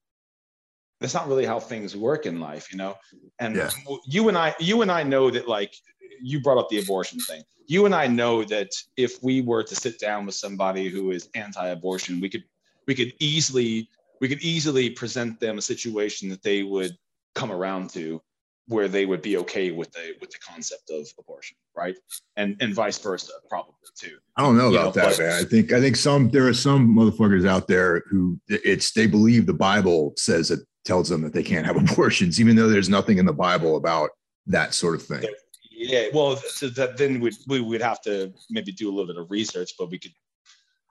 that's 0.99 1.13
not 1.13 1.27
really 1.27 1.45
how 1.45 1.59
things 1.59 1.95
work 1.95 2.25
in 2.25 2.39
life 2.39 2.71
you 2.71 2.77
know 2.77 2.95
and 3.39 3.55
yeah. 3.55 3.69
you 4.07 4.29
and 4.29 4.37
i 4.37 4.55
you 4.59 4.81
and 4.81 4.91
i 4.91 5.03
know 5.03 5.29
that 5.29 5.47
like 5.47 5.73
you 6.21 6.41
brought 6.41 6.57
up 6.57 6.69
the 6.69 6.79
abortion 6.79 7.19
thing 7.21 7.43
you 7.67 7.85
and 7.85 7.95
i 7.95 8.07
know 8.07 8.43
that 8.43 8.69
if 8.97 9.21
we 9.23 9.41
were 9.41 9.63
to 9.63 9.75
sit 9.75 9.99
down 9.99 10.25
with 10.25 10.35
somebody 10.35 10.89
who 10.89 11.11
is 11.11 11.29
anti-abortion 11.35 12.19
we 12.19 12.29
could 12.29 12.43
we 12.87 12.95
could 12.95 13.13
easily 13.19 13.87
we 14.21 14.27
could 14.27 14.41
easily 14.41 14.89
present 14.89 15.39
them 15.39 15.57
a 15.57 15.61
situation 15.61 16.29
that 16.29 16.43
they 16.43 16.63
would 16.63 16.91
come 17.35 17.51
around 17.51 17.89
to 17.89 18.21
where 18.67 18.87
they 18.87 19.05
would 19.05 19.21
be 19.21 19.37
okay 19.37 19.71
with 19.71 19.91
the 19.91 20.13
with 20.21 20.31
the 20.31 20.37
concept 20.39 20.89
of 20.89 21.07
abortion, 21.19 21.57
right? 21.75 21.95
And 22.37 22.55
and 22.61 22.73
vice 22.73 22.97
versa, 22.97 23.31
probably 23.49 23.73
too. 23.97 24.17
I 24.37 24.41
don't 24.41 24.57
know 24.57 24.69
about 24.69 24.95
know, 24.95 25.01
that, 25.01 25.17
but, 25.17 25.19
man. 25.19 25.41
I 25.41 25.43
think 25.43 25.73
I 25.73 25.81
think 25.81 25.95
some 25.95 26.29
there 26.29 26.47
are 26.47 26.53
some 26.53 26.95
motherfuckers 26.95 27.47
out 27.47 27.67
there 27.67 28.03
who 28.09 28.39
it's 28.47 28.93
they 28.93 29.07
believe 29.07 29.45
the 29.45 29.53
Bible 29.53 30.13
says 30.17 30.51
it 30.51 30.59
tells 30.85 31.09
them 31.09 31.21
that 31.21 31.33
they 31.33 31.43
can't 31.43 31.65
have 31.65 31.75
abortions, 31.91 32.39
even 32.39 32.55
though 32.55 32.69
there's 32.69 32.89
nothing 32.89 33.17
in 33.17 33.25
the 33.25 33.33
Bible 33.33 33.75
about 33.75 34.11
that 34.47 34.73
sort 34.73 34.95
of 34.95 35.03
thing. 35.03 35.25
Yeah, 35.83 36.07
well, 36.13 36.37
so 36.37 36.69
that 36.69 36.97
then 36.97 37.19
we'd 37.19 37.35
we 37.47 37.59
would 37.59 37.81
have 37.81 38.01
to 38.01 38.33
maybe 38.49 38.71
do 38.71 38.89
a 38.89 38.91
little 38.91 39.07
bit 39.07 39.17
of 39.17 39.29
research, 39.29 39.73
but 39.77 39.89
we 39.89 39.99
could. 39.99 40.13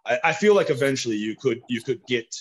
I, 0.04 0.18
I 0.24 0.32
feel 0.32 0.54
like 0.54 0.70
eventually 0.70 1.16
you 1.16 1.34
could 1.36 1.62
you 1.68 1.80
could 1.80 2.04
get 2.06 2.34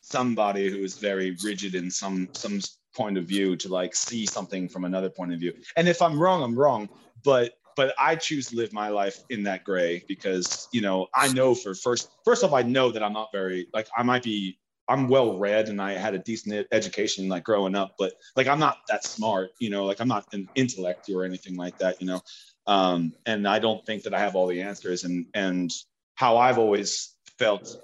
somebody 0.00 0.70
who 0.70 0.78
is 0.78 0.96
very 0.96 1.36
rigid 1.44 1.74
in 1.74 1.90
some 1.90 2.28
some 2.32 2.60
point 2.94 3.18
of 3.18 3.24
view 3.24 3.56
to 3.56 3.68
like 3.68 3.94
see 3.94 4.24
something 4.24 4.68
from 4.68 4.84
another 4.84 5.10
point 5.10 5.32
of 5.32 5.40
view. 5.40 5.52
And 5.76 5.88
if 5.88 6.00
I'm 6.00 6.18
wrong, 6.18 6.42
I'm 6.42 6.56
wrong. 6.56 6.88
But 7.24 7.54
but 7.74 7.94
I 7.98 8.14
choose 8.14 8.48
to 8.48 8.56
live 8.56 8.72
my 8.72 8.88
life 8.88 9.24
in 9.28 9.42
that 9.42 9.64
gray 9.64 10.04
because 10.06 10.68
you 10.72 10.80
know 10.80 11.08
I 11.14 11.32
know 11.32 11.54
for 11.54 11.74
first 11.74 12.10
first 12.24 12.44
off 12.44 12.52
I 12.52 12.62
know 12.62 12.92
that 12.92 13.02
I'm 13.02 13.12
not 13.12 13.30
very 13.32 13.66
like 13.74 13.88
I 13.96 14.04
might 14.04 14.22
be 14.22 14.58
I'm 14.88 15.08
well 15.08 15.38
read 15.38 15.68
and 15.68 15.82
I 15.82 15.92
had 15.92 16.14
a 16.14 16.18
decent 16.18 16.66
education 16.70 17.28
like 17.28 17.44
growing 17.44 17.74
up, 17.74 17.94
but 17.98 18.12
like 18.36 18.46
I'm 18.46 18.60
not 18.60 18.78
that 18.88 19.04
smart, 19.04 19.50
you 19.58 19.70
know, 19.70 19.84
like 19.84 20.00
I'm 20.00 20.08
not 20.08 20.26
an 20.32 20.48
intellect 20.54 21.08
or 21.10 21.24
anything 21.24 21.56
like 21.56 21.78
that, 21.78 22.00
you 22.00 22.06
know. 22.06 22.20
Um, 22.66 23.12
and 23.26 23.46
I 23.48 23.58
don't 23.58 23.84
think 23.84 24.04
that 24.04 24.14
I 24.14 24.20
have 24.20 24.36
all 24.36 24.46
the 24.46 24.62
answers 24.62 25.04
and 25.04 25.26
and 25.34 25.72
how 26.14 26.36
I've 26.36 26.58
always 26.58 27.14
felt 27.38 27.76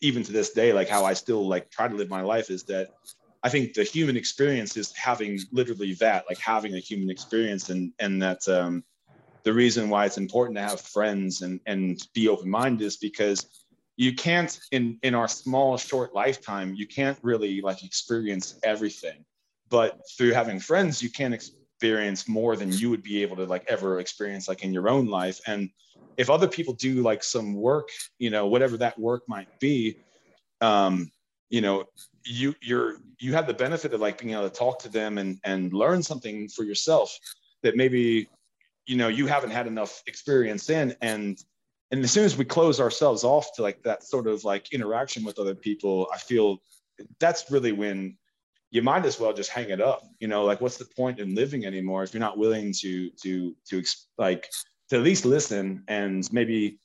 even 0.00 0.22
to 0.22 0.32
this 0.32 0.50
day, 0.50 0.72
like 0.72 0.88
how 0.88 1.04
I 1.04 1.12
still 1.12 1.46
like 1.46 1.70
try 1.70 1.88
to 1.88 1.94
live 1.94 2.08
my 2.08 2.22
life 2.22 2.50
is 2.50 2.64
that 2.64 2.90
I 3.42 3.48
think 3.48 3.74
the 3.74 3.84
human 3.84 4.16
experience 4.16 4.76
is 4.76 4.92
having 4.94 5.38
literally 5.52 5.94
that, 5.94 6.24
like 6.28 6.38
having 6.38 6.74
a 6.74 6.78
human 6.78 7.10
experience, 7.10 7.70
and 7.70 7.92
and 7.98 8.20
that 8.22 8.46
um, 8.48 8.84
the 9.44 9.52
reason 9.52 9.88
why 9.88 10.06
it's 10.06 10.18
important 10.18 10.56
to 10.56 10.62
have 10.62 10.80
friends 10.80 11.42
and 11.42 11.60
and 11.66 12.00
be 12.14 12.28
open 12.28 12.50
minded 12.50 12.84
is 12.84 12.96
because 12.96 13.59
you 14.00 14.14
can't 14.14 14.58
in 14.72 14.98
in 15.02 15.14
our 15.14 15.28
small 15.28 15.76
short 15.76 16.14
lifetime 16.14 16.74
you 16.74 16.86
can't 16.86 17.18
really 17.22 17.60
like 17.60 17.84
experience 17.84 18.58
everything, 18.62 19.24
but 19.68 20.00
through 20.16 20.32
having 20.32 20.58
friends 20.58 21.02
you 21.02 21.10
can 21.10 21.34
ex- 21.34 21.52
experience 21.74 22.28
more 22.28 22.56
than 22.56 22.70
you 22.72 22.90
would 22.90 23.02
be 23.02 23.22
able 23.22 23.36
to 23.36 23.44
like 23.44 23.64
ever 23.68 24.00
experience 24.00 24.48
like 24.48 24.62
in 24.64 24.72
your 24.72 24.88
own 24.88 25.06
life. 25.06 25.38
And 25.46 25.70
if 26.16 26.28
other 26.28 26.48
people 26.48 26.74
do 26.74 27.02
like 27.02 27.22
some 27.22 27.54
work 27.54 27.88
you 28.18 28.30
know 28.30 28.46
whatever 28.46 28.76
that 28.78 28.98
work 28.98 29.22
might 29.28 29.48
be 29.60 29.96
um 30.60 31.10
you 31.48 31.60
know 31.60 31.84
you 32.24 32.54
you're 32.60 32.96
you 33.18 33.32
have 33.32 33.46
the 33.46 33.60
benefit 33.66 33.94
of 33.94 34.00
like 34.00 34.18
being 34.18 34.34
able 34.34 34.48
to 34.48 34.58
talk 34.64 34.78
to 34.78 34.88
them 34.88 35.18
and 35.18 35.38
and 35.44 35.72
learn 35.72 36.02
something 36.02 36.48
for 36.48 36.64
yourself 36.64 37.08
that 37.62 37.76
maybe 37.76 38.28
you 38.86 38.96
know 38.96 39.08
you 39.08 39.26
haven't 39.26 39.50
had 39.50 39.66
enough 39.66 40.02
experience 40.06 40.70
in. 40.70 40.96
And 41.00 41.38
and 41.90 42.04
as 42.04 42.12
soon 42.12 42.24
as 42.24 42.36
we 42.36 42.44
close 42.44 42.80
ourselves 42.80 43.24
off 43.24 43.54
to 43.54 43.62
like 43.62 43.82
that 43.82 44.02
sort 44.04 44.26
of 44.26 44.44
like 44.44 44.72
interaction 44.72 45.24
with 45.24 45.38
other 45.38 45.54
people 45.54 46.08
i 46.12 46.18
feel 46.18 46.58
that's 47.18 47.50
really 47.50 47.72
when 47.72 48.16
you 48.70 48.82
might 48.82 49.04
as 49.04 49.18
well 49.18 49.32
just 49.32 49.50
hang 49.50 49.70
it 49.70 49.80
up 49.80 50.02
you 50.20 50.28
know 50.28 50.44
like 50.44 50.60
what's 50.60 50.76
the 50.76 50.84
point 50.96 51.18
in 51.18 51.34
living 51.34 51.64
anymore 51.64 52.02
if 52.02 52.14
you're 52.14 52.20
not 52.20 52.38
willing 52.38 52.72
to 52.72 53.10
to 53.22 53.54
to 53.68 53.82
like 54.18 54.48
to 54.88 54.96
at 54.96 55.02
least 55.02 55.24
listen 55.24 55.82
and 55.88 56.28
maybe 56.32 56.78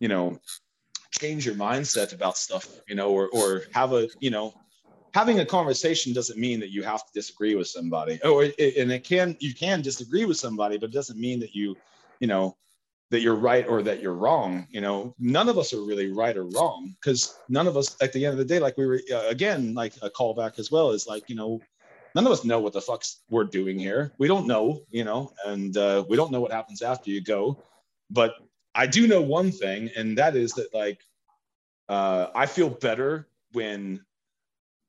you 0.00 0.08
know 0.08 0.38
change 1.10 1.44
your 1.44 1.54
mindset 1.54 2.12
about 2.12 2.36
stuff 2.36 2.80
you 2.88 2.94
know 2.94 3.10
or 3.10 3.28
or 3.32 3.62
have 3.72 3.92
a 3.92 4.08
you 4.20 4.30
know 4.30 4.52
having 5.14 5.40
a 5.40 5.46
conversation 5.46 6.12
doesn't 6.12 6.38
mean 6.38 6.58
that 6.58 6.70
you 6.70 6.82
have 6.82 7.04
to 7.04 7.12
disagree 7.12 7.54
with 7.54 7.68
somebody 7.68 8.20
or 8.22 8.44
and 8.44 8.90
it 8.90 9.04
can 9.04 9.36
you 9.40 9.54
can 9.54 9.82
disagree 9.82 10.24
with 10.24 10.36
somebody 10.36 10.78
but 10.78 10.90
it 10.90 10.92
doesn't 10.92 11.20
mean 11.20 11.38
that 11.38 11.54
you 11.54 11.76
you 12.20 12.26
know 12.26 12.56
that 13.12 13.20
you're 13.20 13.36
right 13.36 13.68
or 13.68 13.82
that 13.82 14.00
you're 14.00 14.14
wrong 14.14 14.66
you 14.70 14.80
know 14.80 15.14
none 15.18 15.48
of 15.48 15.58
us 15.58 15.74
are 15.74 15.82
really 15.82 16.10
right 16.10 16.36
or 16.36 16.44
wrong 16.44 16.96
because 16.98 17.38
none 17.50 17.66
of 17.66 17.76
us 17.76 17.94
at 18.00 18.10
the 18.14 18.24
end 18.24 18.32
of 18.32 18.38
the 18.38 18.44
day 18.44 18.58
like 18.58 18.76
we 18.78 18.86
were 18.86 19.00
uh, 19.12 19.28
again 19.28 19.74
like 19.74 19.92
a 20.00 20.08
callback 20.08 20.58
as 20.58 20.70
well 20.70 20.90
is 20.90 21.06
like 21.06 21.28
you 21.28 21.36
know 21.36 21.60
none 22.14 22.26
of 22.26 22.32
us 22.32 22.42
know 22.42 22.58
what 22.58 22.72
the 22.72 22.80
fuck 22.80 23.02
we're 23.30 23.44
doing 23.44 23.78
here. 23.78 24.12
We 24.18 24.28
don't 24.28 24.46
know 24.46 24.82
you 24.90 25.04
know 25.04 25.30
and 25.44 25.76
uh, 25.76 26.04
we 26.08 26.16
don't 26.16 26.32
know 26.32 26.40
what 26.40 26.52
happens 26.52 26.82
after 26.82 27.10
you 27.10 27.20
go. 27.20 27.62
But 28.10 28.34
i 28.74 28.86
do 28.86 29.06
know 29.06 29.20
one 29.20 29.50
thing 29.50 29.90
and 29.96 30.16
that 30.18 30.36
is 30.36 30.52
that 30.52 30.72
like 30.72 31.00
uh, 31.88 32.28
i 32.34 32.46
feel 32.46 32.70
better 32.70 33.28
when 33.52 34.04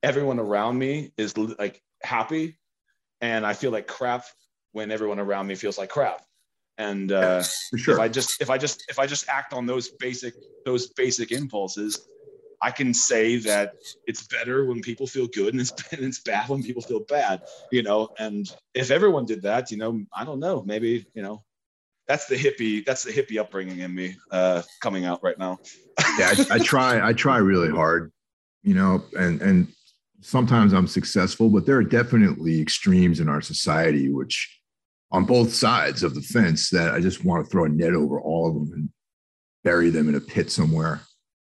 everyone 0.01 0.39
around 0.39 0.77
me 0.77 1.11
is 1.17 1.37
like 1.37 1.81
happy 2.01 2.57
and 3.21 3.45
i 3.45 3.53
feel 3.53 3.71
like 3.71 3.87
crap 3.87 4.25
when 4.71 4.91
everyone 4.91 5.19
around 5.19 5.47
me 5.47 5.55
feels 5.55 5.77
like 5.77 5.89
crap 5.89 6.25
and 6.77 7.11
uh, 7.11 7.43
sure. 7.75 7.93
if 7.93 7.99
i 7.99 8.07
just 8.07 8.41
if 8.41 8.49
i 8.49 8.57
just 8.57 8.83
if 8.89 8.99
i 8.99 9.05
just 9.05 9.27
act 9.29 9.53
on 9.53 9.65
those 9.65 9.89
basic 9.99 10.33
those 10.65 10.87
basic 10.87 11.31
impulses 11.31 12.07
i 12.61 12.71
can 12.71 12.93
say 12.93 13.37
that 13.37 13.75
it's 14.07 14.25
better 14.27 14.65
when 14.65 14.81
people 14.81 15.05
feel 15.05 15.27
good 15.27 15.53
and 15.53 15.61
it's, 15.61 15.71
and 15.91 16.03
it's 16.03 16.19
bad 16.19 16.49
when 16.49 16.63
people 16.63 16.81
feel 16.81 17.01
bad 17.01 17.41
you 17.71 17.83
know 17.83 18.09
and 18.19 18.55
if 18.73 18.91
everyone 18.91 19.25
did 19.25 19.41
that 19.41 19.71
you 19.71 19.77
know 19.77 20.03
i 20.15 20.23
don't 20.23 20.39
know 20.39 20.63
maybe 20.65 21.05
you 21.13 21.21
know 21.21 21.43
that's 22.07 22.25
the 22.25 22.35
hippie 22.35 22.83
that's 22.85 23.03
the 23.03 23.11
hippie 23.11 23.39
upbringing 23.39 23.79
in 23.79 23.93
me 23.93 24.15
uh, 24.31 24.61
coming 24.81 25.05
out 25.05 25.23
right 25.23 25.37
now 25.37 25.57
yeah 26.19 26.33
I, 26.49 26.55
I 26.55 26.59
try 26.59 27.07
i 27.07 27.13
try 27.13 27.37
really 27.37 27.69
hard 27.69 28.11
you 28.63 28.73
know 28.73 29.03
and 29.13 29.41
and 29.41 29.67
sometimes 30.21 30.73
i'm 30.73 30.87
successful 30.87 31.49
but 31.49 31.65
there 31.65 31.77
are 31.77 31.83
definitely 31.83 32.61
extremes 32.61 33.19
in 33.19 33.29
our 33.29 33.41
society 33.41 34.09
which 34.09 34.62
on 35.13 35.25
both 35.25 35.53
sides 35.53 36.01
of 36.01 36.15
the 36.15 36.21
fence 36.21 36.69
that 36.71 36.93
I 36.93 36.99
just 36.99 37.23
want 37.23 37.45
to 37.45 37.49
throw 37.49 37.65
a 37.65 37.69
net 37.69 37.93
over 37.93 38.19
all 38.19 38.47
of 38.47 38.55
them 38.55 38.73
and 38.73 38.89
bury 39.63 39.91
them 39.91 40.09
in 40.09 40.15
a 40.15 40.19
pit 40.19 40.51
somewhere. 40.51 41.01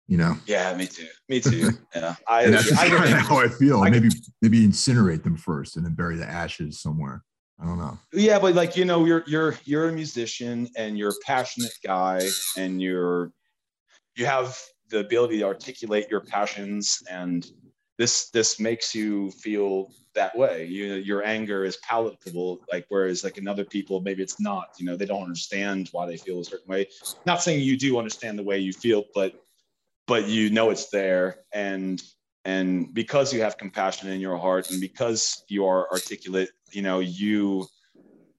You 0.08 0.18
know? 0.18 0.38
Yeah, 0.46 0.78
me 0.78 0.86
too. 0.86 1.08
Me 1.28 1.42
too. 1.42 1.72
Yeah, 1.96 2.16
I, 2.28 2.48
that's 2.48 2.72
I, 2.74 2.90
kind 2.90 3.14
of 3.14 3.20
how 3.22 3.40
I 3.40 3.48
feel. 3.48 3.82
I, 3.82 3.90
maybe 3.90 4.10
maybe 4.42 4.66
incinerate 4.66 5.24
them 5.24 5.36
first 5.36 5.78
and 5.78 5.86
then 5.86 5.96
bury 5.96 6.16
the 6.16 6.30
ashes 6.30 6.82
somewhere. 6.82 7.24
I 7.60 7.66
don't 7.66 7.80
know. 7.80 7.98
Yeah, 8.14 8.38
but 8.38 8.54
like 8.54 8.78
you 8.78 8.86
know, 8.86 9.06
you're 9.06 9.24
you're 9.26 9.56
you're 9.64 9.90
a 9.90 9.94
musician 9.94 10.70
and 10.78 10.98
you're 10.98 11.10
a 11.10 11.26
passionate 11.26 11.72
guy 11.84 12.28
and 12.58 12.82
you're 12.82 13.32
you 14.16 14.26
have 14.26 14.60
the 14.90 15.00
ability 15.00 15.40
to 15.40 15.46
articulate 15.46 16.08
your 16.12 16.22
passions 16.22 17.02
and 17.10 17.48
this 17.98 18.30
this 18.30 18.60
makes 18.60 18.94
you 18.94 19.32
feel 19.32 19.90
that 20.16 20.36
way. 20.38 20.66
You 20.66 20.96
your 20.96 21.24
anger 21.24 21.64
is 21.64 21.78
palatable 21.78 22.62
like 22.72 22.86
whereas 22.90 23.24
like 23.24 23.38
in 23.38 23.48
other 23.48 23.66
people 23.66 24.02
maybe 24.02 24.24
it's 24.24 24.40
not 24.40 24.70
you 24.78 24.86
know 24.86 24.96
they 24.96 25.06
don't 25.06 25.24
understand 25.24 25.90
why 25.92 26.06
they 26.06 26.18
feel 26.18 26.40
a 26.40 26.46
certain 26.46 26.68
way. 26.68 26.88
Not 27.26 27.42
saying 27.42 27.62
you 27.62 27.78
do 27.78 27.98
understand 27.98 28.40
the 28.40 28.44
way 28.44 28.60
you 28.60 28.74
feel 28.74 29.04
but 29.14 29.34
but 30.08 30.28
you 30.28 30.50
know 30.50 30.70
it's 30.70 30.90
there. 30.90 31.40
And 31.54 32.02
and 32.44 32.94
because 32.94 33.34
you 33.34 33.42
have 33.42 33.58
compassion 33.58 34.10
in 34.10 34.20
your 34.20 34.38
heart 34.38 34.72
and 34.72 34.82
because 34.82 35.44
you 35.48 35.66
are 35.66 35.90
articulate 35.92 36.50
you 36.72 36.82
know 36.82 37.00
you 37.00 37.68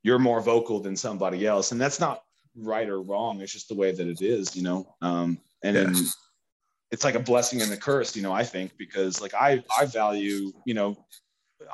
you're 0.03 0.19
more 0.19 0.41
vocal 0.41 0.81
than 0.81 0.97
somebody 0.97 1.47
else. 1.47 1.73
And 1.73 1.81
that's 1.81 2.01
not 2.01 2.23
right 2.55 2.89
or 2.89 3.03
wrong. 3.03 3.41
It's 3.41 3.53
just 3.53 3.69
the 3.69 3.75
way 3.75 3.93
that 3.93 4.07
it 4.07 4.21
is 4.21 4.57
you 4.57 4.63
know 4.63 4.95
um 5.01 5.39
and 5.63 5.97
yeah. 5.97 6.03
It's 6.91 7.05
like 7.05 7.15
a 7.15 7.21
blessing 7.21 7.63
and 7.63 7.73
a 7.73 7.77
curse 7.77 8.17
you 8.17 8.23
know 8.23 8.33
i 8.33 8.45
think 8.45 8.77
because 8.79 9.21
like 9.21 9.35
i 9.35 9.63
i 9.79 9.85
value 9.85 10.53
you 10.65 10.75
know 10.75 10.97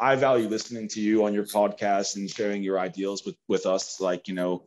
I 0.00 0.14
value 0.16 0.48
listening 0.48 0.88
to 0.88 1.00
you 1.00 1.24
on 1.24 1.34
your 1.34 1.44
podcast 1.44 2.16
and 2.16 2.28
sharing 2.30 2.62
your 2.62 2.78
ideals 2.78 3.24
with 3.24 3.36
with 3.48 3.66
us. 3.66 4.00
Like 4.00 4.28
you 4.28 4.34
know, 4.34 4.64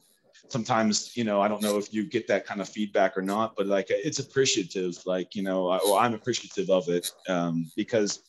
sometimes 0.49 1.15
you 1.15 1.23
know 1.23 1.41
I 1.41 1.47
don't 1.47 1.61
know 1.61 1.77
if 1.77 1.93
you 1.93 2.05
get 2.05 2.27
that 2.27 2.45
kind 2.45 2.61
of 2.61 2.69
feedback 2.69 3.17
or 3.17 3.21
not, 3.21 3.55
but 3.55 3.67
like 3.67 3.87
it's 3.89 4.19
appreciative. 4.19 4.97
Like 5.05 5.35
you 5.35 5.43
know, 5.43 5.69
I, 5.69 5.79
well, 5.83 5.95
I'm 5.95 6.13
appreciative 6.13 6.69
of 6.69 6.89
it 6.89 7.09
um, 7.29 7.71
because 7.75 8.23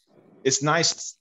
it's 0.45 0.63
nice 0.63 1.17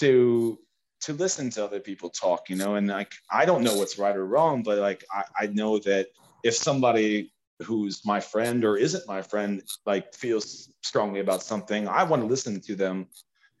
to 0.00 0.58
to 1.02 1.12
listen 1.14 1.50
to 1.50 1.64
other 1.64 1.80
people 1.80 2.10
talk. 2.10 2.48
You 2.48 2.56
know, 2.56 2.76
and 2.76 2.88
like 2.88 3.12
I 3.30 3.44
don't 3.44 3.62
know 3.62 3.76
what's 3.76 3.98
right 3.98 4.16
or 4.16 4.26
wrong, 4.26 4.62
but 4.62 4.78
like 4.78 5.04
I, 5.12 5.24
I 5.40 5.46
know 5.48 5.78
that 5.80 6.08
if 6.42 6.54
somebody 6.54 7.32
who's 7.62 8.04
my 8.04 8.20
friend 8.20 8.64
or 8.64 8.76
isn't 8.76 9.06
my 9.06 9.22
friend 9.22 9.62
like 9.86 10.14
feels 10.14 10.72
strongly 10.82 11.20
about 11.20 11.42
something 11.42 11.86
i 11.88 12.02
want 12.02 12.22
to 12.22 12.26
listen 12.26 12.60
to 12.60 12.74
them 12.74 13.06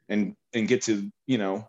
and 0.08 0.34
and 0.54 0.68
get 0.68 0.82
to 0.82 1.10
you 1.26 1.38
know 1.38 1.66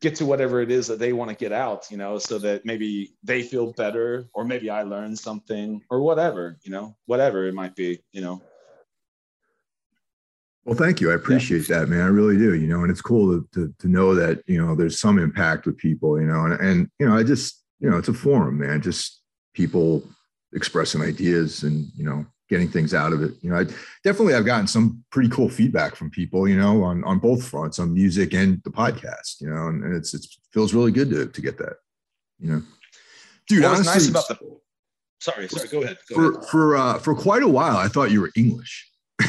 get 0.00 0.14
to 0.14 0.26
whatever 0.26 0.60
it 0.60 0.70
is 0.70 0.86
that 0.86 0.98
they 0.98 1.12
want 1.12 1.30
to 1.30 1.36
get 1.36 1.52
out 1.52 1.90
you 1.90 1.96
know 1.96 2.18
so 2.18 2.38
that 2.38 2.64
maybe 2.66 3.14
they 3.22 3.42
feel 3.42 3.72
better 3.72 4.26
or 4.34 4.44
maybe 4.44 4.68
i 4.68 4.82
learn 4.82 5.16
something 5.16 5.80
or 5.90 6.02
whatever 6.02 6.58
you 6.62 6.70
know 6.70 6.94
whatever 7.06 7.46
it 7.46 7.54
might 7.54 7.74
be 7.74 7.98
you 8.12 8.20
know. 8.20 8.40
Well 10.66 10.76
thank 10.76 10.98
you. 10.98 11.10
I 11.10 11.14
appreciate 11.14 11.68
yeah. 11.68 11.80
that 11.80 11.90
man. 11.90 12.00
I 12.00 12.06
really 12.06 12.38
do 12.38 12.54
you 12.54 12.66
know 12.66 12.82
and 12.82 12.90
it's 12.90 13.02
cool 13.02 13.32
to, 13.32 13.48
to, 13.52 13.74
to 13.80 13.88
know 13.88 14.14
that 14.14 14.42
you 14.46 14.64
know 14.64 14.74
there's 14.74 14.98
some 14.98 15.18
impact 15.18 15.66
with 15.66 15.76
people 15.76 16.18
you 16.18 16.26
know 16.26 16.46
and, 16.46 16.54
and 16.60 16.90
you 16.98 17.06
know 17.06 17.14
i 17.14 17.22
just 17.22 17.62
you 17.80 17.90
know 17.90 17.98
it's 17.98 18.08
a 18.08 18.14
forum 18.14 18.58
man. 18.58 18.80
Just 18.80 19.20
people 19.54 20.02
expressing 20.54 21.02
ideas 21.02 21.62
and 21.62 21.88
you 21.96 22.04
know 22.04 22.26
getting 22.48 22.68
things 22.68 22.92
out 22.94 23.12
of 23.12 23.22
it. 23.22 23.32
You 23.40 23.50
know, 23.50 23.56
I 23.56 23.64
definitely 24.04 24.34
I've 24.34 24.44
gotten 24.44 24.66
some 24.66 25.04
pretty 25.10 25.28
cool 25.28 25.48
feedback 25.48 25.96
from 25.96 26.10
people, 26.10 26.48
you 26.48 26.56
know, 26.56 26.82
on 26.82 27.04
on 27.04 27.18
both 27.18 27.46
fronts, 27.46 27.78
on 27.78 27.92
music 27.92 28.34
and 28.34 28.60
the 28.64 28.70
podcast, 28.70 29.40
you 29.40 29.48
know, 29.48 29.68
and, 29.68 29.94
it's 29.94 30.14
it 30.14 30.26
feels 30.52 30.74
really 30.74 30.92
good 30.92 31.10
to 31.10 31.26
to 31.26 31.40
get 31.40 31.58
that, 31.58 31.76
you 32.38 32.52
know. 32.52 32.62
Dude, 33.48 33.62
what 33.62 33.72
honestly, 33.72 33.92
nice 33.92 34.08
about 34.08 34.28
the 34.28 34.38
sorry, 35.20 35.48
sorry, 35.48 35.68
go 35.68 35.82
ahead. 35.82 35.98
Go 36.08 36.14
for 36.14 36.30
ahead. 36.32 36.48
for 36.50 36.76
uh 36.76 36.98
for 36.98 37.14
quite 37.14 37.42
a 37.42 37.48
while 37.48 37.76
I 37.76 37.88
thought 37.88 38.10
you 38.10 38.20
were 38.20 38.30
English. 38.36 38.90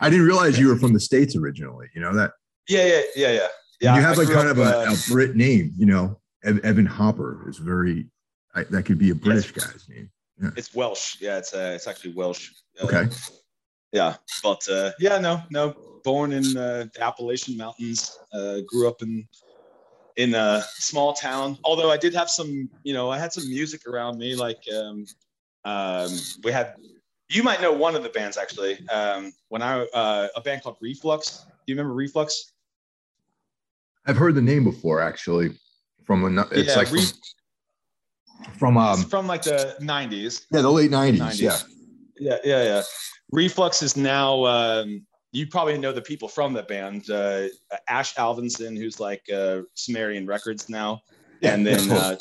I 0.00 0.10
didn't 0.10 0.26
realize 0.26 0.58
you 0.58 0.68
were 0.68 0.76
from 0.76 0.92
the 0.92 1.00
States 1.00 1.36
originally, 1.36 1.88
you 1.94 2.00
know 2.00 2.14
that? 2.14 2.32
Yeah, 2.68 2.86
yeah, 2.86 3.00
yeah, 3.14 3.32
yeah. 3.32 3.46
Yeah, 3.78 3.96
you 3.96 4.00
have 4.00 4.18
I 4.18 4.22
like 4.22 4.32
kind 4.32 4.48
up, 4.48 4.56
of 4.56 4.58
a, 4.58 4.78
uh, 4.88 4.94
a 4.94 5.12
Brit 5.12 5.36
name, 5.36 5.72
you 5.76 5.84
know. 5.84 6.18
Evan 6.42 6.86
Hopper 6.86 7.46
is 7.48 7.58
very 7.58 8.06
I, 8.56 8.64
that 8.64 8.84
could 8.84 8.98
be 8.98 9.10
a 9.10 9.14
British 9.14 9.52
yes. 9.54 9.66
guy's 9.66 9.88
name. 9.88 10.10
Yeah. 10.42 10.50
It's 10.56 10.74
Welsh. 10.74 11.16
Yeah, 11.20 11.38
it's 11.38 11.54
uh, 11.54 11.72
it's 11.74 11.86
actually 11.86 12.14
Welsh. 12.14 12.50
Uh, 12.80 12.86
okay. 12.86 13.08
Yeah, 13.92 14.16
but 14.42 14.66
uh, 14.68 14.90
yeah, 14.98 15.18
no, 15.18 15.42
no. 15.50 15.74
Born 16.02 16.32
in 16.32 16.56
uh, 16.56 16.86
the 16.92 17.02
Appalachian 17.02 17.56
Mountains. 17.56 18.18
Uh, 18.32 18.58
grew 18.66 18.88
up 18.88 19.02
in 19.02 19.28
in 20.16 20.34
a 20.34 20.64
small 20.74 21.12
town. 21.12 21.58
Although 21.64 21.90
I 21.90 21.96
did 21.96 22.14
have 22.14 22.30
some, 22.30 22.68
you 22.82 22.94
know, 22.94 23.10
I 23.10 23.18
had 23.18 23.32
some 23.32 23.48
music 23.48 23.86
around 23.86 24.18
me. 24.18 24.34
Like 24.34 24.62
um, 24.74 25.06
um, 25.64 26.10
we 26.42 26.50
had. 26.50 26.74
You 27.28 27.42
might 27.42 27.60
know 27.60 27.72
one 27.72 27.96
of 27.96 28.02
the 28.04 28.08
bands 28.08 28.36
actually. 28.36 28.78
Um, 28.88 29.32
when 29.48 29.60
I 29.60 29.82
uh, 29.86 30.28
a 30.34 30.40
band 30.40 30.62
called 30.62 30.76
Reflux. 30.80 31.44
Do 31.66 31.72
you 31.72 31.76
remember 31.76 31.94
Reflux? 31.94 32.52
I've 34.06 34.16
heard 34.16 34.36
the 34.36 34.42
name 34.42 34.62
before, 34.62 35.00
actually. 35.00 35.50
From 36.04 36.38
a, 36.38 36.42
it's 36.52 36.68
yeah, 36.68 36.76
like 36.76 36.92
Re- 36.92 37.00
from, 37.00 37.18
from 38.58 38.76
um 38.76 39.00
it's 39.00 39.08
from 39.08 39.26
like 39.26 39.42
the 39.42 39.76
90s 39.80 40.46
yeah 40.52 40.60
the 40.60 40.70
late 40.70 40.90
90s, 40.90 41.18
90s. 41.18 41.40
yeah 41.40 41.58
yeah 42.18 42.38
yeah 42.44 42.62
yeah 42.64 42.82
reflux 43.32 43.82
is 43.82 43.96
now 43.96 44.44
um 44.46 45.04
you 45.32 45.46
probably 45.46 45.76
know 45.76 45.92
the 45.92 46.02
people 46.02 46.28
from 46.28 46.52
that 46.52 46.68
band 46.68 47.08
uh 47.10 47.46
ash 47.88 48.14
avildsen 48.14 48.76
who's 48.76 49.00
like 49.00 49.22
uh 49.34 49.60
sumerian 49.74 50.26
records 50.26 50.68
now 50.68 51.00
yeah. 51.40 51.54
and 51.54 51.66
then 51.66 51.90
uh 51.90 52.16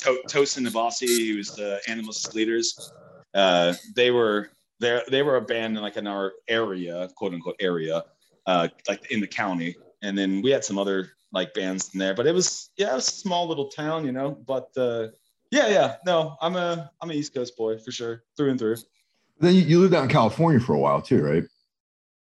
tosin 0.00 0.68
abasi 0.68 1.32
who's 1.32 1.50
the 1.52 1.80
animals 1.88 2.34
leaders 2.34 2.92
uh 3.34 3.74
they 3.94 4.10
were 4.10 4.50
they 4.80 5.00
they 5.10 5.22
were 5.22 5.36
a 5.36 5.42
band 5.42 5.76
in 5.76 5.82
like 5.82 5.96
in 5.96 6.06
our 6.06 6.32
area 6.48 7.08
quote 7.16 7.32
unquote 7.32 7.56
area 7.60 8.02
uh 8.46 8.68
like 8.88 9.10
in 9.10 9.20
the 9.20 9.26
county 9.26 9.76
and 10.02 10.18
then 10.18 10.42
we 10.42 10.50
had 10.50 10.64
some 10.64 10.78
other 10.78 11.12
like 11.34 11.52
bands 11.52 11.90
in 11.92 11.98
there. 11.98 12.14
But 12.14 12.26
it 12.26 12.32
was 12.32 12.70
yeah, 12.78 12.92
it 12.92 12.94
was 12.94 13.08
a 13.08 13.12
small 13.12 13.46
little 13.46 13.68
town, 13.68 14.06
you 14.06 14.12
know. 14.12 14.38
But 14.46 14.68
uh, 14.76 15.08
yeah, 15.54 15.68
yeah, 15.68 15.96
no, 16.04 16.36
I'm 16.40 16.56
a 16.56 16.90
I'm 17.00 17.10
an 17.10 17.16
East 17.16 17.32
Coast 17.32 17.56
boy 17.56 17.78
for 17.78 17.92
sure, 17.92 18.24
through 18.36 18.50
and 18.50 18.58
through. 18.58 18.76
Then 19.38 19.54
you, 19.54 19.62
you 19.62 19.78
lived 19.80 19.94
out 19.94 20.02
in 20.02 20.08
California 20.08 20.58
for 20.58 20.74
a 20.74 20.78
while 20.78 21.00
too, 21.00 21.22
right? 21.22 21.44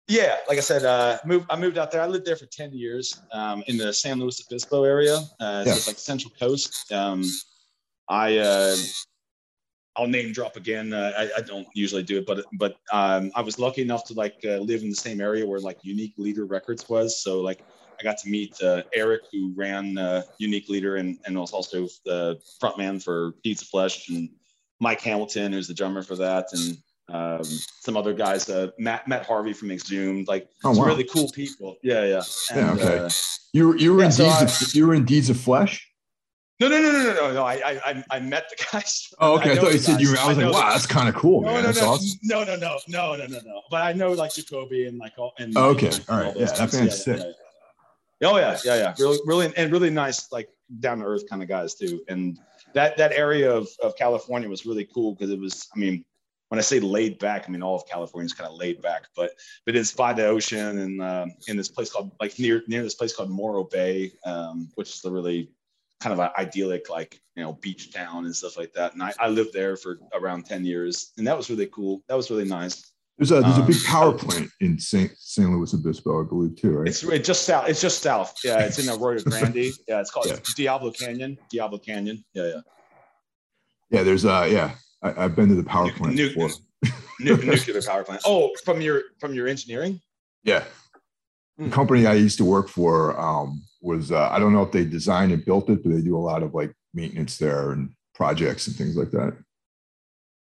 Yeah, 0.09 0.37
like 0.49 0.59
I 0.59 0.61
said, 0.61 0.85
uh, 0.85 1.19
moved, 1.25 1.47
I 1.49 1.57
moved 1.59 1.79
out 1.79 1.91
there. 1.91 2.03
I 2.03 2.07
lived 2.07 2.27
there 2.27 2.37
for 2.37 2.47
10 2.47 2.73
years 2.73 3.23
um, 3.33 3.63
in 3.69 3.79
the 3.79 3.93
San 3.93 4.19
Luis 4.19 4.45
Obispo 4.45 4.85
area. 4.85 5.17
Uh, 5.41 5.63
Yeah. 5.65 5.73
so 5.73 5.77
it's 5.79 5.87
like 5.87 5.99
Central 5.99 6.33
Coast. 6.39 6.93
Um, 6.93 7.25
I, 8.09 8.37
uh, 8.39 8.77
I'll 9.97 10.09
name 10.09 10.33
drop 10.33 10.57
again. 10.57 10.93
Uh, 10.93 11.13
I, 11.17 11.31
I 11.39 11.41
don't 11.41 11.67
usually 11.75 12.03
do 12.03 12.19
it, 12.19 12.27
but 12.27 12.45
but 12.55 12.77
um, 12.93 13.31
I 13.35 13.43
was 13.43 13.59
lucky 13.59 13.83
enough 13.83 14.05
to 14.07 14.15
like 14.15 14.37
uh, 14.45 14.57
live 14.59 14.83
in 14.83 14.91
the 14.91 14.97
same 14.97 15.21
area 15.21 15.47
where 15.47 15.61
like 15.61 15.79
Unique 15.83 16.15
Leader 16.19 16.47
Records 16.47 16.89
was. 16.89 17.23
So 17.23 17.41
like 17.41 17.65
I 18.03 18.05
got 18.05 18.19
to 18.19 18.29
meet 18.29 18.61
uh, 18.61 18.83
Eric, 18.93 19.23
who 19.31 19.53
ran 19.55 19.97
uh, 19.97 20.23
Unique 20.39 20.69
Leader, 20.69 20.97
and 20.97 21.19
and 21.25 21.39
was 21.39 21.53
also 21.53 21.87
the 22.05 22.41
frontman 22.61 23.01
for 23.03 23.35
Deeds 23.45 23.63
of 23.63 23.69
Flesh, 23.69 24.09
and 24.09 24.29
Mike 24.81 25.01
Hamilton, 25.01 25.53
who's 25.53 25.69
the 25.69 25.75
drummer 25.75 26.03
for 26.03 26.17
that, 26.17 26.49
and 26.53 26.77
um, 27.09 27.45
some 27.45 27.97
other 27.97 28.13
guys, 28.13 28.49
uh, 28.49 28.69
Matt 28.79 29.07
Matt 29.07 29.25
Harvey 29.25 29.53
from 29.53 29.71
Exhumed, 29.71 30.27
like 30.27 30.49
Oh 30.65 30.73
some 30.75 30.83
wow. 30.83 30.89
really 30.89 31.05
cool 31.05 31.31
people. 31.31 31.77
Yeah, 31.85 32.05
yeah. 32.05 32.23
Yeah, 32.55 32.73
okay. 32.73 32.99
uh, 32.99 33.11
You 33.53 33.77
you 33.77 33.93
were 33.95 34.01
Yeah, 34.01 34.07
in 34.07 34.13
so 34.13 34.25
deeds 34.25 34.63
of, 34.63 34.75
you 34.75 34.87
were 34.89 34.95
in 34.95 35.05
deeds 35.05 35.31
of 35.31 35.39
flesh. 35.39 35.89
no, 36.59 36.67
no, 36.69 36.81
no, 36.81 36.91
no, 36.93 37.15
no, 37.15 37.33
no. 37.35 37.45
I, 37.45 37.55
I, 37.55 37.81
I- 37.91 38.05
I 38.11 38.21
met 38.21 38.49
the 38.51 38.65
guys. 38.73 39.09
Oh, 39.21 39.37
okay. 39.39 39.53
I, 39.53 39.55
know 39.55 39.61
thought 39.63 39.73
you 39.73 39.79
said 39.79 40.01
you. 40.01 40.17
I 40.19 40.27
was 40.29 40.39
know 40.39 40.51
like, 40.51 40.65
wow, 40.65 40.71
that's 40.73 40.87
kind 40.87 41.09
of 41.09 41.15
cool, 41.15 41.43
No, 41.43 41.53
man. 41.53 41.63
no, 41.63 41.63
That's 41.69 41.81
no, 41.81 41.89
awesome. 41.91 42.19
no, 42.25 42.43
no, 42.45 42.57
no, 42.57 42.79
no, 42.89 43.15
no, 43.17 43.27
no, 43.27 43.39
no. 43.45 43.63
But 43.71 43.83
I 43.83 43.93
know 43.93 44.11
like 44.13 44.35
Jacoby 44.35 44.87
and 44.87 44.99
like 44.99 45.13
all. 45.19 45.33
And 45.39 45.53
Oh, 45.57 45.71
okay. 45.71 45.87
and 45.89 46.05
All 46.09 46.19
right. 46.19 46.35
those 46.35 46.51
Yeah, 46.51 46.67
that 46.67 46.73
band's 46.73 47.05
sick. 47.05 47.19
yeah. 47.19 47.33
Oh 48.23 48.37
yeah, 48.39 48.59
yeah, 48.65 48.77
yeah. 48.77 48.95
Really, 48.99 49.19
really, 49.27 49.53
and 49.57 49.73
really 49.73 49.91
nice, 49.91 50.31
like 50.31 50.49
down 50.81 50.99
to 50.99 51.05
earth 51.05 51.29
kind 51.29 51.43
of 51.43 51.49
guys 51.49 51.75
too. 51.75 52.03
And 52.09 52.39
that 52.75 52.97
that 52.97 53.13
area 53.13 53.53
of, 53.53 53.69
of 53.83 53.97
California 53.97 54.49
was 54.49 54.65
really 54.65 54.89
cool 54.95 55.15
because 55.15 55.31
it 55.31 55.39
was. 55.39 55.69
I 55.75 55.79
mean, 55.79 56.05
when 56.49 56.59
I 56.59 56.63
say 56.63 56.81
laid 56.81 57.19
back, 57.19 57.45
I 57.49 57.51
mean 57.51 57.63
all 57.63 57.77
of 57.77 57.87
California 57.89 58.27
is 58.27 58.33
kind 58.33 58.49
of 58.49 58.57
laid 58.57 58.81
back, 58.83 59.07
but 59.17 59.31
but 59.67 59.75
it's 59.75 59.93
by 59.93 60.13
the 60.13 60.27
ocean 60.27 60.79
and 60.79 61.03
um, 61.03 61.33
in 61.49 61.57
this 61.57 61.69
place 61.69 61.91
called 61.91 62.13
like 62.21 62.39
near 62.39 62.63
near 62.69 62.83
this 62.83 62.95
place 62.95 63.15
called 63.15 63.31
Morro 63.31 63.65
Bay, 63.65 64.13
um, 64.25 64.69
which 64.75 64.91
is 64.91 65.01
the 65.01 65.11
really 65.11 65.51
kind 66.01 66.13
of 66.13 66.19
an 66.19 66.31
idyllic 66.37 66.91
like 66.91 67.21
you 67.37 67.43
know 67.43 67.55
beach 67.55 67.93
town 67.93 68.25
and 68.27 68.37
stuff 68.37 68.57
like 68.57 68.73
that. 68.75 68.93
And 68.93 69.03
I, 69.03 69.13
I 69.19 69.29
lived 69.29 69.53
there 69.53 69.77
for 69.77 69.99
around 70.13 70.45
ten 70.45 70.65
years, 70.65 71.13
and 71.17 71.27
that 71.27 71.37
was 71.37 71.51
really 71.51 71.69
cool. 71.73 72.03
That 72.09 72.17
was 72.17 72.31
really 72.31 72.45
nice. 72.45 72.92
There's 73.19 73.31
a 73.31 73.41
there's 73.41 73.59
a 73.59 73.63
big 73.63 73.77
Um, 73.77 73.83
power 73.87 74.13
plant 74.13 74.51
in 74.61 74.79
Saint 74.79 75.13
San 75.19 75.55
Luis 75.57 75.75
Obispo, 75.75 76.25
I 76.25 76.29
believe, 76.29 76.57
too, 76.57 76.79
right? 76.79 76.89
It's 76.89 77.03
it's 77.03 77.27
just 77.27 77.45
south. 77.45 77.69
It's 77.69 77.81
just 77.81 78.01
south. 78.03 78.35
Yeah, 78.43 78.61
it's 78.61 78.79
in 78.79 78.89
Arroyo 78.89 79.21
Grande. 79.25 79.57
Yeah, 79.87 80.01
it's 80.01 80.11
called 80.11 80.27
Yeah. 80.27 80.37
Diablo 80.57 80.91
Canyon. 80.91 81.39
Diablo 81.51 81.79
Canyon. 81.79 82.25
Yeah, 82.35 82.47
yeah. 82.47 82.61
yeah, 83.91 84.03
there's 84.03 84.25
uh 84.25 84.49
yeah. 84.51 84.75
I, 85.03 85.25
I've 85.25 85.37
been 85.37 85.49
to 85.49 85.55
the 85.55 85.65
power 85.65 85.87
Nu- 85.87 85.93
plant 85.93 86.15
nu- 86.17 86.29
before. 86.29 86.51
Nu- 87.21 87.37
nuclear 87.37 87.83
power 87.83 88.03
plant. 88.03 88.23
Oh, 88.25 88.51
from 88.65 88.81
your 88.81 89.03
from 89.21 89.35
your 89.35 89.47
engineering. 89.47 90.01
Yeah. 90.43 90.65
The 91.59 91.65
Hmm. 91.65 91.71
company 91.71 92.07
I 92.07 92.15
used 92.15 92.39
to 92.39 92.45
work 92.47 92.69
for 92.69 93.19
um, 93.21 93.63
was 93.83 94.11
uh, 94.11 94.29
I 94.31 94.39
don't 94.39 94.55
know 94.55 94.63
if 94.63 94.73
they 94.73 94.85
designed 94.87 95.33
and 95.33 95.45
built 95.45 95.69
it, 95.69 95.83
but 95.85 95.93
they 95.93 96.01
do 96.01 96.17
a 96.17 96.19
lot 96.19 96.43
of 96.43 96.55
like 96.55 96.73
maintenance 96.95 97.37
there 97.37 97.73
and 97.73 97.91
projects 98.15 98.67
and 98.67 98.75
things 98.75 98.97
like 98.97 99.11
that. 99.11 99.37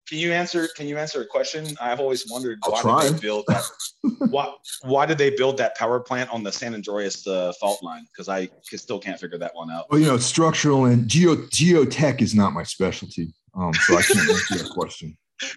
Can 0.09 0.19
you 0.19 0.33
answer? 0.33 0.69
Can 0.77 0.87
you 0.89 0.99
answer 0.99 1.23
a 1.23 1.27
question? 1.27 1.67
I've 1.81 2.01
always 2.01 2.31
wondered 2.31 2.59
I'll 2.65 2.73
why 2.73 2.81
try. 2.81 3.03
did 3.05 3.15
they 3.15 3.21
build 3.21 3.45
that? 3.49 3.65
why 4.31 4.53
why 4.83 5.07
did 5.07 5.19
they 5.19 5.31
build 5.31 5.57
that 5.59 5.77
power 5.77 6.01
plant 6.01 6.31
on 6.31 6.43
the 6.43 6.53
San 6.53 6.75
Andreas 6.75 7.27
uh, 7.27 7.53
fault 7.61 7.83
line? 7.83 8.07
Because 8.13 8.29
I 8.29 8.49
still 8.75 8.99
can't 8.99 9.19
figure 9.19 9.39
that 9.39 9.55
one 9.55 9.71
out. 9.71 9.87
Well, 9.91 10.01
you 10.01 10.07
know, 10.07 10.19
structural 10.19 10.87
and 10.87 11.09
geo 11.09 11.37
geotech 11.37 12.21
is 12.21 12.35
not 12.35 12.53
my 12.53 12.65
specialty, 12.65 13.33
um, 13.55 13.73
so 13.75 13.97
I 13.97 14.03
can't 14.03 14.29
answer 14.29 14.59
that 14.59 14.71
question. 14.71 15.17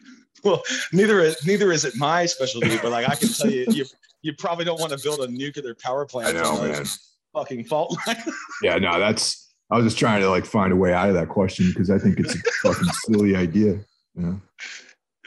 Well, 0.44 0.62
neither 0.94 1.22
is 1.22 1.44
neither 1.44 1.72
is 1.72 1.86
it 1.86 1.96
my 1.96 2.28
specialty, 2.28 2.78
but 2.78 2.92
like 2.92 3.10
I 3.10 3.16
can 3.16 3.30
tell 3.30 3.50
you, 3.50 3.66
you 3.70 3.84
you 4.22 4.32
probably 4.34 4.64
don't 4.64 4.80
want 4.80 4.92
to 4.92 5.00
build 5.00 5.22
a 5.22 5.28
nuclear 5.28 5.74
power 5.74 6.06
plant. 6.06 6.38
I 6.38 6.42
know, 6.42 6.52
on 6.52 6.72
man. 6.72 6.86
fucking 7.34 7.66
fault 7.66 7.98
line. 8.06 8.18
Yeah, 8.62 8.78
no, 8.78 9.00
that's. 9.00 9.54
I 9.72 9.78
was 9.78 9.86
just 9.86 9.98
trying 9.98 10.22
to 10.22 10.30
like 10.30 10.46
find 10.46 10.72
a 10.72 10.76
way 10.76 10.94
out 10.94 11.10
of 11.10 11.16
that 11.16 11.30
question 11.30 11.68
because 11.70 11.90
I 11.90 11.98
think 11.98 12.20
it's 12.20 12.36
a 12.36 12.40
fucking 12.62 12.88
silly 13.06 13.36
idea. 13.36 13.80
Know? 14.16 14.42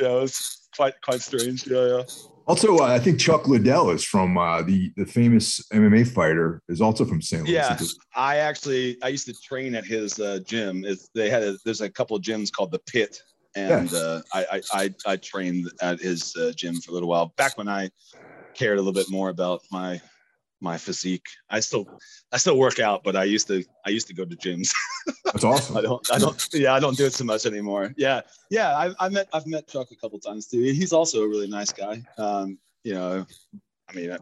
yeah, 0.01 0.23
it's 0.23 0.69
quite 0.75 0.95
quite 1.03 1.21
strange. 1.21 1.67
Yeah, 1.67 1.87
yeah. 1.87 2.03
Also, 2.47 2.79
uh, 2.79 2.85
I 2.85 2.99
think 2.99 3.21
Chuck 3.21 3.47
Liddell 3.47 3.91
is 3.91 4.05
from 4.05 4.39
uh, 4.39 4.63
the 4.63 4.91
the 4.97 5.05
famous 5.05 5.61
MMA 5.73 6.09
fighter 6.09 6.63
is 6.69 6.81
also 6.81 7.05
from 7.05 7.21
San 7.21 7.41
Luis. 7.41 7.51
Yeah. 7.51 7.79
I 8.17 8.37
actually 8.37 8.97
I 9.03 9.09
used 9.09 9.27
to 9.27 9.35
train 9.35 9.75
at 9.75 9.85
his 9.85 10.19
uh, 10.19 10.41
gym. 10.47 10.85
It's, 10.85 11.11
they 11.15 11.29
had 11.29 11.43
a, 11.43 11.57
there's 11.65 11.83
a 11.83 11.91
couple 11.91 12.17
of 12.17 12.23
gyms 12.23 12.51
called 12.51 12.73
the 12.73 12.79
Pit, 12.79 13.21
and 13.55 13.93
uh, 13.93 14.23
I, 14.33 14.47
I 14.53 14.63
I 14.73 14.95
I 15.07 15.17
trained 15.17 15.71
at 15.83 16.01
his 16.01 16.35
uh, 16.37 16.53
gym 16.57 16.81
for 16.81 16.93
a 16.93 16.95
little 16.95 17.09
while 17.09 17.35
back 17.37 17.59
when 17.59 17.69
I 17.69 17.91
cared 18.55 18.79
a 18.79 18.81
little 18.81 18.95
bit 18.95 19.11
more 19.11 19.29
about 19.29 19.61
my 19.71 20.01
my 20.61 20.77
physique. 20.77 21.27
I 21.51 21.61
still 21.61 21.87
I 22.33 22.37
still 22.39 22.59
work 22.59 22.79
out, 22.79 23.05
but 23.05 23.17
I 23.17 23.25
used 23.25 23.47
to 23.49 23.65
I 23.87 23.91
used 23.91 24.09
to 24.09 24.15
go 24.15 24.25
to 24.25 24.37
gyms. 24.37 24.73
That's 25.25 25.45
awesome. 25.45 25.77
I 25.77 25.83
don't 25.83 26.13
I 26.13 26.19
don't 26.19 26.49
yeah 26.53 26.75
I 26.75 26.81
don't 26.81 26.97
do 26.97 27.07
it 27.07 27.13
so 27.13 27.25
much 27.25 27.47
anymore. 27.47 27.95
Yeah 27.97 28.23
yeah 28.51 28.77
I 28.77 29.07
I 29.07 29.09
met 29.09 29.29
I've 29.33 29.47
met 29.47 29.69
Chuck 29.69 29.91
a 29.91 29.97
couple 29.97 30.19
times 30.19 30.47
too. 30.47 30.61
He's 30.61 30.93
also 30.93 31.23
a 31.23 31.29
really 31.29 31.49
nice 31.49 31.73
guy. 31.73 32.03
Um, 32.19 32.59
you 32.85 32.95
know, 32.95 33.27
I 33.89 33.93
mean. 33.95 34.13
I, 34.13 34.19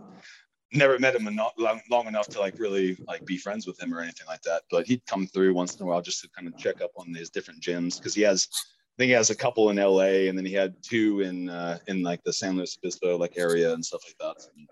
Never 0.72 0.98
met 0.98 1.14
him 1.14 1.28
enough, 1.28 1.52
long, 1.56 1.80
long 1.90 2.08
enough 2.08 2.26
to 2.28 2.40
like 2.40 2.58
really 2.58 2.96
like 3.06 3.24
be 3.24 3.38
friends 3.38 3.68
with 3.68 3.80
him 3.80 3.94
or 3.94 4.00
anything 4.00 4.26
like 4.26 4.42
that. 4.42 4.62
But 4.68 4.84
he'd 4.86 5.06
come 5.06 5.26
through 5.28 5.54
once 5.54 5.76
in 5.76 5.82
a 5.82 5.86
while 5.86 6.02
just 6.02 6.20
to 6.22 6.28
kind 6.30 6.48
of 6.48 6.58
check 6.58 6.82
up 6.82 6.90
on 6.96 7.14
his 7.14 7.30
different 7.30 7.62
gyms 7.62 7.98
because 7.98 8.14
he 8.14 8.22
has, 8.22 8.48
I 8.50 8.94
think 8.98 9.08
he 9.08 9.12
has 9.12 9.30
a 9.30 9.36
couple 9.36 9.70
in 9.70 9.76
LA 9.76 10.28
and 10.28 10.36
then 10.36 10.44
he 10.44 10.52
had 10.52 10.74
two 10.82 11.20
in 11.20 11.48
uh, 11.48 11.78
in 11.86 12.02
like 12.02 12.22
the 12.24 12.32
San 12.32 12.56
Luis 12.56 12.76
Obispo 12.76 13.16
like 13.16 13.38
area 13.38 13.72
and 13.74 13.84
stuff 13.84 14.02
like 14.06 14.18
that. 14.18 14.44
And 14.56 14.68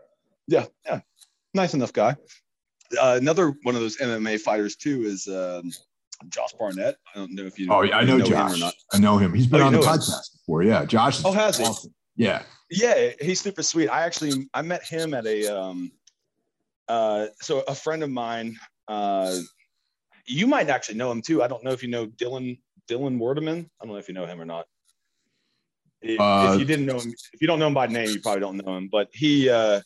yeah, 0.48 0.66
yeah, 0.84 1.00
nice 1.54 1.74
enough 1.74 1.92
guy. 1.92 2.16
Uh, 3.00 3.16
another 3.20 3.54
one 3.62 3.74
of 3.74 3.80
those 3.80 3.96
MMA 3.98 4.40
fighters 4.40 4.76
too 4.76 5.02
is 5.04 5.26
um, 5.28 5.70
Josh 6.28 6.52
Barnett. 6.58 6.96
I 7.14 7.18
don't 7.18 7.32
know 7.32 7.44
if 7.44 7.58
you. 7.58 7.68
Oh, 7.70 7.82
yeah, 7.82 7.98
I 7.98 8.04
know, 8.04 8.16
him 8.16 8.22
or 8.22 8.26
Josh. 8.26 8.72
I 8.92 8.98
know 8.98 9.16
him. 9.18 9.32
He's 9.34 9.46
been 9.46 9.62
Oh, 9.62 9.66
on 9.66 9.72
the 9.72 9.78
know 9.80 9.84
him? 9.84 9.98
podcast 9.98 10.32
before. 10.34 10.62
Yeah, 10.62 10.84
Josh. 10.84 11.18
Is 11.18 11.24
Oh, 11.24 11.32
has 11.32 11.58
he? 11.58 11.66
Yeah. 12.16 12.42
Yeah, 12.70 13.10
he's 13.20 13.40
super 13.40 13.62
sweet. 13.62 13.88
I 13.88 14.02
actually 14.02 14.48
I 14.54 14.62
met 14.62 14.84
him 14.84 15.14
at 15.14 15.26
a 15.26 15.46
um 15.46 15.90
uh 16.88 17.26
so 17.40 17.60
a 17.66 17.74
friend 17.74 18.02
of 18.02 18.10
mine 18.10 18.56
uh 18.88 19.34
you 20.26 20.46
might 20.46 20.68
actually 20.70 20.96
know 20.96 21.10
him 21.10 21.22
too. 21.22 21.42
I 21.42 21.48
don't 21.48 21.62
know 21.64 21.70
if 21.72 21.82
you 21.82 21.88
know 21.88 22.06
Dylan 22.06 22.58
Dylan 22.88 23.18
Werdeman. 23.18 23.64
I 23.80 23.84
don't 23.84 23.92
know 23.92 23.98
if 23.98 24.08
you 24.08 24.14
know 24.14 24.26
him 24.26 24.40
or 24.40 24.44
not. 24.44 24.66
If, 26.02 26.20
Uh, 26.20 26.50
if 26.52 26.60
you 26.60 26.64
didn't 26.66 26.86
know 26.86 26.98
him, 26.98 27.12
if 27.32 27.40
you 27.40 27.46
don't 27.46 27.58
know 27.58 27.66
him 27.66 27.74
by 27.74 27.86
name, 27.86 28.08
you 28.10 28.20
probably 28.20 28.40
don't 28.40 28.56
know 28.58 28.76
him. 28.76 28.88
But 28.90 29.08
he 29.12 29.48
uh 29.48 29.80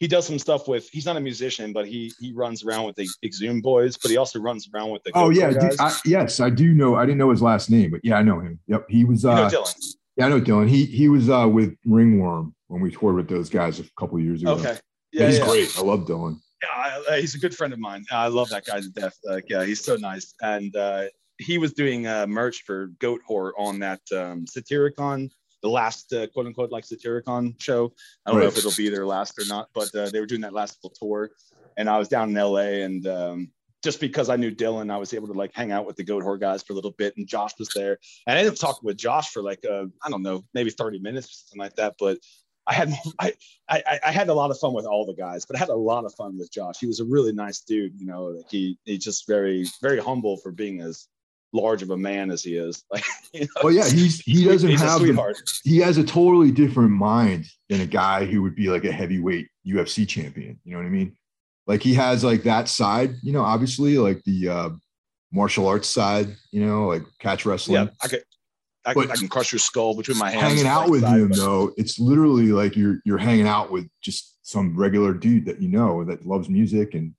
he 0.00 0.06
does 0.06 0.26
some 0.26 0.38
stuff 0.38 0.68
with 0.68 0.88
he's 0.90 1.06
not 1.06 1.16
a 1.16 1.20
musician, 1.20 1.72
but 1.72 1.86
he 1.86 2.12
he 2.20 2.32
runs 2.32 2.64
around 2.64 2.84
with 2.86 2.96
the 2.96 3.08
Exhumed 3.24 3.62
boys, 3.62 3.96
but 3.96 4.10
he 4.10 4.16
also 4.16 4.38
runs 4.40 4.68
around 4.72 4.90
with 4.90 5.02
the 5.04 5.12
Oh 5.14 5.30
yeah. 5.30 5.52
I, 5.80 5.96
yes, 6.04 6.40
I 6.40 6.50
do 6.50 6.72
know. 6.72 6.94
I 6.94 7.04
didn't 7.04 7.18
know 7.18 7.30
his 7.30 7.42
last 7.42 7.70
name, 7.70 7.90
but 7.90 8.00
yeah, 8.04 8.16
I 8.16 8.22
know 8.22 8.40
him. 8.40 8.58
Yep. 8.68 8.86
He 8.88 9.04
was. 9.04 9.24
you 9.24 9.30
know 9.30 9.36
Uh, 9.44 9.50
Dylan. 9.50 9.74
yeah, 10.16 10.26
I 10.26 10.28
know 10.28 10.40
Dylan. 10.40 10.68
He 10.68 10.84
he 10.84 11.08
was 11.08 11.28
uh, 11.28 11.48
with 11.48 11.74
Ringworm 11.84 12.54
when 12.68 12.80
we 12.80 12.90
toured 12.90 13.16
with 13.16 13.28
those 13.28 13.48
guys 13.50 13.80
a 13.80 13.84
couple 13.98 14.18
of 14.18 14.24
years 14.24 14.42
ago. 14.42 14.52
Okay. 14.52 14.78
Yeah, 15.12 15.26
he's 15.26 15.38
yeah. 15.38 15.44
great. 15.46 15.78
I 15.78 15.82
love 15.82 16.00
Dylan. 16.06 16.38
Yeah, 16.62 17.00
I, 17.10 17.20
he's 17.20 17.34
a 17.34 17.38
good 17.38 17.54
friend 17.54 17.72
of 17.72 17.78
mine. 17.78 18.04
I 18.10 18.28
love 18.28 18.50
that 18.50 18.66
guy 18.66 18.80
to 18.80 18.90
death. 18.90 19.16
Like, 19.24 19.44
yeah, 19.48 19.64
he's 19.64 19.82
so 19.82 19.96
nice. 19.96 20.34
And 20.42 20.74
uh, 20.76 21.04
he 21.38 21.56
was 21.56 21.72
doing 21.72 22.06
uh, 22.06 22.26
merch 22.26 22.62
for 22.66 22.88
Goatwhore 22.98 23.52
on 23.56 23.78
that 23.78 24.00
um, 24.12 24.44
Satyricon, 24.44 25.30
the 25.62 25.68
last 25.68 26.12
uh, 26.12 26.26
quote 26.28 26.46
unquote 26.46 26.70
like 26.70 26.84
Satyricon 26.84 27.60
show. 27.60 27.92
I 28.24 28.30
don't 28.30 28.40
know 28.40 28.46
if 28.46 28.58
it'll 28.58 28.72
be 28.76 28.88
their 28.88 29.06
last 29.06 29.38
or 29.38 29.46
not, 29.46 29.68
but 29.74 29.94
uh, 29.94 30.10
they 30.10 30.20
were 30.20 30.26
doing 30.26 30.42
that 30.42 30.52
last 30.52 30.78
little 30.82 30.96
tour. 30.98 31.30
And 31.76 31.88
I 31.88 31.98
was 31.98 32.08
down 32.08 32.30
in 32.30 32.34
LA, 32.34 32.84
and 32.84 33.06
um, 33.06 33.50
just 33.82 34.00
because 34.00 34.28
I 34.28 34.36
knew 34.36 34.50
Dylan, 34.50 34.92
I 34.92 34.96
was 34.96 35.14
able 35.14 35.28
to 35.28 35.32
like 35.32 35.54
hang 35.54 35.70
out 35.70 35.86
with 35.86 35.96
the 35.96 36.04
Goatwhore 36.04 36.40
guys 36.40 36.62
for 36.62 36.72
a 36.72 36.76
little 36.76 36.94
bit, 36.98 37.16
and 37.16 37.26
Josh 37.26 37.52
was 37.58 37.70
there. 37.74 37.98
And 38.26 38.36
I 38.36 38.40
ended 38.40 38.54
up 38.54 38.58
talking 38.58 38.84
with 38.84 38.96
Josh 38.96 39.30
for 39.30 39.42
like 39.42 39.64
uh, 39.68 39.84
I 40.02 40.10
don't 40.10 40.22
know, 40.22 40.44
maybe 40.54 40.70
30 40.70 40.98
minutes 40.98 41.28
or 41.28 41.34
something 41.34 41.60
like 41.60 41.76
that. 41.76 41.94
But 41.98 42.18
I 42.66 42.74
had 42.74 42.92
I, 43.18 43.32
I 43.68 43.82
I 44.06 44.12
had 44.12 44.28
a 44.28 44.34
lot 44.34 44.50
of 44.50 44.58
fun 44.58 44.74
with 44.74 44.86
all 44.86 45.06
the 45.06 45.14
guys, 45.14 45.46
but 45.46 45.56
I 45.56 45.60
had 45.60 45.68
a 45.68 45.74
lot 45.74 46.04
of 46.04 46.14
fun 46.14 46.38
with 46.38 46.52
Josh. 46.52 46.78
He 46.80 46.86
was 46.86 47.00
a 47.00 47.04
really 47.04 47.32
nice 47.32 47.60
dude, 47.60 47.98
you 47.98 48.06
know. 48.06 48.24
Like 48.24 48.50
he 48.50 48.78
he's 48.84 49.04
just 49.04 49.26
very 49.26 49.66
very 49.80 50.00
humble 50.00 50.36
for 50.36 50.50
being 50.50 50.80
as 50.80 51.06
large 51.52 51.82
of 51.82 51.90
a 51.90 51.96
man 51.96 52.30
as 52.30 52.42
he 52.42 52.56
is. 52.56 52.84
Like, 52.92 53.04
you 53.32 53.40
know, 53.42 53.46
Well, 53.64 53.72
yeah, 53.72 53.88
he's 53.88 54.20
he 54.20 54.44
doesn't 54.44 54.68
he's 54.70 54.82
a 54.82 54.86
have. 54.86 55.00
The, 55.00 55.34
he 55.64 55.78
has 55.78 55.98
a 55.98 56.04
totally 56.04 56.50
different 56.50 56.90
mind 56.90 57.46
than 57.68 57.80
a 57.80 57.86
guy 57.86 58.24
who 58.24 58.42
would 58.42 58.54
be 58.56 58.68
like 58.68 58.84
a 58.84 58.92
heavyweight 58.92 59.48
UFC 59.66 60.06
champion. 60.08 60.58
You 60.64 60.72
know 60.72 60.78
what 60.78 60.86
I 60.86 60.90
mean? 60.90 61.16
Like 61.66 61.82
he 61.82 61.94
has 61.94 62.24
like 62.24 62.42
that 62.44 62.68
side. 62.68 63.14
You 63.22 63.32
know, 63.32 63.42
obviously 63.42 63.98
like 63.98 64.22
the 64.24 64.48
uh, 64.48 64.70
martial 65.32 65.66
arts 65.66 65.88
side. 65.88 66.34
You 66.50 66.64
know, 66.64 66.86
like 66.88 67.02
catch 67.18 67.44
wrestling. 67.44 67.82
Yeah, 67.84 67.88
I 68.02 68.08
could. 68.08 68.22
I, 68.86 68.94
can- 68.94 69.02
But 69.02 69.10
I 69.10 69.16
can 69.16 69.28
crush 69.28 69.52
your 69.52 69.58
skull 69.58 69.94
between 69.94 70.16
my 70.16 70.30
hands. 70.30 70.42
hanging 70.42 70.66
out 70.66 70.88
with 70.88 71.02
him 71.04 71.28
though 71.30 71.72
it's 71.76 71.98
literally 71.98 72.46
like 72.52 72.74
you're 72.74 73.00
you're 73.04 73.18
hanging 73.18 73.46
out 73.46 73.70
with 73.70 73.86
just 74.00 74.38
some 74.42 74.74
regular 74.74 75.12
dude 75.12 75.44
that 75.44 75.60
you 75.60 75.68
know 75.68 76.04
that 76.04 76.24
loves 76.24 76.48
music 76.48 76.94
and 76.94 77.12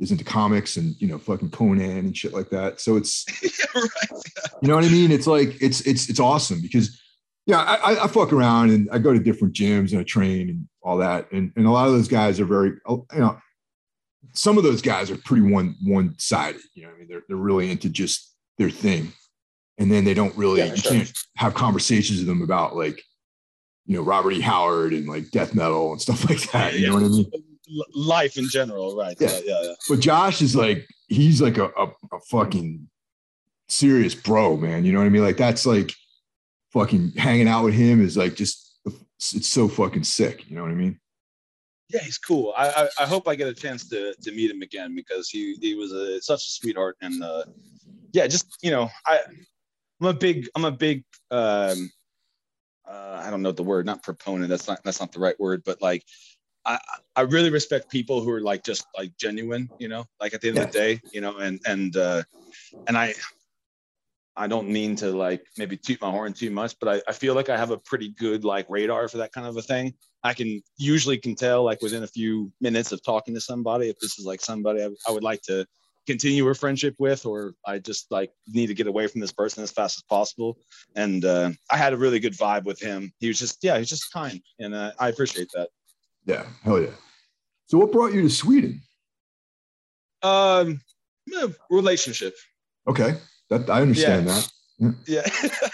is 0.00 0.10
into 0.10 0.24
comics 0.24 0.76
and 0.76 1.00
you 1.00 1.06
know 1.06 1.18
fucking 1.18 1.50
Conan 1.50 1.98
and 1.98 2.16
shit 2.16 2.32
like 2.32 2.50
that. 2.50 2.80
So 2.80 2.96
it's 2.96 3.26
yeah, 3.42 3.80
right. 3.80 4.22
you 4.62 4.68
know 4.68 4.74
what 4.74 4.84
I 4.84 4.88
mean. 4.88 5.12
It's 5.12 5.26
like 5.26 5.60
it's 5.60 5.82
it's 5.82 6.08
it's 6.08 6.20
awesome 6.20 6.60
because 6.60 7.00
yeah, 7.46 7.60
I, 7.60 8.04
I 8.04 8.06
fuck 8.06 8.32
around 8.32 8.70
and 8.70 8.88
I 8.90 8.98
go 8.98 9.12
to 9.12 9.18
different 9.18 9.54
gyms 9.54 9.92
and 9.92 10.00
I 10.00 10.04
train 10.04 10.48
and 10.50 10.68
all 10.82 10.96
that, 10.98 11.30
and 11.32 11.52
and 11.56 11.66
a 11.66 11.70
lot 11.70 11.86
of 11.86 11.92
those 11.92 12.08
guys 12.08 12.40
are 12.40 12.44
very 12.46 12.72
oh, 12.86 13.06
you 13.12 13.20
know 13.20 13.38
some 14.32 14.58
of 14.58 14.64
those 14.64 14.82
guys 14.82 15.10
are 15.10 15.16
pretty 15.16 15.42
one 15.42 15.76
one 15.84 16.14
sided. 16.18 16.60
You 16.74 16.84
know, 16.84 16.90
I 16.90 16.98
mean 16.98 17.08
they're 17.08 17.22
they're 17.28 17.36
really 17.36 17.70
into 17.70 17.88
just 17.88 18.34
their 18.58 18.70
thing, 18.70 19.12
and 19.78 19.90
then 19.90 20.04
they 20.04 20.14
don't 20.14 20.36
really 20.36 20.60
yeah, 20.60 20.66
you 20.66 20.76
sure. 20.76 20.92
can't 20.92 21.12
have 21.36 21.54
conversations 21.54 22.20
with 22.20 22.28
them 22.28 22.42
about 22.42 22.76
like 22.76 23.02
you 23.86 23.96
know 23.96 24.02
Robert 24.02 24.32
E. 24.32 24.40
Howard 24.40 24.92
and 24.92 25.06
like 25.08 25.30
death 25.30 25.54
metal 25.54 25.92
and 25.92 26.00
stuff 26.00 26.28
like 26.28 26.50
that. 26.52 26.74
You 26.74 26.80
yeah. 26.80 26.88
know 26.88 26.94
what 26.94 27.04
I 27.04 27.08
mean? 27.08 27.30
Life 27.94 28.36
in 28.36 28.48
general, 28.48 28.96
right? 28.96 29.16
Yeah. 29.18 29.28
yeah, 29.28 29.40
yeah, 29.44 29.62
yeah. 29.62 29.74
But 29.88 30.00
Josh 30.00 30.42
is 30.42 30.56
like 30.56 30.86
he's 31.08 31.40
like 31.40 31.58
a, 31.58 31.66
a, 31.66 31.86
a 32.12 32.20
fucking 32.30 32.88
serious 33.68 34.14
bro, 34.14 34.56
man. 34.56 34.84
You 34.84 34.92
know 34.92 34.98
what 34.98 35.06
I 35.06 35.10
mean? 35.10 35.24
Like 35.24 35.36
that's 35.36 35.66
like 35.66 35.92
fucking 36.72 37.12
hanging 37.16 37.48
out 37.48 37.64
with 37.64 37.74
him 37.74 38.02
is 38.02 38.16
like 38.16 38.34
just 38.34 38.78
it's 38.86 39.48
so 39.48 39.68
fucking 39.68 40.04
sick. 40.04 40.48
You 40.48 40.56
know 40.56 40.62
what 40.62 40.70
I 40.70 40.74
mean? 40.74 40.98
Yeah, 41.88 42.00
he's 42.00 42.18
cool. 42.18 42.54
I, 42.56 42.68
I, 42.68 42.88
I 43.00 43.06
hope 43.06 43.26
I 43.26 43.34
get 43.34 43.48
a 43.48 43.54
chance 43.54 43.88
to 43.88 44.14
to 44.22 44.32
meet 44.32 44.50
him 44.50 44.62
again 44.62 44.94
because 44.94 45.28
he 45.28 45.56
he 45.60 45.74
was 45.74 45.92
a 45.92 46.20
such 46.22 46.40
a 46.40 46.50
sweetheart 46.50 46.96
and 47.00 47.22
uh 47.22 47.44
yeah, 48.12 48.26
just 48.26 48.46
you 48.62 48.70
know 48.70 48.88
I 49.06 49.20
I'm 50.00 50.06
a 50.06 50.14
big 50.14 50.48
I'm 50.54 50.64
a 50.64 50.70
big 50.70 51.04
um 51.30 51.90
uh, 52.88 53.22
I 53.24 53.30
don't 53.30 53.42
know 53.42 53.52
the 53.52 53.62
word, 53.62 53.86
not 53.86 54.02
proponent. 54.02 54.48
That's 54.48 54.66
not 54.66 54.80
that's 54.84 55.00
not 55.00 55.12
the 55.12 55.20
right 55.20 55.38
word, 55.38 55.62
but 55.64 55.80
like 55.80 56.04
I, 56.64 56.78
I 57.16 57.22
really 57.22 57.50
respect 57.50 57.90
people 57.90 58.20
who 58.20 58.30
are 58.30 58.40
like 58.40 58.64
just 58.64 58.86
like 58.96 59.16
genuine, 59.16 59.68
you 59.78 59.88
know, 59.88 60.04
like 60.20 60.34
at 60.34 60.40
the 60.40 60.48
end 60.48 60.56
yeah. 60.56 60.62
of 60.64 60.72
the 60.72 60.78
day, 60.78 61.00
you 61.12 61.20
know, 61.20 61.38
and 61.38 61.60
and 61.66 61.96
uh, 61.96 62.22
and 62.86 62.96
I 62.96 63.14
I 64.36 64.46
don't 64.46 64.68
mean 64.68 64.96
to 64.96 65.10
like 65.10 65.44
maybe 65.56 65.76
toot 65.76 66.00
my 66.00 66.10
horn 66.10 66.32
too 66.32 66.50
much, 66.50 66.76
but 66.80 66.88
I, 66.88 67.10
I 67.10 67.12
feel 67.12 67.34
like 67.34 67.48
I 67.48 67.56
have 67.56 67.70
a 67.70 67.78
pretty 67.78 68.10
good 68.10 68.44
like 68.44 68.66
radar 68.68 69.08
for 69.08 69.18
that 69.18 69.32
kind 69.32 69.46
of 69.46 69.56
a 69.56 69.62
thing. 69.62 69.94
I 70.22 70.34
can 70.34 70.62
usually 70.76 71.18
can 71.18 71.34
tell 71.34 71.64
like 71.64 71.80
within 71.82 72.02
a 72.02 72.06
few 72.08 72.52
minutes 72.60 72.92
of 72.92 73.02
talking 73.02 73.34
to 73.34 73.40
somebody 73.40 73.88
if 73.88 73.98
this 73.98 74.18
is 74.18 74.26
like 74.26 74.40
somebody 74.40 74.82
I, 74.82 74.88
I 75.08 75.12
would 75.12 75.22
like 75.22 75.42
to 75.42 75.66
continue 76.06 76.48
a 76.48 76.54
friendship 76.54 76.94
with 76.98 77.26
or 77.26 77.54
I 77.66 77.78
just 77.78 78.10
like 78.10 78.32
need 78.46 78.66
to 78.66 78.74
get 78.74 78.86
away 78.86 79.06
from 79.06 79.20
this 79.20 79.32
person 79.32 79.62
as 79.62 79.70
fast 79.70 79.98
as 79.98 80.02
possible. 80.02 80.58
And 80.94 81.24
uh, 81.24 81.50
I 81.70 81.76
had 81.76 81.92
a 81.92 81.96
really 81.96 82.20
good 82.20 82.36
vibe 82.36 82.64
with 82.64 82.80
him. 82.80 83.12
He 83.18 83.28
was 83.28 83.38
just 83.38 83.58
yeah, 83.62 83.78
he's 83.78 83.88
just 83.88 84.12
kind, 84.12 84.40
and 84.58 84.74
uh, 84.74 84.92
I 84.98 85.08
appreciate 85.08 85.48
that. 85.54 85.68
Yeah, 86.30 86.44
hell 86.62 86.80
yeah. 86.80 86.94
So, 87.66 87.78
what 87.78 87.90
brought 87.90 88.12
you 88.12 88.22
to 88.22 88.30
Sweden? 88.30 88.80
Um, 90.22 90.80
relationship. 91.70 92.34
Okay, 92.86 93.16
that 93.48 93.68
I 93.68 93.82
understand 93.82 94.28
yeah. 94.28 94.34
that. 94.34 94.96
Yeah, 95.08 95.22
yeah. 95.42 95.68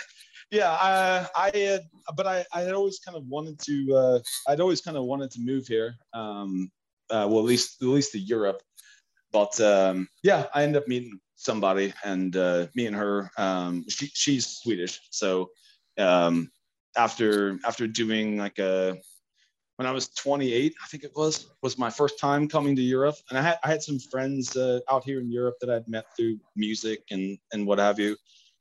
yeah 0.50 0.70
I, 0.80 1.26
I 1.36 1.58
had, 1.58 1.82
but 2.16 2.26
I, 2.26 2.44
I 2.54 2.62
had 2.62 2.72
always 2.72 2.98
kind 3.00 3.18
of 3.18 3.26
wanted 3.26 3.58
to. 3.66 3.94
Uh, 3.94 4.18
I'd 4.48 4.60
always 4.60 4.80
kind 4.80 4.96
of 4.96 5.04
wanted 5.04 5.30
to 5.32 5.40
move 5.40 5.66
here. 5.66 5.94
Um, 6.14 6.70
uh, 7.10 7.26
well, 7.28 7.40
at 7.40 7.44
least 7.44 7.82
at 7.82 7.88
least 7.88 8.12
to 8.12 8.18
Europe. 8.18 8.62
But 9.32 9.60
um, 9.60 10.08
yeah, 10.22 10.46
I 10.54 10.62
ended 10.62 10.80
up 10.80 10.88
meeting 10.88 11.20
somebody, 11.34 11.92
and 12.02 12.34
uh, 12.34 12.68
me 12.74 12.86
and 12.86 12.96
her. 12.96 13.30
Um, 13.36 13.84
she, 13.90 14.06
she's 14.14 14.46
Swedish, 14.46 15.00
so 15.10 15.50
um, 15.98 16.50
after 16.96 17.58
after 17.66 17.86
doing 17.86 18.38
like 18.38 18.58
a 18.58 18.96
when 19.76 19.86
I 19.86 19.92
was 19.92 20.08
28, 20.08 20.74
I 20.82 20.86
think 20.88 21.04
it 21.04 21.12
was, 21.14 21.50
was 21.62 21.78
my 21.78 21.90
first 21.90 22.18
time 22.18 22.48
coming 22.48 22.74
to 22.76 22.82
Europe. 22.82 23.16
And 23.28 23.38
I 23.38 23.42
had, 23.42 23.58
I 23.62 23.68
had 23.68 23.82
some 23.82 23.98
friends 23.98 24.56
uh, 24.56 24.80
out 24.90 25.04
here 25.04 25.20
in 25.20 25.30
Europe 25.30 25.56
that 25.60 25.70
I'd 25.70 25.86
met 25.86 26.06
through 26.16 26.38
music 26.56 27.02
and, 27.10 27.38
and 27.52 27.66
what 27.66 27.78
have 27.78 27.98
you. 27.98 28.16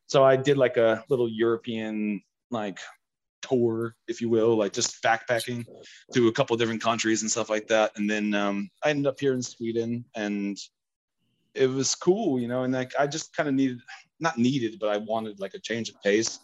So 0.08 0.24
I 0.24 0.36
did 0.36 0.58
like 0.58 0.78
a 0.78 1.04
little 1.10 1.30
European 1.30 2.22
like 2.52 2.80
tour, 3.42 3.96
if 4.08 4.22
you 4.22 4.30
will, 4.30 4.56
like 4.58 4.74
just 4.74 5.02
backpacking 5.02 5.66
to 6.14 6.28
a 6.28 6.32
couple 6.32 6.58
different 6.58 6.82
countries 6.82 7.22
and 7.22 7.32
stuff 7.32 7.50
like 7.50 7.68
that. 7.68 7.92
And 7.96 8.10
then 8.10 8.34
um, 8.34 8.70
I 8.84 8.90
ended 8.90 9.08
up 9.08 9.20
here 9.20 9.34
in 9.34 9.42
Sweden 9.42 10.04
and 10.16 10.58
it 11.54 11.68
was 11.68 11.96
cool, 11.96 12.40
you 12.40 12.50
know, 12.50 12.64
and 12.64 12.74
like 12.74 12.92
I 13.00 13.08
just 13.08 13.36
kind 13.36 13.48
of 13.48 13.56
needed, 13.56 13.80
not 14.20 14.38
needed, 14.38 14.80
but 14.80 14.90
I 14.90 14.98
wanted 14.98 15.40
like 15.40 15.54
a 15.54 15.60
change 15.60 15.90
of 15.90 16.02
pace. 16.04 16.40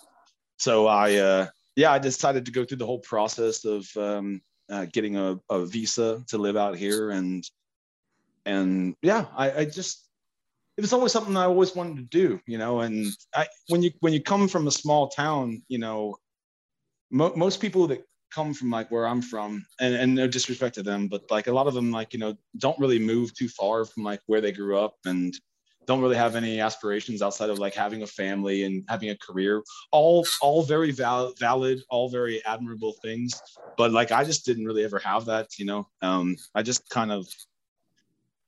So 0.58 0.88
I, 0.88 1.16
uh, 1.16 1.48
yeah, 1.76 1.92
I 1.92 2.00
decided 2.00 2.46
to 2.46 2.52
go 2.52 2.64
through 2.64 2.78
the 2.78 2.86
whole 2.86 3.00
process 3.00 3.66
of 3.66 3.86
um, 3.98 4.42
uh, 4.72 4.86
getting 4.86 5.18
a, 5.18 5.40
a, 5.50 5.66
visa 5.66 6.24
to 6.28 6.38
live 6.38 6.58
out 6.58 6.78
here. 6.78 7.12
And 7.12 7.44
and 8.46 8.96
yeah 9.02 9.26
I, 9.36 9.52
I, 9.52 9.66
just 9.66 10.08
it 10.78 10.82
was 10.82 10.94
always 10.94 11.12
something 11.12 11.38
i 11.38 11.46
always 11.46 11.76
wanted 11.76 11.98
to 11.98 12.04
do 12.04 12.40
you 12.48 12.58
know 12.58 12.82
and 12.82 13.06
i 13.36 13.46
when 13.68 13.84
you 13.84 13.92
when 14.00 14.14
you 14.14 14.22
come 14.22 14.48
from 14.48 14.68
a 14.68 14.72
small 14.72 15.10
town 15.10 15.62
you 15.68 15.78
know 15.78 16.16
mo- 17.12 17.34
most 17.36 17.62
people 17.62 17.88
that 17.88 18.04
come 18.34 18.54
from 18.54 18.70
like 18.72 18.90
where 18.90 19.08
i'm 19.08 19.22
from 19.22 19.64
and, 19.80 19.94
and 19.94 20.16
no 20.16 20.28
disrespect 20.28 20.76
to 20.76 20.84
them 20.84 21.08
but 21.08 21.30
like 21.30 21.48
a 21.48 21.52
lot 21.52 21.68
of 21.68 21.74
them 21.74 21.92
like 21.92 22.14
you 22.14 22.20
know 22.20 22.36
don't 22.58 22.80
really 22.80 23.00
move 23.00 23.34
too 23.34 23.50
far 23.50 23.86
from 23.86 24.04
like 24.04 24.22
where 24.28 24.42
they 24.42 24.52
grew 24.52 24.78
up. 24.78 24.96
And 25.06 25.34
don't 25.88 26.02
really 26.02 26.16
have 26.16 26.36
any 26.36 26.60
aspirations 26.60 27.22
outside 27.22 27.50
of 27.50 27.60
like 27.60 27.74
having 27.74 28.04
a 28.04 28.08
family 28.08 28.64
and 28.64 28.84
having 28.88 29.10
a 29.10 29.18
career. 29.18 29.64
All 29.92 30.26
all 30.42 30.64
very 30.64 30.92
val- 30.92 31.34
valid 31.40 31.82
all 31.90 32.10
very 32.10 32.44
admirable 32.46 32.94
things. 33.02 33.42
But 33.78 33.92
like 33.92 34.12
i 34.12 34.24
just 34.24 34.46
didn't 34.46 34.66
really 34.66 34.84
ever 34.84 35.00
have 35.00 35.26
that 35.26 35.48
you 35.58 35.66
know? 35.66 35.88
Um 36.02 36.36
i 36.56 36.62
just 36.62 36.88
kind 36.90 37.12
of 37.12 37.28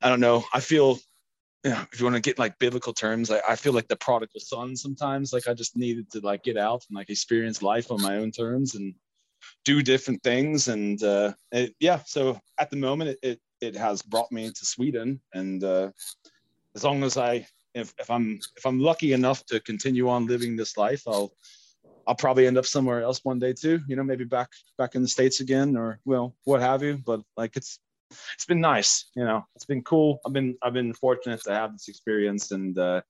i 0.02 0.10
don't 0.10 0.20
know. 0.20 0.44
I 0.54 0.60
feel 0.60 1.00
you 1.64 1.72
know, 1.72 1.82
if 1.92 2.00
you 2.00 2.06
want 2.06 2.16
to 2.16 2.22
get 2.22 2.38
like 2.38 2.60
biblical 2.60 2.94
terms, 2.94 3.32
I, 3.32 3.40
I 3.48 3.56
feel 3.56 3.72
like 3.72 3.88
the 3.88 3.96
prodigal 3.96 4.42
son 4.42 4.76
sometimes. 4.76 5.32
Like 5.32 5.48
I 5.48 5.54
just 5.54 5.78
needed 5.78 6.12
to 6.12 6.20
like 6.20 6.44
get 6.44 6.58
out 6.58 6.84
and 6.90 6.96
like 6.96 7.10
experience 7.10 7.62
life 7.62 7.90
on 7.90 8.02
my 8.02 8.18
own 8.18 8.32
terms 8.32 8.76
and 8.76 8.94
do 9.64 9.82
different 9.82 10.22
things. 10.24 10.68
And 10.68 11.02
uh, 11.02 11.34
it, 11.52 11.74
yeah, 11.80 12.02
so 12.06 12.40
at 12.60 12.70
the 12.70 12.76
moment, 12.76 13.12
it, 13.12 13.20
it, 13.24 13.42
it 13.62 13.76
has 13.78 14.02
brought 14.02 14.32
me 14.32 14.50
to 14.50 14.66
Sweden, 14.66 15.22
and 15.34 15.64
uh, 15.64 15.92
as 16.76 16.84
long 16.84 17.04
as 17.04 17.18
I 17.18 17.46
if, 17.74 17.94
if 18.00 18.10
I'm 18.10 18.40
if 18.56 18.66
I'm 18.66 18.80
lucky 18.80 19.14
enough 19.14 19.46
to 19.48 19.60
continue 19.60 20.10
on 20.10 20.28
living 20.28 20.56
this 20.56 20.78
life, 20.78 21.04
I'll 21.08 21.34
I'll 22.08 22.16
probably 22.16 22.48
end 22.48 22.58
up 22.58 22.66
somewhere 22.66 23.02
else 23.02 23.22
one 23.24 23.40
day 23.40 23.54
too. 23.54 23.80
You 23.88 23.96
know, 23.96 24.04
maybe 24.04 24.26
back 24.26 24.50
back 24.78 24.96
in 24.96 25.02
the 25.02 25.08
states 25.08 25.40
again, 25.40 25.76
or 25.76 26.00
well, 26.06 26.36
what 26.44 26.62
have 26.62 26.84
you. 26.84 26.98
But 26.98 27.22
like 27.38 27.56
it's 27.56 27.80
it's 28.34 28.46
been 28.46 28.62
nice. 28.62 29.10
You 29.16 29.26
know, 29.26 29.46
it's 29.56 29.66
been 29.66 29.82
cool. 29.84 30.20
I've 30.26 30.34
been 30.34 30.58
I've 30.62 30.74
been 30.74 30.94
fortunate 30.94 31.42
to 31.44 31.54
have 31.54 31.74
this 31.74 31.88
experience, 31.88 32.52
and 32.52 32.78
uh, 32.78 33.02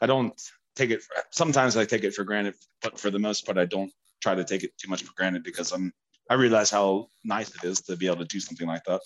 I 0.00 0.06
don't 0.06 0.40
take 0.74 0.90
it. 0.90 1.02
For, 1.02 1.14
sometimes 1.30 1.76
I 1.76 1.84
take 1.84 2.04
it 2.04 2.14
for 2.14 2.24
granted, 2.24 2.54
but 2.82 2.98
for 2.98 3.10
the 3.10 3.18
most 3.18 3.44
part, 3.44 3.58
I 3.58 3.64
don't 3.64 3.92
try 4.22 4.34
to 4.34 4.44
take 4.44 4.64
it 4.64 4.76
too 4.78 4.88
much 4.88 5.02
for 5.02 5.12
granted 5.16 5.42
because 5.42 5.72
I'm 5.72 5.92
I 6.30 6.34
realize 6.34 6.70
how 6.70 7.08
nice 7.24 7.54
it 7.54 7.64
is 7.64 7.80
to 7.82 7.96
be 7.96 8.06
able 8.06 8.18
to 8.18 8.24
do 8.24 8.40
something 8.40 8.66
like 8.66 8.84
that. 8.84 9.00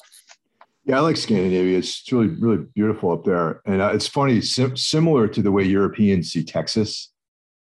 Yeah, 0.84 0.96
I 0.96 1.00
like 1.00 1.16
Scandinavia. 1.16 1.78
It's 1.78 2.10
really, 2.10 2.28
really 2.28 2.64
beautiful 2.74 3.12
up 3.12 3.24
there. 3.24 3.62
And 3.64 3.80
uh, 3.80 3.92
it's 3.94 4.08
funny, 4.08 4.40
sim- 4.40 4.76
similar 4.76 5.28
to 5.28 5.40
the 5.40 5.52
way 5.52 5.62
Europeans 5.62 6.32
see 6.32 6.42
Texas. 6.42 7.12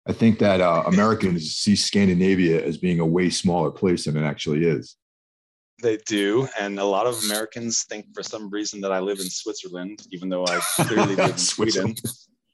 I 0.08 0.12
think 0.12 0.38
that 0.38 0.60
uh, 0.60 0.84
Americans 0.86 1.54
see 1.54 1.76
Scandinavia 1.76 2.64
as 2.64 2.78
being 2.78 3.00
a 3.00 3.06
way 3.06 3.28
smaller 3.28 3.70
place 3.70 4.06
than 4.06 4.16
it 4.16 4.24
actually 4.24 4.64
is. 4.64 4.96
They 5.82 5.98
do. 6.06 6.48
And 6.58 6.78
a 6.78 6.84
lot 6.84 7.06
of 7.06 7.22
Americans 7.24 7.82
think 7.84 8.06
for 8.14 8.22
some 8.22 8.48
reason 8.48 8.80
that 8.82 8.92
I 8.92 9.00
live 9.00 9.18
in 9.18 9.28
Switzerland, 9.28 10.06
even 10.10 10.28
though 10.28 10.46
I 10.46 10.60
clearly 10.76 11.16
live 11.16 11.30
in 11.30 11.38
Sweden. 11.38 11.94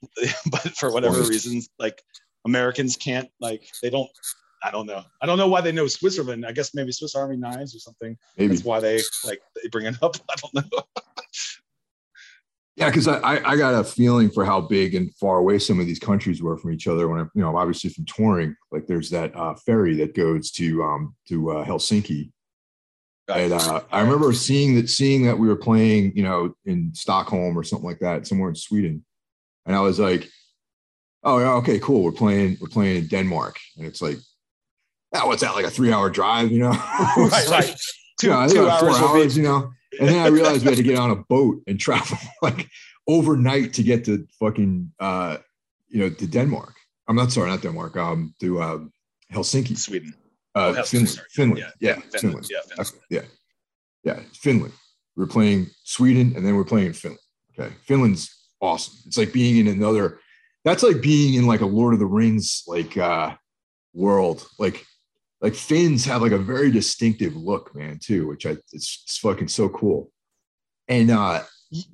but 0.51 0.75
for 0.77 0.91
whatever 0.91 1.21
reasons, 1.21 1.69
like 1.79 2.01
Americans 2.45 2.97
can't, 2.97 3.29
like, 3.39 3.69
they 3.81 3.89
don't 3.89 4.09
I 4.63 4.71
don't 4.71 4.85
know. 4.85 5.03
I 5.21 5.25
don't 5.25 5.37
know 5.37 5.47
why 5.47 5.61
they 5.61 5.71
know 5.71 5.87
Switzerland. 5.87 6.45
I 6.45 6.51
guess 6.51 6.73
maybe 6.73 6.91
Swiss 6.91 7.15
Army 7.15 7.37
knives 7.37 7.75
or 7.75 7.79
something. 7.79 8.17
Maybe 8.37 8.55
that's 8.55 8.65
why 8.65 8.79
they 8.79 8.99
like 9.25 9.41
they 9.55 9.69
bring 9.69 9.85
it 9.85 10.01
up. 10.01 10.15
I 10.29 10.35
don't 10.35 10.53
know. 10.55 10.81
yeah, 12.75 12.89
because 12.89 13.07
I 13.07 13.41
I 13.45 13.55
got 13.55 13.73
a 13.73 13.83
feeling 13.83 14.29
for 14.29 14.43
how 14.43 14.61
big 14.61 14.95
and 14.95 15.13
far 15.15 15.37
away 15.37 15.59
some 15.59 15.79
of 15.79 15.85
these 15.85 15.99
countries 15.99 16.41
were 16.41 16.57
from 16.57 16.71
each 16.71 16.87
other. 16.87 17.07
When 17.07 17.19
I 17.19 17.23
you 17.33 17.41
know 17.41 17.55
obviously 17.55 17.89
from 17.89 18.05
touring, 18.05 18.55
like 18.71 18.87
there's 18.87 19.09
that 19.11 19.35
uh, 19.35 19.55
ferry 19.55 19.95
that 19.95 20.15
goes 20.15 20.51
to 20.51 20.83
um 20.83 21.15
to 21.29 21.51
uh, 21.51 21.65
Helsinki. 21.65 22.31
And 23.29 23.53
uh, 23.53 23.81
I 23.91 24.01
remember 24.01 24.33
seeing 24.33 24.75
that 24.75 24.89
seeing 24.89 25.25
that 25.25 25.37
we 25.37 25.47
were 25.47 25.55
playing, 25.55 26.13
you 26.15 26.23
know, 26.23 26.55
in 26.65 26.91
Stockholm 26.95 27.57
or 27.57 27.63
something 27.63 27.87
like 27.87 27.99
that, 27.99 28.25
somewhere 28.25 28.49
in 28.49 28.55
Sweden, 28.55 29.05
and 29.67 29.75
I 29.75 29.81
was 29.81 29.99
like, 29.99 30.27
"Oh, 31.23 31.37
yeah, 31.37 31.53
okay, 31.57 31.77
cool. 31.77 32.03
We're 32.03 32.11
playing 32.11 32.57
we're 32.59 32.69
playing 32.69 32.97
in 32.97 33.07
Denmark," 33.07 33.59
and 33.77 33.85
it's 33.85 34.01
like 34.01 34.17
oh, 35.13 35.27
what's 35.27 35.41
that, 35.41 35.55
like 35.55 35.65
a 35.65 35.69
three 35.69 35.91
hour 35.91 36.09
drive, 36.09 36.51
you 36.51 36.59
know? 36.59 36.69
right, 37.17 37.47
right. 37.49 37.81
Two, 38.19 38.27
you 38.27 38.33
know, 38.33 38.47
two 38.47 38.69
hours, 38.69 38.97
four 38.97 39.09
hours 39.09 39.35
be- 39.35 39.41
you 39.41 39.47
know? 39.47 39.71
And 39.99 40.09
then 40.09 40.17
I 40.19 40.27
realized 40.37 40.63
we 40.63 40.69
had 40.69 40.77
to 40.77 40.83
get 40.83 40.99
on 40.99 41.11
a 41.11 41.15
boat 41.15 41.61
and 41.67 41.79
travel 41.79 42.17
like 42.41 42.69
overnight 43.07 43.73
to 43.73 43.83
get 43.83 44.05
to 44.05 44.27
fucking, 44.39 44.91
uh, 44.99 45.37
you 45.87 45.99
know, 46.01 46.09
to 46.09 46.27
Denmark. 46.27 46.75
I'm 47.07 47.15
not 47.15 47.31
sorry, 47.31 47.49
not 47.49 47.61
Denmark, 47.61 47.97
um, 47.97 48.35
to 48.39 48.61
uh, 48.61 48.79
Helsinki. 49.33 49.77
Sweden. 49.77 50.13
Uh, 50.55 50.75
oh, 50.77 50.83
Finland. 50.83 51.21
Finland. 51.31 51.59
Yeah, 51.59 51.71
yeah, 51.79 52.01
Finland. 52.19 52.45
Finland. 52.45 52.47
Yeah, 52.49 52.59
Finland. 52.75 53.05
yeah. 53.09 53.21
Yeah, 54.03 54.19
Finland. 54.33 54.73
We 55.15 55.23
are 55.23 55.27
playing 55.27 55.67
Sweden 55.83 56.33
and 56.35 56.45
then 56.45 56.53
we 56.53 56.59
we're 56.59 56.63
playing 56.63 56.93
Finland. 56.93 57.21
Okay. 57.51 57.73
Finland's 57.85 58.29
awesome. 58.61 58.95
It's 59.05 59.17
like 59.17 59.33
being 59.33 59.57
in 59.57 59.67
another, 59.67 60.19
that's 60.63 60.83
like 60.83 61.01
being 61.01 61.33
in 61.35 61.45
like 61.45 61.61
a 61.61 61.65
Lord 61.65 61.93
of 61.93 61.99
the 61.99 62.05
Rings 62.05 62.63
like 62.67 62.97
uh 62.97 63.35
world. 63.93 64.47
Like 64.57 64.85
like 65.41 65.55
Finns 65.55 66.05
have 66.05 66.21
like 66.21 66.31
a 66.31 66.37
very 66.37 66.71
distinctive 66.71 67.35
look, 67.35 67.73
man, 67.75 67.99
too, 67.99 68.27
which 68.27 68.45
I 68.45 68.51
it's, 68.73 69.03
it's 69.03 69.17
fucking 69.17 69.47
so 69.47 69.69
cool. 69.69 70.11
And 70.87 71.11
uh 71.11 71.43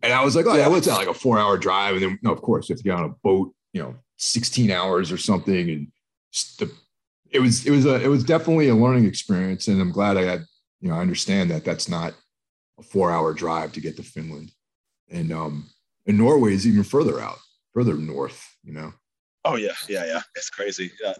and 0.02 0.14
I 0.14 0.24
was 0.24 0.36
like, 0.36 0.46
oh 0.46 0.56
yeah, 0.56 0.68
what's 0.68 0.88
that? 0.88 0.98
Like 0.98 1.08
a 1.08 1.14
four 1.14 1.38
hour 1.38 1.58
drive. 1.58 1.96
And 1.96 2.04
then 2.04 2.20
no, 2.22 2.32
of 2.32 2.42
course, 2.42 2.70
you 2.70 2.74
have 2.74 2.80
to 2.80 2.84
get 2.84 2.98
on 2.98 3.06
a 3.06 3.16
boat, 3.24 3.54
you 3.74 3.82
know, 3.82 3.96
16 4.18 4.72
hours 4.72 5.12
or 5.12 5.18
something. 5.18 5.70
And 5.70 5.88
the, 6.58 6.72
it 7.32 7.40
was 7.40 7.66
it 7.66 7.72
was 7.72 7.86
a 7.86 8.02
it 8.02 8.08
was 8.08 8.24
definitely 8.24 8.70
a 8.70 8.76
learning 8.76 9.06
experience. 9.06 9.68
And 9.68 9.82
I'm 9.82 9.92
glad 9.92 10.18
I 10.18 10.24
had, 10.24 10.46
you 10.80 10.90
know, 10.90 10.96
I 10.96 11.02
understand 11.02 11.52
that 11.52 11.66
that's 11.66 11.90
not 11.90 12.14
a 12.80 12.84
four 12.84 13.12
hour 13.12 13.34
drive 13.34 13.74
to 13.74 13.82
get 13.82 13.98
to 13.98 14.04
Finland. 14.04 14.52
And 15.10 15.32
um 15.32 15.70
and 16.08 16.18
Norway 16.18 16.54
is 16.54 16.66
even 16.66 16.84
further 16.84 17.20
out, 17.20 17.38
further 17.74 17.96
north, 17.96 18.56
you 18.64 18.74
know. 18.74 18.94
Oh 19.44 19.58
yeah, 19.58 19.74
yeah, 19.88 20.06
yeah. 20.06 20.22
It's 20.36 20.50
crazy. 20.50 20.92
Yeah. 21.04 21.14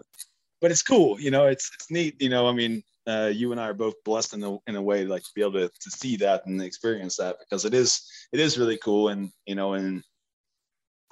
But 0.62 0.72
it's 0.72 0.84
cool, 0.84 1.20
you 1.20 1.32
know, 1.32 1.48
it's 1.48 1.70
it's 1.74 1.92
neat, 1.92 2.22
you 2.22 2.30
know. 2.30 2.48
I 2.48 2.54
mean, 2.54 2.84
uh, 3.08 3.32
you 3.34 3.52
and 3.52 3.62
I 3.62 3.70
are 3.70 3.74
both 3.74 4.04
blessed 4.04 4.34
in 4.34 4.44
a 4.44 4.58
in 4.68 4.76
a 4.76 4.82
way 4.82 5.06
like 5.06 5.24
to 5.24 5.32
be 5.36 5.42
able 5.42 5.54
to, 5.54 5.68
to 5.68 5.92
see 5.92 6.16
that 6.18 6.46
and 6.46 6.62
experience 6.62 7.18
that 7.18 7.38
because 7.40 7.66
it 7.66 7.74
is 7.74 8.02
it 8.34 8.40
is 8.40 8.58
really 8.58 8.78
cool 8.84 9.10
and 9.10 9.32
you 9.46 9.56
know 9.56 9.74
and 9.74 10.04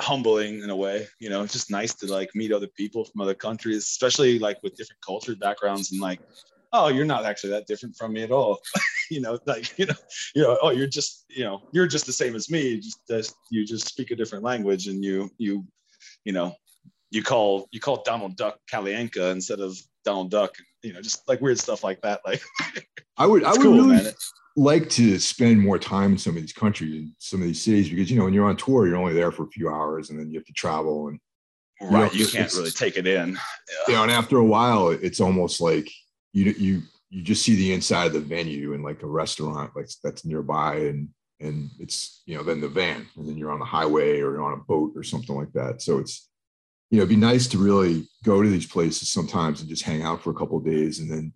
humbling 0.02 0.62
in 0.64 0.70
a 0.70 0.76
way 0.76 1.08
you 1.20 1.30
know 1.30 1.44
it's 1.44 1.54
just 1.54 1.70
nice 1.70 1.94
to 1.94 2.12
like 2.12 2.30
meet 2.34 2.52
other 2.52 2.68
people 2.76 3.06
from 3.06 3.22
other 3.22 3.36
countries 3.36 3.84
especially 3.84 4.40
like 4.40 4.62
with 4.64 4.76
different 4.76 5.02
culture 5.06 5.36
backgrounds 5.36 5.92
and 5.92 6.02
like 6.02 6.20
oh 6.74 6.88
you're 6.88 7.06
not 7.06 7.26
actually 7.26 7.52
that 7.52 7.68
different 7.68 7.96
from 7.96 8.12
me 8.12 8.24
at 8.24 8.32
all 8.32 8.60
you 9.12 9.22
know 9.22 9.38
like 9.46 9.78
you 9.78 9.86
know 9.86 9.94
you 10.36 10.42
know 10.42 10.58
oh 10.64 10.72
you're 10.72 10.88
just 10.88 11.26
you 11.30 11.44
know 11.44 11.62
you're 11.72 11.88
just 11.88 12.08
the 12.08 12.12
same 12.12 12.36
as 12.36 12.50
me 12.50 12.80
just, 12.80 13.00
just 13.08 13.36
you 13.52 13.66
just 13.66 13.88
speak 13.88 14.10
a 14.10 14.16
different 14.16 14.44
language 14.44 14.88
and 14.88 15.04
you 15.04 15.30
you 15.38 15.64
you 16.26 16.34
know 16.34 16.56
you 17.14 17.24
call 17.24 17.68
you 17.72 17.80
call 17.80 18.04
Donald 18.04 18.36
Duck 18.36 18.58
Kalle 18.70 18.86
Anka 18.86 19.32
instead 19.32 19.60
of 19.60 19.78
Donald 20.04 20.32
Duck 20.32 20.56
you 20.82 20.94
know 20.94 21.02
just 21.02 21.28
like 21.30 21.40
weird 21.42 21.60
stuff 21.60 21.84
like 21.84 22.02
that 22.02 22.22
like. 22.26 22.42
I 23.18 23.28
would 23.28 23.44
I 23.44 23.52
would 23.52 23.62
cool, 23.62 23.74
really 23.74 24.04
man. 24.04 24.12
like 24.56 24.90
to 24.92 25.20
spend 25.20 25.62
more 25.62 25.78
time 25.78 26.14
in 26.14 26.18
some 26.18 26.36
of 26.36 26.42
these 26.42 26.54
countries 26.54 26.96
and 26.96 27.12
some 27.20 27.42
of 27.42 27.46
these 27.46 27.62
cities 27.62 27.90
because 27.90 28.10
you 28.10 28.18
know 28.18 28.26
when 28.26 28.34
you're 28.34 28.50
on 28.50 28.58
tour 28.58 28.88
you're 28.88 28.98
only 28.98 29.14
there 29.14 29.32
for 29.32 29.44
a 29.44 29.50
few 29.50 29.70
hours 29.70 30.10
and 30.10 30.20
then 30.20 30.32
you 30.32 30.40
have 30.40 30.46
to 30.46 30.54
travel 30.54 31.10
and 31.10 31.20
right 31.82 32.12
you, 32.14 32.22
know, 32.22 32.26
you 32.26 32.32
can't 32.32 32.54
really 32.54 32.72
take 32.72 32.98
it 32.98 33.06
in. 33.06 33.34
Yeah. 33.34 33.38
you 33.88 33.94
know 33.94 34.04
and 34.04 34.12
after 34.12 34.38
a 34.38 34.44
while 34.44 34.90
it's 34.90 35.22
almost 35.22 35.62
like 35.62 35.88
you 36.34 36.46
you 36.58 36.82
you 37.12 37.22
just 37.22 37.44
see 37.44 37.56
the 37.56 37.74
inside 37.74 38.08
of 38.08 38.14
the 38.14 38.20
venue 38.20 38.74
and 38.74 38.84
like 38.84 39.04
a 39.04 39.08
restaurant 39.08 39.76
like 39.76 39.88
that's 40.04 40.26
nearby 40.26 40.78
and 40.78 41.10
and 41.40 41.70
it's 41.80 42.24
you 42.26 42.36
know 42.36 42.44
then 42.44 42.62
the 42.62 42.68
van 42.68 43.06
and 43.16 43.28
then 43.28 43.38
you're 43.38 43.52
on 43.52 43.60
the 43.60 43.66
highway 43.66 44.14
or 44.22 44.34
you're 44.34 44.44
on 44.44 44.54
a 44.54 44.64
boat 44.64 44.94
or 44.96 45.04
something 45.04 45.36
like 45.36 45.52
that. 45.54 45.82
So 45.82 46.00
it's 46.00 46.30
you 46.94 47.00
know 47.00 47.06
it'd 47.06 47.10
be 47.10 47.16
nice 47.16 47.48
to 47.48 47.58
really 47.58 48.08
go 48.24 48.44
to 48.44 48.50
these 48.50 48.68
places 48.68 49.10
sometimes 49.10 49.60
and 49.60 49.70
just 49.70 49.82
hang 49.82 50.04
out 50.04 50.22
for 50.22 50.30
a 50.30 50.36
couple 50.36 50.60
of 50.60 50.64
days 50.64 51.00
and 51.00 51.10
then 51.10 51.34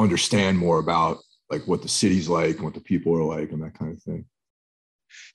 understand 0.00 0.58
more 0.58 0.80
about 0.80 1.18
like 1.48 1.62
what 1.68 1.80
the 1.80 1.88
city's 1.88 2.28
like 2.28 2.56
and 2.56 2.64
what 2.64 2.74
the 2.74 2.80
people 2.80 3.14
are 3.14 3.22
like 3.22 3.52
and 3.52 3.62
that 3.62 3.78
kind 3.78 3.92
of 3.92 4.02
thing 4.02 4.24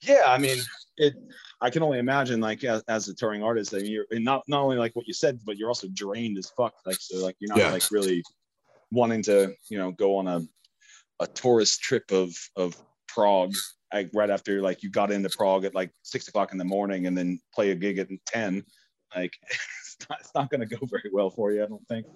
yeah 0.02 0.24
i 0.26 0.36
mean 0.36 0.58
it 0.98 1.14
i 1.62 1.70
can 1.70 1.82
only 1.82 1.98
imagine 1.98 2.38
like 2.38 2.62
as, 2.64 2.82
as 2.86 3.08
a 3.08 3.14
touring 3.14 3.42
artist 3.42 3.72
i 3.72 3.78
mean 3.78 3.90
you're 3.90 4.04
not 4.20 4.42
not 4.46 4.60
only 4.60 4.76
like 4.76 4.94
what 4.94 5.08
you 5.08 5.14
said 5.14 5.40
but 5.46 5.56
you're 5.56 5.68
also 5.68 5.88
drained 5.94 6.36
as 6.36 6.52
fuck 6.54 6.74
like 6.84 6.98
so 7.00 7.16
like 7.24 7.34
you're 7.38 7.48
not 7.48 7.56
yeah. 7.56 7.72
like 7.72 7.90
really 7.90 8.22
wanting 8.92 9.22
to 9.22 9.54
you 9.70 9.78
know 9.78 9.90
go 9.92 10.16
on 10.16 10.26
a 10.26 10.42
a 11.20 11.26
tourist 11.28 11.80
trip 11.80 12.04
of 12.12 12.36
of 12.56 12.76
prague 13.08 13.54
like 13.90 14.10
right 14.12 14.28
after 14.28 14.60
like 14.60 14.82
you 14.82 14.90
got 14.90 15.10
into 15.10 15.30
prague 15.30 15.64
at 15.64 15.74
like 15.74 15.90
six 16.02 16.28
o'clock 16.28 16.52
in 16.52 16.58
the 16.58 16.64
morning 16.64 17.06
and 17.06 17.16
then 17.16 17.40
play 17.54 17.70
a 17.70 17.74
gig 17.74 17.96
at 17.98 18.08
10 18.26 18.62
like 19.14 19.36
it's 19.50 19.96
not, 20.08 20.20
it's 20.20 20.34
not 20.34 20.50
going 20.50 20.60
to 20.60 20.66
go 20.66 20.84
very 20.86 21.10
well 21.12 21.30
for 21.30 21.52
you 21.52 21.62
i 21.62 21.66
don't 21.66 21.86
think 21.88 22.06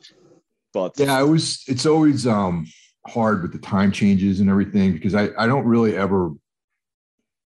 but 0.72 0.92
yeah 0.96 1.20
it 1.20 1.26
was 1.26 1.62
it's 1.66 1.86
always 1.86 2.26
um 2.26 2.66
hard 3.06 3.42
with 3.42 3.52
the 3.52 3.58
time 3.58 3.92
changes 3.92 4.40
and 4.40 4.48
everything 4.48 4.92
because 4.92 5.14
I, 5.14 5.28
I 5.38 5.46
don't 5.46 5.66
really 5.66 5.96
ever 5.96 6.30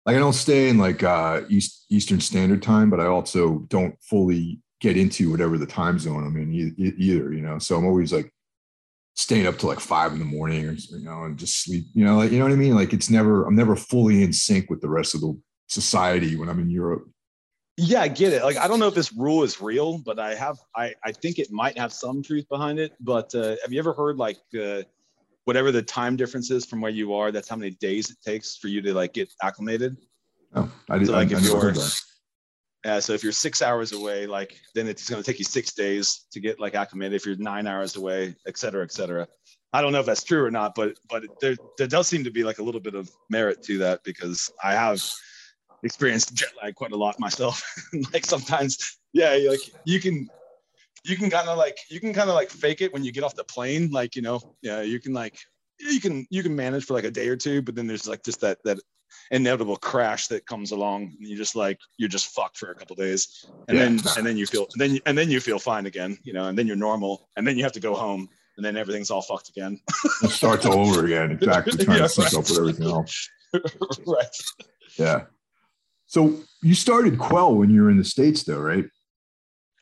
like 0.06 0.16
I 0.16 0.20
don't 0.20 0.34
stay 0.34 0.70
in 0.70 0.78
like 0.78 1.04
uh 1.04 1.42
East 1.50 1.86
Eastern 1.90 2.22
Standard 2.22 2.64
Time, 2.64 2.90
but 2.90 3.00
I 3.00 3.08
also 3.08 3.60
don't 3.68 3.96
fully 4.02 4.62
get 4.80 4.96
into 4.96 5.30
whatever 5.32 5.58
the 5.58 5.66
time 5.66 6.00
zone 6.00 6.26
I'm 6.26 6.38
in 6.38 6.54
either, 6.54 7.34
you 7.34 7.42
know. 7.42 7.60
So 7.60 7.76
I'm 7.76 7.86
always 7.86 8.14
like 8.14 8.32
staying 9.16 9.48
up 9.48 9.58
to 9.60 9.68
like 9.68 9.80
five 9.80 10.14
in 10.14 10.20
the 10.20 10.26
morning 10.26 10.66
or 10.66 10.74
you 10.74 11.04
know, 11.04 11.24
and 11.24 11.38
just 11.38 11.62
sleep, 11.64 11.88
you 11.94 12.06
know, 12.06 12.18
like 12.18 12.32
you 12.32 12.40
know 12.40 12.46
what 12.46 12.54
I 12.54 12.58
mean? 12.58 12.76
Like 12.76 12.94
it's 12.94 13.10
never 13.10 13.46
I'm 13.46 13.56
never 13.56 13.76
fully 13.76 14.24
in 14.24 14.32
sync 14.32 14.70
with 14.70 14.80
the 14.80 14.90
rest 14.90 15.14
of 15.14 15.22
the 15.22 15.38
society 15.68 16.38
when 16.38 16.48
I'm 16.48 16.60
in 16.60 16.70
Europe. 16.70 17.10
Yeah, 17.78 18.02
I 18.02 18.08
get 18.08 18.34
it. 18.34 18.44
Like 18.44 18.58
I 18.58 18.68
don't 18.68 18.80
know 18.80 18.88
if 18.88 18.96
this 18.96 19.14
rule 19.14 19.44
is 19.44 19.62
real, 19.62 20.00
but 20.00 20.20
I 20.20 20.34
have 20.34 20.58
I 20.76 20.96
I 21.04 21.12
think 21.12 21.38
it 21.38 21.52
might 21.52 21.78
have 21.78 21.94
some 21.94 22.24
truth 22.24 22.50
behind 22.50 22.80
it. 22.80 22.94
But 23.00 23.34
uh, 23.36 23.56
have 23.62 23.72
you 23.72 23.78
ever 23.78 23.94
heard 23.94 24.18
like 24.18 24.40
uh, 24.60 24.82
whatever 25.48 25.72
the 25.72 25.82
time 25.82 26.18
difference 26.18 26.52
is 26.52 26.66
from 26.66 26.82
where 26.82 26.92
you 26.92 27.14
are, 27.14 27.32
that's 27.32 27.48
how 27.48 27.56
many 27.56 27.72
days 27.72 28.10
it 28.10 28.18
takes 28.26 28.58
for 28.58 28.68
you 28.68 28.82
to 28.82 28.94
like 28.94 29.14
get 29.14 29.32
acclimated. 29.44 29.96
Oh, 30.56 30.70
I 30.90 30.98
did. 30.98 31.08
So 31.08 31.14
like 31.14 31.32
I, 31.32 31.38
if 31.38 31.44
I 31.44 31.48
you're, 31.48 31.74
yeah, 32.84 33.00
so 33.00 33.14
if 33.14 33.24
you're 33.24 33.32
six 33.32 33.62
hours 33.62 33.92
away, 33.92 34.26
like 34.26 34.60
then 34.74 34.88
it's 34.88 35.08
going 35.08 35.22
to 35.22 35.26
take 35.26 35.40
you 35.40 35.46
six 35.46 35.74
days 35.74 36.26
to 36.32 36.40
get 36.40 36.60
like 36.60 36.74
acclimated. 36.74 37.14
If 37.14 37.26
you're 37.26 37.38
nine 37.38 37.68
hours 37.68 37.96
away, 37.96 38.36
et 38.48 38.58
cetera, 38.58 38.84
et 38.84 38.92
cetera. 38.92 39.28
I 39.72 39.82
don't 39.82 39.92
know 39.92 40.00
if 40.00 40.06
that's 40.06 40.24
true 40.24 40.44
or 40.44 40.52
not, 40.52 40.74
but 40.76 40.98
but 41.10 41.24
there 41.42 41.56
there 41.78 41.88
does 41.88 42.08
seem 42.08 42.24
to 42.24 42.32
be 42.32 42.44
like 42.44 42.58
a 42.58 42.64
little 42.64 42.82
bit 42.82 42.96
of 42.96 43.10
merit 43.30 43.62
to 43.64 43.78
that 43.80 44.04
because 44.04 44.52
I 44.64 44.74
have 44.74 45.02
experienced 45.84 46.34
jet 46.34 46.50
lag 46.62 46.76
quite 46.76 46.92
a 46.92 46.98
lot 46.98 47.20
myself. 47.20 47.62
like 48.14 48.26
sometimes, 48.26 48.98
yeah, 49.14 49.38
like 49.50 49.60
you 49.86 50.00
can 50.00 50.28
you 51.04 51.16
can 51.16 51.30
kind 51.30 51.48
of 51.48 51.58
like 51.58 51.80
you 51.90 52.00
can 52.00 52.14
kind 52.14 52.30
of 52.30 52.36
like 52.36 52.50
fake 52.50 52.82
it 52.82 52.94
when 52.94 53.04
you 53.04 53.12
get 53.12 53.24
off 53.24 53.36
the 53.36 53.44
plane 53.44 53.90
like 53.92 54.16
you 54.16 54.22
know 54.22 54.42
yeah 54.62 54.82
you 54.82 55.00
can 55.00 55.14
like 55.14 55.38
you 55.80 56.00
can 56.00 56.26
you 56.30 56.44
can 56.44 56.56
manage 56.56 56.86
for 56.86 56.94
like 56.94 57.04
a 57.04 57.12
day 57.12 57.28
or 57.28 57.36
two 57.36 57.62
but 57.62 57.76
then 57.76 57.88
there's 57.88 58.08
like 58.08 58.24
just 58.24 58.42
that 58.42 58.58
that 58.64 58.78
inevitable 59.32 59.78
crash 59.78 60.28
that 60.28 60.46
comes 60.46 60.72
along 60.72 61.04
and 61.04 61.28
you 61.28 61.36
just 61.36 61.56
like 61.56 61.80
you're 61.98 62.10
just 62.10 62.28
fucked 62.28 62.58
for 62.58 62.72
a 62.72 62.76
couple 62.76 62.96
days 62.96 63.46
and 63.68 63.78
yeah. 63.78 63.86
then 63.86 64.00
and 64.18 64.26
then 64.26 64.38
you 64.38 64.46
feel 64.46 64.68
and 64.74 64.82
then 64.82 65.00
and 65.06 65.18
then 65.18 65.30
you 65.30 65.40
feel 65.40 65.60
fine 65.60 65.86
again 65.86 66.18
you 66.24 66.34
know 66.34 66.48
and 66.48 66.58
then 66.58 66.68
you're 66.68 66.76
normal 66.76 67.30
and 67.36 67.46
then 67.46 67.58
you 67.58 67.64
have 67.64 67.72
to 67.72 67.80
go 67.80 67.94
home 67.94 68.28
and 68.58 68.66
then 68.66 68.76
everything's 68.76 69.12
all 69.12 69.22
fucked 69.22 69.50
again 69.50 69.80
it 70.24 70.30
starts 70.30 70.66
all 70.66 70.88
over 70.88 71.06
again 71.06 71.32
exactly 71.32 71.86
trying 71.86 71.98
yeah, 71.98 72.04
to 72.04 72.10
sync 72.10 72.26
right. 72.26 72.34
up 72.34 72.50
with 72.50 72.58
everything 72.58 72.90
else 72.90 73.30
right 74.06 74.36
yeah 74.98 75.24
so 76.08 76.40
you 76.64 76.74
started 76.74 77.20
quell 77.20 77.56
when 77.56 77.70
you 77.70 77.84
were 77.84 77.92
in 77.92 77.98
the 77.98 78.04
states 78.04 78.44
though 78.44 78.60
right 78.60 78.86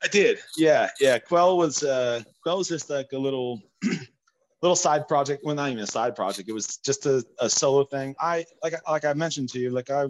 I 0.03 0.07
did. 0.07 0.39
Yeah, 0.55 0.89
yeah. 0.99 1.17
Quell 1.17 1.57
was 1.57 1.83
uh, 1.83 2.21
Quell 2.43 2.59
was 2.59 2.67
just 2.67 2.91
like 2.91 3.07
a 3.13 3.17
little 3.17 3.59
little 4.61 4.75
side 4.75 5.07
project. 5.07 5.43
Well, 5.43 5.55
not 5.55 5.69
even 5.69 5.83
a 5.83 5.87
side 5.87 6.15
project. 6.15 6.47
It 6.47 6.53
was 6.53 6.77
just 6.77 7.07
a, 7.07 7.25
a 7.39 7.49
solo 7.49 7.85
thing. 7.85 8.15
I 8.19 8.45
like 8.61 8.75
like 8.87 9.03
I 9.03 9.13
mentioned 9.13 9.49
to 9.49 9.59
you, 9.59 9.71
like 9.71 9.89
I, 9.89 10.03
I 10.03 10.07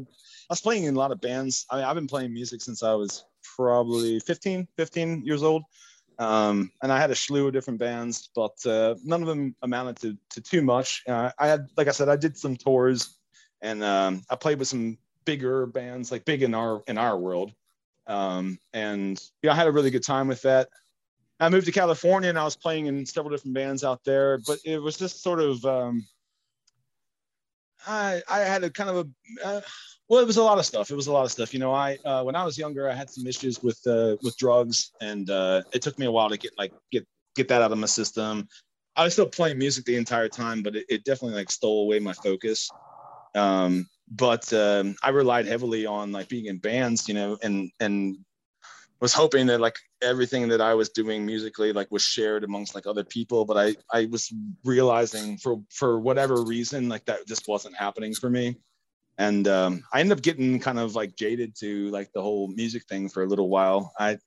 was 0.50 0.60
playing 0.60 0.84
in 0.84 0.96
a 0.96 1.00
lot 1.00 1.14
of 1.14 1.22
bands. 1.22 1.66
I 1.72 1.78
mean, 1.78 1.86
I've 1.86 1.96
been 1.96 2.08
playing 2.08 2.34
music 2.34 2.62
since 2.62 2.84
I 2.84 2.94
was 2.94 3.24
probably 3.56 4.20
15, 4.20 4.68
15 4.76 5.26
years 5.26 5.44
old. 5.44 5.64
Um, 6.20 6.72
and 6.82 6.92
I 6.92 7.00
had 7.00 7.12
a 7.12 7.16
slew 7.16 7.48
of 7.48 7.54
different 7.54 7.80
bands, 7.80 8.30
but 8.36 8.54
uh, 8.66 8.96
none 9.04 9.22
of 9.22 9.28
them 9.28 9.56
amounted 9.64 9.98
to, 9.98 10.18
to 10.32 10.42
too 10.42 10.62
much. 10.62 11.04
Uh, 11.08 11.32
I 11.40 11.48
had, 11.48 11.68
like 11.76 11.90
I 11.90 11.92
said, 11.92 12.08
I 12.08 12.16
did 12.16 12.38
some 12.38 12.56
tours, 12.56 13.18
and 13.62 13.84
um, 13.84 14.22
I 14.30 14.36
played 14.36 14.60
with 14.60 14.70
some 14.70 14.98
bigger 15.26 15.66
bands, 15.66 16.12
like 16.12 16.26
big 16.26 16.44
in 16.44 16.54
our 16.54 16.84
in 16.88 16.98
our 16.98 17.18
world. 17.18 17.52
Um, 18.08 18.60
and 18.74 19.22
yeah, 19.42 19.52
I 19.52 19.56
had 19.56 19.68
a 19.68 19.72
really 19.72 19.90
good 19.90 20.04
time 20.04 20.28
with 20.28 20.42
that. 20.44 20.70
I 21.40 21.50
moved 21.50 21.66
to 21.66 21.72
California 21.72 22.30
and 22.30 22.40
I 22.40 22.44
was 22.44 22.56
playing 22.56 22.86
in 22.86 23.06
several 23.06 23.36
different 23.36 23.56
bands 23.56 23.84
out 23.84 24.04
there, 24.06 24.38
but 24.48 24.60
it 24.64 24.82
was 24.82 24.96
just 24.96 25.22
sort 25.22 25.42
of, 25.42 25.66
um, 25.66 26.08
I, 27.86 28.22
I 28.30 28.40
had 28.40 28.64
a 28.64 28.70
kind 28.70 28.90
of 28.90 28.96
a, 28.98 29.46
uh, 29.46 29.62
well, 30.08 30.22
it 30.22 30.28
was 30.28 30.38
a 30.38 30.44
lot 30.44 30.60
of 30.60 30.66
stuff. 30.66 30.92
It 30.92 30.96
was 30.96 31.08
a 31.08 31.12
lot 31.12 31.26
of 31.26 31.32
stuff. 31.32 31.54
You 31.54 31.60
know, 31.60 31.74
I, 31.74 31.98
uh, 32.06 32.24
when 32.24 32.36
I 32.36 32.46
was 32.46 32.58
younger, 32.58 32.90
I 32.90 32.94
had 32.94 33.10
some 33.10 33.28
issues 33.28 33.62
with, 33.62 33.80
uh, 33.86 34.16
with 34.22 34.38
drugs 34.38 34.92
and, 35.02 35.30
uh, 35.30 35.64
it 35.74 35.82
took 35.82 36.00
me 36.00 36.06
a 36.06 36.12
while 36.12 36.30
to 36.30 36.38
get 36.38 36.52
like, 36.58 36.72
get, 36.92 37.06
get 37.36 37.50
that 37.50 37.62
out 37.62 37.72
of 37.72 37.78
my 37.80 37.88
system. 37.88 38.48
I 38.96 39.04
was 39.04 39.12
still 39.12 39.26
playing 39.26 39.58
music 39.58 39.84
the 39.84 39.98
entire 39.98 40.30
time, 40.30 40.64
but 40.64 40.76
it, 40.76 40.86
it 40.88 41.04
definitely 41.04 41.36
like 41.36 41.52
stole 41.52 41.82
away 41.82 42.00
my 42.00 42.14
focus. 42.14 42.70
Um, 43.34 43.90
but 44.10 44.52
um, 44.53 44.95
I 45.03 45.10
relied 45.10 45.48
heavily 45.48 45.86
on 45.86 46.11
like 46.11 46.30
being 46.30 46.45
in 46.45 46.57
bands, 46.57 47.07
you 47.07 47.14
know, 47.14 47.38
and 47.41 47.72
and 47.80 48.18
was 49.02 49.14
hoping 49.14 49.48
that 49.48 49.60
like 49.60 49.77
everything 50.02 50.48
that 50.49 50.61
I 50.61 50.73
was 50.73 50.90
doing 50.90 51.26
musically 51.26 51.73
like 51.73 51.91
was 51.91 52.03
shared 52.03 52.44
amongst 52.44 52.76
like 52.76 52.88
other 52.88 53.03
people. 53.03 53.45
But 53.45 53.57
I 53.57 53.76
I 53.91 54.06
was 54.06 54.34
realizing 54.64 55.38
for 55.38 55.61
for 55.69 55.99
whatever 55.99 56.44
reason 56.44 56.90
like 56.90 57.06
that 57.06 57.27
just 57.27 57.48
wasn't 57.48 57.76
happening 57.76 58.14
for 58.14 58.30
me, 58.30 58.57
and 59.18 59.48
um, 59.48 59.84
I 59.94 59.99
ended 59.99 60.18
up 60.18 60.23
getting 60.23 60.60
kind 60.60 60.80
of 60.80 60.95
like 60.95 61.15
jaded 61.15 61.56
to 61.60 61.90
like 61.90 62.11
the 62.14 62.22
whole 62.22 62.48
music 62.49 62.84
thing 62.88 63.10
for 63.10 63.23
a 63.23 63.27
little 63.27 63.49
while. 63.49 63.94
I 63.99 64.18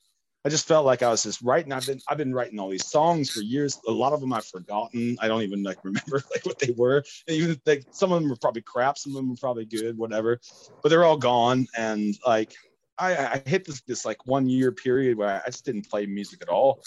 I 0.44 0.48
just 0.48 0.69
felt 0.69 0.86
like 0.86 1.02
I 1.02 1.09
was 1.09 1.24
just 1.24 1.43
writing. 1.43 1.73
I've 1.73 1.86
been 1.86 2.01
I've 2.09 2.16
been 2.16 2.32
writing 2.32 2.59
all 2.59 2.69
these 2.69 2.86
songs 2.86 3.31
for 3.31 3.40
years. 3.40 3.78
A 3.89 3.93
lot 3.93 4.12
of 4.12 4.20
them 4.20 4.32
I've 4.32 4.47
forgotten. 4.47 5.16
I 5.20 5.28
don't 5.28 5.43
even 5.43 5.62
like 5.62 5.78
remember 5.85 6.23
like 6.32 6.47
what 6.47 6.59
they 6.59 6.73
were. 6.77 6.98
And 7.27 7.36
even 7.36 7.60
like 7.66 7.85
some 7.90 8.12
of 8.12 8.20
them 8.20 8.31
were 8.31 8.36
probably 8.36 8.62
crap, 8.62 8.98
some 8.98 9.12
of 9.12 9.16
them 9.16 9.31
were 9.31 9.36
probably 9.36 9.65
good, 9.65 9.98
whatever. 9.98 10.40
But 10.82 10.90
they're 10.90 11.05
all 11.05 11.16
gone. 11.16 11.66
And 11.77 12.16
like 12.27 12.55
I, 12.98 13.16
I 13.16 13.43
hit 13.47 13.65
this 13.65 13.81
this 13.82 14.05
like 14.05 14.27
one 14.27 14.48
year 14.48 14.73
period 14.73 15.19
where 15.19 15.43
I 15.44 15.51
just 15.51 15.65
didn't 15.65 15.90
play 15.90 16.06
music 16.06 16.40
at 16.43 16.48
all. 16.48 16.82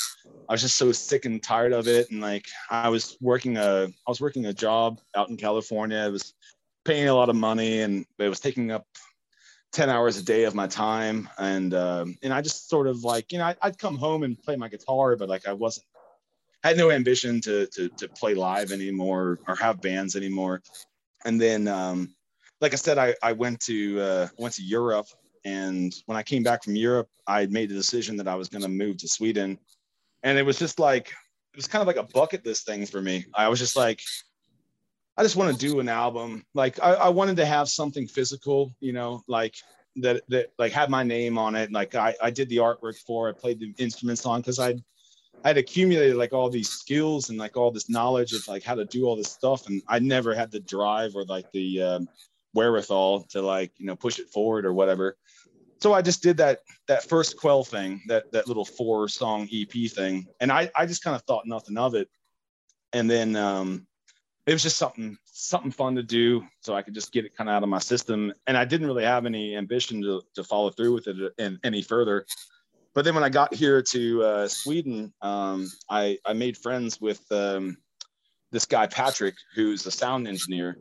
I 0.49 0.53
was 0.53 0.61
just 0.61 0.78
so 0.78 0.91
sick 0.91 1.26
and 1.26 1.41
tired 1.41 1.73
of 1.73 1.88
it. 1.88 2.10
And 2.10 2.22
like 2.22 2.45
I 2.69 2.90
was 2.90 3.18
working 3.22 3.57
a 3.57 3.88
I 3.88 4.10
was 4.10 4.22
working 4.22 4.45
a 4.45 4.53
job 4.53 4.99
out 5.15 5.30
in 5.30 5.38
California. 5.38 5.98
It 5.98 6.11
was 6.11 6.34
paying 6.86 7.10
a 7.10 7.14
lot 7.14 7.30
of 7.30 7.36
money 7.36 7.82
and 7.82 8.06
it 8.18 8.30
was 8.30 8.40
taking 8.40 8.72
up 8.72 8.86
10 9.72 9.89
hours 9.89 10.18
a 10.18 10.23
day 10.23 10.43
of 10.43 10.56
my 10.56 10.68
time. 10.68 11.30
And 11.38 11.73
um, 11.73 12.18
and 12.23 12.34
i 12.34 12.41
just 12.41 12.69
sort 12.69 12.88
of 12.88 13.03
like 13.03 13.31
you 13.31 13.38
know 13.38 13.45
I, 13.45 13.56
would 13.64 13.77
come 13.77 13.98
home 13.98 14.23
and 14.23 14.41
play 14.41 14.56
my 14.56 14.68
guitar 14.68 15.15
but 15.15 15.30
like 15.30 15.48
i 15.48 15.53
wasn't 15.53 15.85
had 16.64 16.77
no 16.77 16.91
ambition 16.91 17.41
to, 17.41 17.65
to 17.68 17.89
to 17.89 18.07
play 18.07 18.34
live 18.35 18.72
anymore 18.72 19.39
or 19.48 19.56
have 19.56 19.81
bands 19.81 20.15
anymore. 20.15 20.61
And 21.26 21.41
then 21.41 21.68
um, 21.68 22.14
like 22.60 22.73
i 22.73 22.76
said 22.76 22.98
i, 22.98 23.15
I 23.23 23.34
went 23.34 23.60
to 23.61 23.99
uh, 23.99 24.27
went 24.38 24.56
to 24.56 24.64
europe. 24.64 25.07
And 25.43 25.91
when 26.06 26.18
i 26.18 26.23
came 26.23 26.43
back 26.43 26.64
from 26.64 26.76
europe 26.76 27.10
i 27.27 27.45
made 27.48 27.69
the 27.69 27.76
decision 27.76 28.15
that 28.18 28.27
i 28.27 28.35
was 28.35 28.49
going 28.49 28.64
to 28.64 28.69
move 28.69 28.98
to 28.98 29.07
sweden. 29.07 29.57
And 30.23 30.38
it 30.38 30.43
was 30.43 30.60
just 30.60 30.80
like 30.80 31.07
it 31.53 31.57
was 31.57 31.68
kind 31.68 31.81
of 31.81 31.88
like 31.88 31.98
a 31.98 32.03
bucket 32.14 32.45
list 32.45 32.65
thing 32.65 32.85
for 32.85 33.02
me. 33.02 33.26
I 33.34 33.49
was 33.49 33.60
just 33.60 33.76
like 33.76 34.02
I 35.18 35.24
just 35.24 35.36
want 35.36 35.54
to 35.54 35.68
do 35.68 35.80
an 35.80 35.90
album. 35.90 36.46
Like 36.54 36.82
I, 36.82 36.94
I, 36.94 37.10
wanted 37.10 37.36
to 37.38 37.46
have 37.46 37.68
something 37.68 38.08
physical, 38.08 38.74
you 38.80 38.94
know, 38.94 39.24
like 39.28 39.56
that 39.98 40.24
that 40.30 40.52
like 40.58 40.72
had 40.72 40.90
my 40.90 41.04
name 41.04 41.38
on 41.38 41.56
it. 41.56 41.72
Like 41.72 41.96
I, 41.96 42.16
I 42.22 42.30
did 42.32 42.50
the 42.50 42.58
artwork 42.58 42.98
for, 42.98 43.28
I 43.30 43.34
played 43.34 43.60
the 43.60 43.74
instruments 43.78 44.26
on 44.26 44.40
because 44.40 44.60
I'd 44.60 44.82
I'd 45.44 45.58
accumulated 45.58 46.16
like 46.16 46.34
all 46.34 46.50
these 46.50 46.70
skills 46.70 47.30
and 47.30 47.38
like 47.38 47.58
all 47.58 47.72
this 47.72 47.90
knowledge 47.90 48.34
of 48.34 48.48
like 48.48 48.64
how 48.64 48.76
to 48.76 48.86
do 48.86 49.06
all 49.06 49.16
this 49.16 49.32
stuff, 49.32 49.68
and 49.68 49.82
I 49.88 50.00
never 50.00 50.34
had 50.34 50.52
the 50.52 50.60
drive 50.60 51.16
or 51.16 51.26
like 51.26 51.52
the 51.52 51.82
um, 51.82 52.10
wherewithal 52.54 53.24
to 53.30 53.42
like 53.42 53.72
you 53.78 53.86
know 53.86 53.96
push 53.96 54.20
it 54.20 54.30
forward 54.30 54.66
or 54.66 54.74
whatever. 54.74 55.18
So 55.82 55.94
I 55.94 56.02
just 56.02 56.22
did 56.22 56.38
that 56.38 56.60
that 56.88 57.04
first 57.04 57.38
Quell 57.38 57.64
thing, 57.64 58.02
that 58.08 58.32
that 58.32 58.48
little 58.48 58.66
four 58.66 59.08
song 59.08 59.50
EP 59.52 59.92
thing, 59.92 60.28
and 60.40 60.52
I 60.52 60.70
I 60.76 60.86
just 60.86 61.04
kind 61.04 61.16
of 61.16 61.24
thought 61.24 61.48
nothing 61.48 61.78
of 61.78 61.96
it, 61.96 62.08
and 62.94 63.10
then 63.10 63.36
um, 63.36 63.88
it 64.45 64.53
was 64.53 64.63
just 64.63 64.77
something 64.77 65.18
something 65.26 65.72
fun 65.72 65.95
to 65.95 66.03
do 66.03 66.43
so 66.61 66.73
i 66.73 66.81
could 66.81 66.93
just 66.93 67.11
get 67.11 67.26
it 67.26 67.35
kind 67.35 67.49
of 67.49 67.55
out 67.55 67.63
of 67.63 67.69
my 67.69 67.80
system 67.80 68.34
and 68.47 68.57
i 68.57 68.65
didn't 68.65 68.88
really 68.88 69.03
have 69.03 69.26
any 69.26 69.55
ambition 69.55 70.01
to, 70.01 70.22
to 70.35 70.43
follow 70.43 70.69
through 70.69 70.93
with 70.93 71.07
it 71.07 71.34
in, 71.38 71.59
any 71.63 71.81
further. 71.81 72.26
But 72.93 73.05
then 73.05 73.15
when 73.15 73.23
i 73.23 73.30
got 73.30 73.53
here 73.53 73.81
to 73.81 74.23
uh, 74.23 74.47
sweden 74.47 75.13
um, 75.22 75.72
I, 75.89 76.18
I 76.26 76.34
made 76.34 76.57
friends 76.57 76.99
with 76.99 77.22
um, 77.31 77.77
this 78.51 78.65
guy 78.65 78.88
patrick 78.88 79.35
who's 79.55 79.85
a 79.85 79.91
sound 79.91 80.27
engineer 80.27 80.77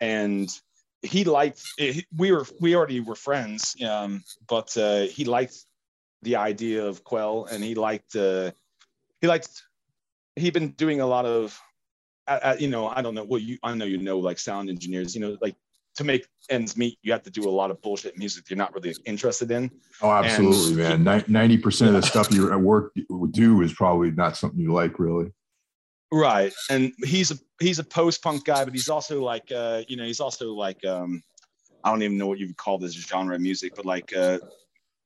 and 0.00 0.48
he 1.02 1.24
liked 1.24 1.62
we 2.16 2.32
were 2.32 2.46
we 2.60 2.74
already 2.74 3.00
were 3.00 3.14
friends 3.14 3.76
um, 3.84 4.22
but 4.48 4.74
uh, 4.76 5.02
he 5.02 5.24
liked 5.24 5.56
the 6.22 6.36
idea 6.36 6.86
of 6.86 7.04
quell 7.04 7.46
and 7.50 7.62
he 7.62 7.74
liked 7.74 8.16
uh, 8.16 8.50
he 9.20 9.26
liked 9.26 9.62
he'd 10.36 10.54
been 10.54 10.70
doing 10.70 11.00
a 11.00 11.06
lot 11.06 11.26
of 11.26 11.60
you 12.58 12.68
know, 12.68 12.88
I 12.88 13.02
don't 13.02 13.14
know. 13.14 13.24
Well, 13.24 13.40
you, 13.40 13.58
I 13.62 13.74
know 13.74 13.84
you 13.84 13.98
know, 13.98 14.18
like 14.18 14.38
sound 14.38 14.68
engineers, 14.68 15.14
you 15.14 15.20
know, 15.20 15.36
like 15.40 15.56
to 15.96 16.04
make 16.04 16.26
ends 16.50 16.76
meet, 16.76 16.98
you 17.02 17.12
have 17.12 17.22
to 17.22 17.30
do 17.30 17.48
a 17.48 17.50
lot 17.50 17.70
of 17.70 17.80
bullshit 17.82 18.16
music 18.16 18.48
you're 18.48 18.56
not 18.56 18.74
really 18.74 18.94
interested 19.04 19.50
in. 19.50 19.70
Oh, 20.00 20.10
absolutely, 20.10 20.84
and, 20.84 21.04
man. 21.04 21.24
Ninety 21.28 21.58
percent 21.58 21.94
of 21.94 22.02
the 22.02 22.08
stuff 22.08 22.32
you 22.32 22.52
at 22.52 22.60
work 22.60 22.92
do 23.30 23.62
is 23.62 23.72
probably 23.72 24.10
not 24.10 24.36
something 24.36 24.58
you 24.58 24.72
like, 24.72 24.98
really. 24.98 25.32
Right, 26.12 26.52
and 26.70 26.92
he's 27.04 27.30
a 27.30 27.36
he's 27.60 27.78
a 27.78 27.84
post 27.84 28.22
punk 28.22 28.44
guy, 28.44 28.64
but 28.64 28.74
he's 28.74 28.88
also 28.88 29.22
like, 29.22 29.50
uh, 29.50 29.82
you 29.88 29.96
know, 29.96 30.04
he's 30.04 30.20
also 30.20 30.52
like, 30.52 30.84
um, 30.84 31.22
I 31.84 31.90
don't 31.90 32.02
even 32.02 32.18
know 32.18 32.26
what 32.26 32.38
you 32.38 32.46
would 32.48 32.56
call 32.56 32.78
this 32.78 32.92
genre 32.92 33.34
of 33.34 33.40
music, 33.40 33.74
but 33.74 33.86
like 33.86 34.14
uh, 34.14 34.38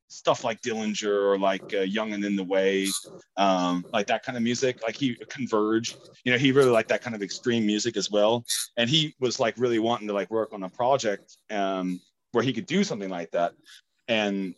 stuff 0.08 0.44
like 0.44 0.60
Dillinger 0.62 1.32
or 1.32 1.38
like 1.38 1.74
uh, 1.74 1.80
Young 1.80 2.12
and 2.12 2.24
in 2.24 2.36
the 2.36 2.44
Way, 2.44 2.88
um, 3.36 3.84
like 3.92 4.06
that 4.08 4.22
kind 4.22 4.36
of 4.36 4.42
music. 4.42 4.82
Like 4.82 4.96
he 4.96 5.14
Converge, 5.28 5.96
you 6.24 6.32
know, 6.32 6.38
he 6.38 6.52
really 6.52 6.70
liked 6.70 6.88
that 6.90 7.02
kind 7.02 7.16
of 7.16 7.22
extreme 7.22 7.66
music 7.66 7.96
as 7.96 8.10
well. 8.10 8.44
And 8.76 8.88
he 8.88 9.14
was 9.20 9.40
like 9.40 9.54
really 9.58 9.78
wanting 9.78 10.08
to 10.08 10.14
like 10.14 10.30
work 10.30 10.52
on 10.52 10.62
a 10.62 10.68
project 10.68 11.36
um, 11.50 12.00
where 12.32 12.44
he 12.44 12.52
could 12.52 12.66
do 12.66 12.84
something 12.84 13.10
like 13.10 13.30
that. 13.32 13.52
And 14.08 14.54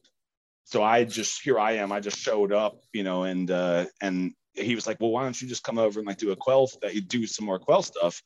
so 0.65 0.83
I 0.83 1.05
just 1.05 1.43
here 1.43 1.59
I 1.59 1.73
am. 1.73 1.93
I 1.93 2.01
just 2.01 2.19
showed 2.19 2.53
up, 2.53 2.83
you 2.93 3.03
know, 3.03 3.23
and 3.25 3.51
uh, 3.51 3.87
and 4.03 4.35
he 4.59 4.75
was 4.75 4.87
like, 4.87 5.01
well, 5.01 5.11
why 5.11 5.23
don't 5.23 5.41
you 5.41 5.49
just 5.49 5.65
come 5.65 5.79
over 5.79 6.01
and 6.01 6.07
like 6.07 6.19
do 6.19 6.33
a 6.33 6.37
quell 6.37 6.69
that 6.83 6.95
you 6.95 7.01
do 7.01 7.27
some 7.27 7.47
more 7.47 7.59
quell 7.59 7.83
stuff. 7.83 8.23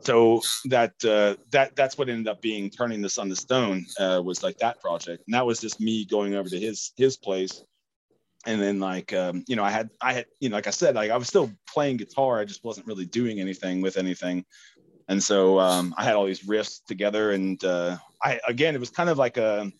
So 0.00 0.40
that 0.66 0.92
uh, 1.04 1.40
that 1.50 1.74
that's 1.74 1.98
what 1.98 2.08
ended 2.08 2.28
up 2.28 2.40
being 2.40 2.70
turning 2.70 3.02
the 3.02 3.08
sun 3.08 3.28
to 3.28 3.36
stone 3.36 3.84
uh, 3.98 4.20
was 4.24 4.42
like 4.42 4.58
that 4.58 4.80
project, 4.80 5.24
and 5.26 5.34
that 5.34 5.44
was 5.44 5.60
just 5.60 5.80
me 5.80 6.04
going 6.04 6.34
over 6.34 6.48
to 6.48 6.60
his 6.60 6.92
his 6.96 7.16
place, 7.16 7.62
and 8.46 8.60
then 8.60 8.78
like 8.78 9.12
um, 9.12 9.42
you 9.48 9.56
know 9.56 9.64
I 9.64 9.70
had 9.70 9.90
I 10.00 10.12
had 10.12 10.26
you 10.40 10.48
know 10.48 10.56
like 10.56 10.66
I 10.66 10.70
said 10.70 10.94
like 10.94 11.10
I 11.10 11.16
was 11.16 11.28
still 11.28 11.50
playing 11.68 11.96
guitar, 11.96 12.38
I 12.38 12.44
just 12.44 12.62
wasn't 12.62 12.86
really 12.86 13.06
doing 13.06 13.40
anything 13.40 13.80
with 13.80 13.96
anything, 13.96 14.44
and 15.08 15.20
so 15.20 15.58
um, 15.58 15.94
I 15.96 16.04
had 16.04 16.14
all 16.14 16.26
these 16.26 16.44
riffs 16.44 16.84
together, 16.86 17.32
and 17.32 17.62
uh, 17.64 17.96
I 18.22 18.38
again 18.46 18.74
it 18.74 18.80
was 18.80 18.90
kind 18.90 19.10
of 19.10 19.18
like 19.18 19.38
a 19.38 19.72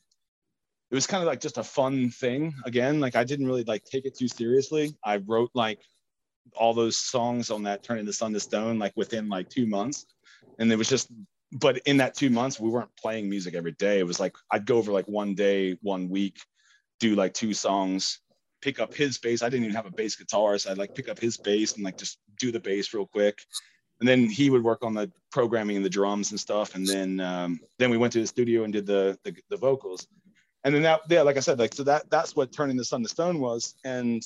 it 0.90 0.94
was 0.94 1.06
kind 1.06 1.22
of 1.22 1.26
like 1.26 1.40
just 1.40 1.58
a 1.58 1.64
fun 1.64 2.10
thing 2.10 2.54
again 2.64 3.00
like 3.00 3.16
i 3.16 3.24
didn't 3.24 3.46
really 3.46 3.64
like 3.64 3.84
take 3.84 4.04
it 4.04 4.16
too 4.16 4.28
seriously. 4.28 4.94
I 5.04 5.18
wrote 5.18 5.50
like 5.54 5.80
all 6.54 6.74
those 6.74 6.96
songs 6.96 7.50
on 7.50 7.64
that 7.64 7.82
turning 7.82 8.04
the 8.04 8.12
sun 8.12 8.32
to 8.32 8.40
stone 8.40 8.78
like 8.78 8.92
within 8.96 9.28
like 9.28 9.48
two 9.48 9.66
months. 9.66 10.06
And 10.58 10.70
it 10.70 10.76
was 10.76 10.88
just 10.88 11.10
but 11.52 11.78
in 11.86 11.96
that 11.98 12.14
two 12.14 12.30
months 12.30 12.58
we 12.58 12.70
weren't 12.70 12.94
playing 12.96 13.28
music 13.28 13.54
every 13.54 13.72
day. 13.72 13.98
It 13.98 14.06
was 14.06 14.20
like 14.20 14.36
i'd 14.52 14.66
go 14.66 14.78
over 14.78 14.92
like 14.92 15.06
one 15.06 15.34
day 15.34 15.76
one 15.82 16.08
week 16.08 16.38
do 17.00 17.14
like 17.14 17.34
two 17.34 17.52
songs 17.52 18.20
pick 18.62 18.80
up 18.80 18.94
his 18.94 19.18
bass. 19.18 19.42
I 19.42 19.48
didn't 19.48 19.64
even 19.64 19.76
have 19.76 19.86
a 19.86 19.90
bass 19.90 20.16
guitar 20.16 20.58
so 20.58 20.70
i'd 20.70 20.78
like 20.78 20.94
pick 20.94 21.08
up 21.08 21.18
his 21.18 21.36
bass 21.36 21.74
and 21.74 21.84
like 21.84 21.98
just 21.98 22.18
do 22.38 22.52
the 22.52 22.60
bass 22.60 22.92
real 22.94 23.06
quick. 23.06 23.38
And 24.00 24.08
then 24.08 24.28
he 24.28 24.50
would 24.50 24.62
work 24.62 24.84
on 24.84 24.92
the 24.92 25.10
programming 25.32 25.76
and 25.76 25.84
the 25.84 25.90
drums 25.90 26.30
and 26.30 26.38
stuff. 26.38 26.74
And 26.74 26.86
then 26.86 27.18
um, 27.18 27.58
then 27.78 27.88
we 27.90 27.96
went 27.96 28.12
to 28.12 28.20
the 28.20 28.26
studio 28.26 28.64
and 28.64 28.72
did 28.72 28.84
the, 28.84 29.18
the, 29.24 29.34
the 29.48 29.56
vocals 29.56 30.06
and 30.66 30.74
then 30.74 30.82
that 30.82 31.00
yeah 31.08 31.22
like 31.22 31.36
i 31.36 31.40
said 31.40 31.58
like 31.60 31.72
so 31.72 31.84
that 31.84 32.10
that's 32.10 32.34
what 32.34 32.52
turning 32.52 32.76
the 32.76 32.84
sun 32.84 33.02
to 33.02 33.08
stone 33.08 33.38
was. 33.38 33.76
And 33.84 34.22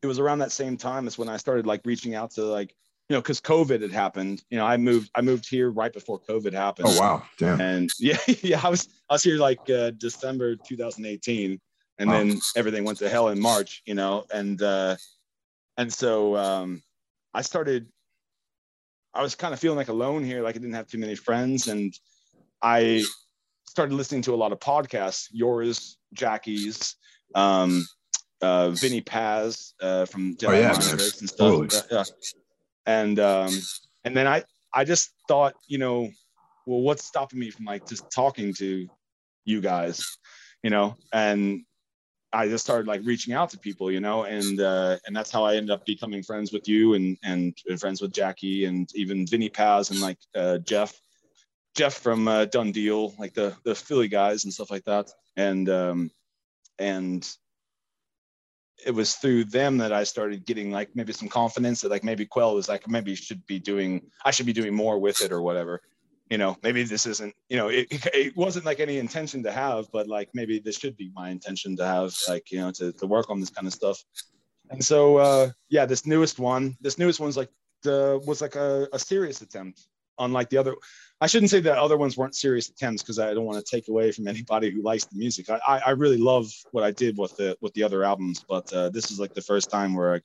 it 0.00 0.06
was 0.06 0.18
around 0.18 0.38
that 0.38 0.52
same 0.52 0.76
time 0.76 1.06
as 1.06 1.18
when 1.18 1.28
i 1.28 1.36
started 1.36 1.66
like 1.66 1.82
reaching 1.84 2.14
out 2.14 2.30
to 2.32 2.44
like 2.44 2.74
you 3.08 3.16
know 3.16 3.20
because 3.20 3.40
covid 3.40 3.82
had 3.82 3.90
happened. 3.90 4.42
You 4.48 4.58
know 4.58 4.64
i 4.64 4.76
moved 4.76 5.10
i 5.16 5.20
moved 5.20 5.50
here 5.50 5.70
right 5.70 5.92
before 5.92 6.20
covid 6.20 6.52
happened. 6.52 6.88
Oh 6.88 6.98
wow. 6.98 7.22
Damn. 7.36 7.60
And 7.60 7.90
yeah 7.98 8.16
yeah 8.42 8.60
i 8.64 8.70
was 8.70 8.88
i 9.10 9.14
was 9.14 9.24
here 9.24 9.38
like 9.38 9.68
uh, 9.68 9.90
december 9.98 10.54
2018 10.54 11.60
and 11.98 12.08
wow. 12.08 12.16
then 12.16 12.40
everything 12.56 12.84
went 12.84 12.98
to 12.98 13.08
hell 13.08 13.28
in 13.28 13.40
march 13.40 13.82
you 13.84 13.94
know 13.94 14.24
and 14.32 14.62
uh 14.62 14.96
and 15.76 15.92
so 15.92 16.36
um 16.36 16.80
i 17.34 17.42
started 17.42 17.88
i 19.12 19.20
was 19.20 19.34
kind 19.34 19.52
of 19.52 19.58
feeling 19.58 19.76
like 19.76 19.88
alone 19.88 20.22
here 20.24 20.42
like 20.42 20.54
i 20.54 20.58
didn't 20.58 20.74
have 20.74 20.86
too 20.86 20.98
many 20.98 21.16
friends. 21.16 21.66
And 21.66 21.92
i 22.62 23.02
started 23.70 23.94
listening 23.94 24.22
to 24.22 24.34
a 24.34 24.36
lot 24.36 24.50
of 24.50 24.58
podcasts, 24.58 25.28
yours, 25.30 25.96
Jackie's, 26.12 26.96
um, 27.36 27.86
uh, 28.42 28.70
Vinnie 28.70 29.00
Paz 29.00 29.74
uh, 29.80 30.06
from 30.06 30.36
oh, 30.44 30.52
yeah, 30.52 30.74
and 30.74 30.82
stuff. 30.82 31.36
Totally. 31.38 31.68
Yeah. 31.92 32.04
And 32.86 33.20
um, 33.20 33.52
and 34.04 34.16
then 34.16 34.26
I 34.26 34.42
I 34.74 34.82
just 34.82 35.10
thought, 35.28 35.54
you 35.68 35.78
know, 35.78 36.10
well, 36.66 36.80
what's 36.80 37.04
stopping 37.04 37.38
me 37.38 37.50
from 37.50 37.64
like 37.64 37.86
just 37.86 38.10
talking 38.10 38.52
to 38.54 38.88
you 39.44 39.60
guys, 39.60 40.04
you 40.64 40.70
know? 40.70 40.96
And 41.12 41.62
I 42.32 42.48
just 42.48 42.64
started 42.64 42.88
like 42.88 43.02
reaching 43.04 43.34
out 43.34 43.50
to 43.50 43.58
people, 43.58 43.92
you 43.92 44.00
know, 44.00 44.24
and 44.24 44.60
uh, 44.60 44.96
and 45.06 45.14
that's 45.14 45.30
how 45.30 45.44
I 45.44 45.54
ended 45.54 45.70
up 45.70 45.86
becoming 45.86 46.24
friends 46.24 46.52
with 46.52 46.66
you 46.66 46.94
and 46.94 47.16
and 47.22 47.56
friends 47.78 48.02
with 48.02 48.12
Jackie 48.12 48.64
and 48.64 48.90
even 48.96 49.28
Vinnie 49.28 49.48
Paz 49.48 49.90
and 49.90 50.00
like 50.00 50.18
uh, 50.34 50.58
Jeff 50.58 51.00
Jeff 51.74 51.94
from 51.94 52.28
uh, 52.28 52.46
Done 52.46 52.72
Deal, 52.72 53.14
like 53.18 53.34
the 53.34 53.56
the 53.64 53.74
Philly 53.74 54.08
guys 54.08 54.44
and 54.44 54.52
stuff 54.52 54.70
like 54.70 54.84
that, 54.84 55.10
and 55.36 55.68
um, 55.68 56.10
and 56.78 57.28
it 58.84 58.92
was 58.92 59.14
through 59.14 59.44
them 59.44 59.78
that 59.78 59.92
I 59.92 60.04
started 60.04 60.46
getting 60.46 60.70
like 60.70 60.88
maybe 60.94 61.12
some 61.12 61.28
confidence 61.28 61.80
that 61.82 61.90
like 61.90 62.04
maybe 62.04 62.26
Quell 62.26 62.54
was 62.54 62.68
like 62.68 62.88
maybe 62.88 63.14
should 63.14 63.44
be 63.46 63.58
doing 63.58 64.02
I 64.24 64.30
should 64.30 64.46
be 64.46 64.52
doing 64.52 64.74
more 64.74 64.98
with 64.98 65.22
it 65.22 65.32
or 65.32 65.42
whatever. 65.42 65.82
You 66.30 66.38
know, 66.38 66.56
maybe 66.62 66.84
this 66.84 67.06
isn't, 67.06 67.34
you 67.48 67.56
know, 67.56 67.68
it, 67.68 67.88
it 67.90 68.36
wasn't 68.36 68.64
like 68.64 68.78
any 68.78 68.98
intention 68.98 69.42
to 69.42 69.50
have, 69.50 69.90
but 69.92 70.06
like 70.06 70.28
maybe 70.32 70.60
this 70.60 70.78
should 70.78 70.96
be 70.96 71.10
my 71.12 71.28
intention 71.28 71.74
to 71.76 71.84
have, 71.84 72.14
like, 72.28 72.52
you 72.52 72.60
know, 72.60 72.70
to, 72.70 72.92
to 72.92 73.06
work 73.08 73.30
on 73.30 73.40
this 73.40 73.50
kind 73.50 73.66
of 73.66 73.72
stuff. 73.72 74.00
And 74.70 74.84
so, 74.84 75.16
uh, 75.16 75.50
yeah, 75.70 75.86
this 75.86 76.06
newest 76.06 76.38
one, 76.38 76.76
this 76.80 76.98
newest 76.98 77.18
one's 77.18 77.36
like 77.36 77.50
the 77.82 78.22
was 78.28 78.40
like 78.40 78.54
a, 78.54 78.86
a 78.92 78.98
serious 78.98 79.40
attempt 79.40 79.88
unlike 80.20 80.48
the 80.50 80.56
other 80.56 80.74
I 81.22 81.26
shouldn't 81.26 81.50
say 81.50 81.60
that 81.60 81.76
other 81.76 81.98
ones 81.98 82.16
weren't 82.16 82.34
serious 82.34 82.70
attempts 82.70 83.02
because 83.02 83.18
I 83.18 83.34
don't 83.34 83.44
want 83.44 83.64
to 83.64 83.70
take 83.70 83.88
away 83.88 84.10
from 84.10 84.26
anybody 84.34 84.70
who 84.70 84.82
likes 84.82 85.04
the 85.04 85.18
music. 85.18 85.50
I, 85.50 85.60
I, 85.66 85.78
I 85.86 85.90
really 85.90 86.16
love 86.16 86.50
what 86.72 86.84
I 86.84 86.90
did 86.90 87.18
with 87.18 87.36
the 87.36 87.56
with 87.60 87.74
the 87.74 87.82
other 87.82 88.04
albums, 88.04 88.44
but 88.48 88.72
uh, 88.72 88.88
this 88.88 89.10
is 89.10 89.20
like 89.20 89.34
the 89.34 89.42
first 89.42 89.70
time 89.70 89.94
where 89.94 90.14
I, 90.14 90.20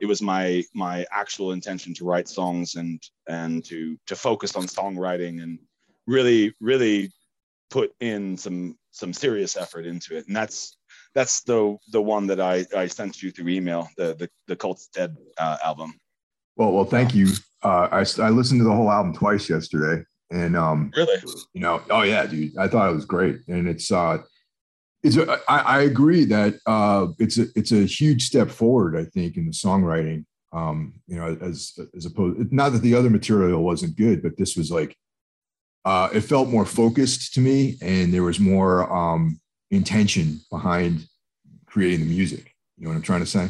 it 0.00 0.06
was 0.06 0.20
my 0.20 0.64
my 0.74 1.06
actual 1.12 1.52
intention 1.52 1.94
to 1.94 2.04
write 2.04 2.28
songs 2.28 2.74
and 2.74 3.00
and 3.28 3.64
to 3.66 3.96
to 4.06 4.16
focus 4.16 4.56
on 4.56 4.64
songwriting 4.64 5.42
and 5.42 5.58
really 6.06 6.52
really 6.60 7.12
put 7.70 7.94
in 8.00 8.36
some 8.36 8.76
some 8.90 9.12
serious 9.12 9.56
effort 9.56 9.86
into 9.86 10.16
it. 10.16 10.26
And 10.26 10.34
that's 10.34 10.76
that's 11.14 11.42
the 11.42 11.76
the 11.92 12.02
one 12.02 12.26
that 12.26 12.40
I 12.40 12.66
I 12.76 12.88
sent 12.88 13.22
you 13.22 13.30
through 13.30 13.48
email 13.48 13.88
the 13.96 14.14
the 14.14 14.28
the 14.48 14.56
Cult's 14.56 14.88
Dead 14.88 15.16
uh, 15.38 15.58
album. 15.64 15.94
Well, 16.56 16.72
well, 16.72 16.84
thank 16.84 17.14
you. 17.14 17.28
Uh, 17.64 17.88
I 17.90 18.04
I 18.22 18.30
listened 18.30 18.60
to 18.60 18.64
the 18.64 18.74
whole 18.74 18.90
album 18.90 19.14
twice 19.14 19.48
yesterday 19.48 20.04
and 20.30 20.56
um, 20.56 20.90
really, 20.96 21.16
you 21.52 21.60
know, 21.60 21.82
oh 21.90 22.02
yeah, 22.02 22.26
dude, 22.26 22.56
I 22.58 22.68
thought 22.68 22.90
it 22.90 22.94
was 22.94 23.04
great. 23.04 23.40
And 23.48 23.68
it's 23.68 23.90
uh, 23.92 24.18
it's 25.02 25.16
a, 25.16 25.38
I, 25.48 25.58
I 25.58 25.80
agree 25.82 26.24
that 26.24 26.54
uh, 26.66 27.08
it's 27.18 27.38
a 27.38 27.46
it's 27.54 27.72
a 27.72 27.84
huge 27.84 28.26
step 28.26 28.50
forward. 28.50 28.96
I 28.96 29.04
think 29.04 29.36
in 29.36 29.46
the 29.46 29.52
songwriting. 29.52 30.24
Um, 30.52 30.94
you 31.08 31.16
know, 31.16 31.36
as 31.40 31.76
as 31.96 32.06
opposed, 32.06 32.52
not 32.52 32.70
that 32.72 32.82
the 32.82 32.94
other 32.94 33.10
material 33.10 33.64
wasn't 33.64 33.96
good, 33.96 34.22
but 34.22 34.36
this 34.36 34.56
was 34.56 34.70
like, 34.70 34.96
uh, 35.84 36.08
it 36.12 36.20
felt 36.20 36.48
more 36.48 36.64
focused 36.64 37.34
to 37.34 37.40
me, 37.40 37.76
and 37.82 38.14
there 38.14 38.22
was 38.22 38.38
more 38.38 38.92
um, 38.92 39.40
intention 39.72 40.40
behind 40.52 41.06
creating 41.66 42.00
the 42.00 42.06
music. 42.06 42.54
You 42.76 42.84
know 42.84 42.90
what 42.90 42.96
I'm 42.96 43.02
trying 43.02 43.20
to 43.20 43.26
say? 43.26 43.48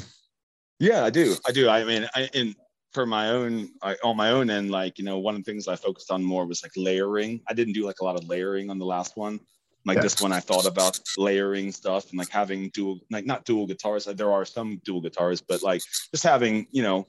Yeah, 0.79 1.05
I 1.05 1.11
do. 1.11 1.37
I 1.47 1.53
do. 1.53 1.69
I 1.69 1.85
mean, 1.85 2.09
I, 2.15 2.31
in 2.33 2.55
for 2.95 3.05
my 3.05 3.31
own 3.31 3.69
I, 3.83 3.97
on 4.05 4.17
my 4.17 4.31
own 4.31 4.49
end 4.49 4.71
like 4.71 4.99
you 4.99 5.05
know 5.05 5.19
one 5.19 5.35
of 5.35 5.45
the 5.45 5.51
things 5.51 5.67
i 5.67 5.75
focused 5.77 6.13
on 6.13 6.23
more 6.23 6.47
was 6.47 6.63
like 6.63 6.73
layering. 6.77 7.43
I 7.49 7.53
didn't 7.53 7.75
do 7.75 7.85
like 7.85 8.01
a 8.01 8.05
lot 8.05 8.17
of 8.17 8.29
layering 8.29 8.71
on 8.71 8.79
the 8.79 8.87
last 8.87 9.17
one. 9.17 9.41
Like 9.85 10.01
this 10.01 10.23
one 10.23 10.33
i 10.33 10.41
thought 10.41 10.65
about 10.65 10.99
layering 11.19 11.71
stuff 11.71 12.09
and 12.09 12.19
like 12.19 12.31
having 12.31 12.71
dual 12.71 13.01
like 13.11 13.27
not 13.27 13.45
dual 13.45 13.67
guitars. 13.67 14.07
There 14.07 14.33
are 14.33 14.45
some 14.45 14.81
dual 14.85 15.03
guitars 15.03 15.43
but 15.43 15.63
like 15.63 15.83
just 16.13 16.25
having 16.25 16.67
you 16.71 16.83
know 16.83 17.07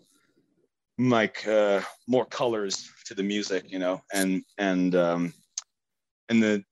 like 0.98 1.48
uh 1.48 1.82
more 2.08 2.26
colors 2.26 2.90
to 3.06 3.14
the 3.14 3.24
music 3.24 3.70
you 3.72 3.80
know 3.80 4.02
and 4.14 4.44
and 4.58 4.96
um 4.96 5.34
and 6.30 6.42
the 6.42 6.64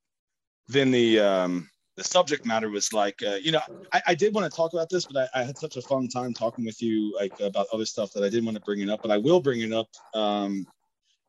then 0.68 0.92
the 0.92 1.20
um 1.20 1.70
the 1.96 2.04
subject 2.04 2.46
matter 2.46 2.70
was 2.70 2.92
like, 2.92 3.22
uh, 3.26 3.36
you 3.36 3.52
know, 3.52 3.62
I, 3.92 4.02
I 4.08 4.16
did 4.16 4.34
want 4.34 4.50
to 4.50 4.56
talk 4.56 4.74
about 4.74 4.90
this, 4.90 5.06
but 5.06 5.30
I, 5.34 5.42
I, 5.42 5.44
had 5.44 5.58
such 5.58 5.78
a 5.78 5.82
fun 5.82 6.08
time 6.08 6.34
talking 6.34 6.66
with 6.66 6.82
you 6.82 7.16
like 7.16 7.40
about 7.40 7.68
other 7.72 7.86
stuff 7.86 8.12
that 8.14 8.24
I 8.24 8.30
didn't 8.30 8.46
want 8.46 8.56
to 8.56 8.64
bring 8.64 8.82
it 8.82 8.90
up, 8.90 9.02
but 9.02 9.12
I 9.12 9.18
will 9.18 9.40
bring 9.40 9.62
it 9.62 9.72
up 9.72 9.88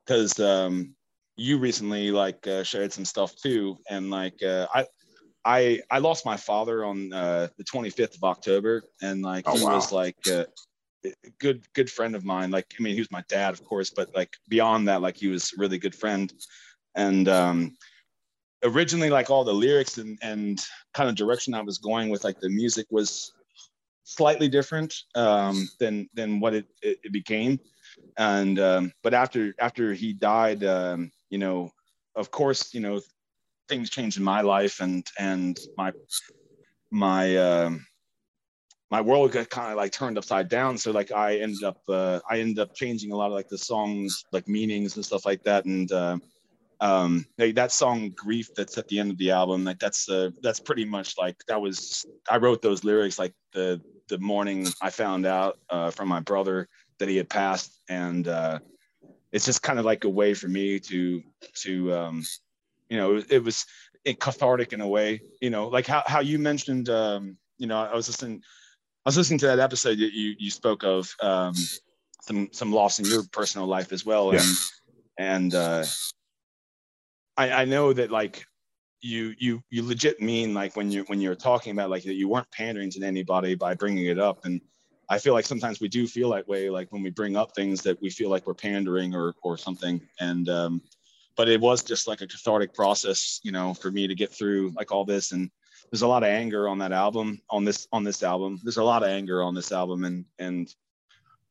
because 0.07 0.41
um, 0.41 0.47
um, 0.47 0.95
you 1.37 1.59
recently 1.59 2.11
like 2.11 2.47
uh, 2.47 2.63
shared 2.63 2.93
some 2.93 3.05
stuff 3.05 3.37
too, 3.37 3.79
and 3.91 4.11
like 4.11 4.43
uh, 4.43 4.67
I. 4.75 4.87
I, 5.47 5.83
I 5.91 5.99
lost 5.99 6.25
my 6.25 6.39
father 6.39 6.87
on 6.87 7.13
uh, 7.13 7.49
the 7.59 7.65
25th 7.65 8.17
of 8.17 8.25
October, 8.25 8.83
and 9.03 9.21
like 9.21 9.45
oh, 9.47 9.55
he 9.55 9.63
wow. 9.63 9.75
was 9.75 9.93
like 9.93 10.17
a 10.27 10.47
good 11.39 11.67
good 11.75 11.91
friend 11.91 12.17
of 12.17 12.25
mine. 12.25 12.51
Like 12.51 12.73
I 12.79 12.83
mean, 12.83 12.95
he 12.95 13.01
was 13.01 13.11
my 13.11 13.23
dad, 13.29 13.53
of 13.53 13.63
course, 13.63 13.91
but 13.91 14.09
like 14.15 14.35
beyond 14.49 14.89
that, 14.89 15.03
like 15.03 15.19
he 15.19 15.29
was 15.29 15.53
a 15.53 15.61
really 15.61 15.77
good 15.77 15.95
friend. 15.95 16.33
And 16.95 17.29
um, 17.29 17.77
originally 18.65 19.11
like 19.11 19.31
all 19.31 19.45
the 19.45 19.53
lyrics 19.53 19.99
and, 19.99 20.19
and 20.23 20.65
kind 20.95 21.09
of 21.09 21.15
direction 21.15 21.55
I 21.55 21.61
was 21.61 21.79
going 21.79 22.09
with 22.09 22.25
like 22.25 22.41
the 22.41 22.49
music 22.49 22.87
was 22.91 23.33
slightly 24.05 24.49
different 24.49 24.95
um, 25.15 25.69
than 25.81 26.09
than 26.15 26.41
what 26.41 26.55
it, 26.55 26.67
it, 26.83 26.99
it 27.05 27.13
became. 27.13 27.59
And 28.19 28.59
um, 28.59 28.93
but 29.03 29.15
after 29.15 29.55
after 29.59 29.93
he 29.93 30.13
died, 30.13 30.65
um, 30.65 31.11
you 31.31 31.39
know, 31.39 31.71
of 32.17 32.31
course, 32.31 32.73
you 32.75 32.81
know, 32.81 33.01
things 33.69 33.91
changed 33.91 34.19
in 34.19 34.25
my 34.25 34.41
life 34.41 34.81
and 34.81 35.07
and 35.19 35.59
my 35.77 35.93
my 36.91 37.37
um, 37.37 37.87
my 38.91 39.01
world 39.01 39.33
got 39.33 39.51
kind 39.51 39.71
of 39.71 39.77
like 39.77 39.93
turned 39.93 40.19
upside 40.19 40.49
down. 40.49 40.79
So 40.79 40.91
like 40.91 41.13
I 41.13 41.39
ended 41.39 41.65
up 41.65 41.79
uh, 41.89 42.21
I 42.31 42.39
ended 42.39 42.59
up 42.61 42.75
changing 42.75 43.13
a 43.13 43.17
lot 43.17 43.27
of 43.27 43.33
like 43.33 43.49
the 43.49 43.59
songs 43.59 44.25
like 44.33 44.49
meanings 44.49 44.97
and 44.97 45.05
stuff 45.05 45.27
like 45.27 45.43
that. 45.45 45.65
And 45.65 45.91
uh, 45.91 46.19
um 46.85 47.25
like 47.39 47.55
that 47.55 47.73
song 47.73 48.11
grief 48.11 48.51
that's 48.55 48.77
at 48.77 48.87
the 48.89 48.99
end 48.99 49.11
of 49.11 49.17
the 49.17 49.31
album 49.31 49.65
like 49.65 49.79
that's 49.79 50.07
uh 50.11 50.29
that's 50.43 50.61
pretty 50.61 50.85
much 50.85 51.17
like 51.17 51.37
that 51.49 51.61
was 51.61 52.05
i 52.31 52.37
wrote 52.37 52.61
those 52.61 52.85
lyrics 52.85 53.19
like 53.19 53.33
the 53.55 53.81
the 54.09 54.19
morning 54.19 54.67
i 54.83 54.91
found 54.91 55.25
out 55.25 55.59
uh 55.71 55.91
from 55.91 56.09
my 56.09 56.21
brother 56.21 56.69
that 56.99 57.09
he 57.09 57.17
had 57.17 57.29
passed 57.29 57.81
and 57.89 58.29
uh 58.29 58.59
it's 59.33 59.47
just 59.47 59.63
kind 59.63 59.79
of 59.79 59.87
like 59.87 60.05
a 60.05 60.09
way 60.09 60.35
for 60.35 60.49
me 60.49 60.79
to 60.79 61.23
to 61.55 61.93
um 61.95 62.23
you 62.91 62.99
know 62.99 63.17
it, 63.17 63.27
it 63.31 63.43
was 63.43 63.65
it 64.05 64.21
cathartic 64.21 64.75
in 64.75 64.83
a 64.83 64.87
way 64.87 65.23
you 65.41 65.49
know 65.49 65.69
like 65.69 65.87
how, 65.87 66.03
how 66.07 66.21
you 66.21 66.39
mentioned 66.39 66.91
um 66.91 67.35
you 67.57 67.67
know 67.67 67.79
i 67.79 67.95
was 67.95 68.09
listening 68.09 68.43
i 69.07 69.09
was 69.09 69.17
listening 69.17 69.39
to 69.39 69.47
that 69.47 69.59
episode 69.59 69.99
that 69.99 70.13
you 70.13 70.35
you 70.39 70.51
spoke 70.51 70.85
of 70.85 71.11
um 71.23 71.55
some 72.21 72.51
some 72.53 72.71
loss 72.71 72.99
in 72.99 73.07
your 73.07 73.23
personal 73.33 73.67
life 73.67 73.91
as 73.91 74.05
well 74.05 74.35
yeah. 74.35 74.41
and 74.41 74.57
and 75.17 75.55
uh 75.55 75.85
I, 77.37 77.51
I 77.51 77.65
know 77.65 77.93
that 77.93 78.11
like 78.11 78.47
you 79.01 79.35
you 79.39 79.63
you 79.71 79.83
legit 79.83 80.21
mean 80.21 80.55
like 80.55 80.77
when 80.77 80.91
you 80.91 81.05
when 81.05 81.21
you're 81.21 81.35
talking 81.35 81.73
about 81.73 81.91
like 81.91 82.03
that 82.05 82.15
you 82.15 82.29
weren't 82.29 82.51
pandering 82.51 82.91
to 82.91 83.05
anybody 83.05 83.55
by 83.55 83.75
bringing 83.75 84.07
it 84.07 84.19
up. 84.19 84.45
And 84.45 84.61
i 85.11 85.19
feel 85.19 85.35
like 85.35 85.45
sometimes 85.45 85.81
we 85.81 85.89
do 85.89 86.07
feel 86.07 86.31
that 86.31 86.49
way 86.49 86.71
like 86.71 86.91
when 86.91 87.03
we 87.03 87.11
bring 87.11 87.37
up 87.37 87.55
things 87.55 87.83
that 87.83 88.01
we 88.01 88.09
feel 88.09 88.31
like 88.31 88.47
we're 88.47 88.55
pandering 88.55 89.15
or 89.15 89.35
or 89.43 89.59
something. 89.59 90.01
And 90.21 90.49
um 90.49 90.83
but 91.37 91.49
it 91.49 91.61
was 91.61 91.83
just 91.83 92.07
like 92.09 92.21
a 92.21 92.27
cathartic 92.27 92.73
process 92.73 93.41
you 93.43 93.53
know 93.53 93.75
for 93.75 93.91
me 93.91 94.07
to 94.07 94.15
get 94.15 94.33
through 94.33 94.73
like 94.77 94.91
all 94.93 95.05
this. 95.05 95.33
And 95.33 95.51
there's 95.91 96.03
a 96.03 96.09
lot 96.09 96.23
of 96.23 96.31
anger 96.31 96.69
on 96.69 96.79
that 96.79 96.93
album 96.93 97.41
on 97.51 97.65
this 97.65 97.87
on 97.93 98.05
this 98.05 98.23
album. 98.23 98.61
There's 98.63 98.79
a 98.79 98.85
lot 98.85 99.03
of 99.03 99.11
anger 99.11 99.43
on 99.43 99.55
this 99.55 99.73
album. 99.73 100.05
And 100.05 100.25
and 100.39 100.75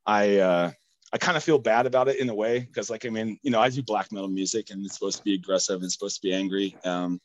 i 0.06 0.38
uh 0.38 0.72
I 1.14 1.18
kind 1.19 1.38
of 1.38 1.44
feel 1.44 1.60
bad 1.60 1.85
about 1.85 2.07
it 2.07 2.19
in 2.19 2.27
a 2.30 2.35
way 2.35 2.60
because, 2.60 2.90
like, 2.90 3.06
I 3.06 3.10
mean, 3.10 3.38
you 3.44 3.52
know, 3.52 3.60
I 3.60 3.69
do 3.69 3.84
black 3.84 4.11
metal 4.11 4.30
music 4.30 4.72
and 4.72 4.84
it's 4.84 4.95
supposed 4.95 5.19
to 5.19 5.23
be 5.23 5.35
aggressive 5.35 5.76
and 5.76 5.85
it's 5.85 5.94
supposed 5.94 6.15
to 6.15 6.27
be 6.27 6.34
angry, 6.34 6.76
um, 6.84 7.22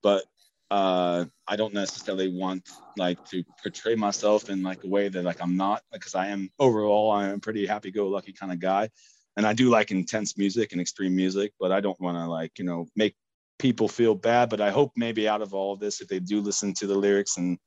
but 0.00 0.24
uh, 0.70 1.26
I 1.46 1.56
don't 1.56 1.74
necessarily 1.74 2.28
want 2.28 2.66
like 2.96 3.22
to 3.26 3.44
portray 3.62 3.94
myself 3.94 4.48
in 4.48 4.62
like 4.62 4.84
a 4.84 4.88
way 4.88 5.08
that 5.08 5.22
like 5.22 5.42
I'm 5.42 5.54
not 5.54 5.82
because 5.92 6.14
I 6.14 6.28
am 6.28 6.48
overall 6.58 7.10
I 7.10 7.28
am 7.28 7.34
a 7.34 7.38
pretty 7.38 7.66
happy-go-lucky 7.66 8.32
kind 8.32 8.52
of 8.52 8.58
guy, 8.58 8.88
and 9.36 9.46
I 9.46 9.52
do 9.52 9.68
like 9.68 9.90
intense 9.90 10.38
music 10.38 10.72
and 10.72 10.80
extreme 10.80 11.14
music, 11.14 11.52
but 11.60 11.72
I 11.72 11.80
don't 11.80 12.00
want 12.00 12.16
to 12.16 12.26
like 12.26 12.58
you 12.58 12.64
know 12.64 12.86
make 12.96 13.16
people 13.58 13.86
feel 13.86 14.14
bad. 14.14 14.48
But 14.48 14.62
I 14.62 14.70
hope 14.70 14.92
maybe 14.96 15.28
out 15.28 15.42
of 15.42 15.52
all 15.52 15.74
of 15.74 15.80
this, 15.80 16.00
if 16.00 16.08
they 16.08 16.20
do 16.20 16.40
listen 16.40 16.72
to 16.74 16.86
the 16.86 16.96
lyrics 16.96 17.36
and 17.36 17.58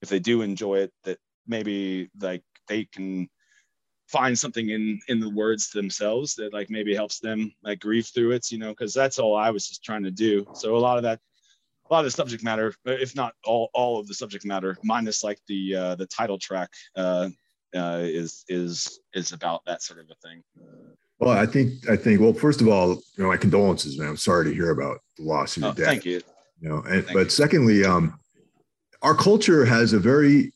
if 0.00 0.08
they 0.08 0.20
do 0.20 0.40
enjoy 0.40 0.76
it, 0.76 0.92
that 1.02 1.18
maybe 1.46 2.08
like 2.18 2.44
they 2.66 2.84
can 2.86 3.28
find 4.08 4.38
something 4.38 4.70
in 4.70 5.00
in 5.08 5.18
the 5.18 5.30
words 5.30 5.70
themselves 5.70 6.34
that 6.34 6.52
like 6.52 6.70
maybe 6.70 6.94
helps 6.94 7.20
them 7.20 7.52
like 7.62 7.80
grieve 7.80 8.06
through 8.06 8.32
it 8.32 8.50
you 8.52 8.58
know 8.58 8.68
because 8.68 8.92
that's 8.92 9.18
all 9.18 9.36
i 9.36 9.50
was 9.50 9.66
just 9.68 9.82
trying 9.82 10.02
to 10.02 10.10
do. 10.10 10.46
So 10.54 10.76
a 10.76 10.78
lot 10.78 10.96
of 10.96 11.02
that 11.04 11.20
a 11.90 11.92
lot 11.92 12.00
of 12.00 12.04
the 12.04 12.10
subject 12.10 12.42
matter 12.42 12.74
if 12.84 13.14
not 13.14 13.34
all 13.44 13.70
all 13.74 13.98
of 13.98 14.06
the 14.06 14.14
subject 14.14 14.44
matter 14.44 14.76
minus 14.84 15.24
like 15.24 15.38
the 15.48 15.74
uh 15.74 15.94
the 15.94 16.06
title 16.06 16.38
track 16.38 16.70
uh 16.96 17.28
uh 17.74 18.00
is 18.02 18.44
is 18.48 19.00
is 19.14 19.32
about 19.32 19.64
that 19.66 19.82
sort 19.82 20.00
of 20.00 20.06
a 20.10 20.14
thing. 20.26 20.42
Well 21.18 21.30
i 21.30 21.46
think 21.46 21.88
i 21.88 21.96
think 21.96 22.20
well 22.20 22.34
first 22.34 22.60
of 22.60 22.68
all 22.68 22.88
you 22.88 23.22
know 23.22 23.28
my 23.28 23.36
condolences 23.36 23.98
man. 23.98 24.08
I'm 24.08 24.16
sorry 24.16 24.44
to 24.46 24.54
hear 24.54 24.70
about 24.70 24.98
the 25.16 25.24
loss 25.24 25.56
of 25.56 25.62
your 25.62 25.72
oh, 25.72 25.74
dad. 25.74 25.86
thank 25.86 26.04
you. 26.04 26.20
You 26.60 26.68
know 26.68 26.82
and, 26.86 27.06
but 27.12 27.24
you. 27.24 27.30
secondly 27.30 27.84
um 27.84 28.18
our 29.02 29.14
culture 29.14 29.64
has 29.64 29.92
a 29.92 29.98
very 29.98 30.52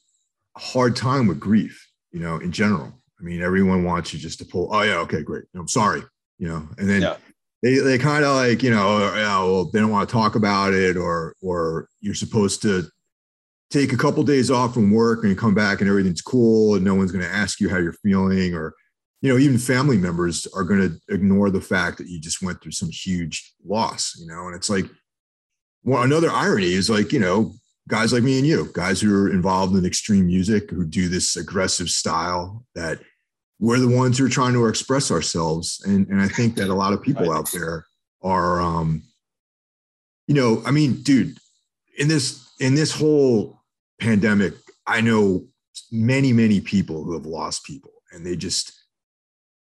hard 0.57 0.97
time 0.97 1.27
with 1.27 1.41
grief 1.41 1.89
you 2.13 2.21
know 2.21 2.37
in 2.39 2.53
general 2.53 2.98
I 3.21 3.23
mean, 3.23 3.43
everyone 3.43 3.85
wants 3.85 4.13
you 4.13 4.19
just 4.19 4.39
to 4.39 4.45
pull, 4.45 4.69
oh, 4.73 4.83
yeah, 4.83 4.99
okay, 4.99 5.23
great. 5.23 5.45
I'm 5.55 5.69
sorry, 5.69 6.03
you 6.39 6.49
know, 6.49 6.69
and 6.79 6.89
then 6.89 7.03
yeah. 7.03 7.17
they, 7.63 7.77
they 7.77 7.99
kind 7.99 8.25
of 8.25 8.37
like, 8.37 8.63
you 8.63 8.71
know, 8.71 8.87
oh, 8.87 9.15
yeah, 9.17 9.39
well, 9.43 9.71
they 9.71 9.81
don't 9.81 9.91
want 9.91 10.09
to 10.09 10.13
talk 10.13 10.37
about 10.37 10.73
it 10.73 10.97
or, 10.97 11.35
or 11.43 11.89
you're 12.01 12.15
supposed 12.15 12.63
to 12.63 12.85
take 13.71 13.93
a 13.93 13.97
couple 13.97 14.23
days 14.23 14.51
off 14.51 14.75
from 14.75 14.93
work 14.93 15.25
and 15.25 15.37
come 15.37 15.55
back 15.55 15.81
and 15.81 15.91
everything's 15.91 16.23
cool 16.23 16.75
and 16.75 16.85
no 16.85 16.95
one's 16.95 17.13
going 17.13 17.25
to 17.25 17.31
ask 17.31 17.61
you 17.61 17.69
how 17.69 17.79
you're 17.79 17.93
feeling 17.93 18.55
or, 18.55 18.75
you 19.21 19.31
know, 19.31 19.39
even 19.39 19.59
family 19.59 19.99
members 19.99 20.47
are 20.55 20.65
going 20.65 20.81
to 20.81 21.15
ignore 21.15 21.51
the 21.51 21.61
fact 21.61 21.99
that 21.99 22.09
you 22.09 22.21
just 22.21 22.41
went 22.41 22.63
through 22.63 22.73
some 22.73 22.89
huge 22.91 23.53
loss, 23.67 24.17
you 24.19 24.27
know, 24.27 24.47
and 24.47 24.55
it's 24.55 24.71
like, 24.71 24.87
well, 25.83 26.03
another 26.03 26.31
irony 26.31 26.73
is 26.73 26.89
like, 26.89 27.13
you 27.13 27.19
know, 27.19 27.53
guys 27.89 28.13
like 28.13 28.23
me 28.23 28.39
and 28.39 28.47
you, 28.47 28.71
guys 28.75 29.01
who 29.01 29.15
are 29.15 29.33
involved 29.33 29.75
in 29.75 29.85
extreme 29.85 30.27
music, 30.27 30.71
who 30.71 30.87
do 30.87 31.09
this 31.09 31.37
aggressive 31.37 31.89
style 31.89 32.65
that 32.75 33.01
we're 33.61 33.79
the 33.79 33.89
ones 33.89 34.19
who 34.19 34.27
are 34.27 34.31
trying 34.31 34.53
to 34.53 34.67
express 34.67 35.11
ourselves. 35.11 35.83
And, 35.85 36.07
and 36.09 36.21
I 36.21 36.29
think 36.29 36.55
that 36.57 36.69
a 36.69 36.75
lot 36.75 36.93
of 36.93 37.03
people 37.03 37.33
out 37.33 37.51
there 37.53 37.87
are, 38.23 38.61
um, 38.61 39.03
you 40.27 40.35
know, 40.35 40.63
I 40.65 40.71
mean, 40.71 41.03
dude, 41.03 41.39
in 41.99 42.09
this, 42.09 42.49
in 42.61 42.75
this 42.75 42.93
whole 42.93 43.61
pandemic, 44.01 44.55
I 44.87 45.01
know 45.01 45.47
many, 45.91 46.33
many 46.33 46.61
people 46.61 47.03
who 47.03 47.15
have 47.15 47.27
lost 47.27 47.65
people 47.65 47.93
and 48.13 48.25
they 48.25 48.37
just, 48.37 48.73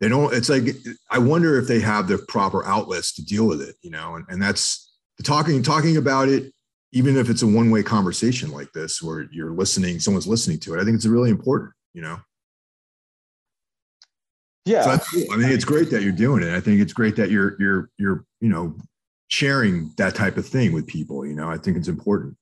they 0.01 0.09
don't 0.09 0.35
it's 0.35 0.49
like 0.49 0.65
i 1.11 1.19
wonder 1.19 1.59
if 1.59 1.67
they 1.67 1.81
have 1.81 2.09
the 2.09 2.19
proper 2.29 2.65
outlets 2.67 3.15
to 3.15 3.25
deal 3.25 3.47
with 3.47 3.63
it 3.63 3.77
you 3.83 3.91
know? 3.91 4.17
And, 4.17 4.27
and 4.29 4.43
that's 4.43 4.93
the 5.17 5.23
talking 5.23 5.63
talking 5.63 5.97
about 5.97 6.29
it 6.29 6.53
even 6.93 7.17
if 7.17 7.31
it's 7.31 7.43
a 7.43 7.47
one-way 7.47 7.83
conversation 7.83 8.51
like 8.51 8.71
this 8.73 9.01
where 9.01 9.27
you're 9.31 9.53
listening 9.53 10.01
someone's 10.01 10.27
listening 10.27 10.59
to 10.59 10.75
it 10.75 10.81
i 10.81 10.85
think 10.85 10.97
it's 10.97 11.07
really 11.07 11.31
important 11.31 11.73
you 11.95 12.03
know 12.03 12.19
yeah. 14.65 14.97
So 14.97 15.05
cool. 15.11 15.33
i 15.33 15.37
mean 15.37 15.51
it's 15.51 15.65
great 15.65 15.91
that 15.91 16.03
you're 16.03 16.13
doing 16.13 16.43
it. 16.43 16.55
I 16.55 16.61
think 16.61 16.81
it's 16.81 16.93
great 16.93 17.17
that 17.17 17.31
you're 17.31 17.57
you're 17.59 17.91
you're 17.99 18.25
you 18.41 18.49
know 18.49 18.77
sharing 19.29 19.93
that 19.97 20.15
type 20.15 20.37
of 20.37 20.47
thing 20.47 20.73
with 20.73 20.87
people 20.87 21.27
you 21.27 21.35
know 21.35 21.51
i 21.51 21.57
think 21.57 21.77
it's 21.77 21.89
important. 21.89 22.37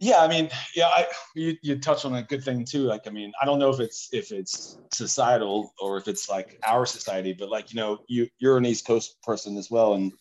Yeah 0.00 0.18
i 0.18 0.28
mean 0.28 0.48
yeah 0.76 0.86
i 0.86 1.06
you, 1.34 1.56
you 1.62 1.78
touched 1.78 2.04
on 2.04 2.14
a 2.14 2.22
good 2.22 2.44
thing 2.44 2.64
too 2.64 2.82
like 2.82 3.08
i 3.08 3.10
mean 3.10 3.32
i 3.42 3.44
don't 3.44 3.58
know 3.58 3.70
if 3.70 3.80
it's 3.80 4.08
if 4.12 4.30
it's 4.30 4.78
societal 4.92 5.72
or 5.80 5.96
if 5.96 6.06
it's 6.06 6.28
like 6.28 6.56
our 6.64 6.86
society 6.86 7.32
but 7.32 7.48
like 7.48 7.72
you 7.72 7.80
know 7.80 7.98
you 8.06 8.28
you're 8.38 8.56
an 8.56 8.64
east 8.64 8.86
coast 8.86 9.16
person 9.24 9.56
as 9.56 9.72
well 9.72 9.94
and 9.94 10.12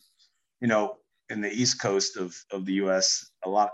you 0.62 0.68
know 0.68 0.98
in 1.30 1.42
the 1.42 1.52
east 1.52 1.80
coast 1.80 2.18
of 2.18 2.36
of 2.52 2.66
the 2.66 2.74
us 2.74 3.30
a 3.46 3.50
lot 3.50 3.72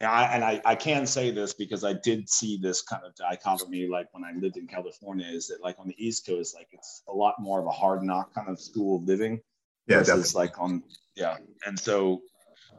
and 0.00 0.10
I, 0.10 0.24
and 0.24 0.44
I, 0.44 0.60
I 0.64 0.74
can 0.74 1.06
say 1.06 1.30
this 1.30 1.54
because 1.54 1.82
I 1.82 1.94
did 1.94 2.28
see 2.28 2.58
this 2.58 2.82
kind 2.82 3.02
of 3.04 3.14
dichotomy 3.14 3.86
like 3.86 4.08
when 4.12 4.24
I 4.24 4.32
lived 4.38 4.58
in 4.58 4.66
California 4.66 5.26
is 5.26 5.48
that 5.48 5.62
like 5.62 5.76
on 5.78 5.88
the 5.88 5.94
East 5.96 6.26
Coast, 6.26 6.54
like 6.54 6.68
it's 6.72 7.02
a 7.08 7.12
lot 7.12 7.34
more 7.38 7.60
of 7.60 7.66
a 7.66 7.70
hard 7.70 8.02
knock 8.02 8.34
kind 8.34 8.48
of 8.48 8.60
school 8.60 8.96
of 8.96 9.04
living. 9.04 9.40
Yeah, 9.86 9.98
versus 9.98 10.32
definitely. 10.32 10.40
like 10.40 10.58
on 10.58 10.82
yeah. 11.14 11.36
And 11.66 11.78
so 11.78 12.20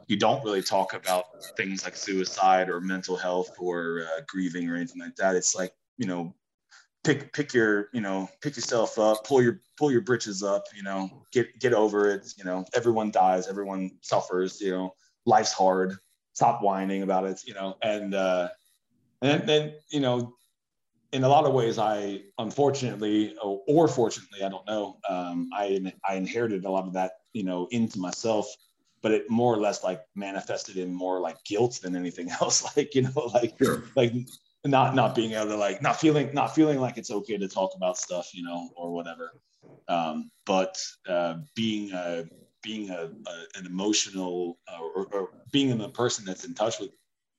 you 0.06 0.16
don't 0.16 0.44
really 0.44 0.62
talk 0.62 0.94
about 0.94 1.24
things 1.56 1.84
like 1.84 1.96
suicide 1.96 2.68
or 2.68 2.80
mental 2.80 3.16
health 3.16 3.50
or 3.58 4.02
uh, 4.02 4.20
grieving 4.28 4.68
or 4.68 4.76
anything 4.76 5.00
like 5.00 5.16
that. 5.16 5.34
It's 5.34 5.56
like 5.56 5.72
you 5.96 6.06
know, 6.06 6.32
pick 7.02 7.32
pick 7.32 7.52
your 7.52 7.88
you 7.92 8.00
know 8.00 8.28
pick 8.42 8.54
yourself 8.54 8.96
up, 8.98 9.24
pull 9.24 9.42
your 9.42 9.60
pull 9.76 9.90
your 9.90 10.02
britches 10.02 10.44
up, 10.44 10.64
you 10.76 10.84
know, 10.84 11.10
get 11.32 11.58
get 11.58 11.74
over 11.74 12.08
it. 12.10 12.32
You 12.36 12.44
know, 12.44 12.64
everyone 12.74 13.10
dies, 13.10 13.48
everyone 13.48 13.90
suffers. 14.02 14.60
You 14.60 14.70
know, 14.70 14.94
life's 15.26 15.52
hard. 15.52 15.96
Stop 16.38 16.62
whining 16.62 17.02
about 17.02 17.24
it. 17.24 17.40
You 17.44 17.54
know, 17.54 17.76
and 17.82 18.14
uh, 18.14 18.48
and 19.22 19.48
then 19.48 19.74
you 19.90 20.00
know. 20.00 20.34
In 21.10 21.24
a 21.24 21.28
lot 21.28 21.46
of 21.46 21.54
ways, 21.54 21.78
I 21.78 22.20
unfortunately 22.36 23.34
or, 23.42 23.62
or 23.66 23.88
fortunately, 23.88 24.42
I 24.44 24.50
don't 24.50 24.66
know. 24.66 24.98
Um, 25.08 25.48
I 25.54 25.64
I 26.06 26.16
inherited 26.16 26.66
a 26.66 26.70
lot 26.70 26.86
of 26.86 26.92
that, 26.92 27.12
you 27.32 27.44
know, 27.44 27.66
into 27.70 27.98
myself 27.98 28.46
but 29.00 29.12
it 29.12 29.30
more 29.30 29.54
or 29.54 29.58
less 29.58 29.84
like 29.84 30.02
manifested 30.14 30.76
in 30.76 30.92
more 30.92 31.20
like 31.20 31.42
guilt 31.44 31.80
than 31.82 31.96
anything 31.96 32.30
else 32.40 32.76
like 32.76 32.94
you 32.94 33.02
know 33.02 33.30
like 33.34 33.54
sure. 33.58 33.84
like 33.96 34.12
not 34.64 34.94
not 34.94 35.14
being 35.14 35.32
able 35.32 35.46
to 35.46 35.56
like 35.56 35.80
not 35.82 35.98
feeling 35.98 36.32
not 36.34 36.54
feeling 36.54 36.80
like 36.80 36.98
it's 36.98 37.10
okay 37.10 37.38
to 37.38 37.48
talk 37.48 37.70
about 37.76 37.96
stuff 37.96 38.34
you 38.34 38.42
know 38.42 38.68
or 38.76 38.92
whatever 38.92 39.32
um, 39.88 40.30
but 40.44 40.76
uh, 41.08 41.36
being 41.54 41.90
a 41.92 42.24
being 42.62 42.90
a, 42.90 43.10
a 43.26 43.58
an 43.58 43.66
emotional 43.66 44.58
uh, 44.68 44.80
or, 44.80 45.06
or, 45.12 45.30
being 45.52 45.80
a 45.80 45.88
person 45.88 46.24
that's 46.24 46.44
in 46.44 46.54
touch 46.54 46.78
with 46.80 46.90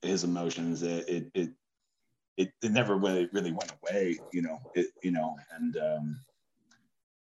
his 0.01 0.23
emotions 0.23 0.81
it 0.81 1.07
it 1.07 1.31
it, 1.33 1.49
it, 2.37 2.51
it 2.61 2.71
never 2.71 2.95
really 2.95 3.29
really 3.33 3.51
went 3.51 3.71
away 3.81 4.17
you 4.31 4.41
know 4.41 4.59
it 4.75 4.87
you 5.03 5.11
know 5.11 5.35
and 5.57 5.77
um, 5.77 6.19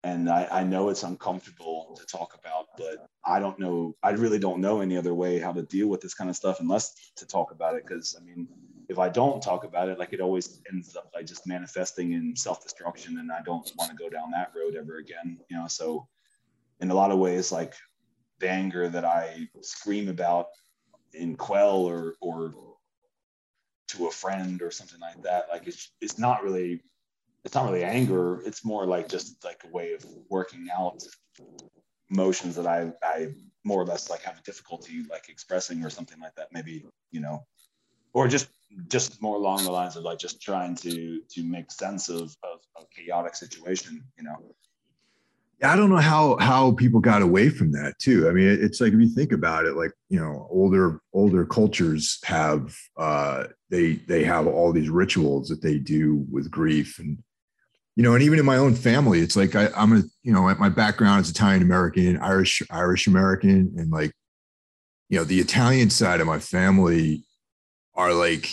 and 0.08 0.30
I, 0.30 0.48
I 0.52 0.64
know 0.64 0.90
it's 0.90 1.04
uncomfortable 1.04 1.98
to 2.00 2.06
talk 2.06 2.38
about, 2.40 2.68
but 2.78 3.08
I 3.26 3.40
don't 3.40 3.60
know. 3.60 3.96
I 4.04 4.12
really 4.12 4.40
don't 4.40 4.62
know 4.62 4.80
any 4.80 4.96
other 4.96 5.14
way 5.14 5.40
how 5.40 5.52
to 5.52 5.64
deal 5.64 5.88
with 5.88 6.02
this 6.02 6.14
kind 6.14 6.30
of 6.30 6.36
stuff 6.36 6.60
unless 6.60 7.12
to 7.18 7.26
talk 7.26 7.52
about 7.52 7.76
it. 7.76 7.84
Because 7.86 8.16
I 8.20 8.24
mean, 8.24 8.48
if 8.90 9.00
I 9.00 9.10
don't 9.10 9.42
talk 9.42 9.64
about 9.66 9.90
it, 9.90 10.00
like 10.00 10.14
it 10.14 10.22
always 10.22 10.62
ends 10.72 10.96
up 10.96 11.12
like 11.14 11.26
just 11.26 11.48
manifesting 11.48 12.14
in 12.14 12.36
self-destruction, 12.36 13.18
and 13.18 13.32
I 13.32 13.42
don't 13.44 13.70
want 13.78 13.92
to 13.92 13.98
go 13.98 14.10
down 14.10 14.32
that 14.32 14.54
road 14.56 14.76
ever 14.76 14.98
again. 14.98 15.40
You 15.50 15.58
know, 15.58 15.68
so 15.68 16.08
in 16.80 16.92
a 16.92 16.94
lot 16.94 17.12
of 17.12 17.20
ways, 17.20 17.52
like 17.52 17.74
the 18.40 18.50
anger 18.50 18.88
that 18.90 19.06
I 19.06 19.50
scream 19.62 20.10
about 20.10 20.48
in 21.14 21.36
Quell 21.36 21.86
or 21.86 22.16
or 22.22 22.54
to 23.90 24.08
a 24.08 24.12
friend 24.12 24.62
or 24.62 24.72
something 24.72 25.00
like 25.00 25.22
that, 25.24 25.48
like 25.50 25.68
it's 25.68 25.92
it's 26.02 26.20
not 26.20 26.44
really 26.44 26.82
it's 27.48 27.56
not 27.56 27.66
really 27.66 27.84
anger. 27.84 28.42
It's 28.42 28.66
more 28.66 28.86
like 28.86 29.08
just 29.08 29.44
like 29.46 29.62
a 29.64 29.70
way 29.70 29.94
of 29.94 30.06
working 30.30 30.68
out 30.78 31.02
emotions 32.10 32.56
that 32.56 32.68
I, 32.68 32.92
I 33.04 33.34
more 33.64 33.82
or 33.82 33.86
less 33.86 34.10
like 34.10 34.22
have 34.24 34.38
a 34.38 34.42
difficulty 34.42 35.04
like 35.10 35.30
expressing 35.30 35.84
or 35.84 35.90
something 35.90 36.20
like 36.20 36.36
that. 36.36 36.50
Maybe, 36.52 36.86
you 37.12 37.22
know, 37.22 37.46
or 38.14 38.28
just, 38.28 38.50
just 38.90 39.22
more 39.22 39.38
along 39.38 39.64
the 39.64 39.72
lines 39.72 39.96
of 39.96 40.04
like 40.04 40.20
just 40.20 40.42
trying 40.42 40.76
to, 40.76 41.22
to 41.30 41.44
make 41.44 41.72
sense 41.72 42.10
of, 42.10 42.36
of 42.44 42.60
a 42.78 42.84
chaotic 42.94 43.36
situation, 43.36 44.04
you 44.18 44.24
know? 44.24 44.36
I 45.64 45.76
don't 45.76 45.90
know 45.90 45.98
how 45.98 46.38
how 46.38 46.74
people 46.74 47.00
got 47.00 47.24
away 47.24 47.50
from 47.50 47.72
that 47.72 47.98
too. 47.98 48.30
I 48.30 48.32
mean, 48.32 48.48
it's 48.48 48.80
like 48.80 48.94
if 48.94 49.00
you 49.00 49.10
think 49.10 49.32
about 49.32 49.66
it, 49.66 49.76
like 49.76 49.92
you 50.10 50.20
know, 50.20 50.48
older 50.52 51.02
older 51.14 51.46
cultures 51.46 52.20
have 52.26 52.76
uh, 52.96 53.46
they 53.70 53.94
they 54.08 54.24
have 54.24 54.46
all 54.46 54.72
these 54.72 54.90
rituals 54.90 55.50
that 55.50 55.64
they 55.64 55.80
do 55.80 56.26
with 56.32 56.52
grief, 56.52 57.00
and 57.00 57.18
you 57.96 58.04
know, 58.04 58.14
and 58.14 58.22
even 58.22 58.38
in 58.38 58.46
my 58.46 58.58
own 58.58 58.76
family, 58.76 59.22
it's 59.22 59.36
like 59.36 59.56
I, 59.56 59.70
I'm 59.76 59.94
a, 59.94 60.04
you 60.22 60.32
know, 60.32 60.54
my 60.60 60.70
background 60.70 61.22
is 61.22 61.32
Italian 61.32 61.64
American, 61.64 62.18
Irish, 62.20 62.62
Irish 62.70 63.08
American, 63.08 63.74
and 63.76 63.92
like, 63.92 64.12
you 65.10 65.18
know, 65.18 65.24
the 65.24 65.40
Italian 65.40 65.90
side 65.90 66.22
of 66.22 66.28
my 66.28 66.38
family 66.38 67.24
are 67.96 68.14
like, 68.14 68.48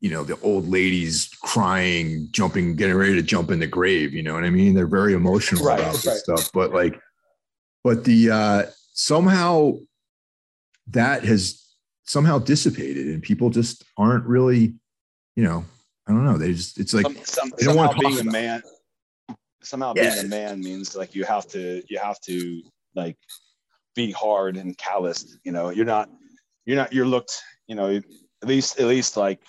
you 0.00 0.10
know, 0.10 0.24
the 0.24 0.38
old 0.40 0.68
ladies 0.68 1.28
crying, 1.42 2.28
jumping, 2.30 2.74
getting 2.74 2.96
ready 2.96 3.14
to 3.14 3.22
jump 3.22 3.50
in 3.50 3.58
the 3.58 3.66
grave. 3.66 4.14
You 4.14 4.22
know 4.22 4.34
what 4.34 4.44
I 4.44 4.50
mean? 4.50 4.74
They're 4.74 4.86
very 4.86 5.12
emotional 5.12 5.64
right, 5.64 5.78
about 5.78 5.94
right. 5.94 6.02
this 6.02 6.22
stuff, 6.22 6.50
but 6.52 6.72
like, 6.72 6.98
but 7.84 8.04
the 8.04 8.30
uh 8.30 8.62
somehow 8.92 9.74
that 10.88 11.24
has 11.24 11.64
somehow 12.04 12.38
dissipated, 12.38 13.06
and 13.06 13.22
people 13.22 13.50
just 13.50 13.84
aren't 13.96 14.24
really, 14.24 14.74
you 15.36 15.44
know, 15.44 15.64
I 16.08 16.12
don't 16.12 16.24
know. 16.24 16.38
They 16.38 16.52
just 16.52 16.80
it's 16.80 16.94
like 16.94 17.04
some, 17.04 17.16
some, 17.24 17.52
they 17.58 17.66
don't 17.66 17.76
want 17.76 17.98
being 18.00 18.18
a 18.18 18.24
man. 18.24 18.62
Somehow 19.62 19.92
yeah. 19.94 20.14
being 20.14 20.24
a 20.24 20.28
man 20.28 20.60
means 20.60 20.96
like 20.96 21.14
you 21.14 21.24
have 21.24 21.46
to 21.48 21.82
you 21.88 21.98
have 21.98 22.20
to 22.22 22.62
like 22.94 23.16
be 23.94 24.10
hard 24.10 24.56
and 24.56 24.76
calloused. 24.76 25.38
You 25.44 25.52
know, 25.52 25.70
you're 25.70 25.84
not 25.84 26.10
you're 26.64 26.76
not 26.76 26.92
you're 26.92 27.06
looked. 27.06 27.40
You 27.68 27.76
know, 27.76 27.88
at 27.94 28.48
least 28.48 28.80
at 28.80 28.86
least 28.86 29.16
like 29.16 29.40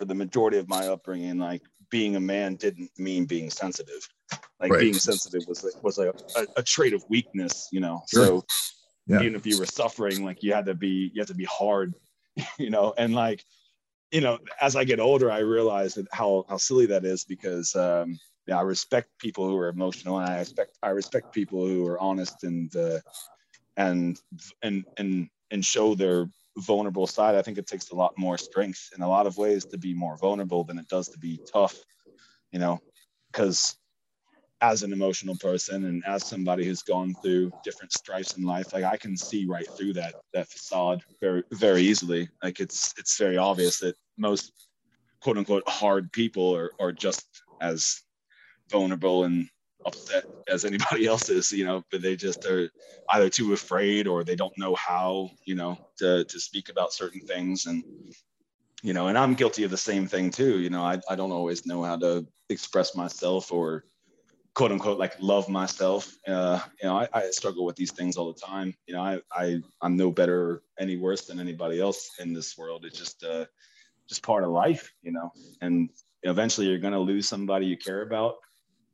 for 0.00 0.06
the 0.06 0.14
majority 0.14 0.56
of 0.56 0.66
my 0.66 0.88
upbringing, 0.88 1.36
like 1.36 1.60
being 1.90 2.16
a 2.16 2.20
man 2.20 2.54
didn't 2.54 2.90
mean 2.96 3.26
being 3.26 3.50
sensitive. 3.50 4.08
Like 4.58 4.72
right. 4.72 4.80
being 4.80 4.94
sensitive 4.94 5.46
was 5.46 5.66
was 5.82 5.98
a, 5.98 6.08
a, 6.36 6.46
a, 6.56 6.62
trait 6.62 6.94
of 6.94 7.04
weakness. 7.10 7.68
You 7.70 7.80
know, 7.80 8.02
sure. 8.08 8.24
so 8.24 8.44
yeah. 9.06 9.20
even 9.20 9.34
if 9.34 9.44
you 9.44 9.58
were 9.58 9.66
suffering, 9.66 10.24
like 10.24 10.42
you 10.42 10.54
had 10.54 10.64
to 10.64 10.74
be 10.74 11.10
you 11.12 11.20
had 11.20 11.28
to 11.28 11.34
be 11.34 11.44
hard. 11.44 11.94
You 12.58 12.70
know, 12.70 12.94
and 12.96 13.14
like 13.14 13.44
you 14.10 14.22
know, 14.22 14.38
as 14.62 14.74
I 14.74 14.84
get 14.84 15.00
older, 15.00 15.30
I 15.30 15.40
realize 15.40 15.94
that 15.94 16.06
how 16.12 16.46
how 16.48 16.56
silly 16.56 16.86
that 16.86 17.04
is 17.04 17.24
because 17.24 17.76
um, 17.76 18.18
yeah, 18.46 18.58
I 18.58 18.62
respect 18.62 19.10
people 19.18 19.46
who 19.46 19.58
are 19.58 19.68
emotional, 19.68 20.18
and 20.18 20.30
I 20.30 20.38
respect 20.38 20.78
I 20.82 20.90
respect 20.90 21.34
people 21.34 21.66
who 21.66 21.86
are 21.86 22.00
honest 22.00 22.44
and 22.44 22.74
uh, 22.74 23.00
and 23.76 24.18
and 24.62 24.86
and 24.96 25.28
and 25.50 25.62
show 25.62 25.94
their 25.94 26.30
vulnerable 26.58 27.06
side. 27.06 27.34
I 27.34 27.42
think 27.42 27.58
it 27.58 27.66
takes 27.66 27.90
a 27.90 27.96
lot 27.96 28.12
more 28.16 28.38
strength 28.38 28.90
in 28.96 29.02
a 29.02 29.08
lot 29.08 29.26
of 29.26 29.36
ways 29.36 29.64
to 29.66 29.78
be 29.78 29.94
more 29.94 30.16
vulnerable 30.16 30.64
than 30.64 30.78
it 30.78 30.88
does 30.88 31.08
to 31.10 31.18
be 31.18 31.40
tough. 31.50 31.76
You 32.52 32.58
know, 32.58 32.80
because 33.30 33.76
as 34.60 34.82
an 34.82 34.92
emotional 34.92 35.36
person 35.36 35.86
and 35.86 36.02
as 36.06 36.26
somebody 36.26 36.64
who's 36.64 36.82
gone 36.82 37.14
through 37.22 37.50
different 37.64 37.92
strifes 37.92 38.36
in 38.36 38.44
life 38.44 38.72
like 38.72 38.84
i 38.84 38.96
can 38.96 39.16
see 39.16 39.46
right 39.46 39.66
through 39.76 39.92
that 39.92 40.14
that 40.34 40.48
facade 40.48 41.02
very 41.20 41.42
very 41.52 41.80
easily 41.82 42.28
like 42.42 42.60
it's 42.60 42.92
it's 42.98 43.16
very 43.16 43.36
obvious 43.36 43.78
that 43.78 43.96
most 44.18 44.52
quote 45.20 45.38
unquote 45.38 45.66
hard 45.68 46.12
people 46.12 46.54
are, 46.54 46.70
are 46.78 46.92
just 46.92 47.26
as 47.60 48.02
vulnerable 48.70 49.24
and 49.24 49.48
upset 49.86 50.24
as 50.48 50.64
anybody 50.64 51.06
else 51.12 51.28
is 51.28 51.50
you 51.52 51.64
know 51.64 51.82
but 51.90 52.02
they 52.02 52.16
just 52.16 52.44
are 52.44 52.70
either 53.10 53.30
too 53.30 53.52
afraid 53.52 54.06
or 54.06 54.24
they 54.24 54.36
don't 54.36 54.56
know 54.58 54.74
how 54.74 55.30
you 55.44 55.54
know 55.54 55.78
to 55.96 56.24
to 56.24 56.38
speak 56.38 56.68
about 56.68 56.92
certain 56.92 57.20
things 57.20 57.66
and 57.66 57.82
you 58.82 58.92
know 58.92 59.08
and 59.08 59.16
i'm 59.16 59.34
guilty 59.34 59.64
of 59.64 59.70
the 59.70 59.76
same 59.76 60.06
thing 60.06 60.30
too 60.30 60.58
you 60.60 60.70
know 60.70 60.82
i, 60.82 60.98
I 61.08 61.16
don't 61.16 61.32
always 61.32 61.66
know 61.66 61.82
how 61.82 61.96
to 61.96 62.26
express 62.48 62.94
myself 62.94 63.52
or 63.52 63.84
quote 64.54 64.72
unquote 64.72 64.98
like 64.98 65.14
love 65.20 65.48
myself. 65.48 66.16
Uh, 66.26 66.60
you 66.82 66.88
know, 66.88 66.96
I, 66.96 67.08
I, 67.14 67.30
struggle 67.30 67.64
with 67.64 67.76
these 67.76 67.92
things 67.92 68.16
all 68.16 68.32
the 68.32 68.38
time. 68.38 68.74
You 68.86 68.94
know, 68.94 69.02
I, 69.02 69.20
I 69.32 69.62
I'm 69.80 69.96
no 69.96 70.10
better 70.10 70.62
any 70.78 70.96
worse 70.96 71.26
than 71.26 71.40
anybody 71.40 71.80
else 71.80 72.10
in 72.18 72.32
this 72.32 72.58
world. 72.58 72.84
It's 72.84 72.98
just 72.98 73.24
uh, 73.24 73.46
just 74.08 74.22
part 74.22 74.44
of 74.44 74.50
life, 74.50 74.92
you 75.02 75.12
know. 75.12 75.32
And 75.60 75.90
eventually, 76.22 76.66
you're 76.66 76.78
gonna 76.78 76.98
lose 76.98 77.28
somebody 77.28 77.66
you 77.66 77.76
care 77.76 78.02
about, 78.02 78.36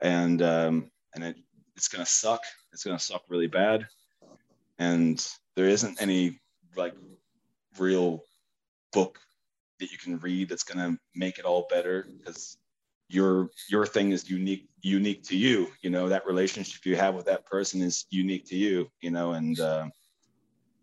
and 0.01 0.43
um, 0.43 0.91
and 1.15 1.25
it 1.25 1.37
it's 1.77 1.89
gonna 1.89 2.07
suck. 2.07 2.43
It's 2.73 2.85
gonna 2.85 2.99
suck 2.99 3.23
really 3.29 3.47
bad. 3.47 3.87
And 4.79 5.25
there 5.55 5.69
isn't 5.69 6.01
any 6.01 6.41
like 6.77 6.95
real 7.79 8.23
book 8.93 9.19
that 9.79 9.93
you 9.93 9.99
can 9.99 10.19
read 10.19 10.49
that's 10.49 10.63
gonna 10.63 10.99
make 11.15 11.39
it 11.39 11.45
all 11.45 11.67
better 11.71 12.07
because 12.19 12.57
your 13.09 13.51
your 13.69 13.87
thing 13.87 14.11
is 14.13 14.29
unique 14.29 14.69
unique 14.83 15.23
to 15.23 15.37
you 15.37 15.69
you 15.83 15.91
know 15.91 16.09
that 16.09 16.27
relationship 16.27 16.85
you 16.85 16.97
have 16.97 17.15
with 17.15 17.27
that 17.27 17.47
person 17.47 17.81
is 17.81 18.05
unique 18.11 18.45
to 18.45 18.57
you 18.57 18.91
you 19.01 19.11
know 19.11 19.33
and 19.33 19.61
uh 19.61 19.87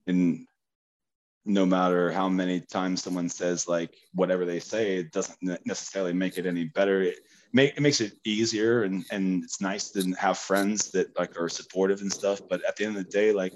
and 0.08 0.48
no 1.46 1.66
matter 1.66 2.12
how 2.12 2.30
many 2.30 2.62
times 2.62 3.04
someone 3.04 3.30
says 3.30 3.68
like 3.68 3.96
whatever 4.14 4.46
they 4.46 4.60
say 4.60 4.98
it 4.98 5.12
doesn't 5.12 5.38
necessarily 5.66 6.14
make 6.14 6.38
it 6.38 6.46
any 6.46 6.66
better 6.66 7.02
it, 7.02 7.20
make, 7.52 7.76
it 7.76 7.82
makes 7.82 8.00
it 8.00 8.14
easier 8.24 8.84
and 8.84 9.06
and 9.12 9.44
it's 9.44 9.60
nice 9.60 9.90
to 9.90 10.02
have 10.14 10.38
friends 10.38 10.92
that 10.92 11.18
like 11.18 11.40
are 11.40 11.50
supportive 11.50 12.02
and 12.02 12.12
stuff 12.12 12.40
but 12.50 12.64
at 12.66 12.76
the 12.76 12.86
end 12.86 12.98
of 12.98 13.04
the 13.04 13.12
day 13.12 13.32
like 13.32 13.54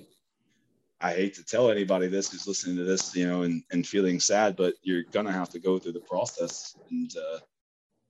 i 0.99 1.13
hate 1.13 1.33
to 1.33 1.45
tell 1.45 1.71
anybody 1.71 2.07
this 2.07 2.31
who's 2.31 2.47
listening 2.47 2.75
to 2.75 2.83
this 2.83 3.15
you 3.15 3.27
know 3.27 3.43
and, 3.43 3.63
and 3.71 3.87
feeling 3.87 4.19
sad 4.19 4.55
but 4.55 4.73
you're 4.83 5.03
gonna 5.11 5.31
have 5.31 5.49
to 5.49 5.59
go 5.59 5.79
through 5.79 5.93
the 5.93 5.99
process 6.01 6.75
and 6.91 7.11
uh 7.15 7.39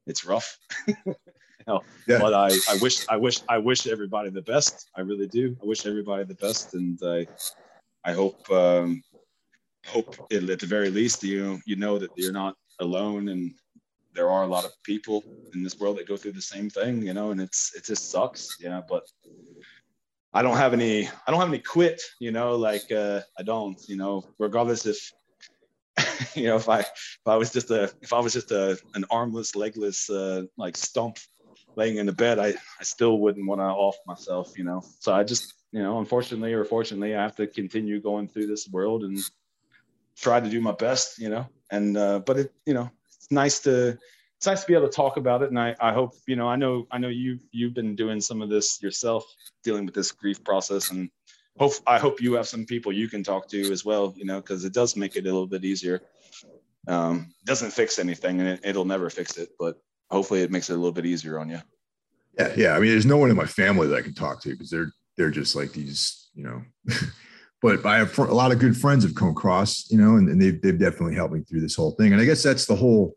it's 0.07 0.23
rough. 0.23 0.57
know, 1.67 1.83
yeah. 2.07 2.19
But 2.19 2.33
I, 2.33 2.47
I 2.69 2.77
wish 2.81 3.07
I 3.09 3.17
wish 3.17 3.41
I 3.47 3.57
wish 3.57 3.85
everybody 3.87 4.29
the 4.29 4.41
best. 4.41 4.89
I 4.95 5.01
really 5.01 5.27
do. 5.27 5.55
I 5.61 5.65
wish 5.65 5.85
everybody 5.85 6.23
the 6.23 6.35
best, 6.35 6.73
and 6.73 6.99
I 7.03 7.27
I 8.03 8.13
hope 8.13 8.49
um, 8.49 9.03
hope 9.85 10.15
it, 10.29 10.49
at 10.49 10.59
the 10.59 10.65
very 10.65 10.89
least 10.89 11.23
you 11.23 11.59
you 11.65 11.75
know 11.75 11.97
that 11.97 12.11
you're 12.15 12.31
not 12.31 12.55
alone, 12.79 13.29
and 13.29 13.53
there 14.13 14.29
are 14.29 14.43
a 14.43 14.47
lot 14.47 14.65
of 14.65 14.71
people 14.83 15.23
in 15.53 15.63
this 15.63 15.79
world 15.79 15.97
that 15.97 16.07
go 16.07 16.17
through 16.17 16.33
the 16.33 16.41
same 16.41 16.69
thing. 16.69 17.01
You 17.01 17.13
know, 17.13 17.31
and 17.31 17.41
it's 17.41 17.73
it 17.75 17.85
just 17.85 18.11
sucks. 18.11 18.57
Yeah, 18.59 18.81
but 18.87 19.03
I 20.33 20.41
don't 20.41 20.57
have 20.57 20.73
any 20.73 21.07
I 21.07 21.31
don't 21.31 21.39
have 21.39 21.49
any 21.49 21.59
quit, 21.59 22.01
you 22.19 22.31
know, 22.31 22.55
like 22.55 22.91
uh, 22.91 23.21
I 23.39 23.43
don't, 23.43 23.79
you 23.87 23.97
know, 23.97 24.23
regardless 24.37 24.85
if 24.85 25.11
you 26.35 26.47
know, 26.47 26.57
if 26.57 26.69
I 26.69 26.81
if 26.81 27.25
I 27.25 27.35
was 27.35 27.51
just 27.51 27.71
a 27.71 27.91
if 28.01 28.13
I 28.13 28.19
was 28.19 28.33
just 28.33 28.51
a 28.51 28.77
an 28.93 29.05
armless, 29.09 29.55
legless 29.55 30.09
uh, 30.09 30.43
like 30.57 30.77
stump 30.77 31.17
laying 31.75 31.97
in 31.97 32.05
the 32.05 32.13
bed, 32.13 32.39
I 32.39 32.49
I 32.49 32.83
still 32.83 33.19
wouldn't 33.19 33.47
want 33.47 33.61
to 33.61 33.65
off 33.65 33.95
myself, 34.05 34.57
you 34.57 34.63
know. 34.63 34.83
So 34.99 35.13
I 35.13 35.23
just 35.23 35.53
you 35.71 35.81
know, 35.81 35.99
unfortunately 35.99 36.53
or 36.53 36.65
fortunately, 36.65 37.15
I 37.15 37.21
have 37.23 37.35
to 37.37 37.47
continue 37.47 37.99
going 37.99 38.27
through 38.27 38.47
this 38.47 38.67
world 38.67 39.03
and 39.03 39.17
try 40.17 40.39
to 40.39 40.49
do 40.49 40.61
my 40.61 40.73
best, 40.73 41.19
you 41.19 41.29
know. 41.29 41.47
And 41.71 41.97
uh, 41.97 42.19
but 42.19 42.37
it 42.37 42.53
you 42.65 42.73
know 42.73 42.89
it's 43.15 43.31
nice 43.31 43.59
to 43.61 43.97
it's 44.37 44.45
nice 44.45 44.61
to 44.61 44.67
be 44.67 44.73
able 44.73 44.87
to 44.87 44.93
talk 44.93 45.17
about 45.17 45.41
it 45.41 45.49
and 45.49 45.59
I, 45.59 45.75
I 45.81 45.91
hope 45.91 46.13
you 46.27 46.35
know 46.35 46.47
i 46.47 46.55
know 46.55 46.85
i 46.91 46.99
know 46.99 47.07
you 47.07 47.39
you've 47.51 47.73
been 47.73 47.95
doing 47.95 48.21
some 48.21 48.43
of 48.43 48.49
this 48.49 48.79
yourself 48.83 49.25
dealing 49.63 49.87
with 49.87 49.95
this 49.95 50.11
grief 50.11 50.43
process 50.43 50.91
and 50.91 51.09
hope 51.57 51.73
I 51.85 51.99
hope 51.99 52.21
you 52.21 52.33
have 52.33 52.47
some 52.47 52.65
people 52.65 52.91
you 52.91 53.09
can 53.09 53.23
talk 53.23 53.47
to 53.49 53.71
as 53.71 53.83
well, 53.83 54.13
you 54.15 54.25
know, 54.25 54.37
because 54.37 54.65
it 54.65 54.73
does 54.73 54.95
make 54.95 55.15
it 55.15 55.21
a 55.21 55.23
little 55.23 55.47
bit 55.47 55.65
easier. 55.65 56.01
Um, 56.87 57.33
doesn't 57.45 57.71
fix 57.71 57.99
anything 57.99 58.39
and 58.39 58.49
it, 58.49 58.61
it'll 58.63 58.85
never 58.85 59.09
fix 59.09 59.37
it, 59.37 59.49
but 59.59 59.81
hopefully 60.09 60.41
it 60.41 60.51
makes 60.51 60.69
it 60.69 60.73
a 60.73 60.77
little 60.77 60.93
bit 60.93 61.05
easier 61.05 61.39
on 61.39 61.49
you. 61.49 61.59
Yeah, 62.37 62.53
yeah. 62.55 62.75
I 62.75 62.79
mean, 62.79 62.91
there's 62.91 63.05
no 63.05 63.17
one 63.17 63.29
in 63.29 63.35
my 63.35 63.45
family 63.45 63.87
that 63.87 63.97
I 63.97 64.01
can 64.01 64.13
talk 64.13 64.41
to 64.43 64.49
because 64.49 64.69
they're 64.69 64.91
they're 65.17 65.31
just 65.31 65.55
like 65.55 65.73
these, 65.73 66.29
you 66.35 66.43
know. 66.43 66.61
but 67.61 67.85
I 67.85 67.97
have 67.97 68.17
a 68.17 68.23
lot 68.25 68.51
of 68.51 68.59
good 68.59 68.77
friends 68.77 69.03
have 69.03 69.15
come 69.15 69.29
across, 69.29 69.89
you 69.89 69.97
know, 69.97 70.15
and, 70.15 70.29
and 70.29 70.41
they've 70.41 70.61
they've 70.61 70.77
definitely 70.77 71.15
helped 71.15 71.33
me 71.33 71.41
through 71.41 71.61
this 71.61 71.75
whole 71.75 71.91
thing. 71.91 72.13
And 72.13 72.21
I 72.21 72.25
guess 72.25 72.43
that's 72.43 72.65
the 72.65 72.75
whole 72.75 73.15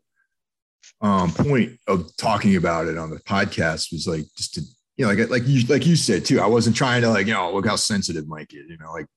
um, 1.01 1.31
point 1.31 1.79
of 1.87 2.09
talking 2.17 2.55
about 2.55 2.87
it 2.87 2.97
on 2.97 3.09
the 3.09 3.19
podcast 3.19 3.91
was 3.91 4.07
like 4.07 4.25
just 4.37 4.55
to 4.55 4.61
you 4.97 5.05
know, 5.05 5.13
like 5.13 5.29
like 5.29 5.47
you 5.47 5.65
like 5.67 5.85
you 5.85 5.95
said 5.95 6.25
too. 6.25 6.39
I 6.39 6.47
wasn't 6.47 6.75
trying 6.75 7.01
to 7.01 7.09
like 7.09 7.27
you 7.27 7.33
know 7.33 7.53
look 7.53 7.67
how 7.67 7.75
sensitive 7.75 8.27
Mike 8.27 8.53
is. 8.53 8.69
You 8.69 8.77
know, 8.77 8.91
like 8.91 9.07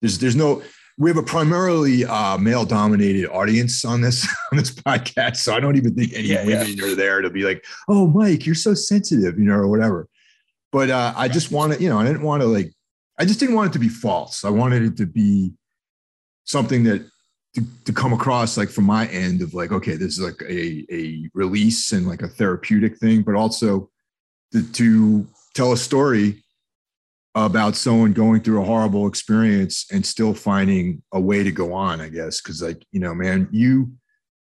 there's 0.00 0.18
there's 0.18 0.36
no 0.36 0.62
we 0.98 1.10
have 1.10 1.18
a 1.18 1.22
primarily 1.22 2.06
uh, 2.06 2.38
male 2.38 2.64
dominated 2.64 3.28
audience 3.28 3.84
on 3.84 4.00
this 4.00 4.26
on 4.52 4.58
this 4.58 4.70
podcast, 4.70 5.36
so 5.36 5.54
I 5.54 5.60
don't 5.60 5.76
even 5.76 5.94
think 5.94 6.12
any 6.14 6.28
yeah, 6.28 6.44
women 6.44 6.74
yeah. 6.76 6.84
are 6.84 6.94
there 6.94 7.20
to 7.20 7.30
be 7.30 7.42
like, 7.42 7.64
oh, 7.88 8.06
Mike, 8.06 8.46
you're 8.46 8.54
so 8.54 8.74
sensitive, 8.74 9.38
you 9.38 9.44
know, 9.44 9.54
or 9.54 9.68
whatever. 9.68 10.08
But 10.72 10.90
uh, 10.90 11.12
I 11.16 11.28
just 11.28 11.52
wanted, 11.52 11.80
you 11.80 11.88
know, 11.88 11.98
I 11.98 12.04
didn't 12.04 12.22
want 12.22 12.42
to 12.42 12.48
like, 12.48 12.72
I 13.18 13.24
just 13.24 13.40
didn't 13.40 13.54
want 13.54 13.70
it 13.70 13.72
to 13.74 13.78
be 13.78 13.88
false. 13.88 14.44
I 14.44 14.50
wanted 14.50 14.82
it 14.82 14.96
to 14.98 15.06
be 15.06 15.52
something 16.44 16.84
that 16.84 17.06
to, 17.54 17.62
to 17.86 17.92
come 17.92 18.12
across 18.12 18.56
like 18.56 18.68
from 18.68 18.84
my 18.84 19.06
end 19.08 19.40
of 19.40 19.54
like, 19.54 19.72
okay, 19.72 19.96
this 19.96 20.18
is 20.18 20.20
like 20.20 20.42
a 20.42 20.86
a 20.92 21.28
release 21.34 21.92
and 21.92 22.06
like 22.06 22.22
a 22.22 22.28
therapeutic 22.28 22.98
thing, 22.98 23.22
but 23.22 23.34
also 23.34 23.90
to, 24.52 24.62
to 24.72 25.26
tell 25.54 25.72
a 25.72 25.76
story 25.76 26.42
about 27.34 27.76
someone 27.76 28.12
going 28.12 28.40
through 28.40 28.62
a 28.62 28.64
horrible 28.64 29.06
experience 29.06 29.86
and 29.92 30.04
still 30.04 30.32
finding 30.32 31.02
a 31.12 31.20
way 31.20 31.42
to 31.42 31.52
go 31.52 31.72
on, 31.72 32.00
I 32.00 32.08
guess. 32.08 32.40
Cause 32.40 32.62
like, 32.62 32.82
you 32.92 33.00
know, 33.00 33.14
man, 33.14 33.48
you 33.50 33.92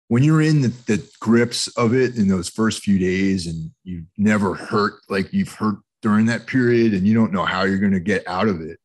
when 0.09 0.23
you're 0.23 0.41
in 0.41 0.61
the, 0.61 0.67
the 0.87 1.09
grips 1.21 1.67
of 1.77 1.93
it 1.93 2.17
in 2.17 2.27
those 2.27 2.49
first 2.49 2.83
few 2.83 2.99
days 2.99 3.47
and 3.47 3.71
you've 3.85 4.07
never 4.17 4.53
hurt 4.55 4.95
like 5.07 5.31
you've 5.31 5.53
hurt 5.53 5.77
during 6.01 6.25
that 6.27 6.47
period 6.47 6.93
and 6.93 7.07
you 7.07 7.13
don't 7.13 7.33
know 7.33 7.45
how 7.45 7.63
you're 7.63 7.77
going 7.77 7.91
to 7.91 7.99
get 7.99 8.27
out 8.27 8.47
of 8.47 8.61
it, 8.61 8.79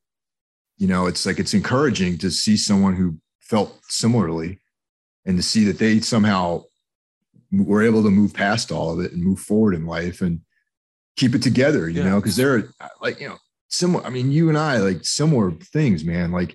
you 0.78 0.86
know, 0.86 1.06
it's 1.06 1.24
like 1.24 1.38
it's 1.38 1.54
encouraging 1.54 2.18
to 2.18 2.30
see 2.30 2.56
someone 2.56 2.94
who 2.94 3.16
felt 3.40 3.78
similarly 3.88 4.58
and 5.24 5.36
to 5.36 5.42
see 5.42 5.64
that 5.64 5.78
they 5.78 6.00
somehow 6.00 6.62
were 7.52 7.82
able 7.82 8.02
to 8.02 8.10
move 8.10 8.34
past 8.34 8.70
all 8.70 8.92
of 8.92 9.04
it 9.04 9.12
and 9.12 9.22
move 9.22 9.40
forward 9.40 9.74
in 9.74 9.86
life. 9.86 10.20
And 10.20 10.40
keep 11.16 11.34
it 11.34 11.42
together, 11.42 11.88
you 11.88 12.02
yeah. 12.02 12.10
know, 12.10 12.16
because 12.16 12.36
they're 12.36 12.68
like, 13.00 13.20
you 13.20 13.28
know, 13.28 13.38
similar. 13.68 14.04
I 14.04 14.10
mean, 14.10 14.30
you 14.30 14.48
and 14.48 14.58
I 14.58 14.78
like 14.78 15.04
similar 15.04 15.50
things, 15.50 16.04
man. 16.04 16.30
Like, 16.30 16.54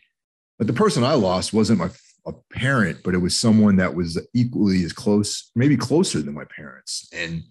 but 0.58 0.68
the 0.68 0.74
person 0.74 1.04
I 1.04 1.14
lost 1.14 1.54
wasn't 1.54 1.80
my 1.80 1.90
a 2.28 2.34
parent, 2.54 3.00
but 3.04 3.16
it 3.16 3.18
was 3.18 3.36
someone 3.36 3.78
that 3.78 3.96
was 3.96 4.20
equally 4.36 4.84
as 4.84 4.94
close, 4.94 5.50
maybe 5.56 5.76
closer 5.76 6.22
than 6.22 6.36
my 6.36 6.46
parents. 6.56 7.10
And 7.12 7.42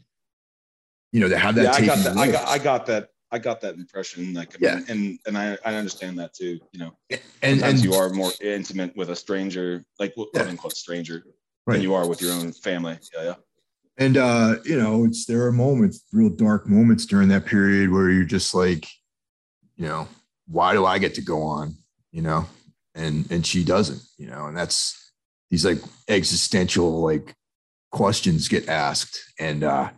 you 1.13 1.21
know, 1.21 1.29
to 1.29 1.39
have 1.39 1.55
that. 1.57 1.65
Yeah, 1.65 1.73
I 1.73 1.87
got 1.87 1.99
that. 2.05 2.17
I 2.17 2.31
got, 2.31 2.49
I 2.49 2.59
got 2.59 2.87
that. 2.87 3.09
I 3.33 3.39
got 3.39 3.61
that 3.61 3.75
impression. 3.77 4.35
Like, 4.35 4.55
I 4.55 4.59
yeah. 4.61 4.75
Mean, 4.77 4.85
and 4.89 5.19
and 5.27 5.39
I, 5.39 5.57
I 5.65 5.75
understand 5.77 6.19
that 6.19 6.35
too. 6.35 6.59
You 6.73 6.81
know, 6.81 6.97
and 7.43 7.63
and 7.63 7.79
you 7.79 7.95
are 7.95 8.11
more 8.11 8.33
intimate 8.41 8.97
with 8.97 9.11
a 9.11 9.17
stranger, 9.17 9.85
like 9.99 10.15
quote 10.15 10.31
yeah. 10.35 10.43
unquote 10.43 10.77
stranger, 10.77 11.25
right. 11.67 11.75
than 11.75 11.83
you 11.83 11.95
are 11.95 12.09
with 12.09 12.21
your 12.21 12.33
own 12.33 12.53
family. 12.53 12.99
Yeah, 13.15 13.23
yeah. 13.23 13.35
And 13.99 14.17
uh, 14.17 14.57
you 14.65 14.79
know, 14.79 15.05
it's 15.05 15.27
there 15.27 15.45
are 15.47 15.53
moments, 15.53 16.05
real 16.13 16.31
dark 16.31 16.67
moments 16.67 17.07
during 17.07 17.29
that 17.29 17.47
period 17.47 17.91
where 17.91 18.11
you're 18.11 18.25
just 18.25 18.55
like, 18.55 18.87
you 19.77 19.87
know, 19.87 20.09
why 20.49 20.73
do 20.73 20.87
I 20.87 20.99
get 20.99 21.15
to 21.15 21.23
go 21.23 21.43
on? 21.43 21.75
You 22.11 22.23
know, 22.23 22.47
and 22.95 23.31
and 23.31 23.47
she 23.47 23.63
doesn't, 23.63 24.01
you 24.17 24.27
know, 24.27 24.47
and 24.47 24.57
that's 24.57 25.13
these 25.51 25.65
like 25.65 25.79
existential 26.09 27.03
like 27.03 27.35
questions 27.93 28.49
get 28.49 28.69
asked. 28.69 29.21
And 29.39 29.65
uh 29.65 29.91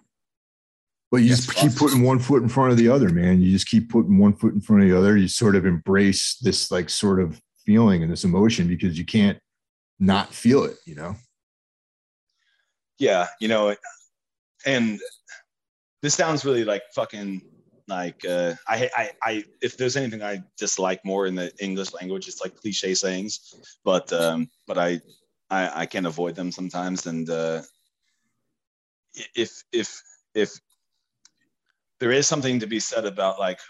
but 1.13 1.19
you 1.19 1.29
just 1.29 1.55
keep 1.55 1.77
putting 1.77 2.03
one 2.03 2.19
foot 2.19 2.43
in 2.43 2.49
front 2.49 2.73
of 2.73 2.79
the 2.79 2.89
other, 2.89 3.11
man. 3.11 3.41
You 3.41 3.53
just 3.53 3.69
keep 3.69 3.89
putting 3.89 4.19
one 4.19 4.33
foot 4.33 4.55
in 4.55 4.61
front 4.61 4.83
of 4.83 4.89
the 4.89 4.99
other. 4.99 5.17
You 5.17 5.29
sort 5.29 5.55
of 5.55 5.65
embrace 5.65 6.39
this 6.43 6.73
like 6.73 6.91
sort 6.91 7.21
of 7.21 7.41
feeling 7.65 8.03
and 8.03 8.11
this 8.11 8.25
emotion 8.25 8.67
because 8.67 8.99
you 8.99 9.05
can't 9.05 9.39
not 10.01 10.35
feel 10.35 10.65
it, 10.65 10.79
you 10.85 10.97
know? 10.97 11.15
yeah, 13.03 13.27
you 13.41 13.49
know, 13.49 13.75
and 14.65 15.01
this 16.03 16.15
sounds 16.15 16.45
really 16.45 16.65
like 16.65 16.83
fucking 16.95 17.43
like 17.89 18.25
uh, 18.25 18.55
I, 18.69 18.89
I 18.97 19.11
I 19.25 19.45
if 19.61 19.77
there's 19.77 19.97
anything 19.97 20.23
I 20.23 20.41
dislike 20.57 21.05
more 21.05 21.27
in 21.27 21.35
the 21.35 21.53
English 21.59 21.93
language, 21.95 22.29
it's 22.29 22.41
like 22.41 22.55
cliche 22.57 22.95
sayings, 22.95 23.55
but 23.85 24.13
um, 24.13 24.49
but 24.69 24.79
I, 24.79 25.01
I 25.51 25.83
I 25.83 25.87
can't 25.87 26.07
avoid 26.07 26.37
them 26.37 26.53
sometimes, 26.53 27.07
and 27.07 27.29
uh, 27.29 27.63
if 29.35 29.65
if 29.73 30.01
if 30.35 30.61
there 32.03 32.11
is 32.11 32.27
something 32.27 32.59
to 32.59 32.67
be 32.67 32.81
said 32.81 33.05
about 33.05 33.39
like 33.39 33.61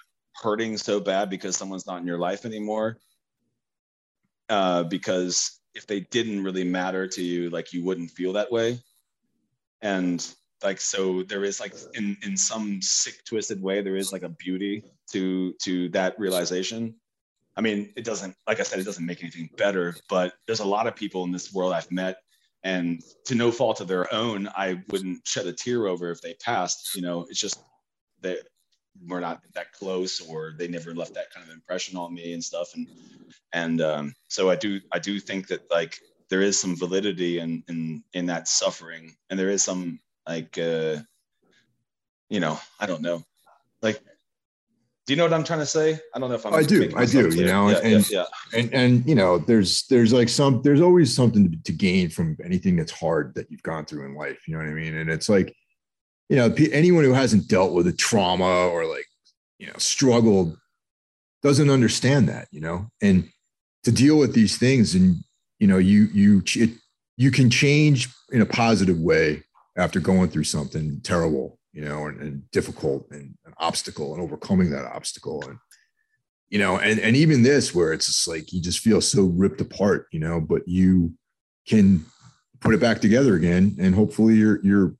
hurting 0.42 0.78
so 0.78 0.98
bad 0.98 1.28
because 1.28 1.54
someone's 1.54 1.86
not 1.86 2.00
in 2.00 2.06
your 2.06 2.16
life 2.16 2.46
anymore, 2.46 2.96
uh, 4.48 4.84
because 4.84 5.60
if 5.74 5.86
they 5.86 6.00
didn't 6.00 6.42
really 6.42 6.64
matter 6.64 7.06
to 7.06 7.22
you, 7.22 7.50
like 7.50 7.74
you 7.74 7.84
wouldn't 7.84 8.10
feel 8.10 8.32
that 8.32 8.50
way. 8.50 8.78
And 9.82 10.26
like 10.64 10.80
so 10.80 11.22
there 11.24 11.44
is 11.44 11.60
like 11.60 11.74
in 11.92 12.16
in 12.24 12.34
some 12.34 12.80
sick 12.80 13.22
twisted 13.26 13.60
way 13.60 13.82
there 13.82 13.96
is 13.96 14.14
like 14.14 14.22
a 14.22 14.30
beauty 14.30 14.82
to 15.10 15.52
to 15.64 15.90
that 15.90 16.18
realization. 16.18 16.94
I 17.54 17.60
mean 17.60 17.92
it 17.96 18.04
doesn't 18.04 18.34
like 18.46 18.60
i 18.60 18.62
said 18.62 18.78
it 18.78 18.84
doesn't 18.84 19.04
make 19.04 19.20
anything 19.20 19.50
better 19.58 19.94
but 20.08 20.32
there's 20.46 20.60
a 20.60 20.72
lot 20.76 20.86
of 20.86 20.96
people 20.96 21.24
in 21.24 21.32
this 21.32 21.52
world 21.52 21.74
i've 21.74 21.90
met 21.92 22.16
and 22.64 23.02
to 23.26 23.34
no 23.34 23.52
fault 23.52 23.82
of 23.82 23.88
their 23.88 24.10
own 24.14 24.48
i 24.56 24.80
wouldn't 24.90 25.20
shed 25.26 25.46
a 25.46 25.52
tear 25.52 25.86
over 25.86 26.10
if 26.10 26.22
they 26.22 26.32
passed 26.34 26.94
you 26.96 27.02
know? 27.02 27.26
It's 27.28 27.38
just 27.38 27.62
that 28.22 28.38
we're 29.06 29.20
not 29.20 29.40
that 29.54 29.72
close 29.72 30.20
or 30.20 30.54
they 30.58 30.68
never 30.68 30.94
left 30.94 31.14
that 31.14 31.32
kind 31.32 31.46
of 31.46 31.52
impression 31.52 31.96
on 31.96 32.14
me 32.14 32.34
and 32.34 32.44
stuff. 32.44 32.74
And 32.74 32.86
and 33.52 33.80
um, 33.80 34.14
so 34.28 34.50
i 34.50 34.56
do 34.56 34.80
i 34.92 34.98
do 34.98 35.18
think 35.18 35.48
that 35.48 35.70
like 35.70 35.98
there 36.28 36.42
is 36.42 36.58
some 36.58 36.76
validity 36.76 37.38
in 37.38 37.62
in 37.68 38.02
in 38.12 38.26
that 38.26 38.48
suffering. 38.48 39.14
And 39.30 39.38
there 39.38 39.50
is 39.50 39.62
some 39.62 40.00
like 40.28 40.56
uh 40.58 40.96
you 42.28 42.40
know 42.40 42.58
i 42.80 42.86
don't 42.86 43.02
know. 43.02 43.22
Like 43.80 44.00
do 45.04 45.12
you 45.12 45.16
know 45.16 45.24
what 45.24 45.32
i'm 45.32 45.44
trying 45.44 45.58
to 45.58 45.66
say? 45.66 45.98
I 46.14 46.18
don't 46.18 46.28
know 46.28 46.36
if 46.36 46.46
i'm 46.46 46.54
i 46.54 46.62
do 46.62 46.90
i 46.96 47.04
do 47.04 47.28
you 47.28 47.46
know 47.46 47.70
yeah, 47.70 47.78
and, 47.78 48.10
yeah, 48.10 48.24
yeah. 48.52 48.58
and 48.58 48.74
and 48.74 49.06
you 49.06 49.16
know 49.16 49.38
there's 49.38 49.84
there's 49.88 50.12
like 50.12 50.28
some 50.28 50.62
there's 50.62 50.80
always 50.80 51.12
something 51.14 51.50
to, 51.50 51.62
to 51.64 51.72
gain 51.72 52.08
from 52.08 52.36
anything 52.44 52.76
that's 52.76 52.92
hard 52.92 53.34
that 53.34 53.50
you've 53.50 53.64
gone 53.64 53.84
through 53.84 54.06
in 54.06 54.14
life 54.14 54.46
you 54.46 54.54
know 54.54 54.62
what 54.62 54.70
i 54.70 54.74
mean? 54.74 54.96
And 54.96 55.10
it's 55.10 55.28
like 55.28 55.56
you 56.28 56.36
know, 56.36 56.54
anyone 56.72 57.04
who 57.04 57.12
hasn't 57.12 57.48
dealt 57.48 57.72
with 57.72 57.86
a 57.86 57.92
trauma 57.92 58.68
or 58.68 58.86
like, 58.86 59.06
you 59.58 59.66
know, 59.66 59.74
struggled 59.76 60.56
doesn't 61.42 61.70
understand 61.70 62.28
that, 62.28 62.48
you 62.50 62.60
know, 62.60 62.88
and 63.00 63.28
to 63.84 63.92
deal 63.92 64.18
with 64.18 64.32
these 64.32 64.56
things 64.56 64.94
and, 64.94 65.16
you 65.58 65.66
know, 65.66 65.78
you, 65.78 66.08
you, 66.12 66.42
it, 66.56 66.70
you 67.16 67.30
can 67.30 67.50
change 67.50 68.08
in 68.30 68.40
a 68.40 68.46
positive 68.46 68.98
way 68.98 69.42
after 69.76 70.00
going 70.00 70.28
through 70.30 70.44
something 70.44 71.00
terrible, 71.02 71.58
you 71.72 71.84
know, 71.84 72.06
and, 72.06 72.20
and 72.20 72.50
difficult 72.50 73.06
and 73.10 73.34
an 73.44 73.54
obstacle 73.58 74.14
and 74.14 74.22
overcoming 74.22 74.70
that 74.70 74.86
obstacle. 74.86 75.42
And, 75.46 75.58
you 76.48 76.58
know, 76.58 76.78
and, 76.78 77.00
and 77.00 77.16
even 77.16 77.42
this 77.42 77.74
where 77.74 77.92
it's 77.92 78.06
just 78.06 78.28
like, 78.28 78.52
you 78.52 78.60
just 78.60 78.80
feel 78.80 79.00
so 79.00 79.24
ripped 79.24 79.60
apart, 79.60 80.06
you 80.12 80.20
know, 80.20 80.40
but 80.40 80.66
you 80.66 81.12
can 81.66 82.04
put 82.60 82.74
it 82.74 82.80
back 82.80 83.00
together 83.00 83.34
again. 83.34 83.76
And 83.78 83.94
hopefully 83.94 84.34
you're, 84.34 84.64
you're, 84.64 84.94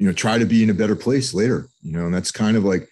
you 0.00 0.06
know, 0.06 0.14
try 0.14 0.38
to 0.38 0.46
be 0.46 0.62
in 0.62 0.70
a 0.70 0.74
better 0.74 0.96
place 0.96 1.34
later, 1.34 1.68
you 1.82 1.92
know, 1.92 2.06
and 2.06 2.14
that's 2.14 2.30
kind 2.30 2.56
of 2.56 2.64
like 2.64 2.88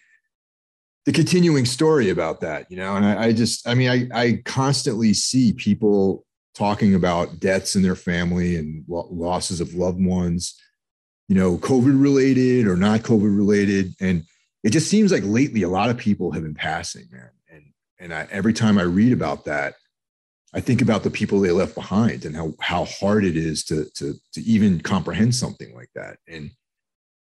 the 1.06 1.12
continuing 1.12 1.64
story 1.64 2.10
about 2.10 2.42
that, 2.42 2.70
you 2.70 2.76
know, 2.76 2.96
and 2.96 3.06
I, 3.06 3.24
I 3.24 3.32
just, 3.32 3.66
I 3.66 3.72
mean, 3.74 3.88
I, 3.88 4.08
I 4.14 4.42
constantly 4.44 5.14
see 5.14 5.54
people 5.54 6.26
talking 6.54 6.94
about 6.94 7.40
deaths 7.40 7.74
in 7.74 7.82
their 7.82 7.96
family 7.96 8.56
and 8.56 8.84
losses 8.86 9.62
of 9.62 9.72
loved 9.72 10.04
ones, 10.04 10.54
you 11.28 11.34
know, 11.34 11.56
COVID 11.56 11.98
related 11.98 12.66
or 12.66 12.76
not 12.76 13.00
COVID 13.00 13.34
related. 13.34 13.94
And 14.02 14.24
it 14.62 14.70
just 14.70 14.90
seems 14.90 15.10
like 15.10 15.22
lately 15.24 15.62
a 15.62 15.68
lot 15.70 15.88
of 15.88 15.96
people 15.96 16.32
have 16.32 16.42
been 16.42 16.54
passing, 16.54 17.06
man. 17.10 17.30
And 17.50 17.64
and 17.98 18.12
I, 18.12 18.28
every 18.30 18.52
time 18.52 18.76
I 18.76 18.82
read 18.82 19.14
about 19.14 19.46
that, 19.46 19.76
I 20.52 20.60
think 20.60 20.82
about 20.82 21.04
the 21.04 21.10
people 21.10 21.40
they 21.40 21.52
left 21.52 21.74
behind 21.74 22.26
and 22.26 22.36
how 22.36 22.52
how 22.60 22.84
hard 22.84 23.24
it 23.24 23.36
is 23.36 23.64
to 23.64 23.86
to 23.94 24.14
to 24.34 24.42
even 24.42 24.82
comprehend 24.82 25.34
something 25.34 25.74
like 25.74 25.90
that. 25.94 26.18
And 26.28 26.50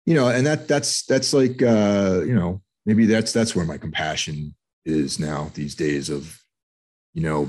you 0.06 0.14
know, 0.14 0.28
and 0.28 0.46
that 0.46 0.68
that's 0.68 1.04
that's 1.04 1.32
like 1.32 1.60
uh, 1.62 2.22
you 2.24 2.34
know, 2.34 2.62
maybe 2.86 3.06
that's 3.06 3.32
that's 3.32 3.54
where 3.54 3.64
my 3.66 3.76
compassion 3.76 4.54
is 4.84 5.18
now 5.18 5.50
these 5.54 5.74
days 5.74 6.08
of, 6.08 6.40
you 7.12 7.22
know, 7.22 7.48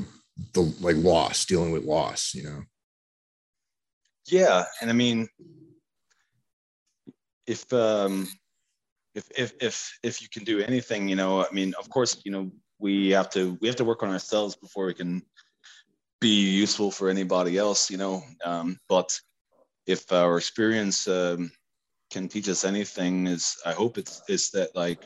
the 0.53 0.61
like 0.81 0.95
loss, 0.97 1.45
dealing 1.45 1.71
with 1.71 1.83
loss, 1.83 2.33
you 2.33 2.43
know. 2.43 2.63
Yeah, 4.29 4.65
and 4.81 4.89
I 4.89 4.93
mean, 4.93 5.29
if 7.45 7.71
um, 7.71 8.27
if 9.13 9.29
if 9.37 9.53
if 9.61 9.99
if 10.03 10.21
you 10.21 10.27
can 10.27 10.43
do 10.43 10.59
anything, 10.59 11.07
you 11.07 11.15
know, 11.15 11.45
I 11.45 11.51
mean, 11.53 11.75
of 11.79 11.89
course, 11.89 12.19
you 12.25 12.31
know, 12.31 12.51
we 12.79 13.11
have 13.11 13.29
to 13.31 13.57
we 13.61 13.67
have 13.67 13.77
to 13.77 13.85
work 13.85 14.01
on 14.01 14.09
ourselves 14.09 14.55
before 14.55 14.87
we 14.87 14.95
can 14.95 15.21
be 16.19 16.49
useful 16.49 16.89
for 16.89 17.09
anybody 17.09 17.57
else, 17.57 17.91
you 17.91 17.97
know. 17.97 18.23
Um, 18.43 18.79
but 18.89 19.17
if 19.85 20.11
our 20.11 20.37
experience 20.37 21.07
um, 21.07 21.51
can 22.09 22.27
teach 22.27 22.49
us 22.49 22.65
anything, 22.65 23.27
is 23.27 23.57
I 23.65 23.73
hope 23.73 23.97
it's 23.97 24.21
it's 24.27 24.49
that 24.51 24.75
like 24.75 25.03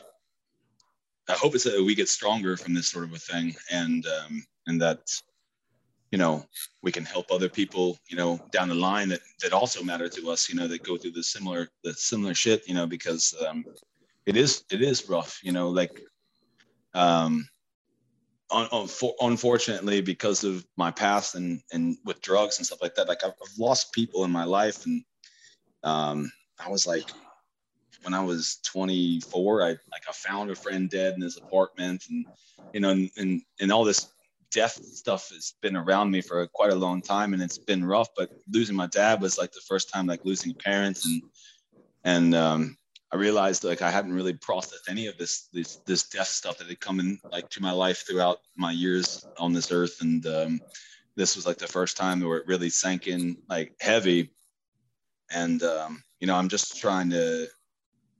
I 1.28 1.32
hope 1.34 1.54
it's 1.54 1.64
that 1.64 1.82
we 1.82 1.94
get 1.94 2.08
stronger 2.08 2.56
from 2.56 2.74
this 2.74 2.88
sort 2.88 3.04
of 3.04 3.12
a 3.12 3.18
thing, 3.18 3.54
and 3.70 4.04
um, 4.06 4.44
and 4.66 4.80
that 4.80 5.00
you 6.12 6.18
know 6.18 6.44
we 6.82 6.92
can 6.92 7.04
help 7.04 7.30
other 7.30 7.48
people 7.48 7.98
you 8.08 8.16
know 8.16 8.38
down 8.52 8.68
the 8.68 8.74
line 8.74 9.08
that 9.08 9.20
that 9.42 9.52
also 9.52 9.82
matter 9.82 10.08
to 10.08 10.30
us 10.30 10.48
you 10.48 10.54
know 10.54 10.68
that 10.68 10.84
go 10.84 10.96
through 10.96 11.10
the 11.10 11.22
similar 11.22 11.68
the 11.82 11.92
similar 11.94 12.34
shit 12.34 12.68
you 12.68 12.74
know 12.74 12.86
because 12.86 13.34
um, 13.48 13.64
it 14.26 14.36
is 14.36 14.64
it 14.70 14.82
is 14.82 15.08
rough 15.08 15.40
you 15.42 15.52
know 15.52 15.70
like 15.70 16.00
um 16.94 17.48
un, 18.50 18.68
un, 18.70 18.88
unfortunately 19.22 20.02
because 20.02 20.44
of 20.44 20.64
my 20.76 20.90
past 20.90 21.34
and 21.34 21.62
and 21.72 21.96
with 22.04 22.20
drugs 22.20 22.58
and 22.58 22.66
stuff 22.66 22.82
like 22.82 22.94
that 22.94 23.08
like 23.08 23.24
I've, 23.24 23.30
I've 23.30 23.58
lost 23.58 23.92
people 23.92 24.24
in 24.24 24.30
my 24.30 24.44
life 24.44 24.84
and 24.84 25.02
um 25.82 26.30
I 26.64 26.68
was 26.68 26.86
like 26.86 27.10
when 28.02 28.14
I 28.14 28.22
was 28.22 28.58
24, 28.64 29.62
I 29.62 29.66
like 29.66 29.78
I 30.08 30.12
found 30.12 30.50
a 30.50 30.54
friend 30.54 30.90
dead 30.90 31.14
in 31.14 31.22
his 31.22 31.36
apartment, 31.36 32.04
and 32.10 32.26
you 32.72 32.80
know, 32.80 32.90
and 32.90 33.10
and, 33.16 33.42
and 33.60 33.72
all 33.72 33.84
this 33.84 34.12
death 34.50 34.84
stuff 34.84 35.30
has 35.30 35.54
been 35.62 35.76
around 35.76 36.10
me 36.10 36.20
for 36.20 36.46
quite 36.48 36.72
a 36.72 36.76
long 36.76 37.00
time, 37.00 37.32
and 37.32 37.42
it's 37.42 37.58
been 37.58 37.84
rough. 37.84 38.08
But 38.16 38.30
losing 38.50 38.76
my 38.76 38.86
dad 38.88 39.20
was 39.20 39.38
like 39.38 39.52
the 39.52 39.60
first 39.66 39.90
time 39.92 40.06
like 40.06 40.24
losing 40.24 40.54
parents, 40.54 41.06
and 41.06 41.22
and 42.04 42.34
um, 42.34 42.76
I 43.12 43.16
realized 43.16 43.64
like 43.64 43.82
I 43.82 43.90
hadn't 43.90 44.14
really 44.14 44.34
processed 44.34 44.88
any 44.88 45.06
of 45.06 45.16
this 45.18 45.48
this 45.52 45.76
this 45.86 46.08
death 46.08 46.28
stuff 46.28 46.58
that 46.58 46.68
had 46.68 46.80
come 46.80 47.00
in 47.00 47.18
like 47.30 47.48
to 47.50 47.62
my 47.62 47.72
life 47.72 48.04
throughout 48.06 48.38
my 48.56 48.72
years 48.72 49.26
on 49.38 49.52
this 49.52 49.70
earth, 49.70 50.00
and 50.00 50.26
um, 50.26 50.60
this 51.16 51.36
was 51.36 51.46
like 51.46 51.58
the 51.58 51.66
first 51.66 51.96
time 51.96 52.20
where 52.20 52.38
it 52.38 52.46
really 52.46 52.70
sank 52.70 53.06
in 53.06 53.36
like 53.48 53.74
heavy. 53.80 54.30
And 55.34 55.62
um, 55.62 56.02
you 56.20 56.26
know, 56.26 56.36
I'm 56.36 56.48
just 56.48 56.80
trying 56.80 57.10
to 57.10 57.48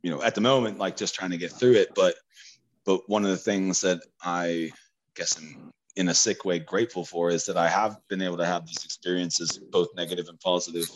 you 0.02 0.10
know, 0.10 0.22
at 0.22 0.34
the 0.34 0.40
moment, 0.40 0.78
like 0.78 0.96
just 0.96 1.14
trying 1.14 1.30
to 1.30 1.36
get 1.36 1.52
through 1.52 1.74
it. 1.74 1.94
But, 1.94 2.16
but 2.84 3.08
one 3.08 3.24
of 3.24 3.30
the 3.30 3.36
things 3.36 3.80
that 3.82 4.00
I 4.22 4.70
guess 5.14 5.38
I'm 5.38 5.70
in 5.96 6.08
a 6.08 6.14
sick 6.14 6.44
way 6.44 6.58
grateful 6.58 7.04
for 7.04 7.30
is 7.30 7.46
that 7.46 7.56
I 7.56 7.68
have 7.68 7.96
been 8.08 8.22
able 8.22 8.38
to 8.38 8.46
have 8.46 8.66
these 8.66 8.84
experiences, 8.84 9.58
both 9.70 9.88
negative 9.96 10.28
and 10.28 10.40
positive, 10.40 10.88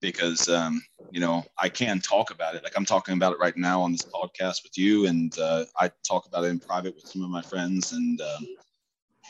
because 0.00 0.48
um, 0.48 0.80
you 1.10 1.20
know 1.20 1.44
I 1.58 1.68
can 1.68 2.00
talk 2.00 2.30
about 2.30 2.54
it. 2.54 2.64
Like 2.64 2.72
I'm 2.76 2.86
talking 2.86 3.14
about 3.14 3.32
it 3.32 3.38
right 3.38 3.56
now 3.56 3.82
on 3.82 3.92
this 3.92 4.02
podcast 4.02 4.62
with 4.62 4.78
you, 4.78 5.06
and 5.06 5.36
uh, 5.38 5.64
I 5.78 5.90
talk 6.08 6.26
about 6.26 6.44
it 6.44 6.48
in 6.48 6.60
private 6.60 6.94
with 6.94 7.06
some 7.06 7.22
of 7.22 7.28
my 7.28 7.42
friends, 7.42 7.92
and 7.92 8.20
um, 8.20 8.46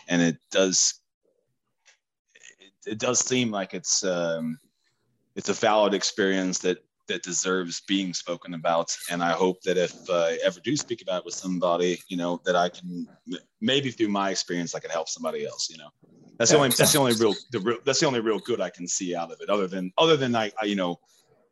and 0.07 0.23
it 0.23 0.37
does 0.53 1.01
it, 2.61 2.93
it, 2.93 2.99
does 2.99 3.19
seem 3.19 3.51
like 3.51 3.75
it's 3.75 4.05
um, 4.05 4.59
it's 5.41 5.49
a 5.49 5.55
valid 5.55 5.95
experience 5.95 6.59
that 6.59 6.85
that 7.09 7.23
deserves 7.23 7.81
being 7.89 8.12
spoken 8.12 8.53
about. 8.53 8.95
And 9.11 9.23
I 9.23 9.33
hope 9.33 9.62
that 9.62 9.79
if 9.79 9.95
I 10.11 10.39
ever 10.45 10.61
do 10.61 10.77
speak 10.77 11.01
about 11.01 11.21
it 11.21 11.25
with 11.25 11.35
somebody, 11.35 11.99
you 12.09 12.19
know, 12.19 12.41
that 12.45 12.55
I 12.55 12.69
can 12.69 13.09
maybe 13.61 13.91
through 13.91 14.09
my 14.09 14.31
experience, 14.31 14.75
I 14.75 14.81
can 14.81 14.91
help 14.91 15.09
somebody 15.09 15.47
else. 15.47 15.69
You 15.71 15.79
know, 15.79 15.89
that's 16.39 16.51
the 16.51 16.59
only 16.59 16.69
that's 16.69 16.93
the 16.93 16.99
only 16.99 17.15
real 17.15 17.35
the 17.53 17.61
real 17.61 17.79
that's 17.87 18.01
the 18.01 18.07
only 18.07 18.21
real 18.21 18.39
good 18.39 18.61
I 18.61 18.69
can 18.69 18.87
see 18.87 19.17
out 19.17 19.33
of 19.33 19.39
it. 19.41 19.49
Other 19.49 19.67
than 19.67 19.91
other 19.97 20.19
than 20.19 20.37
I, 20.37 20.53
I 20.61 20.67
you 20.67 20.77
know 20.77 21.01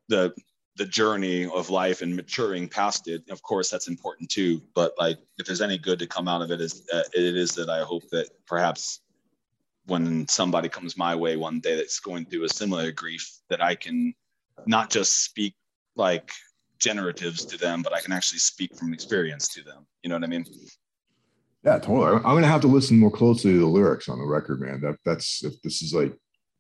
the 0.09 0.35
the 0.77 0.85
journey 0.85 1.47
of 1.47 1.70
life 1.70 2.02
and 2.02 2.15
maturing 2.15 2.69
past 2.69 3.09
it 3.09 3.23
of 3.31 3.43
course 3.43 3.69
that's 3.69 3.89
important 3.89 4.31
too 4.31 4.62
but 4.77 4.93
like 4.97 5.19
if 5.36 5.44
there's 5.44 5.60
any 5.60 5.77
good 5.77 5.98
to 5.98 6.06
come 6.06 6.28
out 6.28 6.40
of 6.40 6.52
it 6.52 6.60
is 6.60 6.85
uh, 6.94 7.02
it 7.12 7.36
is 7.36 7.51
that 7.51 7.69
i 7.69 7.82
hope 7.82 8.05
that 8.12 8.28
perhaps 8.47 9.01
when 9.89 10.28
somebody 10.28 10.69
comes 10.69 10.97
my 10.97 11.15
way 11.15 11.36
one 11.36 11.60
day 11.60 11.77
that's 11.77 12.01
going 12.01 12.24
through 12.24 12.44
a 12.44 12.48
similar 12.48 12.93
grief 12.93 13.28
that 13.48 13.62
i 13.62 13.74
can 13.74 14.15
not 14.66 14.90
just 14.90 15.24
speak 15.24 15.55
like 15.97 16.31
generatives 16.78 17.48
to 17.48 17.59
them, 17.59 17.82
but 17.82 17.93
I 17.93 18.01
can 18.01 18.12
actually 18.12 18.39
speak 18.39 18.74
from 18.77 18.93
experience 18.93 19.48
to 19.48 19.62
them. 19.62 19.86
You 20.02 20.10
know 20.10 20.16
what 20.16 20.24
I 20.24 20.28
mean? 20.28 20.44
Yeah, 21.65 21.78
totally. 21.78 22.16
I'm 22.16 22.23
gonna 22.23 22.47
have 22.47 22.60
to 22.62 22.69
listen 22.69 22.98
more 22.98 23.10
closely 23.10 23.52
to 23.52 23.59
the 23.59 23.66
lyrics 23.66 24.09
on 24.09 24.19
the 24.19 24.24
record, 24.24 24.60
man. 24.60 24.81
That 24.81 24.97
that's 25.05 25.44
if 25.44 25.60
this 25.62 25.82
is 25.82 25.93
like 25.93 26.15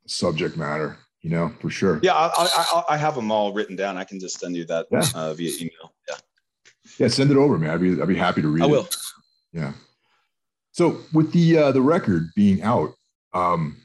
subject 0.06 0.56
matter, 0.56 0.98
you 1.22 1.30
know, 1.30 1.52
for 1.60 1.70
sure. 1.70 2.00
Yeah, 2.02 2.14
I, 2.14 2.30
I, 2.36 2.82
I 2.90 2.96
have 2.96 3.14
them 3.14 3.30
all 3.30 3.52
written 3.52 3.76
down. 3.76 3.96
I 3.96 4.04
can 4.04 4.18
just 4.18 4.40
send 4.40 4.56
you 4.56 4.64
that 4.66 4.86
yeah. 4.90 5.04
uh, 5.14 5.34
via 5.34 5.52
email. 5.56 5.94
Yeah. 6.08 6.16
Yeah, 6.98 7.08
send 7.08 7.30
it 7.30 7.36
over, 7.36 7.58
man. 7.58 7.70
I'd 7.70 7.80
be 7.80 8.00
I'd 8.02 8.08
be 8.08 8.16
happy 8.16 8.42
to 8.42 8.48
read. 8.48 8.64
I 8.64 8.66
will. 8.66 8.84
It. 8.84 8.96
Yeah. 9.52 9.72
So 10.72 11.00
with 11.12 11.32
the 11.32 11.58
uh, 11.58 11.72
the 11.72 11.82
record 11.82 12.30
being 12.34 12.62
out, 12.62 12.92
um, 13.38 13.76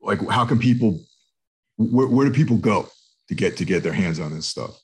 like 0.00 0.20
how 0.28 0.44
can 0.44 0.58
people 0.58 1.00
where, 1.76 2.06
where 2.06 2.26
do 2.26 2.32
people 2.32 2.56
go 2.56 2.88
to 3.28 3.34
get 3.34 3.56
to 3.56 3.64
get 3.64 3.82
their 3.82 3.92
hands 3.92 4.20
on 4.20 4.34
this 4.34 4.46
stuff? 4.46 4.78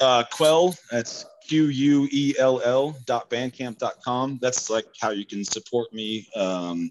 Uh, 0.00 0.24
Quell, 0.32 0.74
that's 0.90 1.24
Q 1.48 1.66
U 1.66 2.08
E 2.10 2.34
L 2.38 2.60
L 2.64 2.96
dot 3.06 3.30
bandcamp 3.30 3.78
dot 3.78 3.94
com. 4.04 4.38
That's 4.42 4.68
like 4.68 4.86
how 5.00 5.10
you 5.10 5.24
can 5.24 5.44
support 5.44 5.92
me 5.92 6.26
um, 6.34 6.90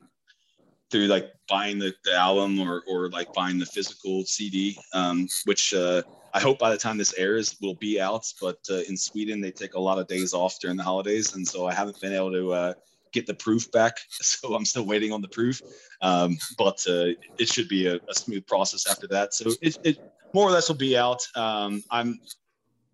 through 0.89 1.07
like 1.07 1.31
buying 1.49 1.79
the, 1.79 1.93
the 2.05 2.13
album 2.13 2.59
or, 2.59 2.83
or 2.87 3.09
like 3.09 3.33
buying 3.33 3.59
the 3.59 3.65
physical 3.65 4.23
CD, 4.23 4.77
um, 4.93 5.27
which 5.45 5.73
uh, 5.73 6.01
I 6.33 6.39
hope 6.39 6.59
by 6.59 6.71
the 6.71 6.77
time 6.77 6.97
this 6.97 7.13
airs 7.17 7.57
will 7.61 7.75
be 7.75 7.99
out. 7.99 8.25
But 8.41 8.59
uh, 8.69 8.81
in 8.87 8.95
Sweden, 8.95 9.41
they 9.41 9.51
take 9.51 9.75
a 9.75 9.79
lot 9.79 9.99
of 9.99 10.07
days 10.07 10.33
off 10.33 10.59
during 10.59 10.77
the 10.77 10.83
holidays. 10.83 11.35
And 11.35 11.45
so 11.45 11.65
I 11.65 11.73
haven't 11.73 11.99
been 11.99 12.13
able 12.13 12.31
to 12.31 12.53
uh, 12.53 12.73
get 13.11 13.27
the 13.27 13.33
proof 13.33 13.71
back. 13.71 13.97
So 14.21 14.55
I'm 14.55 14.65
still 14.65 14.85
waiting 14.85 15.11
on 15.11 15.21
the 15.21 15.27
proof, 15.27 15.61
um, 16.01 16.37
but 16.57 16.85
uh, 16.87 17.13
it 17.37 17.47
should 17.47 17.67
be 17.67 17.87
a, 17.87 17.95
a, 17.95 18.13
smooth 18.13 18.45
process 18.47 18.89
after 18.89 19.07
that. 19.07 19.33
So 19.33 19.51
it, 19.61 19.77
it, 19.83 19.97
more 20.33 20.47
or 20.47 20.51
less 20.51 20.69
will 20.69 20.77
be 20.77 20.97
out. 20.97 21.21
Um, 21.35 21.83
I'm 21.91 22.19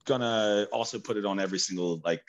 gonna 0.05 0.67
also 0.71 0.99
put 0.99 1.17
it 1.17 1.25
on 1.25 1.39
every 1.39 1.59
single 1.59 2.01
like 2.03 2.23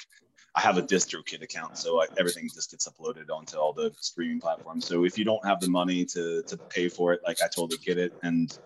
I 0.54 0.60
have 0.60 0.76
a 0.76 0.82
DistroKid 0.82 1.42
account, 1.42 1.78
so 1.78 2.02
I, 2.02 2.06
everything 2.18 2.48
just 2.52 2.70
gets 2.70 2.88
uploaded 2.88 3.30
onto 3.30 3.56
all 3.56 3.72
the 3.72 3.92
streaming 4.00 4.40
platforms. 4.40 4.86
So 4.86 5.04
if 5.04 5.16
you 5.16 5.24
don't 5.24 5.44
have 5.46 5.60
the 5.60 5.70
money 5.70 6.04
to 6.06 6.42
to 6.42 6.56
pay 6.56 6.88
for 6.88 7.12
it, 7.12 7.20
like 7.26 7.40
I 7.42 7.46
totally 7.46 7.78
get 7.84 7.98
it. 7.98 8.12
And 8.22 8.56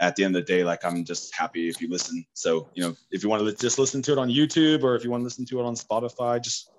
at 0.00 0.14
the 0.16 0.24
end 0.24 0.36
of 0.36 0.46
the 0.46 0.52
day, 0.52 0.64
like 0.64 0.84
I'm 0.84 1.04
just 1.04 1.34
happy 1.34 1.68
if 1.68 1.80
you 1.80 1.90
listen. 1.90 2.24
So 2.34 2.68
you 2.74 2.84
know, 2.84 2.96
if 3.10 3.22
you 3.22 3.28
want 3.28 3.44
to 3.44 3.54
just 3.54 3.78
listen 3.78 4.00
to 4.02 4.12
it 4.12 4.18
on 4.18 4.28
YouTube 4.28 4.82
or 4.82 4.94
if 4.94 5.04
you 5.04 5.10
want 5.10 5.22
to 5.22 5.24
listen 5.24 5.44
to 5.46 5.60
it 5.60 5.64
on 5.64 5.74
Spotify, 5.74 6.40
just 6.42 6.70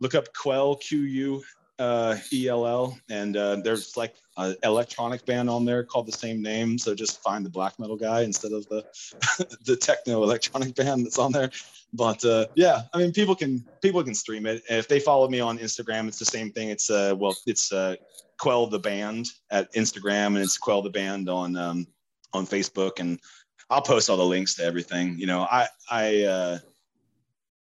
look 0.00 0.14
up 0.14 0.32
Quell 0.34 0.76
Q 0.76 1.00
U 1.00 1.44
uh, 1.78 2.16
E 2.32 2.48
L 2.48 2.66
L, 2.66 2.98
and 3.08 3.36
uh, 3.36 3.56
there's 3.56 3.96
like 3.96 4.14
a 4.36 4.54
electronic 4.64 5.24
band 5.26 5.48
on 5.48 5.64
there 5.64 5.84
called 5.84 6.06
the 6.06 6.12
same 6.12 6.42
name. 6.42 6.78
So 6.78 6.94
just 6.94 7.22
find 7.22 7.44
the 7.44 7.50
black 7.50 7.78
metal 7.78 7.96
guy 7.96 8.22
instead 8.22 8.52
of 8.52 8.68
the 8.68 8.84
the 9.64 9.76
techno 9.76 10.22
electronic 10.22 10.74
band 10.74 11.06
that's 11.06 11.18
on 11.18 11.32
there. 11.32 11.50
But 11.92 12.24
uh, 12.24 12.46
yeah, 12.54 12.82
I 12.92 12.98
mean, 12.98 13.12
people 13.12 13.34
can 13.34 13.64
people 13.80 14.02
can 14.02 14.14
stream 14.14 14.46
it. 14.46 14.62
If 14.68 14.88
they 14.88 15.00
follow 15.00 15.28
me 15.28 15.40
on 15.40 15.58
Instagram, 15.58 16.08
it's 16.08 16.18
the 16.18 16.24
same 16.24 16.50
thing. 16.50 16.68
It's 16.68 16.90
uh, 16.90 17.14
well, 17.16 17.36
it's 17.46 17.72
uh, 17.72 17.96
Quell 18.38 18.66
the 18.66 18.78
Band 18.78 19.26
at 19.50 19.72
Instagram, 19.74 20.28
and 20.28 20.38
it's 20.38 20.58
Quell 20.58 20.82
the 20.82 20.90
Band 20.90 21.28
on 21.28 21.56
um, 21.56 21.86
on 22.32 22.46
Facebook, 22.46 23.00
and 23.00 23.18
I'll 23.70 23.82
post 23.82 24.10
all 24.10 24.16
the 24.16 24.24
links 24.24 24.54
to 24.56 24.64
everything. 24.64 25.18
You 25.18 25.26
know, 25.26 25.42
I 25.50 25.68
I 25.90 26.22
uh, 26.22 26.58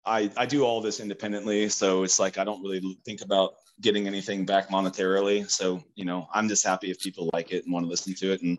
I 0.06 0.30
I 0.36 0.46
do 0.46 0.64
all 0.64 0.82
this 0.82 1.00
independently, 1.00 1.70
so 1.70 2.04
it's 2.04 2.20
like 2.20 2.38
I 2.38 2.44
don't 2.44 2.62
really 2.62 2.98
think 3.06 3.22
about 3.22 3.56
getting 3.82 4.08
anything 4.08 4.46
back 4.46 4.70
monetarily. 4.70 5.50
So 5.50 5.84
you 5.96 6.06
know, 6.06 6.28
I'm 6.34 6.48
just 6.48 6.66
happy 6.66 6.92
if 6.92 7.00
people 7.00 7.30
like 7.34 7.52
it 7.52 7.64
and 7.66 7.74
want 7.74 7.86
to 7.86 7.90
listen 7.90 8.14
to 8.16 8.34
it, 8.34 8.42
and 8.42 8.58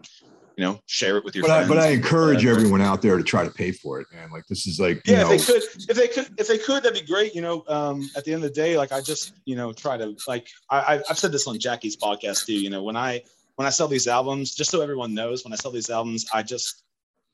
you 0.56 0.64
know, 0.64 0.80
share 0.86 1.16
it 1.16 1.24
with 1.24 1.34
your 1.34 1.42
but 1.42 1.48
friends. 1.48 1.70
I, 1.70 1.74
but 1.74 1.82
I 1.82 1.88
encourage 1.88 2.46
everyone 2.46 2.80
out 2.80 3.02
there 3.02 3.16
to 3.16 3.22
try 3.24 3.44
to 3.44 3.50
pay 3.50 3.72
for 3.72 4.00
it, 4.00 4.06
man. 4.12 4.30
Like 4.30 4.46
this 4.46 4.66
is 4.66 4.78
like 4.78 5.02
yeah, 5.04 5.18
you 5.18 5.24
know, 5.24 5.32
if 5.32 5.46
they 5.46 5.52
could, 5.52 5.62
if 5.88 5.96
they 5.96 6.08
could, 6.08 6.40
if 6.40 6.48
they 6.48 6.58
could, 6.58 6.82
that'd 6.82 6.94
be 6.94 7.06
great. 7.06 7.34
You 7.34 7.42
know, 7.42 7.64
um, 7.68 8.08
at 8.16 8.24
the 8.24 8.32
end 8.32 8.44
of 8.44 8.50
the 8.50 8.54
day, 8.54 8.78
like 8.78 8.92
I 8.92 9.00
just, 9.00 9.32
you 9.44 9.56
know, 9.56 9.72
try 9.72 9.96
to 9.96 10.16
like 10.28 10.46
I, 10.70 11.02
I've 11.10 11.18
said 11.18 11.32
this 11.32 11.46
on 11.46 11.58
Jackie's 11.58 11.96
podcast 11.96 12.46
too. 12.46 12.54
You 12.54 12.70
know, 12.70 12.82
when 12.82 12.96
I 12.96 13.22
when 13.56 13.66
I 13.66 13.70
sell 13.70 13.88
these 13.88 14.06
albums, 14.06 14.54
just 14.54 14.70
so 14.70 14.80
everyone 14.80 15.12
knows, 15.12 15.44
when 15.44 15.52
I 15.52 15.56
sell 15.56 15.72
these 15.72 15.90
albums, 15.90 16.24
I 16.32 16.42
just 16.42 16.83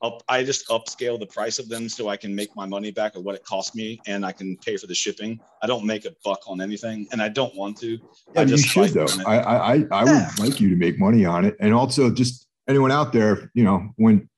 up, 0.03 0.23
I 0.29 0.43
just 0.43 0.69
upscale 0.69 1.19
the 1.19 1.27
price 1.27 1.59
of 1.59 1.69
them 1.69 1.89
so 1.89 2.09
I 2.09 2.17
can 2.17 2.35
make 2.35 2.55
my 2.57 2.67
money 2.67 2.91
back 2.91 3.17
of 3.17 3.23
what 3.23 3.35
it 3.35 3.45
cost 3.45 3.75
me, 3.75 4.01
and 4.07 4.25
I 4.25 4.33
can 4.33 4.57
pay 4.57 4.77
for 4.77 4.87
the 4.87 4.95
shipping. 4.95 5.41
I 5.63 5.67
don't 5.67 5.85
make 5.85 6.05
a 6.07 6.15
buck 6.25 6.41
on 6.47 6.61
anything, 6.61 7.07
and 7.13 7.21
I 7.21 7.29
don't 7.29 7.55
want 7.55 7.79
to. 7.79 7.99
Yeah, 8.35 8.43
I 8.43 8.45
you 8.45 8.57
should 8.57 8.81
like 8.81 8.93
though. 8.93 9.09
I 9.27 9.39
I 9.39 9.75
I, 9.75 9.87
I 9.93 10.05
Yeah. 10.05 10.31
would 10.31 10.39
like 10.39 10.61
you 10.61 10.71
to 10.71 10.77
make 10.77 10.99
money 10.99 11.25
on 11.25 11.45
it, 11.45 11.57
and 11.61 11.75
also 11.75 12.11
just 12.11 12.49
anyone 12.69 12.93
out 12.93 13.13
there, 13.13 13.51
you 13.55 13.65
know, 13.65 13.91
when 13.97 14.29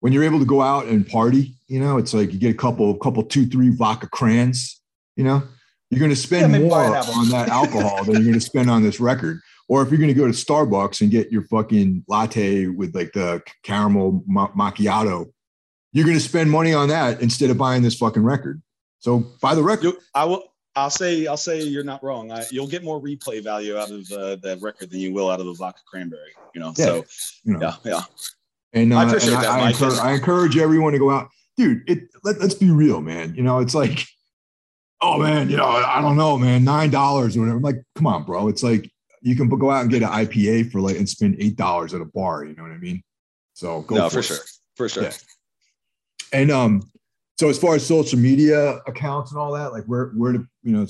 when 0.00 0.12
you're 0.12 0.24
able 0.24 0.38
to 0.38 0.44
go 0.44 0.62
out 0.62 0.86
and 0.86 1.08
party, 1.08 1.54
you 1.66 1.80
know, 1.80 1.98
it's 1.98 2.14
like 2.14 2.32
you 2.32 2.38
get 2.38 2.54
a 2.54 2.56
couple, 2.56 2.94
couple, 2.98 3.22
two, 3.24 3.46
three 3.46 3.70
vodka 3.70 4.08
crayons, 4.08 4.80
you 5.16 5.24
know, 5.24 5.42
you're 5.90 5.98
going 5.98 6.10
to 6.10 6.16
spend 6.16 6.52
maybe 6.52 6.68
buy 6.68 6.86
more 6.86 6.96
on 6.96 7.28
that 7.30 7.48
alcohol 7.48 8.04
than 8.04 8.14
you're 8.14 8.24
going 8.24 8.38
to 8.38 8.40
spend 8.40 8.70
on 8.70 8.84
this 8.84 9.00
record. 9.00 9.40
Or 9.68 9.82
if 9.82 9.90
you're 9.90 9.98
going 9.98 10.08
to 10.08 10.14
go 10.14 10.26
to 10.26 10.32
Starbucks 10.32 11.02
and 11.02 11.10
get 11.10 11.30
your 11.30 11.42
fucking 11.42 12.04
latte 12.08 12.66
with 12.68 12.94
like 12.94 13.12
the 13.12 13.42
caramel 13.62 14.24
ma- 14.26 14.50
macchiato, 14.52 15.30
you're 15.92 16.06
going 16.06 16.16
to 16.16 16.22
spend 16.22 16.50
money 16.50 16.72
on 16.72 16.88
that 16.88 17.20
instead 17.20 17.50
of 17.50 17.58
buying 17.58 17.82
this 17.82 17.96
fucking 17.96 18.22
record. 18.22 18.62
So 18.98 19.20
buy 19.40 19.54
the 19.54 19.62
record. 19.62 19.94
I 20.14 20.24
will. 20.24 20.44
I'll 20.74 20.90
say. 20.90 21.26
I'll 21.26 21.36
say 21.36 21.62
you're 21.62 21.84
not 21.84 22.02
wrong. 22.02 22.30
I, 22.30 22.44
you'll 22.50 22.66
get 22.66 22.82
more 22.82 23.00
replay 23.00 23.42
value 23.42 23.76
out 23.76 23.90
of 23.90 24.10
uh, 24.12 24.36
the 24.36 24.58
record 24.60 24.90
than 24.90 25.00
you 25.00 25.12
will 25.12 25.30
out 25.30 25.40
of 25.40 25.46
the 25.46 25.54
vodka 25.54 25.80
cranberry. 25.86 26.32
You 26.54 26.60
know. 26.60 26.72
Yeah. 26.76 26.84
So 26.84 27.04
You 27.44 27.52
know, 27.58 27.60
yeah, 27.60 27.92
yeah. 27.92 28.02
And, 28.72 28.92
uh, 28.92 28.98
I 28.98 29.02
and 29.02 29.10
that, 29.12 29.46
I, 29.46 29.60
Mike. 29.60 29.74
encourage, 29.74 29.98
I 29.98 30.12
encourage 30.12 30.56
everyone 30.58 30.92
to 30.92 30.98
go 30.98 31.10
out, 31.10 31.28
dude. 31.56 31.88
It 31.88 32.08
let, 32.22 32.38
let's 32.40 32.54
be 32.54 32.70
real, 32.70 33.00
man. 33.00 33.34
You 33.34 33.42
know, 33.42 33.58
it's 33.60 33.74
like, 33.74 34.06
oh 35.00 35.18
man, 35.18 35.48
you 35.50 35.56
know, 35.56 35.66
I 35.66 36.00
don't 36.00 36.16
know, 36.16 36.36
man, 36.38 36.64
nine 36.64 36.90
dollars 36.90 37.36
or 37.36 37.40
whatever. 37.40 37.56
I'm 37.56 37.62
like, 37.62 37.82
come 37.96 38.06
on, 38.06 38.24
bro. 38.24 38.48
It's 38.48 38.62
like 38.62 38.90
you 39.20 39.36
can 39.36 39.48
go 39.48 39.70
out 39.70 39.82
and 39.82 39.90
get 39.90 40.02
an 40.02 40.08
IPA 40.08 40.70
for 40.70 40.80
like 40.80 40.96
and 40.96 41.08
spend 41.08 41.36
eight 41.38 41.56
dollars 41.56 41.94
at 41.94 42.00
a 42.00 42.04
bar. 42.04 42.44
You 42.44 42.54
know 42.54 42.62
what 42.62 42.72
I 42.72 42.78
mean? 42.78 43.02
So 43.54 43.82
go 43.82 43.96
no, 43.96 44.08
for, 44.08 44.16
for 44.16 44.22
sure, 44.22 44.36
for 44.76 44.88
sure. 44.88 45.02
Yeah. 45.04 45.12
And 46.32 46.50
um, 46.50 46.82
so 47.38 47.48
as 47.48 47.58
far 47.58 47.74
as 47.74 47.86
social 47.86 48.18
media 48.18 48.80
accounts 48.86 49.32
and 49.32 49.40
all 49.40 49.52
that, 49.52 49.72
like 49.72 49.84
where 49.84 50.06
where 50.08 50.32
to 50.32 50.46
you 50.62 50.72
know 50.72 50.86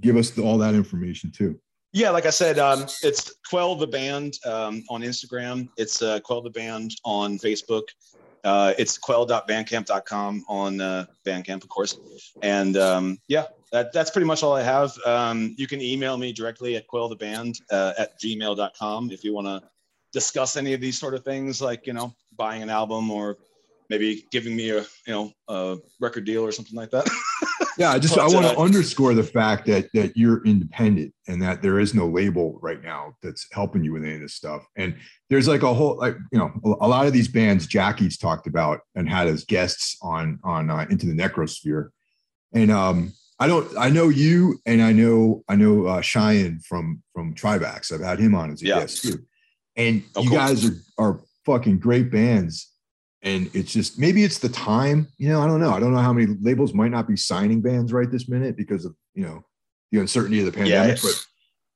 give 0.00 0.16
us 0.16 0.30
the, 0.30 0.42
all 0.42 0.58
that 0.58 0.74
information 0.74 1.30
too. 1.30 1.58
Yeah, 1.92 2.10
like 2.10 2.26
I 2.26 2.30
said, 2.30 2.58
um, 2.58 2.84
it's 3.02 3.34
Quell 3.48 3.74
the 3.74 3.86
Band 3.86 4.34
um, 4.44 4.84
on 4.90 5.00
Instagram. 5.02 5.68
It's 5.78 6.02
uh, 6.02 6.20
Quell 6.20 6.42
the 6.42 6.50
Band 6.50 6.90
on 7.04 7.38
Facebook. 7.38 7.84
Uh, 8.44 8.74
it's 8.78 8.98
quell.bandcamp.com 8.98 10.44
on 10.48 10.80
uh, 10.80 11.06
Bandcamp, 11.26 11.62
of 11.62 11.68
course. 11.68 11.98
And 12.42 12.76
um, 12.76 13.18
yeah, 13.28 13.46
that, 13.72 13.92
that's 13.92 14.10
pretty 14.10 14.26
much 14.26 14.42
all 14.42 14.54
I 14.54 14.62
have. 14.62 14.96
Um, 15.04 15.54
you 15.58 15.66
can 15.66 15.80
email 15.80 16.16
me 16.16 16.32
directly 16.32 16.76
at 16.76 16.86
quelltheband 16.88 17.60
uh, 17.70 17.94
at 17.98 18.20
gmail.com 18.20 19.10
if 19.10 19.24
you 19.24 19.34
want 19.34 19.46
to 19.46 19.68
discuss 20.12 20.56
any 20.56 20.72
of 20.72 20.80
these 20.80 20.98
sort 20.98 21.14
of 21.14 21.24
things, 21.24 21.60
like, 21.60 21.86
you 21.86 21.92
know, 21.92 22.14
buying 22.36 22.62
an 22.62 22.70
album 22.70 23.10
or 23.10 23.36
maybe 23.90 24.24
giving 24.30 24.56
me 24.56 24.70
a, 24.70 24.80
you 24.80 25.08
know, 25.08 25.32
a 25.48 25.76
record 26.00 26.24
deal 26.24 26.42
or 26.42 26.52
something 26.52 26.76
like 26.76 26.90
that. 26.90 27.08
Yeah, 27.78 27.90
I 27.90 27.98
just 27.98 28.14
But, 28.14 28.30
I 28.30 28.34
want 28.34 28.46
to 28.46 28.58
uh, 28.58 28.62
underscore 28.62 29.12
the 29.12 29.22
fact 29.22 29.66
that 29.66 29.92
that 29.92 30.16
you're 30.16 30.42
independent 30.44 31.12
and 31.28 31.42
that 31.42 31.60
there 31.60 31.78
is 31.78 31.94
no 31.94 32.08
label 32.08 32.58
right 32.62 32.82
now 32.82 33.14
that's 33.22 33.46
helping 33.52 33.84
you 33.84 33.92
with 33.92 34.02
any 34.02 34.14
of 34.14 34.20
this 34.20 34.34
stuff. 34.34 34.66
And 34.76 34.96
there's 35.28 35.46
like 35.46 35.62
a 35.62 35.74
whole 35.74 35.98
like 35.98 36.16
you 36.32 36.38
know 36.38 36.50
a, 36.64 36.86
a 36.86 36.88
lot 36.88 37.06
of 37.06 37.12
these 37.12 37.28
bands 37.28 37.66
Jackie's 37.66 38.16
talked 38.16 38.46
about 38.46 38.80
and 38.94 39.08
had 39.08 39.26
as 39.26 39.44
guests 39.44 39.98
on 40.00 40.38
on 40.42 40.70
uh, 40.70 40.86
into 40.88 41.06
the 41.06 41.12
Necrosphere. 41.12 41.90
And 42.54 42.70
um 42.70 43.12
I 43.38 43.46
don't 43.46 43.68
I 43.78 43.90
know 43.90 44.08
you 44.08 44.58
and 44.66 44.82
I 44.82 44.92
know 44.92 45.44
I 45.48 45.56
know 45.56 45.86
uh 45.86 46.00
Shayan 46.00 46.64
from 46.64 47.02
from 47.12 47.34
Trivax. 47.34 47.92
I've 47.92 48.00
had 48.00 48.18
him 48.18 48.34
on 48.34 48.50
as 48.52 48.62
a 48.62 48.66
Yeah. 48.66 48.80
guest 48.80 49.02
too. 49.02 49.18
And 49.76 50.02
Oh, 50.16 50.22
you 50.22 50.30
cool. 50.30 50.38
guys 50.38 50.64
are 50.64 50.76
are 50.98 51.20
fucking 51.44 51.78
great 51.78 52.10
bands 52.10 52.72
and 53.22 53.48
it's 53.54 53.72
just 53.72 53.98
maybe 53.98 54.24
it's 54.24 54.38
the 54.40 54.48
time 54.48 55.06
you 55.16 55.28
know 55.28 55.40
i 55.40 55.46
don't 55.46 55.60
know 55.60 55.70
i 55.70 55.78
don't 55.78 55.92
know 55.94 56.00
how 56.00 56.12
many 56.12 56.34
labels 56.42 56.74
might 56.74 56.90
not 56.90 57.06
be 57.06 57.16
signing 57.16 57.60
bands 57.62 57.92
right 57.92 58.10
this 58.10 58.28
minute 58.28 58.56
because 58.56 58.84
of 58.84 58.94
you 59.14 59.22
know 59.24 59.44
the 59.92 60.00
uncertainty 60.00 60.40
of 60.40 60.46
the 60.46 60.50
pandemic 60.52 60.96
Yeah. 60.96 61.02
but 61.02 61.24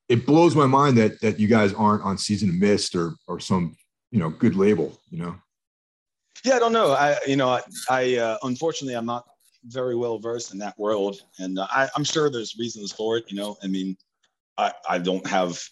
it 0.08 0.26
blows 0.26 0.56
my 0.56 0.66
mind 0.66 0.96
that 0.98 1.20
that 1.20 1.38
you 1.38 1.46
guys 1.46 1.72
aren't 1.72 2.02
on 2.02 2.18
season 2.18 2.48
of 2.48 2.56
mist 2.56 2.96
or 2.96 3.14
or 3.28 3.38
some 3.38 3.76
you 4.10 4.18
know 4.18 4.28
good 4.28 4.56
label 4.56 4.98
you 5.10 5.18
know 5.22 5.36
Yeah, 6.44 6.56
I 6.56 6.58
don't 6.58 6.72
know. 6.72 6.92
I, 6.92 7.16
you 7.26 7.36
know, 7.36 7.48
I, 7.50 7.60
I 7.88 8.16
uh, 8.16 8.38
unfortunately, 8.42 8.94
I'm 8.96 9.06
not 9.06 9.24
very 9.64 9.96
well 9.96 10.18
versed 10.18 10.52
in 10.52 10.58
that 10.58 10.78
world, 10.78 11.20
and 11.38 11.58
uh, 11.58 11.66
I, 11.70 11.88
I'm 11.96 12.04
sure 12.04 12.30
there's 12.30 12.58
reasons 12.58 12.92
for 12.92 13.16
it. 13.16 13.24
You 13.30 13.36
know, 13.36 13.56
I 13.62 13.66
mean, 13.66 13.96
I, 14.58 14.72
I 14.88 14.98
don't 14.98 15.26
have 15.26 15.62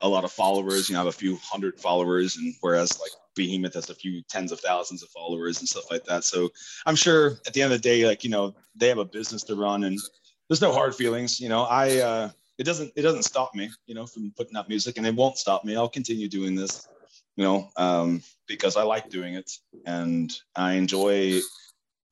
a 0.00 0.08
lot 0.08 0.24
of 0.24 0.32
followers. 0.32 0.88
You 0.88 0.94
know, 0.94 1.00
I 1.00 1.04
have 1.04 1.14
a 1.14 1.16
few 1.16 1.36
hundred 1.42 1.78
followers, 1.78 2.36
and 2.36 2.54
whereas 2.60 2.98
like 3.00 3.10
Behemoth 3.34 3.74
has 3.74 3.90
a 3.90 3.94
few 3.94 4.22
tens 4.28 4.52
of 4.52 4.60
thousands 4.60 5.02
of 5.02 5.08
followers 5.10 5.60
and 5.60 5.68
stuff 5.68 5.90
like 5.90 6.04
that. 6.04 6.24
So 6.24 6.50
I'm 6.86 6.96
sure 6.96 7.38
at 7.46 7.52
the 7.52 7.62
end 7.62 7.72
of 7.72 7.80
the 7.80 7.88
day, 7.88 8.06
like 8.06 8.24
you 8.24 8.30
know, 8.30 8.54
they 8.74 8.88
have 8.88 8.98
a 8.98 9.04
business 9.04 9.42
to 9.44 9.56
run, 9.56 9.84
and 9.84 9.98
there's 10.48 10.62
no 10.62 10.72
hard 10.72 10.94
feelings. 10.94 11.40
You 11.40 11.48
know, 11.48 11.62
I 11.64 11.98
uh, 11.98 12.30
it 12.58 12.64
doesn't 12.64 12.92
it 12.96 13.02
doesn't 13.02 13.24
stop 13.24 13.54
me, 13.54 13.70
you 13.86 13.94
know, 13.94 14.06
from 14.06 14.32
putting 14.36 14.56
out 14.56 14.68
music, 14.68 14.96
and 14.96 15.06
it 15.06 15.14
won't 15.14 15.38
stop 15.38 15.64
me. 15.64 15.76
I'll 15.76 15.88
continue 15.88 16.28
doing 16.28 16.54
this 16.54 16.88
you 17.36 17.44
know, 17.44 17.68
um, 17.76 18.22
because 18.48 18.76
I 18.76 18.82
like 18.82 19.10
doing 19.10 19.34
it 19.34 19.50
and 19.84 20.32
I 20.56 20.72
enjoy 20.72 21.40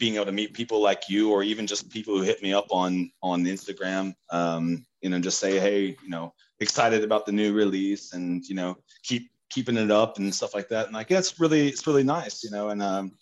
being 0.05 0.17
able 0.17 0.27
to 0.27 0.33
meet 0.33 0.53
people 0.53 0.83
like 0.83 1.09
you, 1.09 1.33
or 1.33 1.43
even 1.43 1.67
just 1.67 1.89
people 1.89 2.15
who 2.15 2.23
hit 2.23 2.43
me 2.43 2.53
up 2.53 2.67
on 2.69 3.11
on 3.23 3.43
Instagram, 3.45 4.15
um, 4.29 4.85
you 5.01 5.09
know, 5.09 5.19
just 5.19 5.39
say, 5.39 5.59
hey, 5.59 5.97
you 6.03 6.11
know, 6.11 6.35
excited 6.61 7.03
about 7.03 7.25
the 7.25 7.33
new 7.33 7.55
release, 7.55 8.13
and 8.13 8.47
you 8.47 8.55
know, 8.55 8.77
keep 9.03 9.31
keeping 9.49 9.79
it 9.79 9.91
up 9.91 10.19
and 10.19 10.35
stuff 10.35 10.55
like 10.55 10.69
that. 10.69 10.85
And 10.85 10.95
like, 10.95 11.11
it's 11.11 11.41
really 11.41 11.69
it's 11.69 11.87
really 11.87 12.03
nice, 12.03 12.45
you 12.45 12.51
know, 12.51 12.69
and 12.69 12.83
um, 12.83 13.13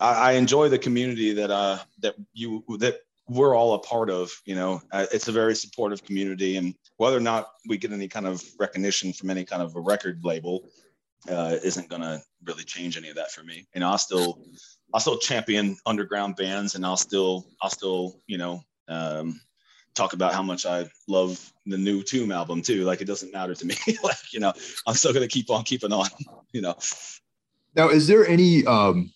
I, 0.00 0.30
I 0.30 0.32
enjoy 0.32 0.68
the 0.68 0.78
community 0.86 1.32
that 1.34 1.52
uh 1.52 1.78
that 2.00 2.16
you 2.32 2.64
that 2.80 3.02
we're 3.28 3.54
all 3.54 3.74
a 3.74 3.78
part 3.78 4.10
of 4.10 4.32
you 4.44 4.56
know 4.56 4.82
uh, 4.90 5.06
it's 5.12 5.28
a 5.28 5.32
very 5.32 5.54
supportive 5.54 6.04
community 6.04 6.56
and 6.56 6.74
whether 6.96 7.16
or 7.16 7.26
not 7.32 7.52
we 7.68 7.78
get 7.78 7.92
any 7.92 8.08
kind 8.08 8.26
of 8.26 8.42
recognition 8.58 9.12
from 9.12 9.30
any 9.30 9.44
kind 9.44 9.62
of 9.62 9.76
a 9.76 9.80
record 9.80 10.18
label 10.24 10.64
uh, 11.28 11.56
isn't 11.62 11.88
going 11.88 12.02
to 12.02 12.20
really 12.44 12.64
change 12.64 12.96
any 12.96 13.08
of 13.08 13.16
that 13.16 13.30
for 13.30 13.42
me. 13.42 13.66
And 13.74 13.84
I'll 13.84 13.98
still, 13.98 14.40
I'll 14.92 15.00
still 15.00 15.18
champion 15.18 15.76
underground 15.86 16.36
bands, 16.36 16.74
and 16.74 16.84
I'll 16.84 16.96
still, 16.96 17.46
I'll 17.60 17.70
still, 17.70 18.20
you 18.26 18.38
know, 18.38 18.62
um, 18.88 19.40
talk 19.94 20.12
about 20.12 20.34
how 20.34 20.42
much 20.42 20.66
I 20.66 20.86
love 21.08 21.52
the 21.66 21.78
new 21.78 22.02
Tomb 22.02 22.32
album 22.32 22.62
too. 22.62 22.84
Like 22.84 23.00
it 23.00 23.06
doesn't 23.06 23.32
matter 23.32 23.54
to 23.54 23.66
me. 23.66 23.74
like 24.02 24.32
you 24.32 24.40
know, 24.40 24.52
I'm 24.86 24.94
still 24.94 25.12
to 25.12 25.28
keep 25.28 25.50
on 25.50 25.64
keeping 25.64 25.92
on. 25.92 26.08
You 26.54 26.60
know. 26.60 26.76
now 27.74 27.88
is 27.88 28.06
there 28.06 28.26
any 28.26 28.66
um 28.66 29.10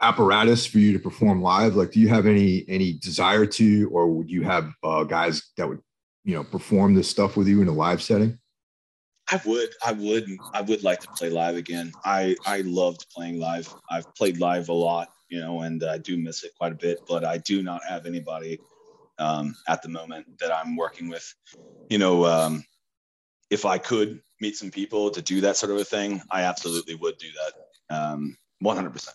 apparatus 0.00 0.66
for 0.66 0.78
you 0.78 0.92
to 0.92 0.98
perform 0.98 1.40
live 1.40 1.76
like 1.76 1.92
do 1.92 2.00
you 2.00 2.08
have 2.08 2.26
any 2.26 2.64
any 2.66 2.94
desire 2.94 3.46
to 3.46 3.88
or 3.92 4.08
would 4.08 4.28
you 4.28 4.42
have 4.42 4.72
uh 4.82 5.04
guys 5.04 5.52
that 5.56 5.68
would 5.68 5.80
you 6.24 6.34
know 6.34 6.42
perform 6.42 6.92
this 6.92 7.08
stuff 7.08 7.36
with 7.36 7.46
you 7.46 7.62
in 7.62 7.68
a 7.68 7.72
live 7.72 8.02
setting 8.02 8.36
I 9.30 9.40
would, 9.46 9.70
I 9.84 9.92
would, 9.92 10.28
I 10.52 10.60
would 10.60 10.82
like 10.82 11.00
to 11.00 11.08
play 11.16 11.30
live 11.30 11.56
again. 11.56 11.92
I 12.04 12.36
I 12.46 12.60
loved 12.62 13.06
playing 13.14 13.38
live. 13.40 13.72
I've 13.90 14.12
played 14.14 14.38
live 14.38 14.68
a 14.68 14.72
lot, 14.74 15.08
you 15.28 15.40
know, 15.40 15.62
and 15.62 15.82
I 15.82 15.98
do 15.98 16.16
miss 16.18 16.44
it 16.44 16.52
quite 16.58 16.72
a 16.72 16.76
bit. 16.76 17.00
But 17.08 17.24
I 17.24 17.38
do 17.38 17.62
not 17.62 17.80
have 17.88 18.04
anybody 18.06 18.60
um, 19.18 19.54
at 19.68 19.82
the 19.82 19.88
moment 19.88 20.38
that 20.40 20.52
I'm 20.54 20.76
working 20.76 21.08
with. 21.08 21.34
You 21.88 21.98
know, 21.98 22.26
um, 22.26 22.64
if 23.50 23.64
I 23.64 23.78
could 23.78 24.20
meet 24.40 24.56
some 24.56 24.70
people 24.70 25.10
to 25.10 25.22
do 25.22 25.40
that 25.40 25.56
sort 25.56 25.72
of 25.72 25.78
a 25.78 25.84
thing, 25.84 26.20
I 26.30 26.42
absolutely 26.42 26.96
would 26.96 27.16
do 27.18 27.28
that, 27.88 27.96
um, 27.96 28.36
100%. 28.62 29.08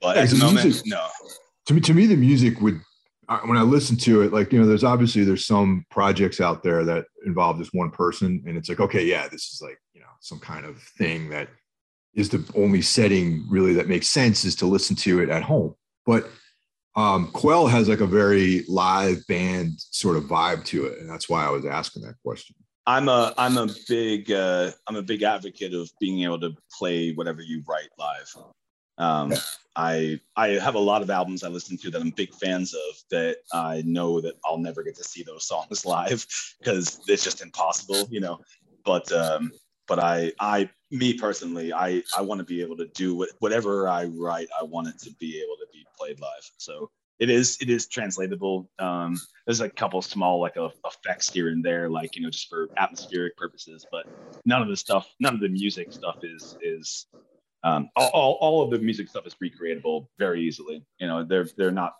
But 0.00 0.16
Yeah, 0.16 0.22
at 0.22 0.30
the 0.30 0.36
moment, 0.36 0.64
music- 0.64 0.86
no. 0.86 1.06
to 1.66 1.74
me 1.74 1.80
to 1.82 1.94
me 1.94 2.06
the 2.06 2.16
music 2.16 2.60
would 2.60 2.80
when 3.44 3.58
I 3.58 3.62
listen 3.62 3.96
to 3.98 4.22
it, 4.22 4.32
like 4.32 4.52
you 4.52 4.60
know, 4.60 4.66
there's 4.66 4.84
obviously 4.84 5.24
there's 5.24 5.46
some 5.46 5.84
projects 5.90 6.40
out 6.40 6.62
there 6.62 6.84
that 6.84 7.06
involve 7.26 7.58
this 7.58 7.72
one 7.72 7.90
person, 7.90 8.42
and 8.46 8.56
it's 8.56 8.68
like, 8.68 8.80
okay, 8.80 9.04
yeah, 9.04 9.28
this 9.28 9.52
is 9.52 9.60
like 9.62 9.78
you 9.92 10.00
know 10.00 10.06
some 10.20 10.38
kind 10.38 10.64
of 10.64 10.80
thing 10.80 11.28
that 11.30 11.48
is 12.14 12.30
the 12.30 12.44
only 12.56 12.82
setting 12.82 13.44
really 13.48 13.74
that 13.74 13.88
makes 13.88 14.08
sense 14.08 14.44
is 14.44 14.56
to 14.56 14.66
listen 14.66 14.96
to 14.96 15.20
it 15.20 15.28
at 15.28 15.42
home. 15.42 15.74
But 16.06 16.28
um, 16.96 17.30
Quell 17.32 17.66
has 17.66 17.88
like 17.88 18.00
a 18.00 18.06
very 18.06 18.64
live 18.66 19.24
band 19.26 19.74
sort 19.76 20.16
of 20.16 20.24
vibe 20.24 20.64
to 20.66 20.86
it, 20.86 20.98
and 20.98 21.08
that's 21.08 21.28
why 21.28 21.44
I 21.44 21.50
was 21.50 21.66
asking 21.66 22.02
that 22.02 22.14
question. 22.24 22.56
I'm 22.86 23.10
a 23.10 23.34
I'm 23.36 23.58
a 23.58 23.68
big 23.88 24.32
uh, 24.32 24.70
I'm 24.86 24.96
a 24.96 25.02
big 25.02 25.22
advocate 25.22 25.74
of 25.74 25.90
being 26.00 26.22
able 26.22 26.40
to 26.40 26.54
play 26.78 27.12
whatever 27.12 27.42
you 27.42 27.62
write 27.68 27.90
live. 27.98 28.34
Um, 28.98 29.32
yeah. 29.32 29.38
I 29.76 30.20
I 30.36 30.48
have 30.48 30.74
a 30.74 30.80
lot 30.80 31.02
of 31.02 31.10
albums 31.10 31.44
I 31.44 31.48
listen 31.48 31.78
to 31.78 31.90
that 31.90 32.02
I'm 32.02 32.10
big 32.10 32.34
fans 32.34 32.74
of 32.74 32.96
that 33.10 33.38
I 33.52 33.82
know 33.86 34.20
that 34.20 34.34
I'll 34.44 34.58
never 34.58 34.82
get 34.82 34.96
to 34.96 35.04
see 35.04 35.22
those 35.22 35.46
songs 35.46 35.86
live 35.86 36.26
because 36.58 37.00
it's 37.06 37.24
just 37.24 37.40
impossible, 37.40 38.08
you 38.10 38.20
know. 38.20 38.40
But 38.84 39.10
um, 39.12 39.52
but 39.86 39.98
I 40.00 40.32
I 40.40 40.68
me 40.90 41.14
personally 41.14 41.72
I 41.72 42.02
I 42.16 42.22
want 42.22 42.40
to 42.40 42.44
be 42.44 42.60
able 42.60 42.76
to 42.78 42.86
do 42.88 43.14
what, 43.14 43.30
whatever 43.38 43.88
I 43.88 44.06
write 44.06 44.48
I 44.58 44.64
want 44.64 44.88
it 44.88 44.98
to 45.00 45.12
be 45.20 45.38
able 45.38 45.56
to 45.56 45.66
be 45.72 45.86
played 45.96 46.20
live. 46.20 46.50
So 46.56 46.90
it 47.20 47.30
is 47.30 47.58
it 47.60 47.70
is 47.70 47.86
translatable. 47.86 48.70
Um, 48.78 49.16
there's 49.46 49.60
a 49.60 49.68
couple 49.68 50.02
small 50.02 50.40
like 50.40 50.56
uh, 50.56 50.70
effects 50.84 51.32
here 51.32 51.48
and 51.48 51.64
there, 51.64 51.88
like 51.88 52.16
you 52.16 52.22
know, 52.22 52.30
just 52.30 52.48
for 52.48 52.68
atmospheric 52.76 53.36
purposes. 53.36 53.86
But 53.90 54.06
none 54.44 54.62
of 54.62 54.68
the 54.68 54.76
stuff, 54.76 55.08
none 55.20 55.34
of 55.34 55.40
the 55.40 55.48
music 55.48 55.92
stuff 55.92 56.18
is 56.22 56.56
is 56.62 57.06
um, 57.64 57.90
all, 57.96 58.38
all, 58.40 58.62
of 58.62 58.70
the 58.70 58.78
music 58.78 59.08
stuff 59.08 59.26
is 59.26 59.34
recreatable 59.42 60.06
very 60.18 60.42
easily. 60.42 60.84
You 60.98 61.08
know, 61.08 61.24
they're 61.24 61.48
they're 61.56 61.70
not. 61.70 61.94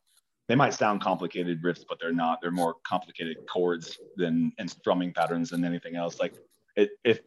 They 0.46 0.54
might 0.54 0.72
sound 0.72 1.02
complicated 1.02 1.62
riffs, 1.62 1.84
but 1.88 1.98
they're 2.00 2.12
not. 2.12 2.40
They're 2.40 2.50
more 2.50 2.76
complicated 2.86 3.36
chords 3.50 3.98
than 4.16 4.52
and 4.58 4.70
strumming 4.70 5.12
patterns 5.12 5.50
than 5.50 5.64
anything 5.64 5.96
else. 5.96 6.20
Like 6.20 6.34
it, 6.76 6.90
if 7.04 7.20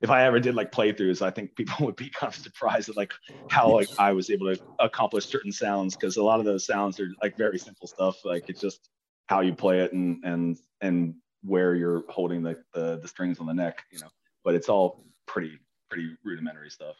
if 0.00 0.10
I 0.10 0.24
ever 0.24 0.40
did 0.40 0.56
like 0.56 0.72
playthroughs, 0.72 1.22
I 1.22 1.30
think 1.30 1.54
people 1.54 1.74
would 1.86 1.96
be 1.96 2.10
kind 2.10 2.32
of 2.32 2.38
surprised 2.38 2.88
at 2.88 2.96
like 2.96 3.12
how 3.48 3.72
like 3.72 3.88
I 3.98 4.12
was 4.12 4.30
able 4.30 4.52
to 4.52 4.60
accomplish 4.80 5.26
certain 5.26 5.52
sounds 5.52 5.94
because 5.94 6.16
a 6.16 6.22
lot 6.22 6.40
of 6.40 6.44
those 6.46 6.66
sounds 6.66 6.98
are 6.98 7.10
like 7.22 7.36
very 7.38 7.58
simple 7.58 7.86
stuff. 7.86 8.24
Like 8.24 8.48
it's 8.48 8.60
just 8.60 8.90
how 9.26 9.40
you 9.40 9.54
play 9.54 9.80
it 9.80 9.92
and 9.92 10.22
and 10.24 10.58
and 10.80 11.14
where 11.42 11.76
you're 11.76 12.02
holding 12.08 12.42
the 12.42 12.56
the, 12.74 12.98
the 12.98 13.08
strings 13.08 13.38
on 13.38 13.46
the 13.46 13.54
neck, 13.54 13.84
you 13.92 14.00
know. 14.00 14.10
But 14.44 14.56
it's 14.56 14.68
all 14.68 15.04
pretty 15.26 15.56
pretty 15.88 16.16
rudimentary 16.24 16.70
stuff 16.70 16.96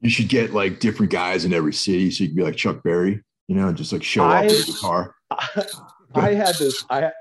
you 0.00 0.10
should 0.10 0.28
get 0.28 0.52
like 0.52 0.80
different 0.80 1.12
guys 1.12 1.44
in 1.44 1.52
every 1.52 1.72
city, 1.72 2.10
so 2.10 2.24
you 2.24 2.30
can 2.30 2.36
be 2.36 2.42
like 2.42 2.56
Chuck 2.56 2.82
Berry, 2.82 3.22
you 3.48 3.54
know, 3.54 3.68
and 3.68 3.76
just 3.76 3.92
like 3.92 4.02
show 4.02 4.24
I, 4.24 4.38
up 4.38 4.44
with 4.50 4.68
a 4.68 4.72
guitar. 4.72 5.14
I, 5.30 5.64
I 6.14 6.34
had 6.34 6.54
this, 6.56 6.84
I 6.90 7.12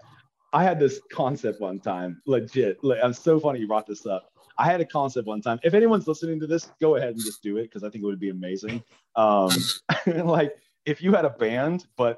I 0.54 0.64
had 0.64 0.80
this 0.80 1.00
concept 1.12 1.62
one 1.62 1.80
time, 1.80 2.22
legit. 2.26 2.84
Like, 2.84 3.00
I'm 3.04 3.14
so 3.14 3.40
funny 3.40 3.60
you 3.60 3.68
brought 3.68 3.86
this 3.86 4.06
up. 4.06 4.32
I 4.58 4.66
had 4.66 4.82
a 4.82 4.86
concept 4.86 5.28
one 5.28 5.42
time. 5.42 5.60
If 5.64 5.74
anyone's 5.74 6.08
listening 6.08 6.40
to 6.42 6.48
this, 6.48 6.72
go 6.82 6.96
ahead 6.96 7.10
and 7.10 7.20
just 7.20 7.42
do 7.42 7.58
it 7.58 7.64
because 7.64 7.84
I 7.84 7.90
think 7.90 8.04
it 8.04 8.08
would 8.08 8.20
be 8.20 8.30
amazing. 8.30 8.84
Um, 9.16 9.52
like 10.08 10.56
if 10.86 11.02
you 11.02 11.14
had 11.14 11.26
a 11.26 11.30
band, 11.30 11.86
but 11.98 12.18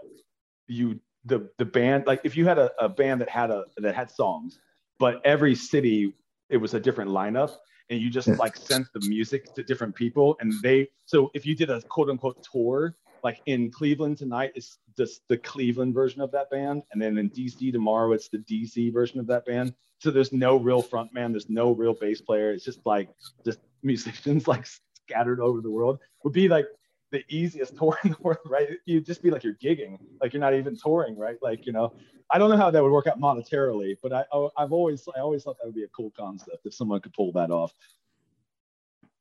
you 0.68 1.00
the 1.26 1.50
the 1.58 1.66
band 1.66 2.08
like 2.08 2.22
if 2.24 2.36
you 2.36 2.48
had 2.48 2.58
a, 2.58 2.72
a 2.80 2.90
band 2.90 3.22
that 3.22 3.30
had 3.30 3.52
a 3.52 3.66
that 3.78 3.94
had 3.94 4.10
songs, 4.10 4.60
but 4.98 5.22
every 5.26 5.56
city 5.56 6.14
it 6.50 6.58
was 6.58 6.74
a 6.74 6.80
different 6.80 7.12
lineup 7.12 7.56
and 7.92 8.02
you 8.02 8.10
just 8.10 8.28
like 8.40 8.56
sent 8.56 8.88
the 8.94 9.08
music 9.08 9.54
to 9.54 9.64
different 9.64 9.94
people 9.94 10.36
and 10.40 10.54
they 10.64 10.88
so 11.06 11.30
if 11.36 11.46
you 11.46 11.56
did 11.56 11.70
a 11.70 11.82
quote 11.84 12.10
unquote 12.10 12.42
tour 12.42 12.96
like 13.24 13.42
in 13.46 13.70
cleveland 13.70 14.18
tonight 14.18 14.52
it's 14.56 14.80
just 14.98 15.22
the 15.28 15.38
cleveland 15.38 15.94
version 15.94 16.22
of 16.22 16.32
that 16.32 16.50
band 16.50 16.84
and 16.92 17.02
then 17.02 17.18
in 17.18 17.30
dc 17.30 17.72
tomorrow 17.72 18.14
it's 18.14 18.30
the 18.30 18.40
dc 18.40 18.92
version 18.94 19.20
of 19.20 19.28
that 19.28 19.46
band. 19.46 19.74
So 20.00 20.10
there's 20.10 20.34
no 20.34 20.58
real 20.58 20.82
front 20.82 21.14
man 21.14 21.32
there's 21.32 21.50
no 21.50 21.72
real 21.72 21.94
bass 21.94 22.22
player. 22.22 22.52
It's 22.52 22.66
just 22.66 22.80
like 22.86 23.10
just 23.46 23.60
musicians 23.84 24.48
like 24.54 24.66
scattered 24.66 25.40
over 25.40 25.62
the 25.62 25.70
world. 25.70 26.00
Would 26.24 26.34
be 26.34 26.48
like 26.48 26.66
the 27.12 27.24
easiest 27.30 27.78
tour 27.78 27.98
in 28.04 28.12
the 28.12 28.18
world, 28.22 28.40
right? 28.46 28.70
You'd 28.86 29.06
just 29.06 29.22
be 29.22 29.32
like 29.32 29.44
you're 29.44 29.56
gigging, 29.56 29.98
like 30.22 30.34
you're 30.34 30.42
not 30.42 30.54
even 30.54 30.76
touring, 30.76 31.18
right? 31.18 31.38
Like 31.42 31.66
you 31.66 31.72
know, 31.72 31.94
I 32.32 32.38
don't 32.38 32.50
know 32.50 32.58
how 32.58 32.72
that 32.72 32.82
would 32.82 32.92
work 32.92 33.08
out 33.08 33.20
monetarily, 33.20 33.96
but 34.02 34.14
I 34.14 34.26
oh, 34.32 34.52
I've 34.58 34.72
always 34.72 35.08
I 35.16 35.20
always 35.20 35.44
thought 35.44 35.58
that 35.60 35.66
would 35.66 35.76
be 35.76 35.84
a 35.84 35.90
cool 35.90 36.12
concept 36.18 36.66
if 36.66 36.74
someone 36.74 37.02
could 37.02 37.14
pull 37.14 37.32
that 37.34 37.52
off. 37.52 37.74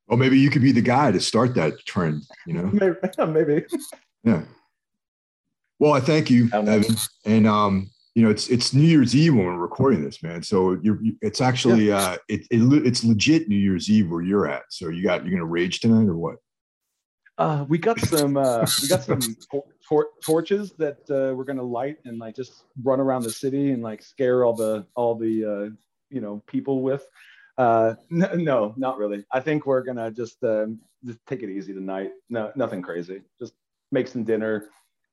Well, 0.06 0.18
maybe 0.18 0.38
you 0.38 0.50
could 0.50 0.62
be 0.62 0.72
the 0.72 0.80
guy 0.80 1.12
to 1.12 1.20
start 1.20 1.54
that 1.54 1.84
trend. 1.86 2.22
You 2.46 2.54
know, 2.54 2.70
maybe. 2.72 2.96
maybe. 3.32 3.66
Yeah. 4.24 4.42
Well, 5.78 5.92
I 5.92 6.00
thank 6.00 6.30
you, 6.30 6.50
Evan, 6.52 6.84
and 7.24 7.46
um, 7.46 7.90
you 8.14 8.22
know, 8.22 8.30
it's 8.30 8.48
it's 8.48 8.74
New 8.74 8.84
Year's 8.84 9.14
Eve 9.14 9.34
when 9.34 9.46
we're 9.46 9.56
recording 9.56 10.02
this, 10.02 10.22
man. 10.22 10.42
So 10.42 10.78
you're 10.82 10.98
it's 11.22 11.40
actually 11.40 11.88
yeah. 11.88 11.96
uh, 11.96 12.16
it, 12.28 12.46
it 12.50 12.86
it's 12.86 13.04
legit 13.04 13.48
New 13.48 13.56
Year's 13.56 13.88
Eve 13.88 14.10
where 14.10 14.22
you're 14.22 14.48
at. 14.48 14.64
So 14.68 14.88
you 14.88 15.02
got 15.02 15.24
you're 15.24 15.32
gonna 15.32 15.44
rage 15.44 15.80
tonight 15.80 16.08
or 16.08 16.16
what? 16.16 16.36
Uh, 17.40 17.64
we 17.70 17.78
got 17.78 17.98
some 17.98 18.36
uh, 18.36 18.66
we 18.82 18.88
got 18.88 19.02
some 19.02 19.34
tor- 19.88 20.10
torches 20.22 20.72
that 20.72 20.98
uh, 21.08 21.34
we're 21.34 21.44
gonna 21.44 21.62
light 21.62 21.96
and 22.04 22.18
like 22.18 22.36
just 22.36 22.64
run 22.82 23.00
around 23.00 23.22
the 23.22 23.30
city 23.30 23.70
and 23.70 23.82
like 23.82 24.02
scare 24.02 24.44
all 24.44 24.52
the 24.52 24.84
all 24.94 25.14
the 25.14 25.42
uh, 25.42 25.74
you 26.10 26.20
know 26.20 26.42
people 26.46 26.82
with. 26.82 27.02
Uh, 27.56 27.94
no, 28.10 28.34
no, 28.34 28.74
not 28.76 28.98
really. 28.98 29.24
I 29.32 29.40
think 29.40 29.64
we're 29.64 29.82
gonna 29.82 30.10
just 30.10 30.36
um, 30.44 30.80
just 31.02 31.18
take 31.26 31.42
it 31.42 31.48
easy 31.48 31.72
tonight. 31.72 32.10
No, 32.28 32.52
nothing 32.56 32.82
crazy. 32.82 33.22
Just 33.38 33.54
make 33.90 34.06
some 34.06 34.22
dinner, 34.22 34.66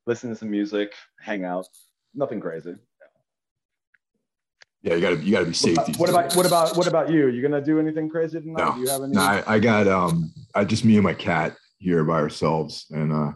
listen 0.06 0.30
to 0.30 0.36
some 0.36 0.52
music, 0.52 0.92
hang 1.22 1.46
out. 1.46 1.68
Nothing 2.14 2.42
crazy. 2.42 2.76
Yeah, 4.82 4.96
you 4.96 5.00
gotta 5.02 5.16
you 5.16 5.32
gotta 5.32 5.46
be 5.46 5.54
safe. 5.54 5.78
What 5.78 5.88
about, 5.88 6.00
what 6.00 6.10
about 6.10 6.36
what 6.36 6.46
about 6.46 6.78
what 6.78 6.88
about 6.88 7.10
you? 7.10 7.30
You 7.30 7.42
gonna 7.42 7.62
do 7.62 7.80
anything 7.80 8.10
crazy 8.10 8.42
tonight? 8.42 8.66
No, 8.66 8.74
do 8.74 8.82
you 8.82 8.90
have 8.90 9.04
any? 9.04 9.14
No, 9.14 9.22
I, 9.22 9.44
I 9.48 9.60
got 9.60 9.88
um 9.88 10.34
I 10.54 10.66
just 10.66 10.84
me 10.84 10.96
and 10.96 11.04
my 11.06 11.14
cat 11.14 11.56
here 11.78 12.04
by 12.04 12.20
ourselves. 12.20 12.86
And 12.92 13.14
uh, 13.14 13.34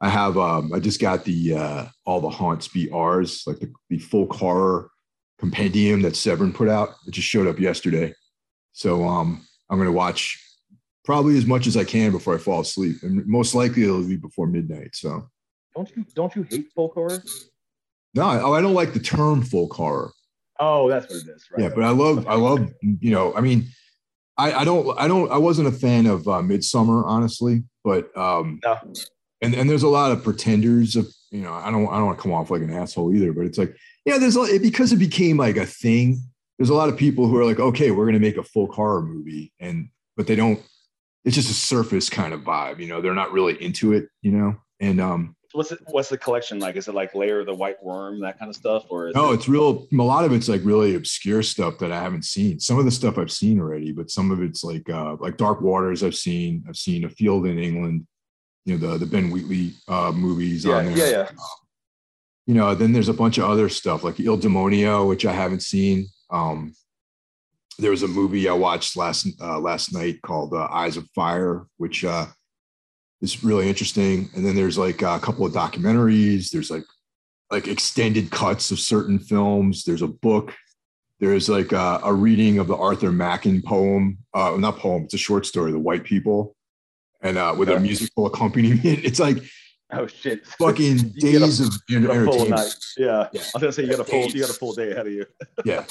I 0.00 0.08
have 0.08 0.36
um, 0.36 0.72
I 0.72 0.80
just 0.80 1.00
got 1.00 1.24
the 1.24 1.54
uh, 1.54 1.86
all 2.04 2.20
the 2.20 2.30
haunts 2.30 2.68
be 2.68 2.90
ours, 2.90 3.42
like 3.46 3.58
the, 3.58 3.72
the 3.88 3.98
folk 3.98 4.34
horror 4.34 4.90
compendium 5.38 6.02
that 6.02 6.16
Severin 6.16 6.52
put 6.52 6.68
out. 6.68 6.90
It 7.06 7.12
just 7.12 7.28
showed 7.28 7.46
up 7.46 7.58
yesterday. 7.58 8.14
So 8.72 9.04
um, 9.04 9.46
I'm 9.70 9.78
gonna 9.78 9.92
watch 9.92 10.42
probably 11.04 11.38
as 11.38 11.46
much 11.46 11.66
as 11.66 11.76
I 11.76 11.84
can 11.84 12.10
before 12.10 12.34
I 12.34 12.38
fall 12.38 12.60
asleep. 12.60 12.96
And 13.02 13.26
most 13.26 13.54
likely 13.54 13.84
it'll 13.84 14.06
be 14.06 14.16
before 14.16 14.46
midnight. 14.46 14.94
So 14.94 15.28
don't 15.74 15.90
you 15.96 16.04
don't 16.14 16.34
you 16.34 16.42
hate 16.42 16.72
folk 16.74 16.94
horror? 16.94 17.22
No, 18.14 18.24
I, 18.24 18.58
I 18.58 18.60
don't 18.60 18.74
like 18.74 18.92
the 18.92 19.00
term 19.00 19.42
folk 19.42 19.72
horror. 19.74 20.10
Oh, 20.58 20.88
that's 20.88 21.06
what 21.06 21.22
it 21.22 21.28
is, 21.28 21.46
right? 21.52 21.62
Yeah, 21.62 21.68
but 21.68 21.84
I 21.84 21.90
love 21.90 22.26
I 22.26 22.34
love 22.34 22.70
you 22.82 23.10
know, 23.10 23.34
I 23.34 23.40
mean 23.40 23.66
I, 24.38 24.52
I 24.52 24.64
don't 24.64 24.98
I 24.98 25.08
don't 25.08 25.30
I 25.30 25.38
wasn't 25.38 25.68
a 25.68 25.72
fan 25.72 26.06
of 26.06 26.28
uh, 26.28 26.40
Midsommar 26.42 27.04
honestly, 27.06 27.64
but 27.84 28.16
um, 28.16 28.60
no. 28.64 28.78
and 29.40 29.54
and 29.54 29.68
there's 29.68 29.82
a 29.82 29.88
lot 29.88 30.12
of 30.12 30.22
pretenders 30.22 30.96
of 30.96 31.08
you 31.30 31.42
know 31.42 31.52
I 31.52 31.70
don't 31.70 31.88
I 31.88 31.96
don't 31.96 32.06
want 32.06 32.18
to 32.18 32.22
come 32.22 32.32
off 32.32 32.50
like 32.50 32.62
an 32.62 32.72
asshole 32.72 33.14
either, 33.14 33.32
but 33.32 33.46
it's 33.46 33.58
like 33.58 33.74
yeah 34.04 34.18
there's 34.18 34.36
a, 34.36 34.58
because 34.58 34.92
it 34.92 34.98
became 34.98 35.36
like 35.36 35.56
a 35.56 35.66
thing. 35.66 36.20
There's 36.58 36.70
a 36.70 36.74
lot 36.74 36.88
of 36.88 36.96
people 36.96 37.28
who 37.28 37.36
are 37.38 37.44
like 37.44 37.60
okay 37.60 37.90
we're 37.90 38.06
gonna 38.06 38.18
make 38.18 38.36
a 38.36 38.42
folk 38.42 38.72
horror 38.72 39.02
movie 39.02 39.52
and 39.60 39.88
but 40.16 40.26
they 40.26 40.36
don't. 40.36 40.60
It's 41.24 41.34
just 41.34 41.50
a 41.50 41.54
surface 41.54 42.08
kind 42.08 42.32
of 42.32 42.42
vibe, 42.42 42.78
you 42.78 42.86
know. 42.86 43.00
They're 43.00 43.14
not 43.14 43.32
really 43.32 43.60
into 43.62 43.92
it, 43.92 44.08
you 44.22 44.30
know. 44.30 44.56
And 44.80 45.00
um, 45.00 45.35
what's 45.56 45.72
it, 45.72 45.80
what's 45.86 46.08
the 46.08 46.18
collection 46.18 46.58
like? 46.60 46.76
Is 46.76 46.86
it 46.86 46.94
like 46.94 47.14
Lair 47.14 47.40
of 47.40 47.46
the 47.46 47.54
White 47.54 47.82
Worm, 47.82 48.20
that 48.20 48.38
kind 48.38 48.48
of 48.48 48.54
stuff, 48.54 48.84
or 48.90 49.10
no? 49.14 49.32
It- 49.32 49.36
it's 49.36 49.48
real. 49.48 49.86
A 49.92 49.96
lot 49.96 50.24
of 50.24 50.32
it's 50.32 50.48
like 50.48 50.60
really 50.64 50.94
obscure 50.94 51.42
stuff 51.42 51.78
that 51.78 51.90
I 51.90 52.00
haven't 52.00 52.24
seen. 52.24 52.60
Some 52.60 52.78
of 52.78 52.84
the 52.84 52.90
stuff 52.90 53.18
I've 53.18 53.32
seen 53.32 53.58
already, 53.58 53.92
but 53.92 54.10
some 54.10 54.30
of 54.30 54.42
it's 54.42 54.62
like 54.62 54.88
uh, 54.88 55.16
like 55.18 55.36
Dark 55.36 55.60
Waters. 55.60 56.04
I've 56.04 56.14
seen. 56.14 56.64
I've 56.68 56.76
seen 56.76 57.04
A 57.04 57.08
Field 57.08 57.46
in 57.46 57.58
England. 57.58 58.06
You 58.64 58.76
know 58.76 58.92
the 58.92 58.98
the 58.98 59.06
Ben 59.06 59.30
Wheatley 59.30 59.72
uh, 59.88 60.12
movies 60.14 60.64
yeah, 60.64 60.74
on 60.74 60.84
there. 60.86 60.96
Yeah, 60.96 61.10
yeah. 61.10 61.30
You 62.46 62.54
know, 62.54 62.74
then 62.74 62.92
there's 62.92 63.08
a 63.08 63.14
bunch 63.14 63.38
of 63.38 63.50
other 63.50 63.68
stuff 63.68 64.04
like 64.04 64.20
Il 64.20 64.38
Demonio, 64.38 65.08
which 65.08 65.26
I 65.26 65.32
haven't 65.32 65.62
seen. 65.62 66.06
Um, 66.30 66.74
there 67.78 67.90
was 67.90 68.02
a 68.02 68.08
movie 68.08 68.48
I 68.48 68.52
watched 68.52 68.96
last 68.96 69.28
uh, 69.40 69.58
last 69.58 69.92
night 69.92 70.22
called 70.22 70.54
uh, 70.54 70.68
Eyes 70.70 70.96
of 70.96 71.08
Fire, 71.14 71.66
which 71.76 72.04
uh, 72.04 72.26
is 73.34 73.44
really 73.44 73.68
interesting. 73.68 74.28
And 74.34 74.44
then 74.44 74.56
there's 74.56 74.78
like 74.78 75.02
a 75.02 75.18
couple 75.18 75.44
of 75.44 75.52
documentaries. 75.52 76.50
There's 76.50 76.70
like 76.70 76.84
like 77.50 77.68
extended 77.68 78.30
cuts 78.30 78.70
of 78.70 78.78
certain 78.78 79.18
films. 79.18 79.84
There's 79.84 80.02
a 80.02 80.08
book. 80.08 80.54
There's 81.20 81.48
like 81.48 81.72
a, 81.72 82.00
a 82.04 82.12
reading 82.12 82.58
of 82.58 82.66
the 82.66 82.76
Arthur 82.76 83.12
Machen 83.12 83.62
poem. 83.62 84.18
Uh, 84.34 84.56
not 84.58 84.78
poem. 84.78 85.04
It's 85.04 85.14
a 85.14 85.18
short 85.18 85.46
story, 85.46 85.72
The 85.72 85.78
White 85.78 86.04
People, 86.04 86.54
and 87.22 87.38
uh, 87.38 87.54
with 87.56 87.68
a 87.68 87.80
musical 87.80 88.26
accompaniment. 88.26 88.80
It's 89.04 89.20
like 89.20 89.38
oh 89.92 90.06
shit, 90.06 90.46
fucking 90.58 90.98
days 91.18 91.60
a, 91.60 91.64
of 91.64 91.74
entertainment. 91.90 92.76
Yeah. 92.98 93.28
yeah, 93.32 93.40
I 93.40 93.50
was 93.54 93.60
gonna 93.60 93.72
say 93.72 93.84
you 93.84 93.90
got 93.90 94.00
a 94.00 94.04
full 94.04 94.26
you 94.26 94.40
got 94.40 94.50
a 94.50 94.54
full 94.54 94.74
day 94.74 94.90
ahead 94.92 95.06
of 95.06 95.12
you. 95.12 95.24
yeah, 95.64 95.84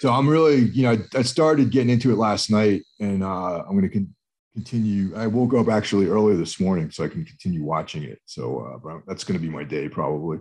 so 0.00 0.12
I'm 0.12 0.28
really 0.28 0.56
you 0.70 0.82
know 0.82 0.98
I 1.14 1.22
started 1.22 1.70
getting 1.70 1.90
into 1.90 2.10
it 2.10 2.16
last 2.16 2.50
night, 2.50 2.82
and 2.98 3.22
uh, 3.22 3.62
I'm 3.68 3.76
gonna 3.76 3.88
con- 3.88 4.15
continue. 4.56 5.14
I 5.14 5.26
woke 5.26 5.52
up 5.52 5.68
actually 5.68 6.06
earlier 6.06 6.34
this 6.34 6.58
morning 6.58 6.90
so 6.90 7.04
I 7.04 7.08
can 7.08 7.26
continue 7.26 7.62
watching 7.62 8.04
it. 8.04 8.20
So 8.24 8.80
uh, 8.88 9.00
that's 9.06 9.22
going 9.22 9.38
to 9.38 9.46
be 9.46 9.50
my 9.52 9.64
day 9.64 9.86
probably. 9.86 10.38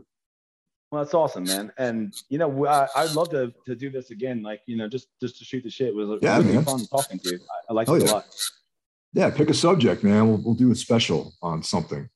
Well, 0.90 1.04
that's 1.04 1.14
awesome, 1.14 1.44
man. 1.44 1.74
And 1.78 2.14
you 2.30 2.38
know, 2.38 2.66
I, 2.66 2.88
I'd 2.96 3.12
love 3.12 3.30
to 3.32 3.52
to 3.66 3.76
do 3.76 3.90
this 3.90 4.12
again. 4.12 4.42
Like, 4.42 4.62
you 4.68 4.78
know, 4.78 4.88
just 4.88 5.08
just 5.22 5.38
to 5.40 5.44
shoot 5.44 5.64
the 5.66 5.70
shit 5.70 5.90
it 5.90 5.96
was 5.96 6.20
Yeah, 6.22 6.38
really 6.38 6.54
man. 6.54 6.64
fun 6.64 6.86
talking 6.86 7.20
to 7.20 7.30
you. 7.32 7.40
I, 7.40 7.72
I 7.72 7.74
liked 7.74 7.90
Oh, 7.90 7.96
it 7.96 8.10
a 8.10 8.14
lot. 8.14 8.26
Yeah, 9.12 9.30
pick 9.32 9.50
a 9.50 9.54
subject, 9.54 10.04
man. 10.04 10.28
We'll, 10.30 10.42
we'll 10.44 10.56
do 10.56 10.72
a 10.72 10.76
special 10.76 11.34
on 11.42 11.62
something. 11.62 12.10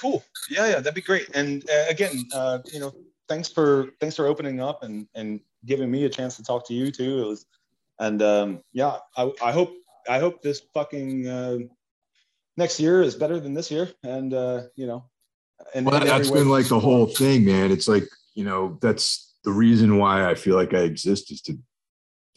Cool. 0.00 0.24
Yeah, 0.50 0.66
yeah, 0.66 0.74
that'd 0.76 0.94
be 0.94 1.00
great. 1.02 1.28
And 1.34 1.68
uh, 1.70 1.84
again, 1.90 2.24
uh, 2.34 2.58
you 2.72 2.80
know, 2.80 2.92
thanks 3.28 3.48
for 3.48 3.90
thanks 4.00 4.16
for 4.16 4.26
opening 4.26 4.60
up 4.60 4.82
and 4.82 5.06
and 5.14 5.40
giving 5.66 5.90
me 5.90 6.04
a 6.06 6.08
chance 6.08 6.36
to 6.38 6.42
talk 6.42 6.66
to 6.68 6.74
you 6.74 6.90
too. 6.90 7.22
It 7.22 7.26
was, 7.26 7.46
and 7.98 8.20
um, 8.22 8.62
yeah, 8.72 8.96
I, 9.16 9.30
I 9.42 9.52
hope 9.52 9.72
I 10.08 10.18
hope 10.18 10.42
this 10.42 10.62
fucking 10.74 11.26
uh, 11.26 11.58
next 12.56 12.80
year 12.80 13.02
is 13.02 13.14
better 13.14 13.40
than 13.40 13.54
this 13.54 13.70
year. 13.70 13.90
And 14.02 14.34
uh, 14.34 14.62
you 14.76 14.86
know, 14.86 15.04
and 15.74 15.86
Well, 15.86 15.98
that, 15.98 16.06
that's 16.06 16.30
been 16.30 16.48
like 16.48 16.68
the 16.68 16.80
whole 16.80 17.06
thing, 17.06 17.44
man. 17.44 17.70
It's 17.70 17.88
like, 17.88 18.04
you 18.34 18.44
know, 18.44 18.78
that's 18.80 19.34
the 19.44 19.52
reason 19.52 19.98
why 19.98 20.28
I 20.28 20.34
feel 20.34 20.56
like 20.56 20.74
I 20.74 20.80
exist 20.80 21.30
is 21.32 21.40
to 21.42 21.58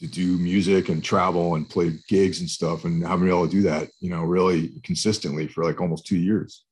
to 0.00 0.06
do 0.06 0.36
music 0.36 0.90
and 0.90 1.02
travel 1.02 1.54
and 1.54 1.68
play 1.68 1.90
gigs 2.06 2.40
and 2.40 2.50
stuff 2.50 2.84
and 2.84 3.02
having 3.02 3.20
been 3.20 3.28
able 3.30 3.46
to 3.46 3.50
do 3.50 3.62
that, 3.62 3.88
you 4.00 4.10
know, 4.10 4.22
really 4.22 4.78
consistently 4.84 5.48
for 5.48 5.64
like 5.64 5.80
almost 5.80 6.04
two 6.04 6.18
years. 6.18 6.64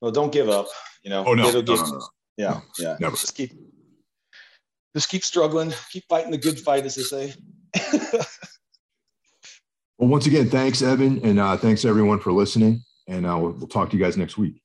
Well, 0.00 0.10
don't 0.10 0.32
give 0.32 0.48
up. 0.48 0.66
You 1.04 1.10
know. 1.10 1.24
Oh 1.26 1.34
no, 1.34 1.48
It'll 1.48 1.62
no, 1.62 1.74
no, 1.74 1.98
no. 1.98 2.08
Yeah, 2.36 2.60
yeah. 2.78 2.96
never. 2.98 3.16
Just 3.16 3.36
keep 3.36 3.52
just 4.94 5.08
keep 5.08 5.24
struggling, 5.24 5.72
keep 5.90 6.04
fighting 6.08 6.30
the 6.30 6.38
good 6.38 6.58
fight, 6.58 6.84
as 6.84 6.94
they 6.94 7.02
say. 7.02 7.34
Well, 10.04 10.10
once 10.10 10.26
again, 10.26 10.50
thanks, 10.50 10.82
Evan, 10.82 11.18
and 11.24 11.40
uh, 11.40 11.56
thanks 11.56 11.82
everyone 11.86 12.20
for 12.20 12.30
listening. 12.30 12.82
And 13.08 13.24
uh, 13.24 13.38
we'll, 13.40 13.52
we'll 13.52 13.66
talk 13.66 13.88
to 13.88 13.96
you 13.96 14.04
guys 14.04 14.18
next 14.18 14.36
week. 14.36 14.60